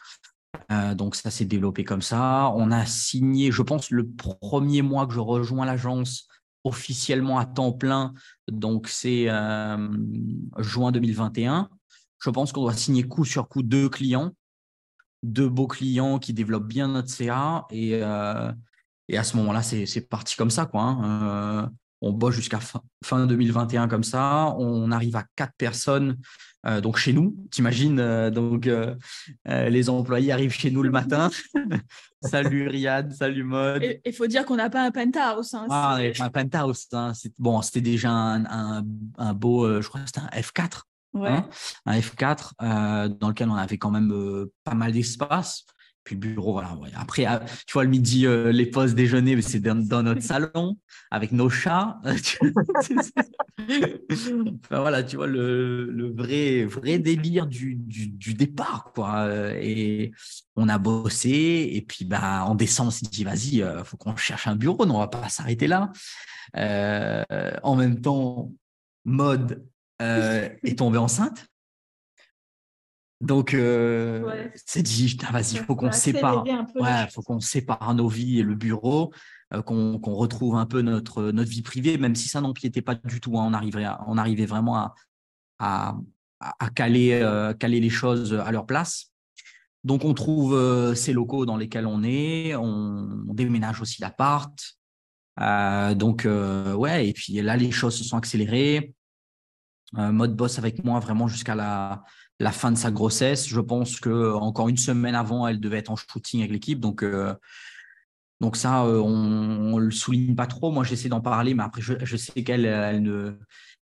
donc, 0.93 1.15
ça 1.15 1.31
s'est 1.31 1.45
développé 1.45 1.83
comme 1.83 2.03
ça. 2.03 2.51
On 2.55 2.69
a 2.69 2.85
signé, 2.85 3.51
je 3.51 3.63
pense, 3.63 3.89
le 3.89 4.07
premier 4.07 4.83
mois 4.83 5.07
que 5.07 5.13
je 5.13 5.19
rejoins 5.19 5.65
l'agence 5.65 6.27
officiellement 6.63 7.39
à 7.39 7.47
temps 7.47 7.71
plein, 7.71 8.13
donc 8.47 8.87
c'est 8.87 9.25
juin 10.59 10.91
2021. 10.91 11.67
Je 12.25 12.29
pense 12.31 12.51
qu'on 12.51 12.61
doit 12.61 12.73
signer 12.73 13.03
coup 13.03 13.23
sur 13.23 13.47
coup 13.47 13.63
deux 13.63 13.87
clients, 13.87 14.31
deux 15.23 15.47
beaux 15.47 15.67
clients 15.67 16.19
qui 16.19 16.33
développent 16.33 16.67
bien 16.67 16.87
notre 16.87 17.09
CA 17.09 17.65
et, 17.69 18.01
et 19.07 19.17
à 19.17 19.23
ce 19.23 19.37
moment-là, 19.37 19.61
c'est 19.61 20.09
parti 20.09 20.35
comme 20.35 20.49
ça. 20.49 20.65
Quoi, 20.65 20.81
hein. 20.81 21.63
euh, 21.63 21.67
on 22.01 22.11
bosse 22.11 22.35
jusqu'à 22.35 22.59
fin, 23.03 23.25
2021 23.25 23.87
comme 23.87 24.03
ça. 24.03 24.55
On 24.57 24.91
arrive 24.91 25.15
à 25.15 25.25
quatre 25.35 25.53
personnes 25.57 26.17
euh, 26.65 26.81
donc 26.81 26.97
chez 26.97 27.13
nous. 27.13 27.35
T'imagines, 27.51 27.99
euh, 27.99 28.31
donc 28.31 28.69
les 29.45 29.89
employés 29.89 30.31
arrivent 30.31 30.53
chez 30.53 30.71
nous 30.71 30.81
le 30.81 30.91
matin. 30.91 31.29
salut 32.23 32.67
Riyad, 32.67 33.13
salut 33.13 33.43
Mode. 33.43 33.83
Il 34.03 34.13
faut 34.13 34.27
dire 34.27 34.45
qu'on 34.45 34.55
n'a 34.55 34.69
pas 34.71 34.83
un 34.83 34.91
penthouse. 34.91 35.53
Hein, 35.53 35.67
ah, 35.69 35.99
un 36.19 36.29
penthouse. 36.29 36.87
Hein, 36.93 37.11
bon, 37.37 37.61
c'était 37.61 37.81
déjà 37.81 38.09
un, 38.09 38.83
beau, 39.33 39.81
je 39.81 39.87
crois 39.87 40.01
que 40.01 40.07
c'était 40.07 40.21
un 40.21 40.39
F4. 40.39 40.81
Hein, 41.15 41.47
un 41.85 41.99
F4 41.99 42.51
dans 43.19 43.29
lequel 43.29 43.49
on 43.49 43.55
avait 43.55 43.77
quand 43.77 43.91
même 43.91 44.13
pas 44.63 44.73
mal 44.73 44.91
d'espace. 44.91 45.65
Puis 46.05 46.15
le 46.15 46.21
bureau, 46.21 46.53
voilà. 46.53 46.77
Après, 46.95 47.25
ah, 47.25 47.43
tu 47.65 47.73
vois, 47.73 47.83
le 47.83 47.89
midi, 47.89 48.27
euh, 48.27 48.51
les 48.51 48.67
pauses 48.67 48.93
déjeuner, 48.93 49.41
c'est 49.41 49.59
dans, 49.59 50.03
notre 50.03 50.21
salon 50.21 50.77
avec 51.09 51.31
nos 51.31 51.49
chats. 51.49 51.99
voilà, 54.69 55.01
tu 55.01 55.15
vois, 55.15 55.25
le, 55.25 56.13
vrai, 56.15 56.65
vrai 56.65 56.99
délire 56.99 57.47
du, 57.47 57.73
du, 57.73 58.35
départ, 58.35 58.91
quoi. 58.93 59.27
Et 59.59 60.11
on 60.55 60.69
a 60.69 60.77
bossé. 60.77 61.71
Et 61.73 61.81
puis, 61.81 62.05
bah, 62.05 62.45
en 62.45 62.53
décembre, 62.53 62.89
on 62.89 62.91
s'est 62.91 63.07
dit, 63.11 63.23
vas-y, 63.23 63.55
il 63.55 63.63
euh, 63.63 63.83
faut 63.83 63.97
qu'on 63.97 64.15
cherche 64.15 64.45
un 64.45 64.55
bureau. 64.55 64.85
Non, 64.85 64.97
on 64.97 64.99
va 64.99 65.07
pas 65.07 65.27
s'arrêter 65.29 65.65
là. 65.65 65.91
Euh, 66.55 67.23
en 67.63 67.75
même 67.75 67.99
temps, 67.99 68.51
mode 69.05 69.65
est 69.99 70.77
tombée 70.77 70.97
enceinte. 70.97 71.47
Donc, 73.21 73.53
euh, 73.53 74.49
c'est 74.65 74.83
dit, 74.83 75.17
vas-y, 75.31 75.53
il 75.53 75.59
faut 75.59 75.75
qu'on 75.75 75.91
sépare. 75.91 76.43
Ouais, 76.75 77.07
faut 77.11 77.21
qu'on 77.21 77.39
sépare 77.39 77.93
nos 77.95 78.09
vies 78.09 78.39
et 78.39 78.43
le 78.43 78.55
bureau, 78.55 79.13
euh, 79.53 79.61
qu'on 79.61 79.97
retrouve 79.97 80.55
un 80.55 80.65
peu 80.65 80.81
notre, 80.81 81.31
notre 81.31 81.49
vie 81.49 81.61
privée, 81.61 81.97
même 81.97 82.15
si 82.15 82.27
ça 82.27 82.41
n'empiétait 82.41 82.81
pas 82.81 82.95
du 82.95 83.21
tout. 83.21 83.39
Hein, 83.39 83.45
on, 83.47 83.53
arrivait 83.53 83.87
on 84.07 84.17
arrivait 84.17 84.45
vraiment 84.45 84.75
à, 84.77 84.95
à, 85.59 85.97
à 86.39 86.69
caler, 86.69 87.13
euh, 87.13 87.53
caler 87.53 87.79
les 87.79 87.89
choses 87.89 88.33
à 88.33 88.51
leur 88.51 88.65
place. 88.65 89.11
Donc, 89.85 90.03
on 90.03 90.13
trouve 90.13 90.93
ces 90.95 91.13
locaux 91.13 91.45
dans 91.45 91.57
lesquels 91.57 91.87
on 91.87 92.03
est, 92.03 92.55
on, 92.55 93.25
on 93.29 93.33
déménage 93.33 93.81
aussi 93.81 94.01
l'appart. 94.01 94.59
donc, 95.95 96.27
ouais, 96.27 97.07
et 97.07 97.13
puis 97.13 97.33
là, 97.33 97.55
les 97.55 97.71
choses 97.71 97.95
se 97.95 98.03
sont 98.03 98.17
accélérées. 98.17 98.93
Mode 99.93 100.35
boss 100.35 100.59
avec 100.59 100.83
moi 100.83 100.99
vraiment 100.99 101.27
jusqu'à 101.27 101.55
la 101.55 102.51
fin 102.51 102.71
de 102.71 102.77
sa 102.77 102.91
grossesse. 102.91 103.47
Je 103.47 103.59
pense 103.59 103.99
que 103.99 104.33
encore 104.33 104.69
une 104.69 104.77
semaine 104.77 105.15
avant, 105.15 105.47
elle 105.47 105.59
devait 105.59 105.77
être 105.77 105.91
en 105.91 105.95
shooting 105.95 106.41
avec 106.41 106.51
l'équipe. 106.51 106.79
Donc, 106.79 107.03
euh, 107.03 107.33
donc 108.41 108.57
ça, 108.57 108.85
euh, 108.85 108.99
on, 108.99 109.77
ne 109.77 109.81
le 109.81 109.91
souligne 109.91 110.35
pas 110.35 110.47
trop. 110.47 110.71
Moi, 110.71 110.83
j'essaie 110.83 111.09
d'en 111.09 111.21
parler, 111.21 111.53
mais 111.53 111.63
après, 111.63 111.81
je, 111.81 112.17
sais 112.17 112.43
qu'elle 112.43 112.65
elle 112.65 113.01
ne, 113.01 113.37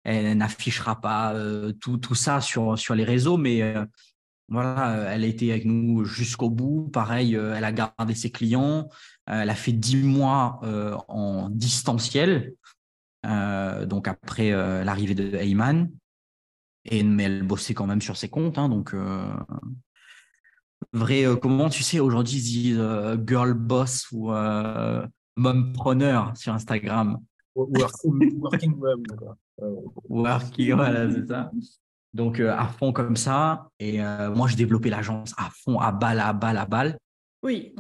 elle 0.04 0.38
n'affichera 0.38 1.02
pas 1.02 1.34
euh, 1.34 1.74
tout, 1.74 1.98
tout, 1.98 2.16
ça 2.16 2.42
sur, 2.42 2.78
sur 2.80 2.96
les 2.96 3.04
réseaux, 3.04 3.38
mais 3.38 3.76
voilà, 4.50 5.12
elle 5.12 5.26
a 5.26 5.28
été 5.28 5.52
avec 5.52 5.66
nous 5.66 6.06
jusqu'au 6.06 6.50
bout. 6.50 6.90
Pareil, 6.94 7.34
elle 7.36 7.66
a 7.66 7.72
gardé 7.74 8.16
ses 8.16 8.32
clients. 8.32 8.88
elle 9.26 9.50
a 9.50 9.56
fait 9.56 9.74
dix 9.74 9.98
mois 9.98 10.62
en 11.10 11.50
distanciel. 11.50 12.54
Donc 13.86 14.08
après 14.08 14.52
l'arrivée 14.84 15.16
de 15.16 15.36
Heyman. 15.36 15.90
Et, 16.90 17.04
mais 17.04 17.24
elle 17.24 17.44
bossait 17.44 17.74
quand 17.74 17.86
même 17.86 18.02
sur 18.02 18.16
ses 18.16 18.30
comptes. 18.30 18.58
Hein, 18.58 18.70
donc, 18.70 18.94
euh, 18.94 19.28
vrai, 20.94 21.26
euh, 21.26 21.36
comment 21.36 21.70
tu 21.70 21.84
sais, 21.84 22.00
aujourd'hui, 22.00 22.38
ils 22.38 22.42
disent 22.42 22.80
euh, 22.80 23.18
girl 23.26 23.54
boss 23.54 24.08
ou 24.12 24.32
mompreneur 25.36 26.36
sur 26.38 26.54
Instagram? 26.54 27.20
Working, 27.56 28.78
mom. 28.78 29.04
Working, 30.10 30.74
voilà, 30.76 31.12
c'est 31.12 31.28
ça. 31.28 31.52
Donc, 32.14 32.40
à 32.40 32.68
fond 32.68 32.94
comme 32.94 33.16
ça. 33.16 33.70
Et 33.80 34.00
moi, 34.34 34.48
j'ai 34.48 34.56
développé 34.56 34.90
l'agence 34.90 35.34
à 35.38 35.50
fond, 35.52 35.80
à 35.80 35.92
balle, 35.92 36.20
à 36.20 36.32
balle, 36.34 36.58
à 36.58 36.66
balle. 36.66 36.98
Oui, 37.44 37.76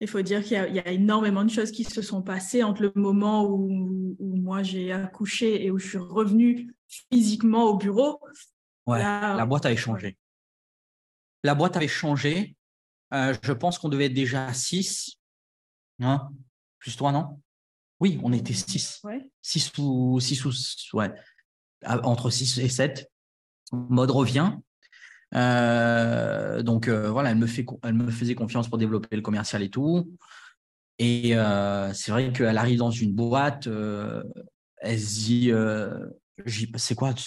il 0.00 0.08
faut 0.08 0.22
dire 0.22 0.42
qu'il 0.42 0.56
y, 0.56 0.78
a 0.78 0.90
énormément 0.90 1.44
de 1.44 1.50
choses 1.50 1.70
qui 1.70 1.84
se 1.84 2.00
sont 2.00 2.22
passées 2.22 2.62
entre 2.62 2.82
le 2.82 2.92
moment 2.94 3.44
où, 3.44 4.16
où 4.18 4.36
moi 4.36 4.62
j'ai 4.62 4.92
accouché 4.92 5.64
et 5.64 5.70
où 5.70 5.78
je 5.78 5.88
suis 5.88 5.98
revenue 5.98 6.74
physiquement 7.12 7.64
au 7.64 7.76
bureau. 7.76 8.20
Ouais, 8.86 8.98
la 8.98 9.44
boîte 9.46 9.66
avait 9.66 9.76
changé. 9.76 10.16
La 11.44 11.54
boîte 11.54 11.76
avait 11.76 11.88
changé. 11.88 12.56
Euh, 13.12 13.34
je 13.42 13.52
pense 13.52 13.78
qu'on 13.78 13.88
devait 13.88 14.06
être 14.06 14.14
déjà 14.14 14.46
à 14.46 14.54
6. 14.54 15.16
Hein 16.00 16.30
Plus 16.78 16.96
toi, 16.96 17.12
non? 17.12 17.40
Oui, 17.98 18.18
on 18.22 18.32
était 18.32 18.54
6. 18.54 19.02
6 19.42 19.72
ou 19.78 20.18
6 20.18 20.44
ou 20.46 20.50
ouais. 20.94 21.12
Entre 21.84 22.30
6 22.30 22.58
et 22.58 22.68
7. 22.68 23.10
Mode 23.72 24.10
revient. 24.10 24.52
Euh, 25.34 26.62
donc 26.62 26.88
euh, 26.88 27.10
voilà, 27.10 27.30
elle 27.30 27.38
me, 27.38 27.46
fait, 27.46 27.64
elle 27.82 27.94
me 27.94 28.10
faisait 28.10 28.34
confiance 28.34 28.68
pour 28.68 28.78
développer 28.78 29.16
le 29.16 29.22
commercial 29.22 29.62
et 29.62 29.70
tout. 29.70 30.10
Et 30.98 31.34
c'est 31.94 32.12
vrai 32.12 32.32
qu'elle 32.32 32.58
arrive 32.58 32.78
dans 32.78 32.90
une 32.90 33.12
boîte, 33.14 33.66
elle 33.66 35.00
se 35.00 35.14
dit 35.14 35.52
c'est 36.76 36.94
quoi 36.94 37.14
Tu 37.14 37.24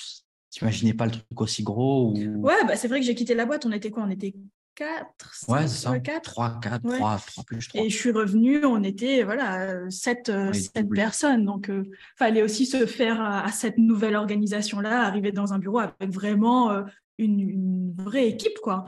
n'imaginais 0.61 0.93
pas 0.93 1.05
le 1.05 1.11
truc 1.11 1.41
aussi 1.41 1.63
gros 1.63 2.11
ou... 2.11 2.45
Ouais, 2.45 2.63
bah 2.67 2.75
c'est 2.75 2.87
vrai 2.87 2.99
que 2.99 3.05
j'ai 3.05 3.15
quitté 3.15 3.33
la 3.33 3.45
boîte. 3.45 3.65
On 3.65 3.71
était 3.71 3.89
quoi? 3.89 4.03
On 4.03 4.11
était 4.11 4.35
4 4.75 5.45
Ouais, 5.47 5.67
c'est 5.67 5.85
ça. 5.85 5.99
4 5.99 6.21
3, 6.21 6.59
4, 6.61 6.81
3, 6.81 7.17
3 7.17 7.43
plus 7.43 7.67
3. 7.67 7.81
Et 7.81 7.89
je 7.89 7.95
suis 7.95 8.11
revenue, 8.11 8.65
on 8.65 8.83
était 8.83 9.23
voilà, 9.23 9.89
7, 9.89 10.29
euh, 10.29 10.51
personnes. 10.93 11.45
Donc, 11.45 11.65
il 11.67 11.73
euh, 11.73 11.83
fallait 12.17 12.41
aussi 12.41 12.65
se 12.65 12.85
faire 12.85 13.21
à, 13.21 13.51
cette 13.51 13.77
nouvelle 13.77 14.15
organisation-là, 14.15 15.05
arriver 15.05 15.31
dans 15.31 15.53
un 15.53 15.59
bureau 15.59 15.79
avec 15.79 16.11
vraiment 16.11 16.71
euh, 16.71 16.83
une, 17.17 17.93
vraie 17.97 18.27
équipe. 18.27 18.57
quoi. 18.61 18.85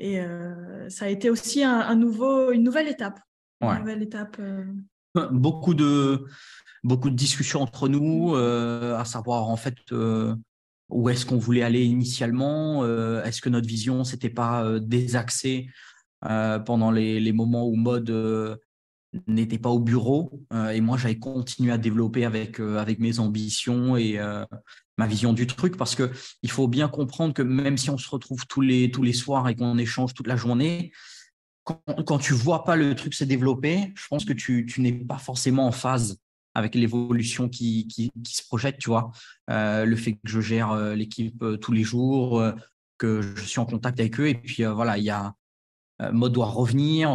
Et 0.00 0.20
ça 0.88 1.06
a 1.06 1.08
été 1.08 1.30
aussi 1.30 1.62
un, 1.62 1.94
nouveau, 1.94 2.52
une 2.52 2.62
nouvelle 2.62 2.88
étape. 2.88 3.20
Une 3.60 3.78
nouvelle 3.78 4.02
étape. 4.02 4.40
Beaucoup 5.30 5.74
de 5.74 6.26
beaucoup 6.84 7.10
de 7.10 7.16
discussions 7.16 7.62
entre 7.62 7.88
nous, 7.88 8.36
euh, 8.36 8.96
à 8.96 9.04
savoir 9.04 9.48
en 9.48 9.56
fait 9.56 9.74
euh, 9.90 10.36
où 10.90 11.08
est-ce 11.08 11.26
qu'on 11.26 11.38
voulait 11.38 11.62
aller 11.62 11.82
initialement, 11.82 12.84
euh, 12.84 13.24
est-ce 13.24 13.40
que 13.40 13.48
notre 13.48 13.66
vision 13.66 14.04
s'était 14.04 14.30
pas 14.30 14.78
désaxée 14.78 15.68
pendant 16.20 16.90
les, 16.90 17.32
moments 17.32 17.66
où 17.66 17.74
mode 17.74 18.58
n'était 19.26 19.58
pas 19.58 19.68
au 19.68 19.78
bureau 19.78 20.40
et 20.72 20.80
moi 20.80 20.96
j'avais 20.96 21.18
continué 21.18 21.70
à 21.70 21.76
développer 21.76 22.24
avec 22.24 22.60
avec 22.60 22.98
mes 22.98 23.18
ambitions 23.18 23.98
et 23.98 24.18
ma 24.96 25.06
vision 25.06 25.32
du 25.32 25.46
truc 25.46 25.76
parce 25.76 25.94
que 25.94 26.10
il 26.42 26.50
faut 26.50 26.68
bien 26.68 26.88
comprendre 26.88 27.34
que 27.34 27.42
même 27.42 27.78
si 27.78 27.90
on 27.90 27.98
se 27.98 28.08
retrouve 28.08 28.46
tous 28.46 28.60
les 28.60 28.90
tous 28.90 29.02
les 29.02 29.12
soirs 29.12 29.48
et 29.48 29.56
qu'on 29.56 29.78
échange 29.78 30.14
toute 30.14 30.28
la 30.28 30.36
journée 30.36 30.92
quand, 31.64 31.82
quand 32.06 32.18
tu 32.18 32.34
vois 32.34 32.64
pas 32.64 32.76
le 32.76 32.94
truc 32.94 33.14
se 33.14 33.24
développer, 33.24 33.92
je 33.96 34.06
pense 34.08 34.24
que 34.24 34.32
tu, 34.32 34.66
tu 34.66 34.80
n'es 34.82 34.92
pas 34.92 35.18
forcément 35.18 35.66
en 35.66 35.72
phase 35.72 36.18
avec 36.54 36.74
l'évolution 36.76 37.48
qui, 37.48 37.88
qui, 37.88 38.12
se 38.24 38.46
projette, 38.46 38.78
tu 38.78 38.90
vois. 38.90 39.10
Euh, 39.50 39.84
le 39.84 39.96
fait 39.96 40.12
que 40.12 40.20
je 40.24 40.40
gère 40.40 40.70
euh, 40.70 40.94
l'équipe 40.94 41.42
euh, 41.42 41.56
tous 41.56 41.72
les 41.72 41.82
jours, 41.82 42.40
que 42.96 43.22
je 43.22 43.42
suis 43.42 43.58
en 43.58 43.66
contact 43.66 43.98
avec 43.98 44.20
eux. 44.20 44.28
Et 44.28 44.34
puis 44.34 44.64
voilà, 44.64 44.98
il 44.98 45.04
y 45.04 45.10
a 45.10 45.34
mode 46.12 46.32
doit 46.32 46.46
revenir, 46.46 47.10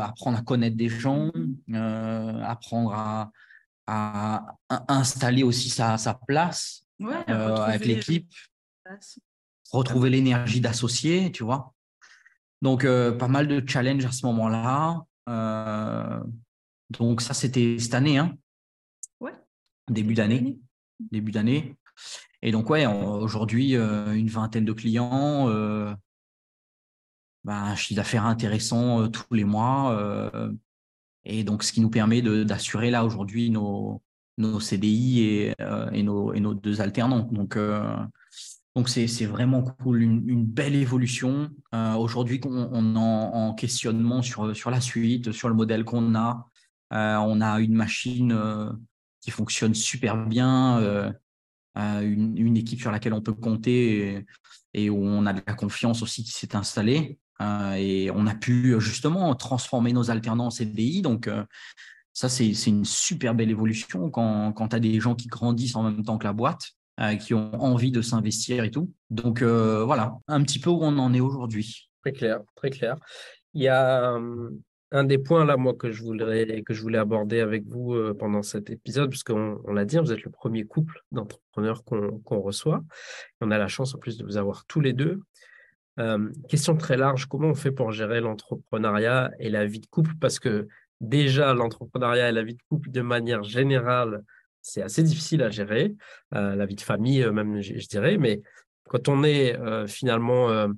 apprendre 0.00 0.38
à 0.38 0.42
connaître 0.42 0.76
des 0.76 0.88
gens, 0.88 1.30
apprendre 1.72 2.92
à, 2.92 3.30
à, 3.86 4.56
installer 4.88 5.42
aussi 5.42 5.68
sa, 5.68 5.98
sa 5.98 6.14
place 6.14 6.84
avec 7.06 7.84
l'équipe. 7.84 8.32
retrouver 9.72 10.10
l'énergie 10.10 10.60
d'associer, 10.60 11.32
tu 11.32 11.44
vois. 11.44 11.74
Donc, 12.62 12.84
pas 12.84 13.28
mal 13.28 13.48
de 13.48 13.66
challenges 13.66 14.04
à 14.04 14.12
ce 14.12 14.26
moment-là. 14.26 15.04
donc, 16.90 17.20
ça, 17.20 17.34
c'était 17.34 17.78
cette 17.78 17.94
année, 17.94 18.18
hein 18.18 18.36
Ouais. 19.20 19.32
Début 19.88 20.14
d'année. 20.14 20.58
Début 20.98 21.32
d'année. 21.32 21.76
Et 22.42 22.52
donc, 22.52 22.70
ouais, 22.70 22.86
aujourd'hui, 22.86 23.74
une 23.74 24.28
vingtaine 24.28 24.64
de 24.64 24.72
clients, 24.72 25.46
ben, 27.44 27.54
un 27.54 27.76
chiffre 27.76 27.96
d'affaires 27.96 28.26
intéressant 28.26 29.08
tous 29.08 29.34
les 29.34 29.44
mois. 29.44 29.98
et 31.24 31.44
donc, 31.44 31.62
ce 31.62 31.72
qui 31.72 31.80
nous 31.80 31.90
permet 31.90 32.22
d'assurer 32.22 32.90
là 32.90 33.04
aujourd'hui 33.04 33.50
nos, 33.50 34.02
nos 34.38 34.60
CDI 34.60 35.20
et, 35.22 35.54
et, 35.92 36.02
nos, 36.02 36.54
deux 36.54 36.80
alternants. 36.80 37.28
Donc, 37.30 37.58
donc 38.76 38.88
c'est 38.88 39.26
vraiment 39.26 39.62
cool, 39.62 40.02
une, 40.02 40.44
belle 40.44 40.74
évolution. 40.74 41.50
Aujourd'hui, 41.72 42.40
on, 42.44 42.94
est 42.94 42.98
en, 42.98 43.54
questionnement 43.54 44.22
sur, 44.22 44.54
sur 44.56 44.70
la 44.70 44.80
suite, 44.80 45.32
sur 45.32 45.48
le 45.48 45.54
modèle 45.54 45.84
qu'on 45.84 46.14
a. 46.14 46.46
on 46.90 47.40
a 47.40 47.60
une 47.60 47.74
machine 47.74 48.36
qui 49.20 49.30
fonctionne 49.30 49.74
super 49.74 50.26
bien, 50.26 51.12
une, 51.76 52.56
équipe 52.56 52.80
sur 52.80 52.90
laquelle 52.90 53.12
on 53.12 53.22
peut 53.22 53.34
compter 53.34 54.14
et, 54.14 54.26
et, 54.74 54.90
où 54.90 54.98
on 54.98 55.26
a 55.26 55.32
de 55.32 55.42
la 55.46 55.54
confiance 55.54 56.02
aussi 56.02 56.24
qui 56.24 56.32
s'est 56.32 56.56
installée. 56.56 57.18
Euh, 57.40 57.72
et 57.72 58.10
on 58.10 58.26
a 58.26 58.34
pu 58.34 58.78
justement 58.80 59.34
transformer 59.34 59.92
nos 59.92 60.10
alternants 60.10 60.46
en 60.46 60.50
CDI. 60.50 61.02
Donc, 61.02 61.26
euh, 61.26 61.44
ça, 62.20 62.28
c'est 62.28 62.66
une 62.66 62.84
super 62.84 63.34
belle 63.34 63.50
évolution 63.50 64.10
quand, 64.10 64.68
tu 64.68 64.76
as 64.76 64.80
des 64.80 65.00
gens 65.00 65.14
qui 65.14 65.28
grandissent 65.28 65.76
en 65.76 65.82
même 65.82 66.02
temps 66.02 66.18
que 66.18 66.24
la 66.24 66.32
boîte, 66.32 66.72
euh, 67.00 67.16
qui 67.16 67.34
ont 67.34 67.54
envie 67.54 67.90
de 67.90 68.02
s'investir 68.02 68.64
et 68.64 68.70
tout. 68.70 68.92
Donc, 69.10 69.42
voilà, 69.42 70.18
un 70.28 70.42
petit 70.42 70.58
peu 70.58 70.70
où 70.70 70.80
on 70.82 70.98
en 70.98 71.14
est 71.14 71.20
aujourd'hui. 71.20 71.90
Très 72.02 72.12
clair, 72.12 72.40
très 72.56 72.70
clair. 72.70 72.96
Il 73.54 73.62
y 73.62 73.68
a 73.68 74.18
un 74.92 75.04
des 75.04 75.18
points 75.18 75.44
là, 75.44 75.56
moi, 75.56 75.74
que 75.74 75.90
je 75.90 76.02
voulais, 76.02 76.98
aborder 76.98 77.40
avec 77.40 77.66
vous 77.66 77.96
pendant 78.18 78.42
cet 78.42 78.70
épisode, 78.70 79.10
parce 79.10 79.22
qu'on 79.22 79.72
l'a 79.72 79.84
dit, 79.84 79.98
vous 79.98 80.12
êtes 80.12 80.22
le 80.22 80.30
premier 80.30 80.64
couple 80.64 81.02
d'entrepreneurs 81.12 81.84
qu'on 81.84 82.40
reçoit. 82.40 82.82
on 83.40 83.50
a 83.50 83.58
la 83.58 83.68
chance 83.68 83.94
en 83.94 83.98
plus 83.98 84.18
de 84.18 84.24
vous 84.24 84.36
avoir 84.36 84.64
tous 84.66 84.80
les 84.80 84.92
deux. 84.92 85.20
Euh, 85.98 86.30
question 86.48 86.76
très 86.76 86.96
large, 86.96 87.26
comment 87.26 87.48
on 87.48 87.54
fait 87.54 87.72
pour 87.72 87.92
gérer 87.92 88.20
l'entrepreneuriat 88.20 89.32
et 89.38 89.50
la 89.50 89.66
vie 89.66 89.80
de 89.80 89.86
couple? 89.86 90.12
Parce 90.20 90.38
que 90.38 90.68
déjà, 91.00 91.54
l'entrepreneuriat 91.54 92.28
et 92.28 92.32
la 92.32 92.42
vie 92.42 92.54
de 92.54 92.62
couple, 92.68 92.90
de 92.90 93.00
manière 93.00 93.42
générale, 93.42 94.22
c'est 94.62 94.82
assez 94.82 95.02
difficile 95.02 95.42
à 95.42 95.50
gérer. 95.50 95.94
Euh, 96.34 96.54
la 96.54 96.66
vie 96.66 96.76
de 96.76 96.80
famille, 96.80 97.22
euh, 97.22 97.32
même, 97.32 97.60
je, 97.60 97.86
dirais. 97.88 98.18
Mais 98.18 98.42
quand 98.88 99.08
on 99.08 99.22
est 99.24 99.56
finalement 99.86 100.68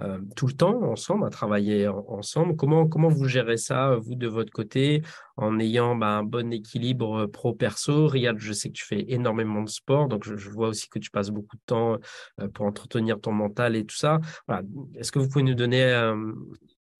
euh, 0.00 0.18
tout 0.36 0.46
le 0.46 0.54
temps 0.54 0.82
ensemble, 0.82 1.26
à 1.26 1.30
travailler 1.30 1.86
ensemble. 1.86 2.56
Comment, 2.56 2.88
comment 2.88 3.08
vous 3.08 3.28
gérez 3.28 3.58
ça, 3.58 3.96
vous, 3.96 4.14
de 4.14 4.26
votre 4.26 4.50
côté, 4.50 5.02
en 5.36 5.60
ayant 5.60 5.94
bah, 5.94 6.18
un 6.18 6.22
bon 6.24 6.50
équilibre 6.50 7.26
pro-perso 7.26 8.06
Riyad, 8.06 8.38
je 8.38 8.54
sais 8.54 8.70
que 8.70 8.74
tu 8.74 8.86
fais 8.86 9.04
énormément 9.08 9.62
de 9.62 9.68
sport, 9.68 10.08
donc 10.08 10.24
je, 10.24 10.48
vois 10.48 10.68
aussi 10.68 10.88
que 10.88 10.98
tu 10.98 11.10
passes 11.10 11.28
beaucoup 11.28 11.56
de 11.56 11.62
temps 11.66 11.98
pour 12.54 12.64
entretenir 12.64 13.20
ton 13.20 13.32
mental 13.32 13.76
et 13.76 13.84
tout 13.84 13.94
ça. 13.94 14.18
Est-ce 14.94 15.12
que 15.12 15.18
vous 15.18 15.28
pouvez 15.28 15.44
nous 15.44 15.54
donner 15.54 15.84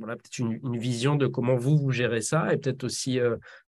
voilà, 0.03 0.17
peut-être 0.17 0.39
une, 0.39 0.79
vision 0.79 1.17
de 1.17 1.27
comment 1.27 1.57
vous, 1.57 1.79
vous 1.79 1.91
gérez 1.91 2.21
ça 2.21 2.53
et 2.53 2.57
peut-être 2.57 2.85
aussi 2.85 3.19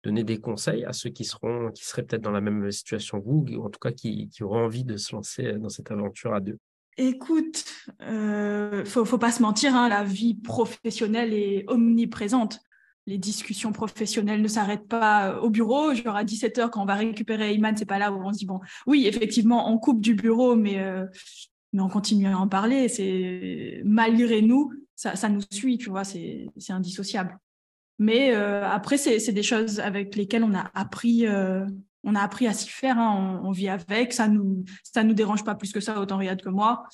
donner 0.04 0.24
des 0.24 0.38
conseils 0.38 0.86
à 0.86 0.94
ceux 0.94 1.10
qui, 1.10 1.26
seront, 1.26 1.72
qui 1.72 1.86
seraient 1.86 2.04
peut-être 2.04 2.22
dans 2.22 2.32
la 2.32 2.42
même 2.42 2.72
situation 2.72 3.20
que 3.20 3.26
vous, 3.26 3.46
ou 3.50 3.66
en 3.66 3.70
tout 3.70 3.80
cas 3.80 3.92
qui, 3.92 4.30
qui 4.30 4.44
auront 4.44 4.66
envie 4.66 4.84
de 4.84 4.98
se 4.98 5.16
lancer 5.16 5.54
dans 5.54 5.70
cette 5.70 5.92
aventure 5.92 6.34
à 6.34 6.40
deux 6.40 6.60
Écoute, 7.00 7.64
euh, 8.02 8.84
faut, 8.84 9.06
faut 9.06 9.20
pas 9.20 9.32
se 9.32 9.44
mentir, 9.44 9.76
hein, 9.76 9.88
la 9.88 10.04
vie 10.04 10.34
professionnelle 10.34 11.32
est 11.32 11.64
omniprésente. 11.68 12.60
Les 13.06 13.20
discussions 13.20 13.72
professionnelles 13.72 14.42
ne 14.42 14.48
s'arrêtent 14.48 14.88
pas 14.88 15.30
euh, 15.30 15.40
au 15.42 15.52
bureau. 15.52 15.94
Genre 15.94 16.16
à 16.16 16.24
17h, 16.24 16.72
quand 16.72 16.82
on 16.82 16.86
va 16.86 16.96
récupérer 16.96 17.54
Iman, 17.54 17.78
c'est 17.78 17.86
pas 17.86 18.00
là 18.00 18.12
où 18.12 18.20
on 18.20 18.34
se 18.34 18.40
dit, 18.40 18.48
bon, 18.48 18.62
oui, 18.88 19.06
effectivement, 19.06 19.72
on 19.72 19.78
coupe 19.78 20.02
du 20.02 20.16
bureau, 20.16 20.56
mais, 20.56 20.80
euh, 20.80 21.06
mais 21.72 21.82
on 21.82 21.88
continue 21.88 22.28
à 22.28 22.40
en 22.40 22.48
parler. 22.48 22.88
C'est 22.88 23.82
Malgré 23.86 24.42
nous, 24.42 24.74
ça, 24.98 25.30
nous 25.30 25.42
suit, 25.52 25.78
tu 25.78 25.90
vois, 25.90 26.04
c'est 26.04 26.50
indissociable. 26.70 27.38
Mais 28.00 28.36
euh, 28.36 28.68
après, 28.68 28.98
c'est 28.98 29.32
des 29.32 29.44
choses 29.44 29.80
avec 29.80 30.16
lesquelles 30.16 30.44
on 30.44 30.54
a 30.54 30.70
appris 30.76 31.26
on 32.08 32.16
a 32.16 32.22
appris 32.22 32.48
à 32.48 32.54
s'y 32.54 32.70
faire, 32.70 32.98
hein, 32.98 33.42
on, 33.44 33.52
vit 33.52 33.68
avec, 33.68 34.14
ça 34.14 34.30
nous 34.30 34.64
ça 34.82 35.04
nous 35.04 35.14
dérange 35.14 35.44
pas 35.44 35.56
plus 35.56 35.74
que 35.74 35.82
ça, 35.82 36.00
autant 36.00 36.18
Riyad 36.18 36.42
que 36.42 36.50
moi. 36.50 36.86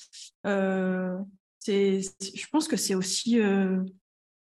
Euh, 0.44 1.16
c'est, 1.60 2.00
je 2.00 2.46
pense 2.50 2.66
que 2.66 2.76
c'est 2.76 2.96
aussi 2.96 3.40
euh, 3.40 3.80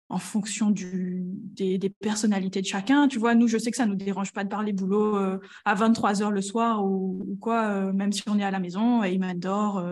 en 0.08 0.18
fonction 0.18 0.70
des, 0.70 1.94
personnalités 2.00 2.62
de 2.62 2.66
chacun. 2.66 3.06
Tu 3.06 3.18
vois, 3.18 3.34
nous, 3.34 3.48
je 3.48 3.58
sais 3.58 3.70
que 3.70 3.76
ça 3.76 3.84
nous 3.84 3.96
dérange 3.96 4.32
pas 4.32 4.44
de 4.44 4.48
parler 4.48 4.72
boulot 4.72 5.16
euh, 5.16 5.38
à 5.66 5.74
23 5.74 6.22
heures 6.22 6.30
le 6.30 6.40
soir 6.40 6.84
ou, 6.84 7.36
quoi, 7.38 7.92
même 7.92 8.12
si 8.12 8.22
on 8.28 8.38
est 8.38 8.44
à 8.44 8.50
la 8.50 8.58
maison, 8.58 9.04
et 9.04 9.12
il 9.12 9.38
dort, 9.38 9.84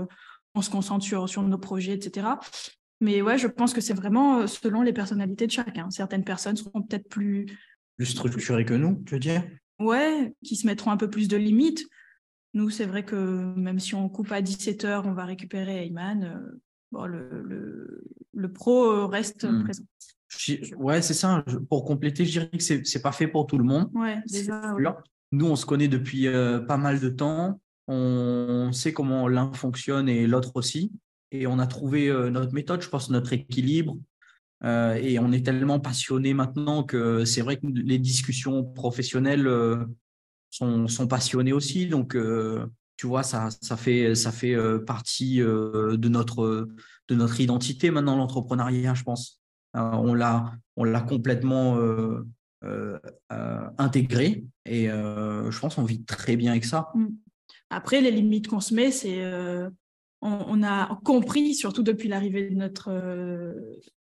on 0.55 0.63
se 0.63 0.71
concentre 0.71 1.05
sur 1.05 1.43
nos 1.43 1.59
projets, 1.59 1.93
etc. 1.93 2.27
Mais 3.01 3.23
ouais, 3.23 3.39
je 3.39 3.47
pense 3.47 3.73
que 3.73 3.81
c'est 3.81 3.95
vraiment 3.95 4.47
selon 4.47 4.83
les 4.83 4.93
personnalités 4.93 5.47
de 5.47 5.53
chacun. 5.53 5.91
Certaines 5.91 6.25
personnes 6.25 6.57
seront 6.57 6.83
peut-être 6.83 7.09
plus... 7.09 7.47
Plus 7.97 8.07
structurées 8.07 8.65
que 8.65 8.75
nous, 8.75 9.03
tu 9.07 9.15
veux 9.15 9.21
dire? 9.21 9.43
Ouais, 9.79 10.35
qui 10.45 10.57
se 10.57 10.67
mettront 10.67 10.91
un 10.91 10.97
peu 10.97 11.09
plus 11.09 11.29
de 11.29 11.37
limites. 11.37 11.87
Nous, 12.53 12.69
c'est 12.69 12.85
vrai 12.85 13.05
que 13.05 13.55
même 13.57 13.79
si 13.79 13.95
on 13.95 14.09
coupe 14.09 14.33
à 14.33 14.43
17 14.43 14.85
heures, 14.85 15.07
on 15.07 15.13
va 15.13 15.25
récupérer 15.25 15.85
Ayman. 15.85 16.25
Euh, 16.25 16.61
bon, 16.93 17.07
le, 17.07 18.05
le, 18.35 18.53
pro 18.53 19.07
reste 19.07 19.45
hmm. 19.45 19.65
présent. 19.65 19.85
Ouais, 20.77 21.03
c'est 21.03 21.15
ça. 21.15 21.45
Pour 21.69 21.85
compléter, 21.85 22.25
je 22.25 22.33
dirais 22.33 22.51
que 22.51 22.63
c'est 22.63 22.83
n'est 22.83 23.03
pas 23.03 23.13
fait 23.13 23.29
pour 23.29 23.47
tout 23.47 23.59
le 23.59 23.65
monde. 23.65 23.91
Ouais, 23.95 24.19
déjà, 24.29 24.75
Nous, 25.33 25.47
on 25.47 25.57
se 25.57 25.67
connaît 25.67 25.89
depuis 25.89 26.27
euh, 26.27 26.61
pas 26.61 26.77
mal 26.77 27.01
de 27.01 27.09
temps. 27.09 27.61
On 27.87 28.71
sait 28.73 28.93
comment 28.93 29.27
l'un 29.29 29.53
fonctionne 29.53 30.09
et 30.09 30.27
l'autre 30.27 30.53
aussi. 30.55 30.93
Et 31.33 31.47
on 31.47 31.59
a 31.59 31.67
trouvé 31.67 32.09
euh, 32.09 32.31
notre 32.31 32.53
méthode, 32.53 32.83
je 32.83 32.89
pense, 32.89 33.11
notre 33.11 33.33
équilibre. 33.33 33.97
Euh, 34.63 34.95
et 34.95 35.19
on 35.19 35.33
est 35.33 35.45
tellement 35.45 35.81
passionné 35.81 36.35
maintenant 36.35 36.83
que 36.83 37.25
c'est 37.25 37.41
vrai 37.41 37.57
que 37.57 37.67
les 37.67 37.99
discussions 37.99 38.65
professionnelles 38.65 39.47
euh, 39.47 39.85
sont, 40.51 40.87
sont 40.87 41.07
passionnées 41.07 41.53
aussi. 41.53 41.87
Donc, 41.87 42.17
tu 42.97 43.07
vois, 43.07 43.23
ça, 43.23 43.49
ça 43.63 43.77
fait, 43.77 44.15
ça 44.15 44.33
fait 44.33 44.57
partie 44.85 45.39
de, 45.39 46.09
notre, 46.09 46.69
de 47.09 47.15
notre 47.15 47.41
identité 47.41 47.91
maintenant, 47.91 48.17
l'entrepreneuriat, 48.17 48.95
je 48.95 49.05
pense. 49.05 49.41
on 49.73 50.15
l'a 50.15 51.01
complètement 51.09 51.79
intégré 53.79 54.45
et 54.67 54.89
je 54.89 55.59
pense 55.61 55.77
qu'on 55.77 55.85
vit 55.85 56.05
très 56.05 56.37
bien 56.37 56.51
avec 56.51 56.67
ça. 56.67 56.89
Mm. 56.95 57.07
Après, 57.71 58.01
les 58.03 58.11
limites 58.11 58.49
qu'on 58.49 58.61
se 58.61 58.75
met, 58.75 58.91
c'est 58.91 59.23
on, 60.23 60.63
a 60.63 61.01
compris, 61.05 61.55
surtout 61.55 61.83
depuis 61.83 62.09
l'arrivée 62.09 62.51
de 62.51 62.55
notre 62.55 62.91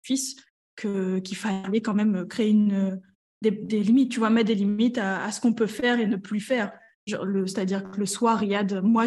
fils, 0.01 0.35
qu'il 0.75 1.35
fallait 1.35 1.81
quand 1.81 1.93
même 1.93 2.27
créer 2.27 2.49
une, 2.49 2.99
des, 3.41 3.83
limites, 3.83 4.11
tu 4.11 4.19
vois, 4.19 4.29
mettre 4.29 4.47
des 4.47 4.55
limites 4.55 4.97
à, 4.97 5.31
ce 5.31 5.39
qu'on 5.39 5.53
peut 5.53 5.67
faire 5.67 5.99
et 5.99 6.07
ne 6.07 6.17
plus 6.17 6.39
faire. 6.39 6.71
C'est-à-dire 7.07 7.89
que 7.89 7.99
le 7.99 8.05
soir, 8.05 8.39
Riyad, 8.39 8.81
moi, 8.83 9.05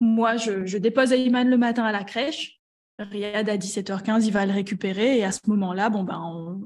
moi 0.00 0.36
je, 0.36 0.76
dépose 0.78 1.12
Ayman 1.12 1.48
le 1.48 1.58
matin 1.58 1.84
à 1.84 1.92
la 1.92 2.04
crèche. 2.04 2.60
Riyad, 2.98 3.48
à 3.48 3.56
17h15, 3.56 4.24
il 4.24 4.32
va 4.32 4.46
le 4.46 4.52
récupérer. 4.52 5.18
Et 5.18 5.24
à 5.24 5.30
ce 5.30 5.40
moment-là, 5.46 5.88
bon, 5.88 6.02
ben, 6.02 6.20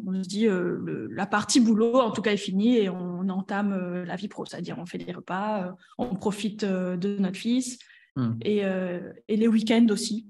on, 0.07 0.23
se 0.23 0.29
dit, 0.29 0.47
euh, 0.47 1.09
la 1.11 1.27
partie 1.27 1.61
boulot, 1.61 2.01
en 2.01 2.11
tout 2.11 2.23
cas, 2.23 2.33
est 2.33 2.39
finie 2.39 2.79
et 2.79 2.89
on, 2.89 3.29
entame 3.29 3.73
euh, 3.73 4.05
la 4.05 4.17
vie 4.17 4.29
pro. 4.29 4.47
C'est-à-dire, 4.47 4.77
on 4.79 4.87
fait 4.87 4.99
des 4.99 5.13
repas, 5.13 5.67
euh, 5.67 5.73
on 5.99 6.15
profite 6.15 6.65
de 6.65 7.19
notre 7.19 7.37
fils. 7.37 7.79
Hmm. 8.17 8.35
Et, 8.43 8.59
et, 9.29 9.37
les 9.37 9.49
week-ends 9.49 9.87
aussi. 9.91 10.27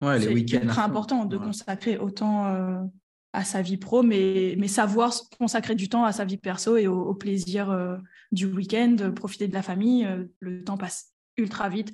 Ouais, 0.00 0.18
les 0.18 0.28
week-ends. 0.28 0.58
C'est 0.62 0.66
très 0.66 0.82
important 0.82 1.24
de 1.26 1.36
consacrer 1.36 1.98
autant 1.98 2.88
à 3.36 3.44
sa 3.44 3.60
vie 3.60 3.76
pro, 3.76 4.02
mais, 4.02 4.54
mais 4.56 4.66
savoir 4.66 5.12
consacrer 5.38 5.74
du 5.74 5.90
temps 5.90 6.04
à 6.04 6.12
sa 6.12 6.24
vie 6.24 6.38
perso 6.38 6.78
et 6.78 6.86
au, 6.86 7.12
plaisir 7.12 7.70
euh, 7.70 7.98
du 8.32 8.46
week-end, 8.46 8.96
profiter 9.14 9.46
de 9.46 9.52
la 9.52 9.60
famille. 9.60 10.06
Euh, 10.06 10.24
le 10.40 10.64
temps 10.64 10.78
passe 10.78 11.12
ultra 11.36 11.68
vite. 11.68 11.92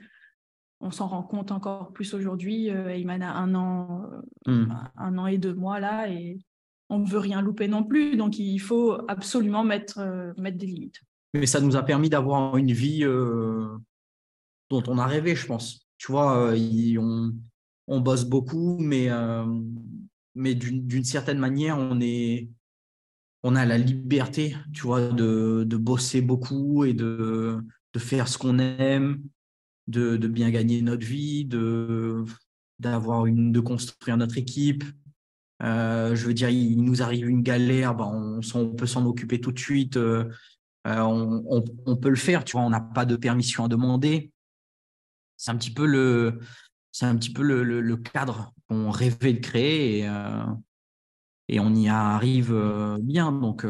On 0.81 0.93
s'en 0.93 1.09
rend 1.09 1.25
compte 1.25 1.51
encore 1.51 1.93
plus 1.93 2.15
aujourd'hui. 2.15 2.71
Euh, 2.71 2.95
il 2.97 3.11
a 3.11 3.35
un 3.35 3.57
an, 3.57 4.05
hmm. 4.47 4.67
un 4.97 5.19
an 5.19 5.27
et 5.27 5.37
deux 5.37 5.53
mois 5.53 5.81
là, 5.81 6.09
et 6.09 6.39
on 6.89 7.01
ne 7.01 7.09
veut 7.09 7.19
rien 7.19 7.43
louper 7.43 7.67
non 7.67 7.83
plus. 7.83 8.17
Donc 8.17 8.39
il 8.39 8.61
faut 8.61 8.97
absolument 9.09 9.65
mettre, 9.65 10.01
mettre 10.39 10.59
des 10.59 10.67
limites. 10.67 11.01
Mais 11.35 11.47
ça 11.47 11.61
nous 11.61 11.75
a 11.75 11.83
permis 11.83 12.09
d'avoir 12.09 12.57
une 12.57 12.71
vie 12.71 13.05
dont 14.73 14.93
on 14.93 14.99
a 14.99 15.07
rêvé, 15.07 15.37
je 15.37 15.47
pense. 15.47 15.87
Tu 15.99 16.11
vois, 16.11 16.53
on, 16.55 17.33
on 17.87 18.01
bosse 18.01 18.25
beaucoup, 18.25 18.79
mais 18.79 19.09
mais 20.35 20.55
d'une 20.55 21.05
certaine 21.05 21.39
manière, 21.39 21.79
on, 21.79 22.01
est, 22.01 22.49
on 23.43 23.55
a 23.55 23.67
la 23.67 23.79
liberté, 23.79 24.57
tu 24.73 24.83
vois, 24.83 25.09
de, 25.09 25.65
de 25.67 25.77
bosser 25.77 26.23
beaucoup 26.23 26.85
et 26.85 26.95
de, 26.95 27.59
de 27.93 27.99
faire 27.99 28.29
ce 28.29 28.39
qu'on 28.39 28.59
aime, 28.59 29.23
de, 29.89 30.17
de, 30.17 30.29
bien 30.29 30.51
gagner 30.51 30.81
notre 30.81 31.07
vie, 31.07 31.45
de, 31.45 32.25
d'avoir 32.79 33.27
une, 33.27 33.53
de 33.53 33.61
construire 33.61 34.17
notre 34.17 34.39
équipe. 34.39 34.85
je 35.61 36.27
veux 36.27 36.35
dire, 36.35 36.49
il, 36.49 36.83
nous 36.83 37.03
arrive 37.03 37.29
une 37.29 37.43
galère, 37.43 37.95
ben, 37.95 38.41
on, 38.55 38.69
peut 38.71 38.87
s'en 38.87 39.05
occuper 39.05 39.41
tout 39.41 39.53
de 39.53 39.59
suite. 39.59 39.99
On, 40.85 41.63
on, 41.87 41.97
peut 41.97 42.09
le 42.09 42.17
faire, 42.17 42.45
tu 42.45 42.53
vois, 42.53 42.63
on 42.63 42.71
n'a 42.71 42.81
pas 42.81 43.05
de 43.05 43.17
permission 43.17 43.65
à 43.65 43.69
demander. 43.69 44.32
C'est 45.43 45.51
un 45.51 45.57
petit 45.57 45.73
peu 45.73 45.87
le, 45.87 46.39
c'est 46.93 47.07
un 47.07 47.17
petit 47.17 47.33
peu 47.33 47.43
le, 47.43 47.65
le, 47.65 47.97
cadre 47.97 48.53
qu'on 48.69 48.93
rêvait 48.93 49.33
de 49.33 49.41
créer 49.41 50.05
et, 50.05 50.11
et 51.49 51.59
on 51.59 51.75
y 51.75 51.89
arrive 51.89 52.55
bien. 53.01 53.33
Donc, 53.33 53.67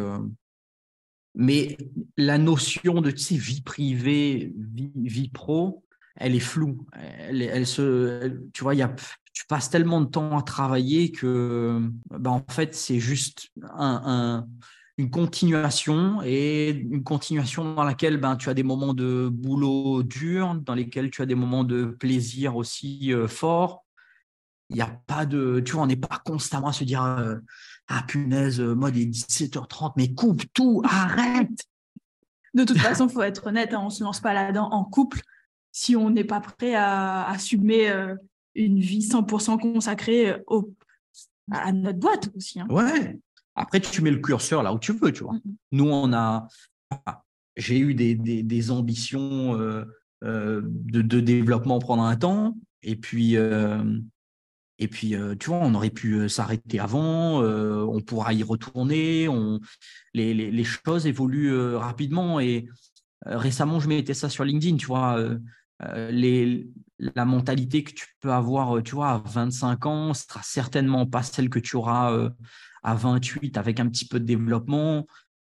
mais 1.35 1.79
la 2.19 2.37
notion 2.37 3.01
de 3.01 3.11
vie 3.11 3.63
privée, 3.63 4.53
vie, 4.55 5.31
pro, 5.31 5.83
elle 6.17 6.35
est 6.35 6.41
floue. 6.41 6.87
Elle, 6.93 7.67
se, 7.67 8.39
tu 8.53 8.63
vois, 8.63 8.75
y 8.75 8.83
a, 8.83 8.95
tu 9.33 9.47
passes 9.47 9.71
tellement 9.71 10.03
de 10.03 10.11
temps 10.11 10.37
à 10.37 10.43
travailler 10.43 11.11
que, 11.11 11.81
bah, 12.11 12.31
en 12.31 12.45
fait, 12.51 12.75
c'est 12.75 13.01
juste 13.01 13.49
un, 13.63 14.47
une 14.99 15.11
continuation 15.11 16.23
et 16.23 16.71
une 16.71 17.03
continuation 17.03 17.75
dans 17.75 17.85
laquelle 17.85 18.19
ben, 18.19 18.37
tu 18.37 18.51
as 18.51 18.55
des 18.55 18.63
moments 18.63 18.95
de 18.95 19.29
boulot 19.31 20.03
dur, 20.03 20.55
dans 20.55 20.75
lesquels 20.75 21.11
tu 21.11 21.23
as 21.23 21.27
des 21.27 21.35
moments 21.35 21.65
de 21.65 21.85
plaisir 21.85 22.57
aussi 22.57 23.13
euh, 23.13 23.27
forts. 23.27 23.85
Il 24.69 24.77
n'y 24.77 24.83
a 24.83 25.01
pas 25.07 25.27
de, 25.27 25.61
tu 25.61 25.73
vois, 25.73 25.83
on 25.83 25.87
n'est 25.87 25.97
pas 25.97 26.21
constamment 26.25 26.69
à 26.69 26.73
se 26.73 26.85
dire, 26.85 27.03
euh, 27.03 27.37
ah 27.89 28.05
punaise, 28.07 28.61
euh, 28.61 28.75
moi, 28.75 28.91
il 28.91 29.03
est 29.03 29.07
17h30, 29.07 29.93
mais 29.97 30.15
coupe 30.15 30.45
tout, 30.55 30.83
arrête. 30.85 31.67
De 32.55 32.65
toute 32.65 32.79
façon, 32.79 33.07
il 33.07 33.13
faut 33.13 33.23
être 33.23 33.47
honnête, 33.47 33.73
hein, 33.73 33.81
on 33.81 33.87
ne 33.87 33.91
se 33.91 34.05
lance 34.05 34.21
pas 34.21 34.35
là-dedans 34.35 34.69
en 34.71 34.85
couple 34.85 35.21
si 35.73 35.97
on 35.97 36.11
n'est 36.11 36.25
pas 36.25 36.41
prêt 36.41 36.75
à 36.75 37.29
assumer 37.31 37.91
euh, 37.91 38.15
une 38.55 38.79
vie 38.79 39.01
100% 39.01 39.59
consacrée 39.59 40.37
au, 40.47 40.71
à 41.51 41.73
notre 41.73 41.99
boîte 41.99 42.31
aussi. 42.37 42.61
Hein. 42.61 42.67
Ouais. 42.69 43.19
Après, 43.55 43.81
tu 43.81 44.03
mets 44.03 44.11
le 44.11 44.19
curseur 44.19 44.63
là 44.63 44.73
où 44.73 44.79
tu 44.79 44.93
veux, 44.93 45.13
tu 45.13 45.25
vois. 45.25 45.37
Nous, 45.73 45.89
on 45.89 46.13
a, 46.13 46.49
j'ai 47.57 47.79
eu 47.79 47.95
des, 47.95 48.15
des, 48.15 48.71
ambitions 48.71 49.59
euh, 49.61 49.85
de, 50.23 51.03
de, 51.03 51.21
développement 51.21 51.79
pendant 51.79 52.05
un 52.05 52.17
temps, 52.17 52.57
et 52.83 52.97
puis 52.97 53.37
et 54.83 54.89
puis, 54.89 55.15
euh, 55.15 55.37
tu 55.39 55.51
vois, 55.51 55.59
on 55.59 55.75
aurait 55.75 55.91
pu 55.91 56.15
euh, 56.15 56.29
s'arrêter 56.29 56.81
avant, 56.81 57.41
euh, 57.41 57.87
on 57.89 58.01
pourra 58.01 58.33
y 58.33 58.43
retourner, 58.43 59.29
on... 59.29 59.61
Les, 60.13 60.35
les, 60.35 60.65
choses 60.65 61.07
évoluent 61.07 61.77
rapidement. 61.77 62.41
Et 62.41 62.67
récemment, 63.25 63.79
je 63.79 63.87
mettais 63.87 64.13
ça 64.13 64.29
sur 64.29 64.45
LinkedIn, 64.45 64.77
tu 64.77 64.87
vois, 64.87 65.25
les... 66.11 66.69
la 66.99 67.25
mentalité 67.25 67.85
que 67.85 67.93
tu 67.93 68.07
peux 68.21 68.33
avoir, 68.33 68.83
tu 68.83 68.97
vois, 68.97 69.11
à 69.11 69.23
25 69.25 69.87
ans, 69.87 70.15
ce 70.15 70.25
sera 70.25 70.43
certainement 70.43 71.07
pas 71.07 71.23
celle 71.23 71.49
que 71.49 71.61
tu 71.61 71.77
auras 71.77 72.31
à 72.83 72.95
28 72.95 73.57
avec 73.57 73.81
un 73.81 73.89
petit 73.89 74.07
peu 74.07 74.21
de 74.21 74.25
développement, 74.25 75.07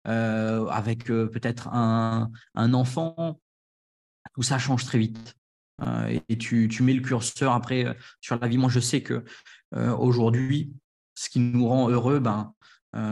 avec 0.06 1.06
peut-être 1.06 1.68
un, 1.70 2.30
enfant. 2.56 3.40
Tout 4.34 4.44
ça 4.44 4.58
change 4.58 4.86
très 4.86 5.00
vite. 5.00 5.36
Euh, 5.84 6.20
et 6.30 6.38
tu, 6.38 6.70
mets 6.82 6.94
le 6.94 7.02
curseur 7.02 7.54
après 7.54 7.86
euh, 7.86 7.94
sur 8.20 8.38
la 8.40 8.48
vie. 8.48 8.58
Moi, 8.58 8.70
je 8.70 8.80
sais 8.80 9.02
que 9.02 9.24
euh, 9.76 9.96
aujourd'hui, 9.96 10.72
ce 11.16 11.30
qui 11.30 11.40
nous 11.40 11.68
rend 11.68 11.90
heureux, 11.90 12.20
ben, 12.20 12.54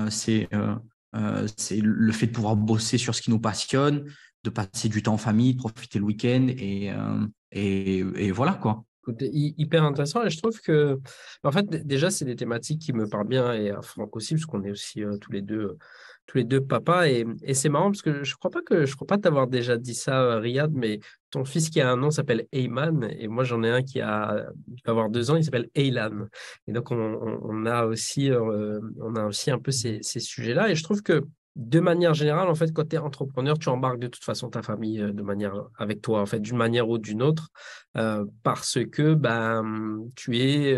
c'est 0.10 0.48
le 0.52 2.12
fait 2.12 2.28
de 2.28 2.32
pouvoir 2.32 2.56
bosser 2.56 2.98
sur 2.98 3.16
ce 3.16 3.22
qui 3.22 3.32
nous 3.32 3.40
passionne, 3.40 4.06
de 4.44 4.50
passer 4.50 4.90
du 4.90 5.02
temps 5.04 5.14
en 5.14 5.18
famille, 5.18 5.56
de 5.56 5.60
profiter 5.60 6.00
le 6.00 6.06
week-end 6.06 6.48
et, 6.50 6.92
et, 7.52 8.32
voilà 8.32 8.54
quoi 8.54 8.84
hyper 9.22 9.84
intéressant 9.84 10.24
et 10.24 10.30
je 10.30 10.38
trouve 10.38 10.60
que 10.62 11.00
en 11.44 11.52
fait 11.52 11.66
déjà 11.86 12.10
c'est 12.10 12.26
des 12.26 12.36
thématiques 12.36 12.82
qui 12.82 12.94
me 12.94 13.08
parlent 13.08 13.28
bien 13.28 13.54
et 13.54 13.72
à 13.72 13.82
Franck 13.82 14.16
aussi 14.16 14.36
parce 14.36 14.46
qu'on 14.46 14.64
est 14.64 14.72
aussi 14.72 15.04
tous 15.22 15.32
les 15.32 15.42
deux 15.42 15.78
tous 16.30 16.38
les 16.38 16.44
deux 16.44 16.62
papas. 16.62 17.08
Et, 17.08 17.26
c'est 17.54 17.70
marrant 17.70 17.90
parce 17.90 18.04
que 18.04 18.24
je 18.24 18.36
crois 18.36 18.52
pas 18.52 18.62
que 18.62 18.86
je 18.86 18.96
crois 18.96 19.08
pas 19.08 19.18
t'avoir 19.18 19.48
déjà 19.48 19.78
dit 19.78 19.96
ça, 19.96 20.22
euh, 20.22 20.40
Riyad, 20.40 20.72
mais 20.74 21.00
ton 21.32 21.44
fils 21.44 21.70
qui 21.70 21.82
a 21.82 21.90
un 21.92 21.98
nom 21.98 22.12
s'appelle 22.12 22.46
Eyman 22.52 23.10
et 23.18 23.28
moi 23.28 23.44
j'en 23.44 23.64
ai 23.64 23.70
un 23.70 23.82
qui 23.82 24.00
a 24.00 24.46
il 24.68 24.90
avoir 24.90 25.10
deux 25.10 25.32
ans, 25.32 25.36
il 25.36 25.44
s'appelle 25.44 25.70
Eylan. 25.76 26.28
Et 26.68 26.72
donc 26.72 26.92
on, 26.92 27.66
a 27.66 27.86
aussi 27.86 28.32
euh, 28.32 28.80
on 29.02 29.16
a 29.16 29.26
aussi 29.26 29.52
un 29.52 29.60
peu 29.60 29.72
ces, 29.72 30.02
sujets-là. 30.04 30.70
Et 30.70 30.76
je 30.76 30.84
trouve 30.84 31.02
que 31.02 31.24
de 31.56 31.80
manière 31.80 32.14
générale, 32.14 32.48
en 32.48 32.56
fait, 32.56 32.72
quand 32.74 32.88
tu 32.88 32.96
es 32.96 33.00
entrepreneur, 33.00 33.58
tu 33.58 33.70
embarques 33.70 34.00
de 34.00 34.08
toute 34.08 34.24
façon 34.24 34.50
ta 34.50 34.62
famille 34.62 35.02
euh, 35.02 35.12
de 35.12 35.22
manière 35.22 35.54
avec 35.78 36.02
toi, 36.02 36.22
en 36.22 36.26
fait, 36.26 36.40
d'une 36.40 36.58
manière 36.58 36.90
ou 36.90 36.98
d'une 36.98 37.22
autre, 37.22 37.50
parce 38.44 38.78
que 38.92 39.14
ben 39.14 40.00
tu 40.16 40.38
es 40.38 40.74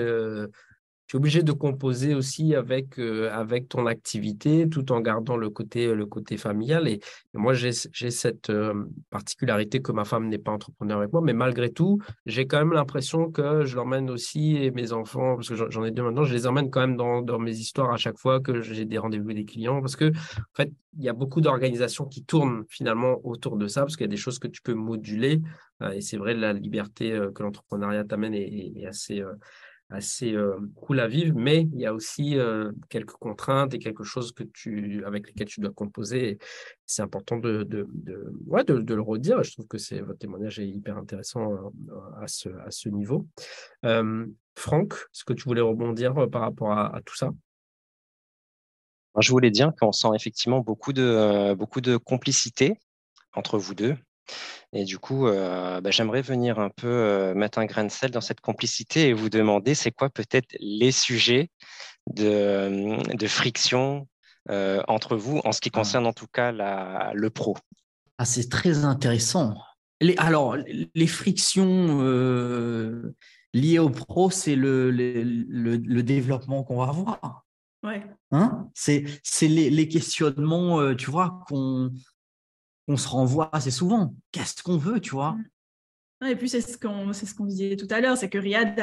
tu 1.11 1.17
es 1.17 1.19
obligé 1.19 1.43
de 1.43 1.51
composer 1.51 2.15
aussi 2.15 2.55
avec, 2.55 2.97
euh, 2.97 3.29
avec 3.33 3.67
ton 3.67 3.85
activité 3.85 4.69
tout 4.69 4.93
en 4.93 5.01
gardant 5.01 5.35
le 5.35 5.49
côté, 5.49 5.93
le 5.93 6.05
côté 6.05 6.37
familial. 6.37 6.87
Et, 6.87 7.01
moi, 7.33 7.53
j'ai 7.53 7.73
cette 7.73 8.49
euh, 8.49 8.85
particularité 9.09 9.81
que 9.81 9.91
ma 9.91 10.05
femme 10.05 10.29
n'est 10.29 10.37
pas 10.37 10.53
entrepreneur 10.53 10.99
avec 10.99 11.11
moi, 11.11 11.21
mais 11.21 11.33
malgré 11.33 11.69
tout, 11.69 11.99
j'ai 12.25 12.47
quand 12.47 12.59
même 12.59 12.71
l'impression 12.71 13.29
que 13.29 13.65
je 13.65 13.75
l'emmène 13.75 14.09
aussi 14.09 14.55
et 14.55 14.71
mes 14.71 14.93
enfants, 14.93 15.35
parce 15.35 15.49
que 15.49 15.55
j'en 15.55 15.83
ai 15.83 15.91
deux 15.91 16.03
maintenant, 16.03 16.23
je 16.23 16.33
les 16.33 16.47
emmène 16.47 16.69
quand 16.69 16.79
même 16.79 16.95
dans, 16.95 17.21
dans 17.21 17.39
mes 17.39 17.57
histoires 17.57 17.91
à 17.91 17.97
chaque 17.97 18.17
fois 18.17 18.39
que 18.39 18.61
j'ai 18.61 18.85
des 18.85 18.97
rendez-vous 18.97 19.25
avec 19.25 19.35
des 19.35 19.45
clients, 19.45 19.81
parce 19.81 19.97
que 19.97 20.11
en 20.11 20.55
fait, 20.55 20.71
il 20.97 21.03
y 21.03 21.09
a 21.09 21.13
beaucoup 21.13 21.41
d'organisations 21.41 22.05
qui 22.05 22.23
tournent 22.23 22.63
finalement 22.69 23.19
autour 23.25 23.57
de 23.57 23.67
ça, 23.67 23.81
parce 23.81 23.97
qu'il 23.97 24.05
y 24.05 24.09
a 24.09 24.15
des 24.15 24.15
choses 24.15 24.39
que 24.39 24.47
tu 24.47 24.61
peux 24.61 24.75
moduler. 24.75 25.41
Euh, 25.81 25.91
et 25.91 25.99
c'est 25.99 26.15
vrai, 26.15 26.35
la 26.35 26.53
liberté 26.53 27.19
que 27.35 27.43
l'entrepreneuriat 27.43 28.05
t'amène 28.05 28.33
est, 28.33 28.71
est, 28.77 28.85
assez 28.85 29.21
assez 29.91 30.33
euh, 30.33 30.57
cool 30.75 30.99
à 30.99 31.07
vivre, 31.07 31.37
mais 31.37 31.61
il 31.61 31.79
y 31.79 31.85
a 31.85 31.93
aussi 31.93 32.37
euh, 32.37 32.71
quelques 32.89 33.11
contraintes 33.11 33.73
et 33.73 33.79
quelque 33.79 34.03
chose 34.03 34.31
que 34.31 34.43
tu, 34.43 35.03
avec 35.05 35.27
lesquelles 35.27 35.47
tu 35.47 35.59
dois 35.59 35.71
composer. 35.71 36.39
C'est 36.85 37.01
important 37.01 37.37
de, 37.37 37.63
de, 37.63 37.87
de, 37.93 38.33
ouais, 38.47 38.63
de, 38.63 38.79
de, 38.79 38.95
le 38.95 39.01
redire. 39.01 39.43
Je 39.43 39.51
trouve 39.51 39.67
que 39.67 39.77
c'est, 39.77 39.99
votre 39.99 40.19
témoignage 40.19 40.59
est 40.59 40.67
hyper 40.67 40.97
intéressant 40.97 41.53
euh, 41.53 41.95
à, 42.21 42.27
ce, 42.27 42.49
à 42.49 42.71
ce 42.71 42.89
niveau. 42.89 43.27
Franck, 44.55 44.93
est-ce 44.93 45.23
que 45.23 45.33
tu 45.33 45.43
voulais 45.43 45.61
rebondir 45.61 46.29
par 46.29 46.41
rapport 46.41 46.71
à, 46.71 46.95
à 46.95 47.01
tout 47.01 47.15
ça? 47.15 47.31
Je 49.19 49.31
voulais 49.31 49.51
dire 49.51 49.71
qu'on 49.79 49.91
sent 49.91 50.09
effectivement 50.15 50.59
beaucoup 50.61 50.93
de, 50.93 51.53
beaucoup 51.53 51.81
de 51.81 51.97
complicité 51.97 52.77
entre 53.33 53.57
vous 53.57 53.75
deux. 53.75 53.95
Et 54.73 54.85
du 54.85 54.99
coup, 54.99 55.27
euh, 55.27 55.81
bah, 55.81 55.91
j'aimerais 55.91 56.21
venir 56.21 56.59
un 56.59 56.69
peu 56.69 56.87
euh, 56.87 57.33
mettre 57.33 57.59
un 57.59 57.65
grain 57.65 57.83
de 57.83 57.91
sel 57.91 58.11
dans 58.11 58.21
cette 58.21 58.39
complicité 58.39 59.09
et 59.09 59.13
vous 59.13 59.29
demander 59.29 59.75
c'est 59.75 59.91
quoi 59.91 60.09
peut-être 60.09 60.55
les 60.59 60.91
sujets 60.91 61.49
de, 62.07 63.15
de 63.15 63.27
friction 63.27 64.07
euh, 64.49 64.81
entre 64.87 65.17
vous 65.17 65.41
en 65.43 65.51
ce 65.51 65.59
qui 65.59 65.69
ah. 65.73 65.77
concerne 65.77 66.07
en 66.07 66.13
tout 66.13 66.27
cas 66.31 66.51
la, 66.51 67.11
le 67.13 67.29
pro? 67.29 67.57
Ah, 68.17 68.25
c'est 68.25 68.49
très 68.49 68.85
intéressant. 68.85 69.55
Les, 69.99 70.15
alors, 70.17 70.55
les 70.55 71.07
frictions 71.07 71.99
liées 73.53 73.79
au 73.79 73.89
pro, 73.89 74.31
c'est 74.31 74.55
le, 74.55 74.89
le, 74.89 75.23
le, 75.75 76.03
développement 76.03 76.63
qu'on 76.63 76.77
va 76.77 76.85
avoir. 76.85 77.45
Ouais. 77.83 78.03
Hein? 78.31 78.69
C'est 78.73 79.03
les, 79.41 79.69
les, 79.69 79.87
questionnements, 79.87 80.95
tu 80.95 81.11
vois, 81.11 81.43
qu'on 81.47 81.91
on 82.87 82.97
se 82.97 83.07
renvoie 83.07 83.49
assez 83.53 83.71
souvent. 83.71 84.13
Qu'est-ce 84.31 84.63
qu'on 84.63 84.77
veut, 84.77 84.99
tu 84.99 85.11
vois? 85.11 85.37
Et 86.27 86.35
puis, 86.35 86.49
c'est 86.49 86.61
ce 86.61 86.77
qu'on 86.77 87.13
ce 87.13 87.33
qu'on 87.33 87.45
disait 87.45 87.75
tout 87.75 87.87
à 87.89 87.99
l'heure, 87.99 88.17
c'est 88.17 88.29
que 88.29 88.37
Riyad 88.37 88.79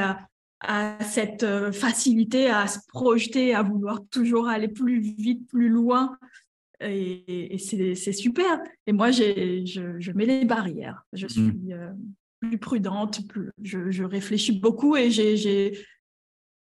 a, 0.61 0.99
cette 1.05 1.45
euh, 1.45 1.71
facilité 1.71 2.51
à 2.51 2.67
se 2.67 2.81
projeter, 2.89 3.55
à 3.55 3.63
vouloir 3.63 4.01
toujours 4.11 4.49
aller 4.49 4.69
plus 4.69 5.01
vite, 5.01 5.47
plus 5.47 5.69
loin. 5.69 6.19
Et, 6.81 7.57
c'est 7.59 8.13
super. 8.13 8.61
Et 8.87 8.93
moi, 8.93 9.11
je, 9.11 9.63
je, 9.65 10.13
mets 10.13 10.27
les 10.27 10.45
barrières. 10.45 11.05
Je 11.13 11.27
mmh. 11.27 11.29
suis 11.29 11.73
euh, 11.73 11.91
plus 12.41 12.59
prudente, 12.59 13.21
je, 13.63 14.03
réfléchis 14.05 14.53
beaucoup 14.53 14.97
et 14.97 15.11
j'ai 15.11 15.79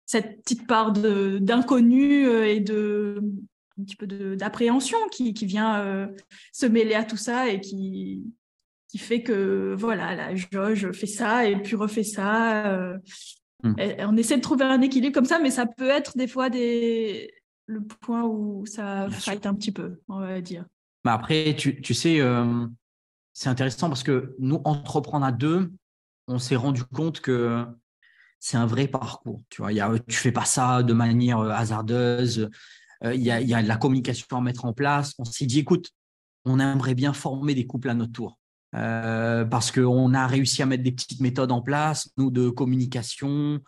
cette 0.06 0.42
petite 0.42 0.66
part 0.66 0.92
d'inconnu 0.92 2.26
euh, 2.26 2.46
et 2.46 2.60
de, 2.60 3.22
un 3.78 3.84
petit 3.84 3.96
peu 3.96 4.06
d'appréhension 4.36 4.98
qui, 5.10 5.34
qui, 5.34 5.46
vient 5.46 5.80
euh, 5.80 6.06
se 6.52 6.66
mêler 6.66 6.94
à 6.94 7.04
tout 7.04 7.16
ça 7.16 7.48
et 7.48 7.60
qui, 7.60 8.24
qui 8.88 8.98
fait 8.98 9.22
que 9.22 9.74
voilà, 9.78 10.14
la 10.14 10.34
jauge 10.34 10.90
fait 10.92 11.06
ça 11.06 11.46
et 11.46 11.56
puis 11.56 11.76
refait 11.76 12.04
ça. 12.04 12.66
Euh, 12.66 12.98
hmm. 13.62 13.74
on 14.00 14.16
essaie 14.16 14.36
de 14.36 14.42
trouver 14.42 14.64
un 14.64 14.80
équilibre 14.80 15.14
comme 15.14 15.24
ça, 15.24 15.38
mais 15.38 15.50
ça 15.50 15.66
peut 15.66 15.88
être 15.88 16.16
des 16.16 16.26
fois 16.26 16.50
des... 16.50 17.32
le 17.66 17.82
point 17.82 18.24
où 18.24 18.66
ça 18.66 19.08
fight 19.10 19.46
un 19.46 19.54
petit 19.54 19.72
peu, 19.72 20.00
on 20.08 20.20
va 20.20 20.40
dire. 20.40 20.64
Mais 21.04 21.12
après, 21.12 21.54
tu, 21.56 21.80
tu 21.80 21.94
sais, 21.94 22.20
euh, 22.20 22.66
c'est 23.32 23.48
intéressant 23.48 23.88
parce 23.88 24.02
que 24.02 24.34
nous, 24.38 24.60
entreprendre 24.64 25.24
à 25.24 25.32
deux, 25.32 25.70
on 26.26 26.38
s'est 26.38 26.56
rendu 26.56 26.84
compte 26.84 27.20
que 27.20 27.64
c'est 28.40 28.56
un 28.56 28.66
vrai 28.66 28.88
parcours. 28.88 29.42
Tu 29.48 29.62
vois, 29.62 29.72
y 29.72 29.80
a, 29.80 29.92
tu 30.08 30.16
fais 30.16 30.32
pas 30.32 30.44
ça 30.44 30.82
de 30.82 30.92
manière 30.92 31.40
hasardeuse. 31.40 32.50
Euh, 33.04 33.14
il 33.14 33.22
y, 33.22 33.30
a, 33.30 33.40
y, 33.40 33.54
a, 33.54 33.62
la 33.62 33.76
communication 33.76 34.26
à 34.36 34.40
mettre 34.40 34.64
en 34.64 34.72
place. 34.72 35.14
On 35.18 35.24
s'est 35.24 35.46
dit, 35.46 35.60
écoute, 35.60 35.90
on 36.44 36.58
aimerait 36.58 36.94
bien 36.94 37.12
former 37.12 37.54
des 37.54 37.66
couples 37.66 37.90
à 37.90 37.94
notre 37.94 38.12
tour. 38.12 38.38
Euh, 38.74 39.44
parce 39.44 39.70
qu'on 39.70 40.12
a 40.14 40.26
réussi 40.26 40.62
à 40.62 40.66
mettre 40.66 40.82
des 40.82 40.92
petites 40.92 41.20
méthodes 41.20 41.52
en 41.52 41.62
place, 41.62 42.10
nous, 42.16 42.30
de 42.30 42.50
communication, 42.50 43.60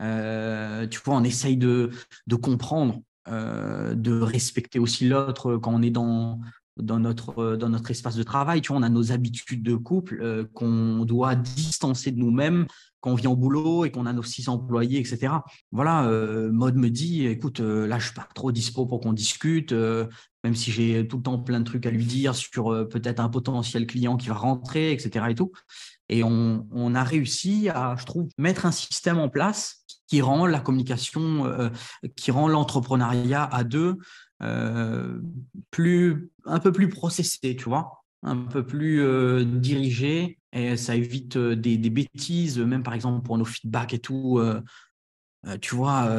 tu 0.00 1.00
vois, 1.04 1.16
on 1.16 1.24
essaye 1.24 1.56
de, 1.56 1.90
de 2.26 2.36
comprendre, 2.36 3.00
de 3.26 4.20
respecter 4.20 4.78
aussi 4.78 5.08
l'autre 5.08 5.56
quand 5.56 5.74
on 5.74 5.82
est 5.82 5.90
dans, 5.90 6.40
dans 6.76 7.00
notre, 7.00 7.56
dans 7.56 7.70
notre 7.70 7.90
espace 7.90 8.14
de 8.14 8.22
travail. 8.22 8.60
Tu 8.60 8.68
vois, 8.68 8.78
on 8.78 8.82
a 8.82 8.88
nos 8.88 9.10
habitudes 9.10 9.62
de 9.64 9.74
couple 9.74 10.46
qu'on 10.54 11.04
doit 11.04 11.34
distancer 11.34 12.12
de 12.12 12.18
nous-mêmes 12.18 12.66
quand 13.00 13.12
on 13.12 13.14
vient 13.14 13.30
au 13.30 13.36
boulot 13.36 13.84
et 13.84 13.90
qu'on 13.90 14.06
a 14.06 14.12
nos 14.12 14.22
six 14.22 14.48
employés, 14.48 14.98
etc. 14.98 15.34
Voilà, 15.72 16.06
euh, 16.06 16.50
Mode 16.50 16.76
me 16.76 16.90
dit, 16.90 17.26
écoute, 17.26 17.60
euh, 17.60 17.86
là, 17.86 17.98
je 17.98 18.06
suis 18.06 18.14
pas 18.14 18.28
trop 18.34 18.52
dispo 18.52 18.86
pour 18.86 19.00
qu'on 19.00 19.12
discute, 19.12 19.72
euh, 19.72 20.06
même 20.44 20.54
si 20.54 20.70
j'ai 20.70 21.06
tout 21.06 21.18
le 21.18 21.22
temps 21.22 21.38
plein 21.38 21.60
de 21.60 21.64
trucs 21.64 21.86
à 21.86 21.90
lui 21.90 22.04
dire 22.04 22.34
sur 22.34 22.88
peut-être 22.88 23.20
un 23.20 23.28
potentiel 23.28 23.86
client 23.86 24.16
qui 24.16 24.28
va 24.28 24.34
rentrer, 24.34 24.92
etc. 24.92 25.26
Et 25.30 25.34
tout. 25.34 25.52
Et 26.08 26.22
on, 26.22 26.66
on, 26.70 26.94
a 26.94 27.02
réussi 27.02 27.68
à, 27.68 27.96
je 27.98 28.04
trouve, 28.04 28.28
mettre 28.38 28.64
un 28.64 28.70
système 28.70 29.18
en 29.18 29.28
place 29.28 29.84
qui 30.06 30.22
rend 30.22 30.46
la 30.46 30.60
communication, 30.60 31.70
qui 32.14 32.30
rend 32.30 32.46
l'entrepreneuriat 32.46 33.42
à 33.42 33.64
deux 33.64 33.96
plus, 35.72 36.30
un 36.44 36.60
peu 36.60 36.70
plus 36.70 36.88
processé, 36.88 37.56
tu 37.56 37.64
vois 37.64 38.05
un 38.26 38.36
peu 38.36 38.66
plus 38.66 39.02
euh, 39.02 39.44
dirigé 39.44 40.38
et 40.52 40.76
ça 40.76 40.96
évite 40.96 41.36
euh, 41.36 41.54
des, 41.54 41.78
bêtises, 41.78 42.58
même 42.58 42.82
par 42.82 42.94
exemple 42.94 43.24
pour 43.24 43.38
nos 43.38 43.44
feedbacks 43.44 43.94
et 43.94 43.98
tout. 44.00 44.38
Euh, 44.38 44.60
tu 45.60 45.76
vois, 45.76 46.10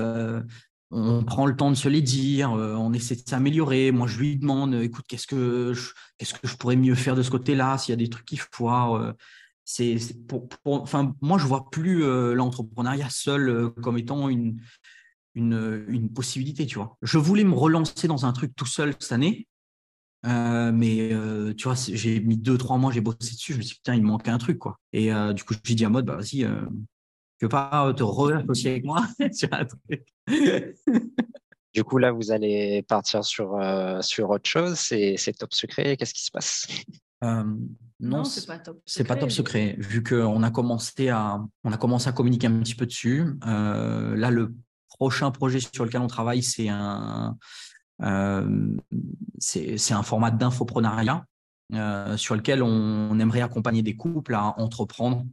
on 0.90 1.26
prend 1.26 1.48
le 1.48 1.56
temps 1.58 1.70
de 1.70 1.76
se 1.76 1.90
les 1.90 2.02
dire, 2.02 2.52
on 2.52 2.94
essaie 2.94 3.16
de 3.16 3.24
s'améliorer. 3.28 3.92
Moi, 3.92 4.08
je 4.08 4.20
lui 4.20 4.38
demande, 4.38 4.74
écoute, 4.76 5.04
qu'est-ce 5.06 5.28
que 5.28 5.74
je, 5.74 5.92
qu'est-ce 6.18 6.34
que 6.34 6.48
je 6.48 6.56
pourrais 6.56 6.78
mieux 6.78 6.96
faire 6.96 7.14
de 7.14 7.24
ce 7.24 7.30
côté-là 7.30 7.78
S'il 7.78 7.92
y 7.92 7.94
a 7.94 7.98
des 7.98 8.10
trucs 8.10 8.26
qui 8.26 8.38
foirent, 8.38 9.14
c'est, 9.66 9.98
pour, 10.30 10.48
enfin, 10.64 11.14
moi, 11.20 11.38
je 11.38 11.46
vois 11.46 11.70
plus 11.70 12.06
l'entrepreneuriat 12.34 13.10
seul 13.10 13.70
comme 13.82 13.98
étant 13.98 14.30
une, 14.30 14.62
une, 15.36 15.84
une, 15.90 16.14
possibilité, 16.14 16.66
tu 16.66 16.76
vois. 16.76 16.98
Je 17.02 17.18
voulais 17.18 17.44
me 17.44 17.54
relancer 17.54 18.08
dans 18.08 18.26
un 18.26 18.32
truc 18.32 18.56
tout 18.56 18.66
seul 18.66 18.94
cette 18.98 19.12
année, 19.12 19.46
euh, 20.28 20.72
mais 20.74 21.14
euh, 21.14 21.54
tu 21.54 21.64
vois, 21.66 21.76
j'ai 21.76 22.20
mis 22.20 22.38
deux, 22.38 22.58
trois 22.58 22.78
mois, 22.78 22.92
j'ai 22.92 23.02
bossé 23.02 23.32
dessus. 23.34 23.54
Je 23.54 23.58
me 23.58 23.64
suis 23.64 23.76
dit, 23.76 23.80
putain, 23.80 23.96
il 23.96 24.02
me 24.02 24.08
manquait 24.08 24.32
un 24.32 24.38
truc, 24.38 24.60
quoi. 24.60 24.78
Et 24.92 25.14
euh, 25.14 25.34
du 25.34 25.44
coup, 25.44 25.54
j'ai 25.64 25.76
dit 25.76 25.86
à 25.86 25.90
mode, 25.90 26.06
bah 26.06 26.16
vas-y, 26.16 26.46
tu 27.40 27.46
veux 27.46 27.50
pas 27.50 27.94
te 27.96 28.04
aussi 28.04 28.68
avec 28.68 28.84
moi? 28.84 29.06
Sur 29.32 29.50
un 29.54 29.66
truc 29.66 30.06
Du 31.74 31.84
coup, 31.84 31.98
là, 32.00 32.12
vous 32.12 32.32
allez 32.32 32.82
partir 32.88 33.24
sur, 33.24 33.60
sur 34.02 34.32
autre 34.32 34.50
chose. 34.50 34.80
C'est 34.80 35.38
top 35.38 35.54
secret. 35.54 35.96
Qu'est-ce 35.96 36.14
qui 36.14 36.24
se 36.24 36.32
passe? 36.32 36.68
Non, 38.00 38.24
c'est 38.24 38.48
pas 38.48 38.58
top. 38.58 38.82
C'est 38.86 39.04
pas 39.04 39.16
top 39.16 39.30
secret, 39.30 39.76
vu 39.78 40.02
qu'on 40.02 40.42
a 40.42 40.50
commencé 40.50 41.10
à, 41.10 41.40
on 41.64 41.72
a 41.72 41.78
commencé 41.78 42.10
à 42.10 42.14
communiquer 42.14 42.48
un 42.48 42.60
petit 42.60 42.74
peu 42.74 42.88
dessus. 42.88 43.26
là, 43.44 44.32
le 44.32 44.56
prochain 44.90 45.30
projet 45.30 45.60
sur 45.60 45.86
lequel 45.86 46.02
on 46.02 46.08
travaille, 46.08 46.42
c'est 46.42 46.70
un, 46.70 47.38
c'est 48.00 49.94
un 49.94 50.04
format 50.04 50.32
d'infoprenariat 50.32 51.26
euh, 51.74 52.16
sur 52.16 52.36
lequel 52.36 52.64
on, 52.64 53.20
aimerait 53.20 53.42
accompagner 53.42 53.82
des 53.82 53.98
couples 53.98 54.36
à 54.36 54.58
entreprendre. 54.60 55.26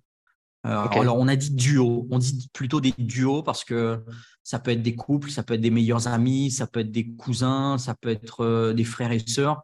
Euh, 0.66 0.88
alors, 0.88 1.18
on 1.18 1.28
a 1.28 1.36
dit 1.36 1.52
duo, 1.52 2.08
on 2.10 2.18
dit 2.18 2.48
plutôt 2.52 2.80
des 2.80 2.92
duos 2.98 3.42
parce 3.42 3.64
que 3.64 4.02
ça 4.42 4.58
peut 4.58 4.72
être 4.72 4.82
des 4.82 4.96
couples, 4.96 5.30
ça 5.30 5.42
peut 5.42 5.54
être 5.54 5.60
des 5.60 5.70
meilleurs 5.70 6.08
amis, 6.08 6.50
ça 6.50 6.66
peut 6.66 6.80
être 6.80 6.90
des 6.90 7.14
cousins, 7.14 7.78
ça 7.78 7.94
peut 7.94 8.08
être 8.08 8.72
des 8.72 8.84
frères 8.84 9.12
et 9.12 9.20
sœurs. 9.20 9.62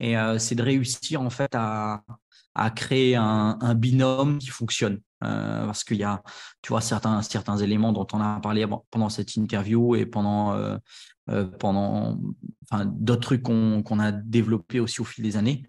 Et 0.00 0.14
c'est 0.38 0.54
de 0.54 0.62
réussir 0.62 1.20
en 1.20 1.30
fait 1.30 1.54
à, 1.54 2.04
à 2.54 2.70
créer 2.70 3.16
un, 3.16 3.58
un, 3.60 3.74
binôme 3.74 4.38
qui 4.38 4.48
fonctionne. 4.48 5.00
Euh, 5.24 5.66
parce 5.66 5.82
qu'il 5.84 5.96
y 5.96 6.04
a, 6.04 6.22
tu 6.62 6.68
vois, 6.68 6.80
certains, 6.80 7.22
certains 7.22 7.56
éléments 7.56 7.92
dont 7.92 8.06
on 8.12 8.20
a 8.20 8.40
parlé 8.40 8.66
pendant 8.90 9.08
cette 9.08 9.34
interview 9.36 9.96
et 9.96 10.06
pendant, 10.06 10.54
euh, 10.54 10.76
euh, 11.30 11.44
pendant 11.44 12.18
enfin, 12.70 12.84
d'autres 12.86 13.22
trucs 13.22 13.42
qu'on 13.42 13.98
a 13.98 14.12
développés 14.12 14.80
aussi 14.80 15.00
au 15.00 15.04
fil 15.04 15.24
des 15.24 15.36
années, 15.36 15.66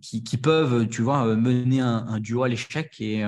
qui, 0.00 0.24
qui, 0.24 0.38
peuvent, 0.38 0.88
tu 0.88 1.02
vois, 1.02 1.36
mener 1.36 1.80
un, 1.80 2.06
un 2.08 2.18
duo 2.18 2.44
à 2.44 2.48
l'échec 2.48 2.94
et 2.98 3.26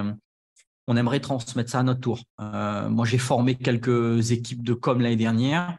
on 0.87 0.97
aimerait 0.97 1.21
transmettre 1.21 1.71
ça 1.71 1.81
à 1.81 1.83
notre 1.83 2.01
tour. 2.01 2.21
moi, 2.39 3.05
j'ai 3.05 3.19
formé 3.19 3.55
quelques 3.55 4.33
équipes 4.33 4.63
de 4.63 4.73
com 4.73 5.01
l'année 5.01 5.17
dernière 5.17 5.79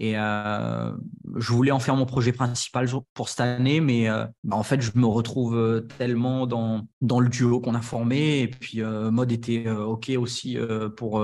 et 0.00 0.16
euh, 0.16 0.92
je 1.36 1.52
voulais 1.52 1.72
en 1.72 1.80
faire 1.80 1.96
mon 1.96 2.06
projet 2.06 2.32
principal 2.32 2.88
pour 3.14 3.28
cette 3.28 3.40
année, 3.40 3.80
mais 3.80 4.08
euh, 4.08 4.26
bah, 4.44 4.56
en 4.56 4.62
fait, 4.62 4.80
je 4.80 4.92
me 4.94 5.06
retrouve 5.06 5.56
euh, 5.56 5.80
tellement 5.98 6.46
dans, 6.46 6.86
le 7.00 7.28
duo 7.28 7.60
qu'on 7.60 7.74
a 7.74 7.80
formé. 7.80 8.40
Et 8.40 8.48
puis, 8.48 8.80
Mode 8.82 9.32
était 9.32 9.68
OK 9.68 10.10
aussi 10.16 10.56
pour 10.96 11.20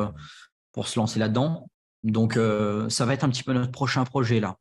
se 0.85 0.99
lancer 0.99 1.19
là-dedans. 1.19 1.69
Donc, 2.03 2.39
ça 2.89 3.07
va 3.07 3.15
être 3.15 3.25
un 3.25 3.31
petit 3.31 3.45
peu 3.45 3.53
notre 3.53 3.73
prochain 3.73 4.05
projet 4.05 4.41
là. 4.41 4.57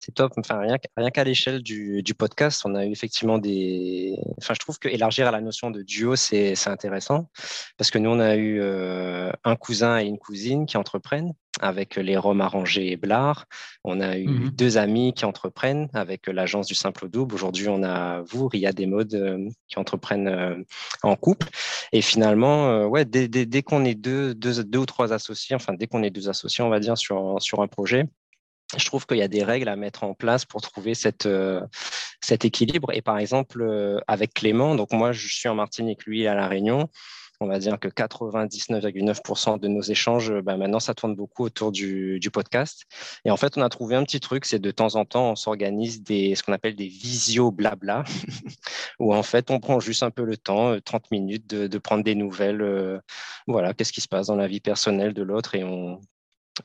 C'est 0.00 0.14
top. 0.14 0.32
Enfin, 0.38 0.58
rien, 0.60 0.78
rien 0.96 1.10
qu'à 1.10 1.24
l'échelle 1.24 1.62
du, 1.62 2.02
du, 2.02 2.14
podcast, 2.14 2.62
on 2.64 2.74
a 2.74 2.86
eu 2.86 2.90
effectivement 2.90 3.36
des. 3.36 4.18
Enfin, 4.38 4.54
je 4.54 4.58
trouve 4.58 4.78
que 4.78 4.88
élargir 4.88 5.28
à 5.28 5.30
la 5.30 5.42
notion 5.42 5.70
de 5.70 5.82
duo, 5.82 6.16
c'est 6.16 6.54
intéressant 6.66 7.28
parce 7.76 7.90
que 7.90 7.98
nous, 7.98 8.08
on 8.08 8.18
a 8.18 8.34
eu 8.36 8.60
euh, 8.62 9.30
un 9.44 9.56
cousin 9.56 10.00
et 10.00 10.06
une 10.06 10.18
cousine 10.18 10.64
qui 10.64 10.78
entreprennent 10.78 11.34
avec 11.60 11.96
les 11.96 12.16
Roms 12.16 12.40
arrangés 12.40 12.92
et 12.92 12.96
Blard. 12.96 13.44
On 13.84 14.00
a 14.00 14.16
eu 14.16 14.28
mmh 14.28 14.50
deux 14.52 14.78
amis 14.78 15.12
qui 15.12 15.26
entreprennent 15.26 15.88
avec 15.92 16.26
l'agence 16.28 16.66
du 16.66 16.74
simple 16.74 17.04
au 17.04 17.08
double. 17.08 17.34
Aujourd'hui, 17.34 17.68
on 17.68 17.82
a 17.82 18.22
vous, 18.22 18.48
Ria 18.48 18.72
des 18.72 18.86
modes, 18.86 19.14
euh, 19.14 19.48
qui 19.68 19.78
entreprennent 19.78 20.28
euh, 20.28 20.56
en 21.02 21.14
couple. 21.14 21.48
Et 21.92 22.00
finalement, 22.00 22.86
ouais, 22.86 23.04
dès, 23.04 23.28
dès, 23.28 23.44
dès 23.44 23.62
qu'on 23.62 23.84
est 23.84 23.94
deux, 23.94 24.34
deux, 24.34 24.64
deux, 24.64 24.78
ou 24.78 24.86
trois 24.86 25.12
associés, 25.12 25.56
enfin, 25.56 25.74
dès 25.74 25.86
qu'on 25.86 26.02
est 26.02 26.10
deux 26.10 26.30
associés, 26.30 26.64
on 26.64 26.70
va 26.70 26.80
dire, 26.80 26.96
sur, 26.96 27.36
sur 27.40 27.60
un 27.60 27.68
projet, 27.68 28.06
je 28.76 28.84
trouve 28.84 29.06
qu'il 29.06 29.18
y 29.18 29.22
a 29.22 29.28
des 29.28 29.42
règles 29.42 29.68
à 29.68 29.76
mettre 29.76 30.04
en 30.04 30.14
place 30.14 30.44
pour 30.44 30.60
trouver 30.62 30.94
cette, 30.94 31.26
euh, 31.26 31.60
cet 32.20 32.44
équilibre. 32.44 32.92
Et 32.92 33.02
par 33.02 33.18
exemple, 33.18 33.62
euh, 33.62 33.98
avec 34.06 34.34
Clément, 34.34 34.74
donc 34.74 34.92
moi, 34.92 35.12
je 35.12 35.28
suis 35.28 35.48
en 35.48 35.54
Martinique, 35.54 36.04
lui 36.06 36.26
à 36.26 36.34
La 36.34 36.48
Réunion. 36.48 36.88
On 37.42 37.46
va 37.46 37.58
dire 37.58 37.78
que 37.80 37.88
99,9% 37.88 39.58
de 39.58 39.66
nos 39.66 39.80
échanges, 39.80 40.30
bah, 40.42 40.58
maintenant, 40.58 40.78
ça 40.78 40.92
tourne 40.92 41.16
beaucoup 41.16 41.44
autour 41.44 41.72
du, 41.72 42.20
podcast. 42.30 42.82
Et 43.24 43.30
en 43.30 43.38
fait, 43.38 43.56
on 43.56 43.62
a 43.62 43.70
trouvé 43.70 43.96
un 43.96 44.04
petit 44.04 44.20
truc, 44.20 44.44
c'est 44.44 44.58
de 44.58 44.70
temps 44.70 44.94
en 44.96 45.06
temps, 45.06 45.30
on 45.30 45.36
s'organise 45.36 46.02
des, 46.02 46.34
ce 46.34 46.42
qu'on 46.42 46.52
appelle 46.52 46.76
des 46.76 46.86
visio 46.86 47.50
blabla, 47.50 48.04
où 48.98 49.14
en 49.14 49.22
fait, 49.22 49.50
on 49.50 49.58
prend 49.58 49.80
juste 49.80 50.02
un 50.02 50.10
peu 50.10 50.24
le 50.24 50.36
temps, 50.36 50.78
30 50.80 51.02
euh, 51.02 51.06
minutes, 51.12 51.46
de, 51.48 51.66
de 51.66 51.78
prendre 51.78 52.04
des 52.04 52.14
nouvelles. 52.14 53.00
voilà, 53.46 53.72
qu'est-ce 53.72 53.92
qui 53.92 54.02
se 54.02 54.08
passe 54.08 54.26
dans 54.26 54.36
la 54.36 54.46
vie 54.46 54.60
personnelle 54.60 55.14
de 55.14 55.22
l'autre 55.22 55.54
et 55.54 55.64
on, 55.64 55.98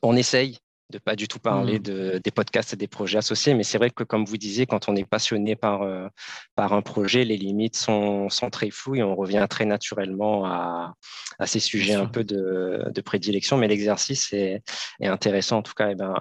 on 0.02 0.14
essaye 0.14 0.58
de 0.90 0.98
pas 0.98 1.16
du 1.16 1.26
tout 1.26 1.38
parler 1.38 1.78
mmh. 1.78 1.82
de, 1.82 2.20
des 2.22 2.30
podcasts 2.30 2.72
et 2.72 2.76
des 2.76 2.86
projets 2.86 3.18
associés. 3.18 3.54
Mais 3.54 3.64
c'est 3.64 3.78
vrai 3.78 3.90
que, 3.90 4.04
comme 4.04 4.24
vous 4.24 4.36
disiez, 4.36 4.66
quand 4.66 4.88
on 4.88 4.96
est 4.96 5.04
passionné 5.04 5.56
par, 5.56 5.82
euh, 5.82 6.08
par 6.54 6.72
un 6.72 6.82
projet, 6.82 7.24
les 7.24 7.36
limites 7.36 7.76
sont, 7.76 8.28
sont, 8.28 8.50
très 8.50 8.70
floues 8.70 8.96
et 8.96 9.02
on 9.02 9.16
revient 9.16 9.46
très 9.50 9.64
naturellement 9.64 10.46
à, 10.46 10.94
à 11.38 11.46
ces 11.46 11.60
sujets 11.60 11.94
un 11.94 12.06
peu 12.06 12.22
de, 12.24 12.84
de 12.94 13.00
prédilection. 13.00 13.56
Mais 13.56 13.68
l'exercice 13.68 14.32
est, 14.32 14.62
est, 15.00 15.08
intéressant. 15.08 15.58
En 15.58 15.62
tout 15.62 15.74
cas, 15.74 15.88
et 15.88 15.92
eh 15.92 15.94
ben, 15.96 16.14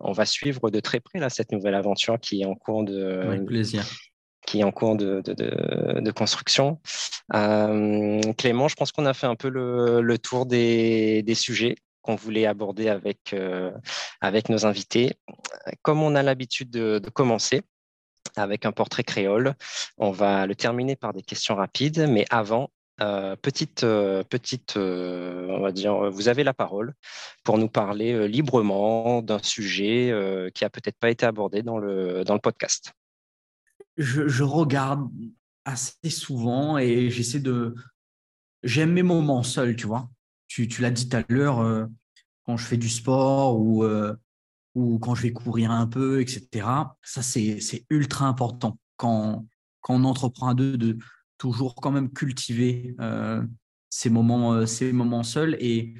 on 0.00 0.12
va 0.12 0.24
suivre 0.24 0.70
de 0.70 0.80
très 0.80 1.00
près 1.00 1.18
là, 1.18 1.28
cette 1.28 1.50
nouvelle 1.52 1.74
aventure 1.74 2.18
qui 2.20 2.42
est 2.42 2.46
en 2.46 2.54
cours 2.54 2.84
de. 2.84 3.44
plaisir 3.46 3.84
qui 4.44 4.58
est 4.60 4.64
en 4.64 4.72
cours 4.72 4.96
de, 4.96 5.22
de, 5.24 5.34
de, 5.34 6.00
de 6.00 6.10
construction. 6.10 6.80
Euh, 7.32 8.20
Clément, 8.36 8.66
je 8.66 8.74
pense 8.74 8.90
qu'on 8.90 9.06
a 9.06 9.14
fait 9.14 9.26
un 9.26 9.36
peu 9.36 9.48
le, 9.48 10.00
le 10.00 10.18
tour 10.18 10.46
des, 10.46 11.22
des 11.22 11.34
sujets 11.34 11.76
qu'on 12.02 12.16
voulait 12.16 12.46
aborder 12.46 12.88
avec, 12.88 13.32
euh, 13.32 13.72
avec 14.20 14.48
nos 14.48 14.66
invités. 14.66 15.14
Comme 15.82 16.02
on 16.02 16.14
a 16.14 16.22
l'habitude 16.22 16.70
de, 16.70 17.00
commencer 17.12 17.62
avec 18.36 18.66
un 18.66 18.72
portrait 18.72 19.04
créole, 19.04 19.54
on 19.98 20.10
va 20.10 20.46
le 20.46 20.54
terminer 20.54 20.96
par 20.96 21.12
des 21.12 21.22
questions 21.22 21.54
rapides, 21.54 22.06
mais 22.08 22.24
avant, 22.30 22.70
euh, 23.00 23.36
petite, 23.36 23.84
euh, 23.84 24.22
petite 24.24 24.76
on 24.76 25.60
va 25.60 25.72
dire, 25.72 26.10
vous 26.10 26.28
avez 26.28 26.44
la 26.44 26.54
parole 26.54 26.94
pour 27.44 27.58
nous 27.58 27.68
parler 27.68 28.28
librement 28.28 29.22
d'un 29.22 29.42
sujet 29.42 30.12
qui 30.54 30.64
a 30.64 30.70
peut-être 30.70 30.98
pas 30.98 31.10
été 31.10 31.26
abordé 31.26 31.62
dans 31.62 31.78
le, 31.78 32.24
dans 32.24 32.34
le 32.34 32.40
podcast. 32.40 32.92
Je, 33.96 34.26
je 34.26 34.42
regarde 34.42 35.08
assez 35.64 36.10
souvent 36.10 36.78
et 36.78 37.10
j'essaie 37.10 37.40
de. 37.40 37.74
J'aime 38.62 38.92
mes 38.92 39.02
moments 39.02 39.42
seuls, 39.42 39.74
tu 39.76 39.86
vois 39.86 40.08
tu, 40.52 40.82
l'as 40.82 40.90
dit 40.90 41.08
tout 41.08 41.16
à 41.16 41.24
l'heure, 41.28 41.60
euh, 41.60 41.86
quand 42.44 42.56
je 42.56 42.66
fais 42.66 42.76
du 42.76 42.88
sport 42.88 43.58
ou, 43.58 43.84
euh, 43.84 44.14
ou 44.74 44.98
quand 44.98 45.14
je 45.14 45.22
vais 45.22 45.32
courir 45.32 45.70
un 45.70 45.86
peu, 45.86 46.20
etc. 46.20 46.66
Ça, 47.02 47.22
c'est 47.22 47.86
ultra 47.90 48.26
important 48.26 48.78
quand, 48.96 49.46
quand 49.80 49.94
on 49.94 50.04
entreprend 50.04 50.48
à 50.48 50.54
deux 50.54 50.76
de 50.76 50.98
toujours 51.38 51.74
quand 51.74 51.90
même 51.90 52.10
cultiver 52.10 52.94
euh, 53.00 53.42
ces, 53.90 54.10
moments, 54.10 54.66
ces 54.66 54.92
moments 54.92 55.22
seuls. 55.22 55.56
Et 55.60 55.94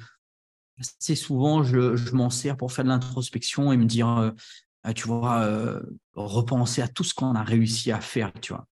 assez 0.79 1.15
souvent, 1.15 1.63
je, 1.63 1.95
je 1.95 2.13
m'en 2.13 2.29
sers 2.29 2.55
pour 2.55 2.71
faire 2.71 2.85
de 2.85 2.89
l'introspection 2.89 3.71
et 3.71 3.77
me 3.77 3.85
dire, 3.85 4.33
tu 4.95 5.07
vois, 5.07 5.81
repenser 6.13 6.81
à 6.81 6.87
tout 6.87 7.03
ce 7.03 7.13
qu'on 7.13 7.35
a 7.35 7.43
réussi 7.43 7.91
à 7.91 8.01
faire, 8.01 8.31
tu 8.41 8.53
vois. 8.53 8.67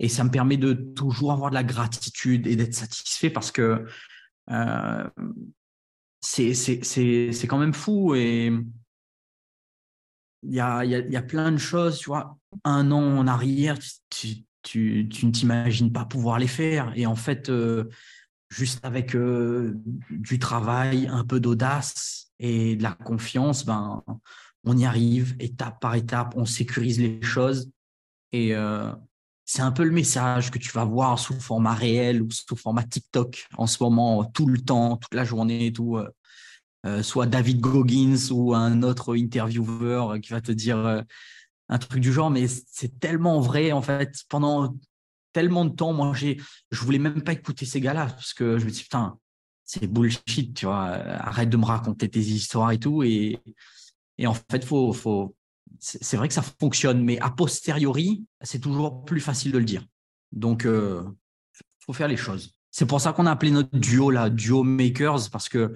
Et 0.00 0.08
ça 0.08 0.24
me 0.24 0.30
permet 0.30 0.56
de 0.56 0.72
toujours 0.72 1.32
avoir 1.32 1.50
de 1.50 1.54
la 1.54 1.64
gratitude 1.64 2.46
et 2.46 2.56
d'être 2.56 2.74
satisfait 2.74 3.30
parce 3.30 3.52
que 3.52 3.86
euh, 4.50 5.08
c'est 6.20 7.46
quand 7.46 7.58
même 7.58 7.74
fou 7.74 8.14
et 8.14 8.52
il 10.42 10.54
y 10.54 10.60
a, 10.60 10.84
y, 10.84 10.94
a, 10.94 10.98
y 10.98 11.16
a, 11.16 11.22
plein 11.22 11.52
de 11.52 11.56
choses, 11.56 11.98
tu 11.98 12.06
vois. 12.06 12.38
Un 12.64 12.90
an 12.90 13.18
en 13.18 13.26
arrière, 13.26 13.78
tu, 14.10 14.44
tu, 14.62 15.08
tu 15.08 15.26
ne 15.26 15.30
t'imagines 15.30 15.92
pas 15.92 16.04
pouvoir 16.04 16.38
les 16.38 16.46
faire. 16.46 16.92
Et 16.96 17.06
en 17.06 17.14
fait, 17.14 17.48
euh, 17.48 17.88
juste 18.50 18.84
avec 18.84 19.14
euh, 19.14 19.74
du 20.10 20.38
travail, 20.38 21.06
un 21.06 21.24
peu 21.24 21.40
d'audace 21.40 22.32
et 22.38 22.76
de 22.76 22.82
la 22.82 22.92
confiance, 22.92 23.64
ben, 23.64 24.02
on 24.64 24.76
y 24.76 24.84
arrive 24.84 25.34
étape 25.40 25.80
par 25.80 25.94
étape, 25.94 26.34
on 26.36 26.44
sécurise 26.44 27.00
les 27.00 27.22
choses. 27.22 27.70
Et 28.32 28.52
c'est 29.54 29.62
un 29.62 29.70
peu 29.70 29.84
le 29.84 29.92
message 29.92 30.50
que 30.50 30.58
tu 30.58 30.72
vas 30.72 30.84
voir 30.84 31.16
sous 31.16 31.38
format 31.38 31.74
réel 31.74 32.22
ou 32.22 32.28
sous 32.32 32.56
format 32.56 32.82
TikTok 32.82 33.46
en 33.56 33.68
ce 33.68 33.80
moment, 33.80 34.24
tout 34.24 34.46
le 34.46 34.58
temps, 34.58 34.96
toute 34.96 35.14
la 35.14 35.22
journée, 35.22 35.72
tout. 35.72 35.96
Euh, 36.84 37.02
soit 37.04 37.26
David 37.26 37.60
Goggins 37.60 38.32
ou 38.32 38.52
un 38.52 38.82
autre 38.82 39.16
intervieweur 39.16 40.20
qui 40.20 40.32
va 40.32 40.40
te 40.40 40.50
dire 40.50 40.78
euh, 40.78 41.02
un 41.68 41.78
truc 41.78 42.00
du 42.00 42.12
genre, 42.12 42.30
mais 42.30 42.46
c'est 42.48 42.98
tellement 42.98 43.40
vrai 43.40 43.70
en 43.70 43.80
fait. 43.80 44.24
Pendant 44.28 44.76
tellement 45.32 45.64
de 45.64 45.70
temps, 45.70 45.92
moi, 45.92 46.12
j'ai, 46.16 46.40
je 46.72 46.80
voulais 46.80 46.98
même 46.98 47.22
pas 47.22 47.32
écouter 47.34 47.64
ces 47.64 47.80
gars-là 47.80 48.06
parce 48.06 48.34
que 48.34 48.58
je 48.58 48.64
me 48.64 48.70
dis 48.72 48.82
putain, 48.82 49.16
c'est 49.64 49.86
bullshit, 49.86 50.52
tu 50.52 50.66
vois. 50.66 50.82
Arrête 50.82 51.48
de 51.48 51.56
me 51.56 51.64
raconter 51.64 52.08
tes 52.08 52.18
histoires 52.18 52.72
et 52.72 52.80
tout. 52.80 53.04
Et, 53.04 53.38
et 54.18 54.26
en 54.26 54.34
fait, 54.34 54.64
faut, 54.64 54.92
faut, 54.92 55.36
c'est 55.84 56.16
vrai 56.16 56.28
que 56.28 56.34
ça 56.34 56.42
fonctionne, 56.42 57.04
mais 57.04 57.18
a 57.20 57.30
posteriori, 57.30 58.24
c'est 58.40 58.58
toujours 58.58 59.04
plus 59.04 59.20
facile 59.20 59.52
de 59.52 59.58
le 59.58 59.64
dire. 59.66 59.84
Donc, 60.32 60.64
euh, 60.64 61.02
faut 61.80 61.92
faire 61.92 62.08
les 62.08 62.16
choses. 62.16 62.54
C'est 62.70 62.86
pour 62.86 63.00
ça 63.00 63.12
qu'on 63.12 63.26
a 63.26 63.30
appelé 63.30 63.50
notre 63.50 63.76
duo 63.76 64.10
là, 64.10 64.30
Duo 64.30 64.62
Makers, 64.62 65.30
parce 65.30 65.50
que 65.50 65.74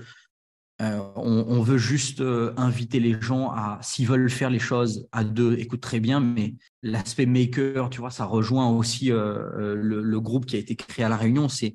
euh, 0.81 1.01
on, 1.17 1.61
veut 1.61 1.77
juste 1.77 2.21
euh, 2.21 2.55
inviter 2.57 3.01
les 3.01 3.21
gens 3.21 3.51
à, 3.51 3.79
s'ils 3.83 4.07
veulent 4.07 4.31
faire 4.31 4.49
les 4.49 4.59
choses 4.61 5.09
à 5.13 5.25
deux, 5.25 5.59
écoute 5.59 5.81
très 5.81 6.01
bien, 6.01 6.21
mais 6.21 6.55
l'aspect 6.83 7.27
maker, 7.27 7.91
tu 7.91 8.01
vois, 8.01 8.11
ça 8.11 8.25
rejoint 8.25 8.71
aussi 8.71 9.09
le, 9.09 10.19
groupe 10.19 10.47
qui 10.47 10.57
a 10.57 10.59
été 10.59 10.75
créé 10.75 11.05
à 11.05 11.09
La 11.09 11.17
Réunion, 11.17 11.49
c'est, 11.49 11.75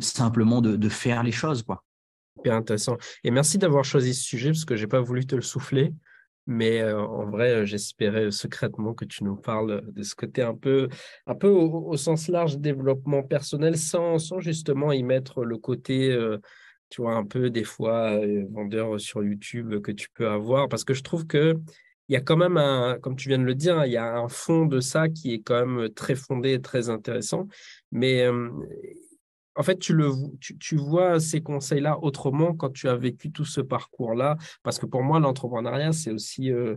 simplement 0.00 0.60
de, 0.60 0.88
faire 0.88 1.24
les 1.24 1.32
choses, 1.32 1.62
quoi. 1.62 1.82
Bien 2.44 2.58
intéressant. 2.58 2.98
Et 3.24 3.30
merci 3.30 3.58
d'avoir 3.58 3.84
choisi 3.84 4.14
ce 4.14 4.22
sujet, 4.22 4.50
parce 4.50 4.64
que 4.64 4.76
j'ai 4.76 4.86
pas 4.86 5.00
voulu 5.00 5.26
te 5.26 5.34
le 5.34 5.42
souffler. 5.42 5.92
Mais 6.46 6.82
en 6.92 7.28
vrai, 7.28 7.66
j'espérais 7.66 8.30
secrètement 8.30 8.94
que 8.94 9.04
tu 9.04 9.24
nous 9.24 9.36
parles 9.36 9.82
de 9.92 10.02
ce 10.02 10.14
côté 10.14 10.42
un 10.42 10.54
peu, 10.54 10.88
un 11.26 11.34
peu 11.34 11.48
au, 11.48 11.96
sens 11.96 12.28
large 12.28 12.58
développement 12.58 13.22
personnel, 13.22 13.76
sans, 13.76 14.18
sans 14.18 14.38
justement 14.40 14.92
y 14.92 15.02
mettre 15.02 15.44
le 15.44 15.58
côté 15.58 16.16
tu 16.88 17.02
vois, 17.02 17.14
un 17.14 17.24
peu 17.24 17.50
des 17.50 17.64
fois 17.64 18.20
vendeur 18.50 19.00
sur 19.00 19.24
YouTube 19.24 19.80
que 19.80 19.90
tu 19.90 20.08
peux 20.14 20.28
avoir, 20.28 20.68
parce 20.68 20.84
que 20.84 20.94
je 20.94 21.02
trouve 21.02 21.26
que 21.26 21.56
il 22.08 22.12
y 22.12 22.16
a 22.16 22.20
quand 22.20 22.36
même 22.36 22.56
un, 22.56 22.98
comme 23.00 23.16
tu 23.16 23.28
viens 23.28 23.38
de 23.38 23.44
le 23.44 23.54
dire, 23.54 23.84
il 23.84 23.92
y 23.92 23.96
a 23.96 24.16
un 24.16 24.28
fond 24.28 24.66
de 24.66 24.80
ça 24.80 25.08
qui 25.08 25.34
est 25.34 25.40
quand 25.40 25.66
même 25.66 25.88
très 25.90 26.14
fondé 26.14 26.52
et 26.52 26.60
très 26.60 26.88
intéressant. 26.88 27.48
Mais 27.90 28.28
en 29.56 29.62
fait, 29.62 29.78
tu, 29.78 29.94
le, 29.94 30.12
tu, 30.38 30.76
vois 30.76 31.18
ces 31.18 31.42
conseils-là 31.42 31.98
autrement 32.02 32.54
quand 32.54 32.70
tu 32.70 32.88
as 32.88 32.96
vécu 32.96 33.32
tout 33.32 33.44
ce 33.44 33.60
parcours-là. 33.60 34.36
Parce 34.62 34.78
que 34.78 34.86
pour 34.86 35.02
moi, 35.02 35.18
l'entrepreneuriat, 35.18 35.92
c'est 35.92 36.10
aussi 36.10 36.50
un 36.50 36.76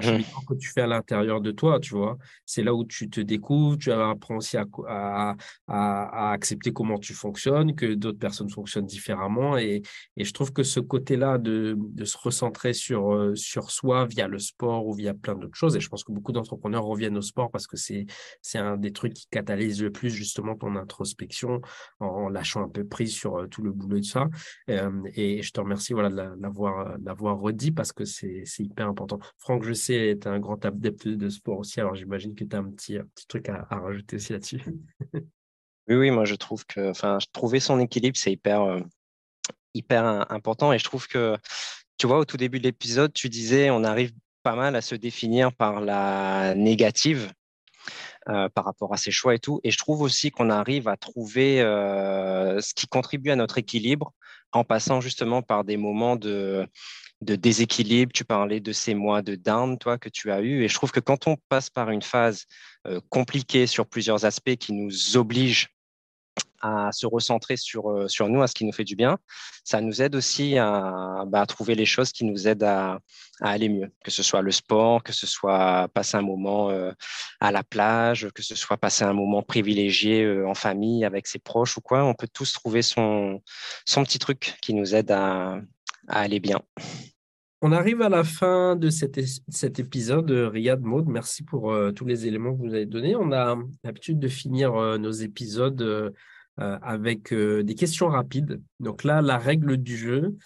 cheminement 0.00 0.42
que 0.48 0.54
tu 0.54 0.68
fais 0.70 0.82
à 0.82 0.86
l'intérieur 0.86 1.40
de 1.40 1.50
toi, 1.50 1.80
tu 1.80 1.94
vois. 1.94 2.18
C'est 2.46 2.62
là 2.62 2.74
où 2.74 2.84
tu 2.84 3.08
te 3.08 3.20
découvres, 3.20 3.78
tu 3.78 3.92
apprends 3.92 4.36
aussi 4.36 4.56
à, 4.56 4.66
à, 4.88 5.36
à, 5.68 6.30
accepter 6.32 6.72
comment 6.72 6.98
tu 6.98 7.14
fonctionnes, 7.14 7.74
que 7.74 7.94
d'autres 7.94 8.18
personnes 8.18 8.50
fonctionnent 8.50 8.86
différemment. 8.86 9.56
Et, 9.56 9.82
et 10.16 10.24
je 10.24 10.32
trouve 10.32 10.52
que 10.52 10.62
ce 10.62 10.80
côté-là 10.80 11.38
de, 11.38 11.76
de, 11.78 12.04
se 12.04 12.16
recentrer 12.18 12.72
sur, 12.72 13.14
euh, 13.14 13.34
sur 13.34 13.70
soi 13.70 14.06
via 14.06 14.28
le 14.28 14.38
sport 14.38 14.86
ou 14.86 14.94
via 14.94 15.14
plein 15.14 15.34
d'autres 15.34 15.56
choses, 15.56 15.76
et 15.76 15.80
je 15.80 15.88
pense 15.88 16.04
que 16.04 16.12
beaucoup 16.12 16.32
d'entrepreneurs 16.32 16.84
reviennent 16.84 17.16
au 17.16 17.22
sport 17.22 17.50
parce 17.50 17.66
que 17.66 17.76
c'est, 17.76 18.06
un 18.54 18.76
des 18.76 18.92
trucs 18.92 19.14
qui 19.14 19.26
catalyse 19.30 19.82
le 19.82 19.90
plus 19.90 20.10
justement 20.10 20.54
ton 20.54 20.76
introspection 20.76 21.60
en, 21.98 22.28
lâchant 22.28 22.62
un 22.62 22.68
peu 22.68 22.84
prise 22.84 23.12
sur 23.12 23.36
euh, 23.36 23.46
tout 23.46 23.62
le 23.62 23.72
boulot 23.72 23.98
de 23.98 24.04
ça. 24.04 24.28
Euh, 24.70 24.90
et 25.14 25.42
je 25.42 25.50
te 25.50 25.60
remercie 25.60 25.92
voilà, 25.92 26.10
de 26.10 26.40
l'avoir, 26.40 27.38
redit 27.38 27.72
parce 27.72 27.92
que 27.92 28.04
c'est, 28.04 28.42
c'est 28.44 28.62
hyper 28.62 28.88
important. 28.88 29.18
Franck, 29.38 29.64
je 29.64 29.72
est 29.92 30.26
un 30.26 30.38
grand 30.38 30.64
adepte 30.64 31.08
de 31.08 31.28
sport 31.28 31.58
aussi, 31.58 31.80
alors 31.80 31.94
j'imagine 31.94 32.34
que 32.34 32.44
tu 32.44 32.56
as 32.56 32.58
un 32.58 32.70
petit, 32.70 32.98
petit 33.14 33.26
truc 33.26 33.48
à, 33.48 33.66
rajouter 33.70 34.16
aussi 34.16 34.32
là-dessus. 34.32 34.62
oui, 35.88 35.96
oui, 35.96 36.10
moi 36.10 36.24
je 36.24 36.34
trouve 36.34 36.64
que 36.66 36.90
enfin, 36.90 37.18
trouver 37.32 37.60
son 37.60 37.78
équilibre, 37.80 38.16
c'est 38.16 38.32
hyper, 38.32 38.62
euh, 38.62 38.80
hyper 39.74 40.30
important 40.30 40.72
et 40.72 40.78
je 40.78 40.84
trouve 40.84 41.06
que, 41.06 41.36
tu 41.98 42.06
vois, 42.06 42.18
au 42.18 42.24
tout 42.24 42.36
début 42.36 42.58
de 42.58 42.64
l'épisode, 42.64 43.12
tu 43.12 43.28
disais 43.28 43.70
on 43.70 43.84
arrive 43.84 44.12
pas 44.42 44.56
mal 44.56 44.76
à 44.76 44.80
se 44.80 44.94
définir 44.94 45.52
par 45.52 45.80
la 45.80 46.54
négative. 46.54 47.32
Euh, 48.30 48.48
par 48.48 48.64
rapport 48.64 48.94
à 48.94 48.96
ses 48.96 49.10
choix 49.10 49.34
et 49.34 49.38
tout. 49.38 49.60
Et 49.64 49.70
je 49.70 49.76
trouve 49.76 50.00
aussi 50.00 50.30
qu'on 50.30 50.48
arrive 50.48 50.88
à 50.88 50.96
trouver 50.96 51.60
euh, 51.60 52.58
ce 52.62 52.72
qui 52.72 52.86
contribue 52.86 53.30
à 53.30 53.36
notre 53.36 53.58
équilibre 53.58 54.14
en 54.52 54.64
passant 54.64 55.02
justement 55.02 55.42
par 55.42 55.62
des 55.62 55.76
moments 55.76 56.16
de, 56.16 56.66
de 57.24 57.36
déséquilibre. 57.36 58.12
Tu 58.12 58.24
parlais 58.24 58.60
de 58.60 58.72
ces 58.72 58.94
mois 58.94 59.22
de 59.22 59.34
down, 59.34 59.78
toi, 59.78 59.98
que 59.98 60.08
tu 60.08 60.30
as 60.30 60.40
eu. 60.40 60.62
Et 60.62 60.68
je 60.68 60.74
trouve 60.74 60.92
que 60.92 61.00
quand 61.00 61.26
on 61.26 61.36
passe 61.48 61.70
par 61.70 61.90
une 61.90 62.02
phase 62.02 62.44
euh, 62.86 63.00
compliquée 63.08 63.66
sur 63.66 63.86
plusieurs 63.86 64.24
aspects 64.24 64.56
qui 64.56 64.72
nous 64.72 65.16
obligent 65.16 65.68
à 66.60 66.90
se 66.92 67.06
recentrer 67.06 67.56
sur, 67.56 67.90
euh, 67.90 68.08
sur 68.08 68.28
nous, 68.28 68.42
à 68.42 68.46
ce 68.46 68.54
qui 68.54 68.64
nous 68.64 68.72
fait 68.72 68.84
du 68.84 68.96
bien, 68.96 69.18
ça 69.64 69.82
nous 69.82 70.00
aide 70.00 70.14
aussi 70.14 70.56
à, 70.56 71.24
bah, 71.26 71.44
trouver 71.44 71.74
les 71.74 71.84
choses 71.84 72.10
qui 72.10 72.24
nous 72.24 72.48
aident 72.48 72.62
à, 72.62 73.00
aller 73.40 73.68
mieux, 73.68 73.92
que 74.02 74.10
ce 74.10 74.22
soit 74.22 74.40
le 74.40 74.50
sport, 74.50 75.02
que 75.02 75.12
ce 75.12 75.26
soit 75.26 75.88
passer 75.92 76.16
un 76.16 76.22
moment 76.22 76.70
euh, 76.70 76.92
à 77.40 77.52
la 77.52 77.62
plage, 77.62 78.28
que 78.34 78.42
ce 78.42 78.54
soit 78.54 78.78
passer 78.78 79.04
un 79.04 79.12
moment 79.12 79.42
privilégié 79.42 80.42
en 80.46 80.54
famille 80.54 81.04
avec 81.04 81.26
ses 81.26 81.38
proches 81.38 81.76
ou 81.76 81.80
quoi. 81.80 82.04
On 82.04 82.14
peut 82.14 82.28
tous 82.32 82.52
trouver 82.52 82.80
son, 82.80 83.42
son 83.84 84.04
petit 84.04 84.18
truc 84.18 84.56
qui 84.62 84.72
nous 84.72 84.94
aide 84.94 85.10
à 85.10 85.60
aller 86.08 86.40
bien. 86.40 86.60
On 87.66 87.72
arrive 87.72 88.02
à 88.02 88.10
la 88.10 88.24
fin 88.24 88.76
de 88.76 88.90
cet, 88.90 89.16
épisode, 89.78 90.30
Riyad 90.30 90.82
Maud. 90.82 91.06
Merci 91.08 91.42
pour 91.42 91.72
euh, 91.72 91.92
tous 91.92 92.04
les 92.04 92.26
éléments 92.26 92.54
que 92.54 92.60
vous 92.60 92.74
avez 92.74 92.84
donnés. 92.84 93.16
On 93.16 93.32
a 93.32 93.56
l'habitude 93.82 94.18
de 94.18 94.28
finir 94.28 94.74
euh, 94.74 94.98
nos 94.98 95.12
épisodes 95.12 95.80
euh, 95.80 96.10
avec 96.58 97.32
des 97.32 97.74
questions 97.74 98.08
rapides. 98.08 98.60
Donc 98.80 99.02
là, 99.02 99.22
la 99.22 99.38
règle 99.38 99.78
du 99.78 99.96
jeu, 99.96 100.36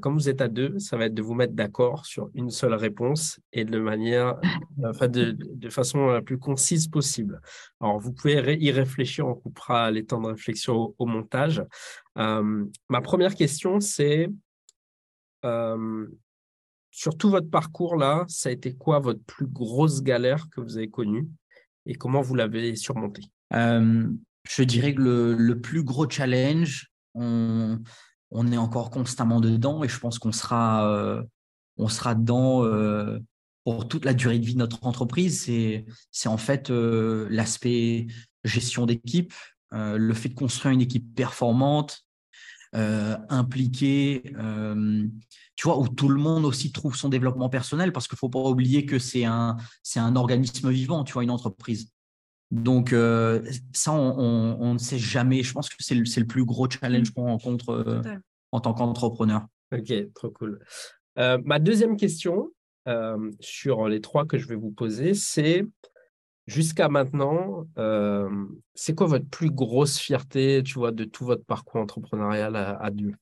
comme 0.00 0.14
vous 0.14 0.30
êtes 0.30 0.40
à 0.40 0.48
deux, 0.48 0.78
ça 0.78 0.96
va 0.96 1.04
être 1.04 1.14
de 1.14 1.20
vous 1.20 1.34
mettre 1.34 1.52
d'accord 1.52 2.06
sur 2.06 2.30
une 2.32 2.48
seule 2.48 2.72
réponse 2.72 3.38
et 3.52 3.66
de 3.66 3.78
manière, 3.78 4.40
enfin 4.82 5.08
de, 5.08 5.36
façon 5.68 6.06
la 6.06 6.22
plus 6.22 6.38
concise 6.38 6.88
possible. 6.88 7.40
Alors, 7.80 8.00
vous 8.00 8.12
pouvez 8.12 8.56
y 8.60 8.70
réfléchir, 8.72 9.28
on 9.28 9.34
coupera 9.34 9.90
les 9.90 10.06
temps 10.06 10.22
de 10.22 10.28
réflexion 10.28 10.94
au 10.98 11.04
montage. 11.06 11.62
ma 12.16 13.00
première 13.02 13.34
question, 13.34 13.78
c'est 13.78 14.30
sur 16.92 17.16
tout 17.16 17.30
votre 17.30 17.50
parcours 17.50 17.96
là, 17.96 18.24
ça 18.28 18.50
a 18.50 18.52
été 18.52 18.74
quoi 18.74 19.00
votre 19.00 19.22
plus 19.24 19.46
grosse 19.46 20.02
galère 20.02 20.48
que 20.50 20.60
vous 20.60 20.76
avez 20.76 20.90
connue 20.90 21.28
et 21.86 21.94
comment 21.94 22.20
vous 22.20 22.34
l'avez 22.36 22.76
surmontée? 22.76 23.24
Je 23.50 24.62
dirais 24.62 24.94
que 24.94 25.00
le, 25.00 25.60
plus 25.60 25.82
gros 25.82 26.08
challenge, 26.08 26.90
on, 27.14 27.78
est 28.50 28.56
encore 28.56 28.90
constamment 28.90 29.40
dedans 29.40 29.82
et 29.82 29.88
je 29.88 29.98
pense 29.98 30.18
qu'on 30.18 30.32
sera, 30.32 30.86
euh, 30.92 31.22
dedans 31.78 32.64
euh, 32.64 33.18
pour 33.64 33.88
toute 33.88 34.04
la 34.04 34.14
durée 34.14 34.38
de 34.38 34.44
vie 34.44 34.54
de 34.54 34.58
notre 34.58 34.84
entreprise. 34.84 35.42
C'est 36.10 36.28
en 36.28 36.36
fait 36.36 36.70
euh, 36.70 37.26
l'aspect 37.30 38.06
gestion 38.44 38.84
d'équipe, 38.84 39.32
le 39.70 40.12
fait 40.12 40.28
de 40.28 40.34
construire 40.34 40.74
une 40.74 40.82
équipe 40.82 41.14
performante, 41.14 42.04
euh, 42.74 43.16
impliqué, 43.28 44.22
euh, 44.38 45.06
tu 45.56 45.68
vois, 45.68 45.78
où 45.78 45.88
tout 45.88 46.08
le 46.08 46.18
monde 46.18 46.44
aussi 46.46 46.72
trouve 46.72 46.96
son 46.96 47.10
développement 47.10 47.48
personnel, 47.48 47.92
parce 47.92 48.08
qu'il 48.08 48.16
ne 48.16 48.18
faut 48.18 48.30
pas 48.30 48.38
oublier 48.38 48.86
que 48.86 48.98
c'est 48.98 49.24
un, 49.24 49.58
c'est 49.82 50.00
un 50.00 50.16
organisme 50.16 50.70
vivant, 50.70 51.04
tu 51.04 51.12
vois, 51.12 51.22
une 51.22 51.30
entreprise. 51.30 51.92
Donc, 52.50 52.92
euh, 52.92 53.42
ça, 53.72 53.92
on, 53.92 54.72
ne 54.72 54.78
sait 54.78 54.98
jamais. 54.98 55.42
Je 55.42 55.52
pense 55.52 55.68
que 55.68 55.76
c'est 55.80 55.94
le, 55.94 56.04
le, 56.04 56.26
plus 56.26 56.44
gros 56.44 56.68
challenge 56.68 57.10
qu'on 57.10 57.24
rencontre 57.24 58.02
en 58.52 58.60
tant 58.60 58.72
qu'entrepreneur. 58.72 59.46
Ok, 59.74 59.92
trop 60.14 60.30
cool. 60.30 60.58
ma 61.16 61.58
deuxième 61.58 61.96
question 61.96 62.50
sur 63.40 63.88
les 63.88 64.00
trois 64.00 64.26
que 64.26 64.38
je 64.38 64.48
vais 64.48 64.56
vous 64.56 64.70
poser, 64.70 65.14
c'est 65.14 65.66
Jusqu'à 66.46 66.88
maintenant, 66.88 67.66
euh, 67.78 68.46
c'est 68.74 68.94
quoi 68.94 69.06
votre 69.06 69.28
plus 69.28 69.50
grosse 69.50 69.98
fierté, 69.98 70.62
tu 70.64 70.74
vois, 70.74 70.90
de 70.90 71.04
tout 71.04 71.24
votre 71.24 71.44
parcours 71.44 71.80
entrepreneurial 71.80 72.56
à, 72.56 72.90
Dieu 72.90 73.14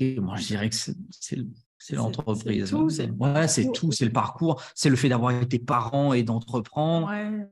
Moi, 0.00 0.36
je 0.36 0.46
dirais 0.46 0.68
que 0.68 0.76
c'est 0.76 1.94
l'entreprise. 1.94 2.74
C'est 2.90 3.10
ouais, 3.10 3.48
c'est 3.48 3.72
tout, 3.72 3.92
c'est 3.92 4.04
le 4.04 4.12
parcours, 4.12 4.62
c'est 4.74 4.90
le 4.90 4.96
fait 4.96 5.08
d'avoir 5.08 5.30
été 5.30 5.58
parent 5.58 6.12
et 6.12 6.22
d'entreprendre. 6.22 7.08
Ouais, 7.08 7.48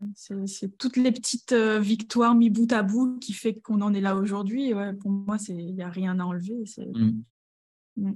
c'est 0.47 0.77
toutes 0.77 0.99
les 0.99 1.11
petites 1.11 1.53
euh, 1.53 1.81
victoires 1.81 2.35
mis 2.35 2.51
bout 2.51 2.71
à 2.73 2.83
bout 2.83 3.19
qui 3.19 3.33
fait 3.33 3.55
qu'on 3.55 3.81
en 3.81 3.95
est 3.95 4.03
là 4.03 4.17
aujourd'hui. 4.17 4.75
Ouais, 4.75 4.93
pour 4.93 5.11
moi, 5.11 5.39
il 5.49 5.75
n'y 5.75 5.83
a 5.83 5.89
rien 5.89 6.21
à 6.21 6.25
enlever. 6.25 6.65
Mmh. 6.77 7.23
Mm. 7.97 8.13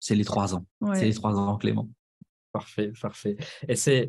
C'est 0.00 0.16
les 0.16 0.24
trois 0.24 0.56
ans. 0.56 0.66
C'est 0.94 1.06
les 1.06 1.14
trois 1.14 1.38
ans, 1.38 1.56
Clément. 1.56 1.88
Parfait, 2.58 2.92
parfait. 3.02 3.36
Et 3.68 3.76
c'est 3.76 4.08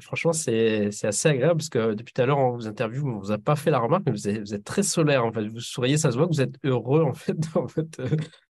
franchement, 0.00 0.32
c'est 0.32 0.90
assez 1.04 1.28
agréable 1.28 1.58
parce 1.58 1.68
que 1.68 1.94
depuis 1.94 2.12
tout 2.12 2.22
à 2.22 2.26
l'heure, 2.26 2.38
on 2.38 2.50
vous 2.50 2.66
interview, 2.66 3.06
on 3.06 3.18
vous 3.18 3.30
a 3.30 3.38
pas 3.38 3.54
fait 3.54 3.70
la 3.70 3.78
remarque, 3.78 4.02
mais 4.06 4.12
vous 4.12 4.28
êtes, 4.28 4.40
vous 4.40 4.54
êtes, 4.54 4.64
très 4.64 4.82
solaire 4.82 5.24
en 5.24 5.32
fait. 5.32 5.46
Vous 5.46 5.60
souriez, 5.60 5.96
ça 5.96 6.10
se 6.10 6.16
voit 6.16 6.26
que 6.26 6.32
vous 6.32 6.40
êtes 6.40 6.56
heureux 6.64 7.02
en 7.02 7.14
fait 7.14 7.38
dans 7.54 7.66
votre, 7.66 8.02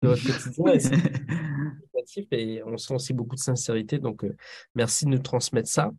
dans 0.03 0.11
votre 0.11 0.27
quotidien. 0.27 0.65
Et, 2.33 2.63
on 2.65 2.77
sent 2.77 2.95
aussi 2.95 3.13
beaucoup 3.13 3.37
de 3.37 3.41
sincérité. 3.41 3.99
Donc, 3.99 4.25
euh, 4.25 4.35
merci 4.75 5.05
de 5.05 5.11
nous 5.11 5.19
transmettre 5.19 5.69
ça. 5.69 5.93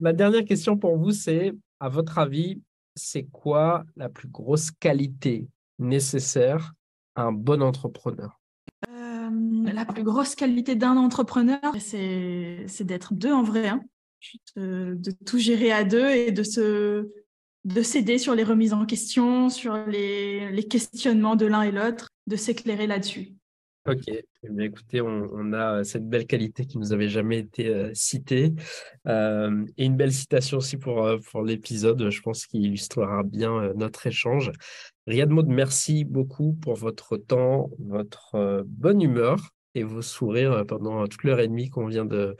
Ma 0.00 0.12
dernière 0.12 0.44
question 0.44 0.76
pour 0.76 0.96
vous, 0.96 1.10
c'est 1.10 1.52
à 1.80 1.88
votre 1.88 2.18
avis, 2.18 2.62
c'est 2.94 3.24
quoi 3.24 3.84
la 3.96 4.08
plus 4.08 4.28
grosse 4.28 4.70
qualité 4.70 5.48
nécessaire 5.78 6.72
à 7.14 7.24
un 7.24 7.32
bon 7.32 7.62
entrepreneur? 7.62 8.40
La 9.76 9.84
plus 9.84 10.02
grosse 10.02 10.34
qualité 10.34 10.74
d'un 10.74 10.96
entrepreneur, 10.96 11.60
c'est 11.78 12.82
d'être 12.82 13.12
deux 13.14 13.32
en 13.32 13.42
vrai. 13.42 13.68
Hein. 13.68 13.82
De, 14.56 15.12
tout 15.24 15.38
gérer 15.38 15.70
à 15.70 15.84
deux 15.84 16.08
et 16.10 16.32
de 16.32 16.42
se 16.42 17.06
de 17.64 17.82
s'aider 17.82 18.18
sur 18.18 18.34
les 18.34 18.44
remises 18.44 18.72
en 18.72 18.86
question, 18.86 19.48
sur 19.50 19.76
les, 19.86 20.66
questionnements 20.70 21.36
de 21.36 21.46
l'un 21.46 21.62
et 21.62 21.72
l'autre, 21.72 22.10
de 22.26 22.36
s'éclairer 22.36 22.86
là-dessus. 22.86 23.32
Ok, 23.88 24.04
eh 24.08 24.24
écoutez, 24.60 25.00
on, 25.00 25.52
a 25.52 25.84
cette 25.84 26.08
belle 26.08 26.26
qualité 26.26 26.64
qui 26.64 26.78
nous 26.78 26.92
avait 26.92 27.08
jamais 27.08 27.38
été 27.38 27.68
euh, 27.68 27.90
citée 27.92 28.52
euh, 29.06 29.64
et 29.76 29.84
une 29.84 29.96
belle 29.96 30.12
citation 30.12 30.58
aussi 30.58 30.76
pour, 30.76 31.04
euh, 31.04 31.18
pour 31.30 31.42
l'épisode, 31.42 32.08
je 32.08 32.20
pense 32.20 32.46
qu'il 32.46 32.64
illustrera 32.64 33.22
bien 33.24 33.72
notre 33.74 34.06
échange. 34.06 34.50
Riyad 35.06 35.30
Maud, 35.30 35.46
merci 35.46 36.04
beaucoup 36.04 36.54
pour 36.54 36.74
votre 36.74 37.16
temps, 37.16 37.70
votre 37.78 38.64
bonne 38.66 39.02
humeur 39.02 39.55
et 39.76 39.82
vos 39.82 40.02
sourires 40.02 40.64
pendant 40.66 41.06
toute 41.06 41.24
l'heure 41.24 41.40
et 41.40 41.48
demie 41.48 41.68
qu'on 41.68 41.86
vient 41.86 42.04
de 42.04 42.36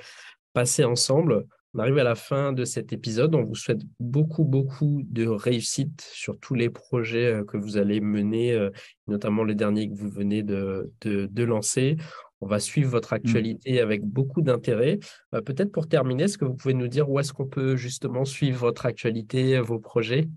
passer 0.53 0.85
ensemble. 0.85 1.47
On 1.75 1.81
arrive 1.81 1.99
à 1.99 2.05
la 2.05 2.15
fin 2.15 2.55
de 2.55 2.65
cet 2.65 2.95
épisode. 2.95 3.35
On 3.35 3.45
vous 3.45 3.55
souhaite 3.55 3.83
beaucoup, 4.01 4.45
beaucoup 4.45 5.03
de 5.05 5.27
réussite 5.27 6.01
sur 6.11 6.39
tous 6.39 6.55
les 6.55 6.71
projets 6.71 7.43
que 7.47 7.59
vous 7.59 7.77
allez 7.77 8.01
mener, 8.01 8.71
notamment 9.07 9.45
les 9.45 9.55
derniers 9.55 9.91
que 9.91 9.95
vous 9.95 10.09
venez 10.09 10.43
de, 10.43 10.91
de, 11.03 11.45
lancer. 11.45 11.99
On 12.41 12.47
va 12.47 12.61
suivre 12.61 12.91
votre 12.91 13.13
mmh. 13.13 13.17
actualité 13.17 13.81
avec 13.81 14.03
beaucoup 14.03 14.41
d'intérêt. 14.41 14.99
Peut-être 15.33 15.71
pour 15.71 15.87
terminer, 15.87 16.25
est-ce 16.25 16.39
que 16.39 16.47
vous 16.47 16.55
pouvez 16.55 16.73
nous 16.73 16.89
dire 16.89 17.11
où 17.11 17.21
est-ce 17.21 17.35
qu'on 17.35 17.47
peut 17.47 17.77
justement 17.77 18.25
suivre 18.25 18.61
votre 18.61 18.87
actualité, 18.87 19.61
vos 19.61 19.79
projets? 19.79 20.29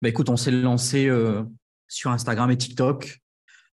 Bah 0.00 0.08
Écoute, 0.08 0.30
on 0.30 0.36
s'est 0.38 0.50
lancé 0.50 1.10
sur 1.88 2.10
Instagram 2.10 2.50
et 2.50 2.56
TikTok. 2.56 3.20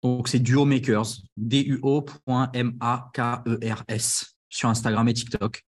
Donc, 0.04 0.28
c'est 0.28 0.38
Duo 0.38 0.64
Makers, 0.66 1.22
D-U-O.M-A-K-E-R-S 1.38 4.36
sur 4.50 4.68
Instagram 4.68 5.08
et 5.08 5.14
TikTok. 5.14 5.64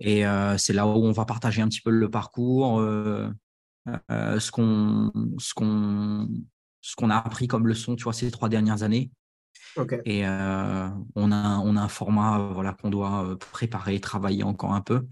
Et 0.00 0.26
euh, 0.26 0.58
c'est 0.58 0.74
là 0.74 0.86
où 0.86 1.04
on 1.04 1.12
va 1.12 1.24
partager 1.24 1.62
un 1.62 1.68
petit 1.68 1.80
peu 1.80 1.90
le 1.90 2.10
parcours, 2.10 2.78
euh, 2.78 3.30
euh, 4.10 4.38
ce 4.38 4.52
qu'on 4.52 5.10
ce 5.38 5.54
qu'on 5.54 6.28
ce 6.82 6.94
qu'on 6.94 7.10
a 7.10 7.16
appris 7.16 7.48
comme 7.48 7.66
leçon, 7.66 7.96
tu 7.96 8.04
vois, 8.04 8.12
ces 8.12 8.30
trois 8.30 8.50
dernières 8.50 8.82
années. 8.82 9.10
Et 10.04 10.26
on 10.26 11.32
a 11.32 11.58
on 11.58 11.76
a 11.76 11.80
un 11.80 11.88
format 11.88 12.50
voilà 12.52 12.74
qu'on 12.74 12.90
doit 12.90 13.38
préparer, 13.52 13.98
travailler 14.00 14.42
encore 14.42 14.74
un 14.74 14.82
peu, 14.82 15.06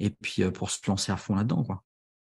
et 0.00 0.10
puis 0.10 0.42
pour 0.50 0.70
se 0.70 0.80
lancer 0.86 1.12
à 1.12 1.16
fond 1.16 1.34
là-dedans, 1.34 1.64
quoi. 1.64 1.82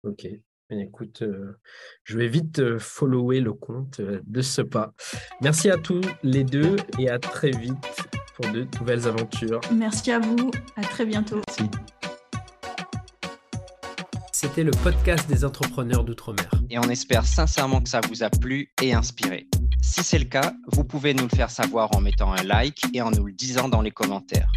Ok. 0.02 0.28
Écoute, 0.70 1.22
euh, 1.22 1.56
je 2.02 2.18
vais 2.18 2.26
vite 2.26 2.58
euh, 2.58 2.80
follower 2.80 3.40
le 3.40 3.52
compte 3.52 4.00
euh, 4.00 4.20
de 4.26 4.40
ce 4.40 4.62
pas. 4.62 4.94
Merci 5.40 5.70
à 5.70 5.76
tous 5.76 6.00
les 6.24 6.42
deux 6.42 6.74
et 6.98 7.08
à 7.08 7.20
très 7.20 7.52
vite 7.52 7.76
pour 8.34 8.52
de 8.52 8.66
nouvelles 8.80 9.06
aventures. 9.06 9.60
Merci 9.72 10.10
à 10.10 10.18
vous, 10.18 10.50
à 10.74 10.82
très 10.82 11.06
bientôt. 11.06 11.40
Merci. 11.46 11.70
C'était 14.32 14.64
le 14.64 14.72
podcast 14.72 15.28
des 15.28 15.44
entrepreneurs 15.44 16.02
d'outre-mer. 16.02 16.50
Et 16.68 16.80
on 16.80 16.88
espère 16.90 17.24
sincèrement 17.24 17.80
que 17.80 17.88
ça 17.88 18.00
vous 18.08 18.24
a 18.24 18.30
plu 18.30 18.72
et 18.82 18.92
inspiré. 18.92 19.46
Si 19.82 20.02
c'est 20.02 20.18
le 20.18 20.24
cas, 20.24 20.52
vous 20.72 20.82
pouvez 20.82 21.14
nous 21.14 21.22
le 21.22 21.36
faire 21.36 21.50
savoir 21.50 21.96
en 21.96 22.00
mettant 22.00 22.32
un 22.32 22.42
like 22.42 22.82
et 22.92 23.00
en 23.02 23.12
nous 23.12 23.26
le 23.26 23.32
disant 23.32 23.68
dans 23.68 23.82
les 23.82 23.92
commentaires. 23.92 24.50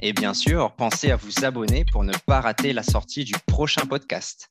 Et 0.00 0.12
bien 0.12 0.32
sûr, 0.32 0.72
pensez 0.76 1.10
à 1.10 1.16
vous 1.16 1.44
abonner 1.44 1.84
pour 1.90 2.04
ne 2.04 2.12
pas 2.26 2.40
rater 2.40 2.72
la 2.72 2.84
sortie 2.84 3.24
du 3.24 3.34
prochain 3.46 3.84
podcast. 3.86 4.48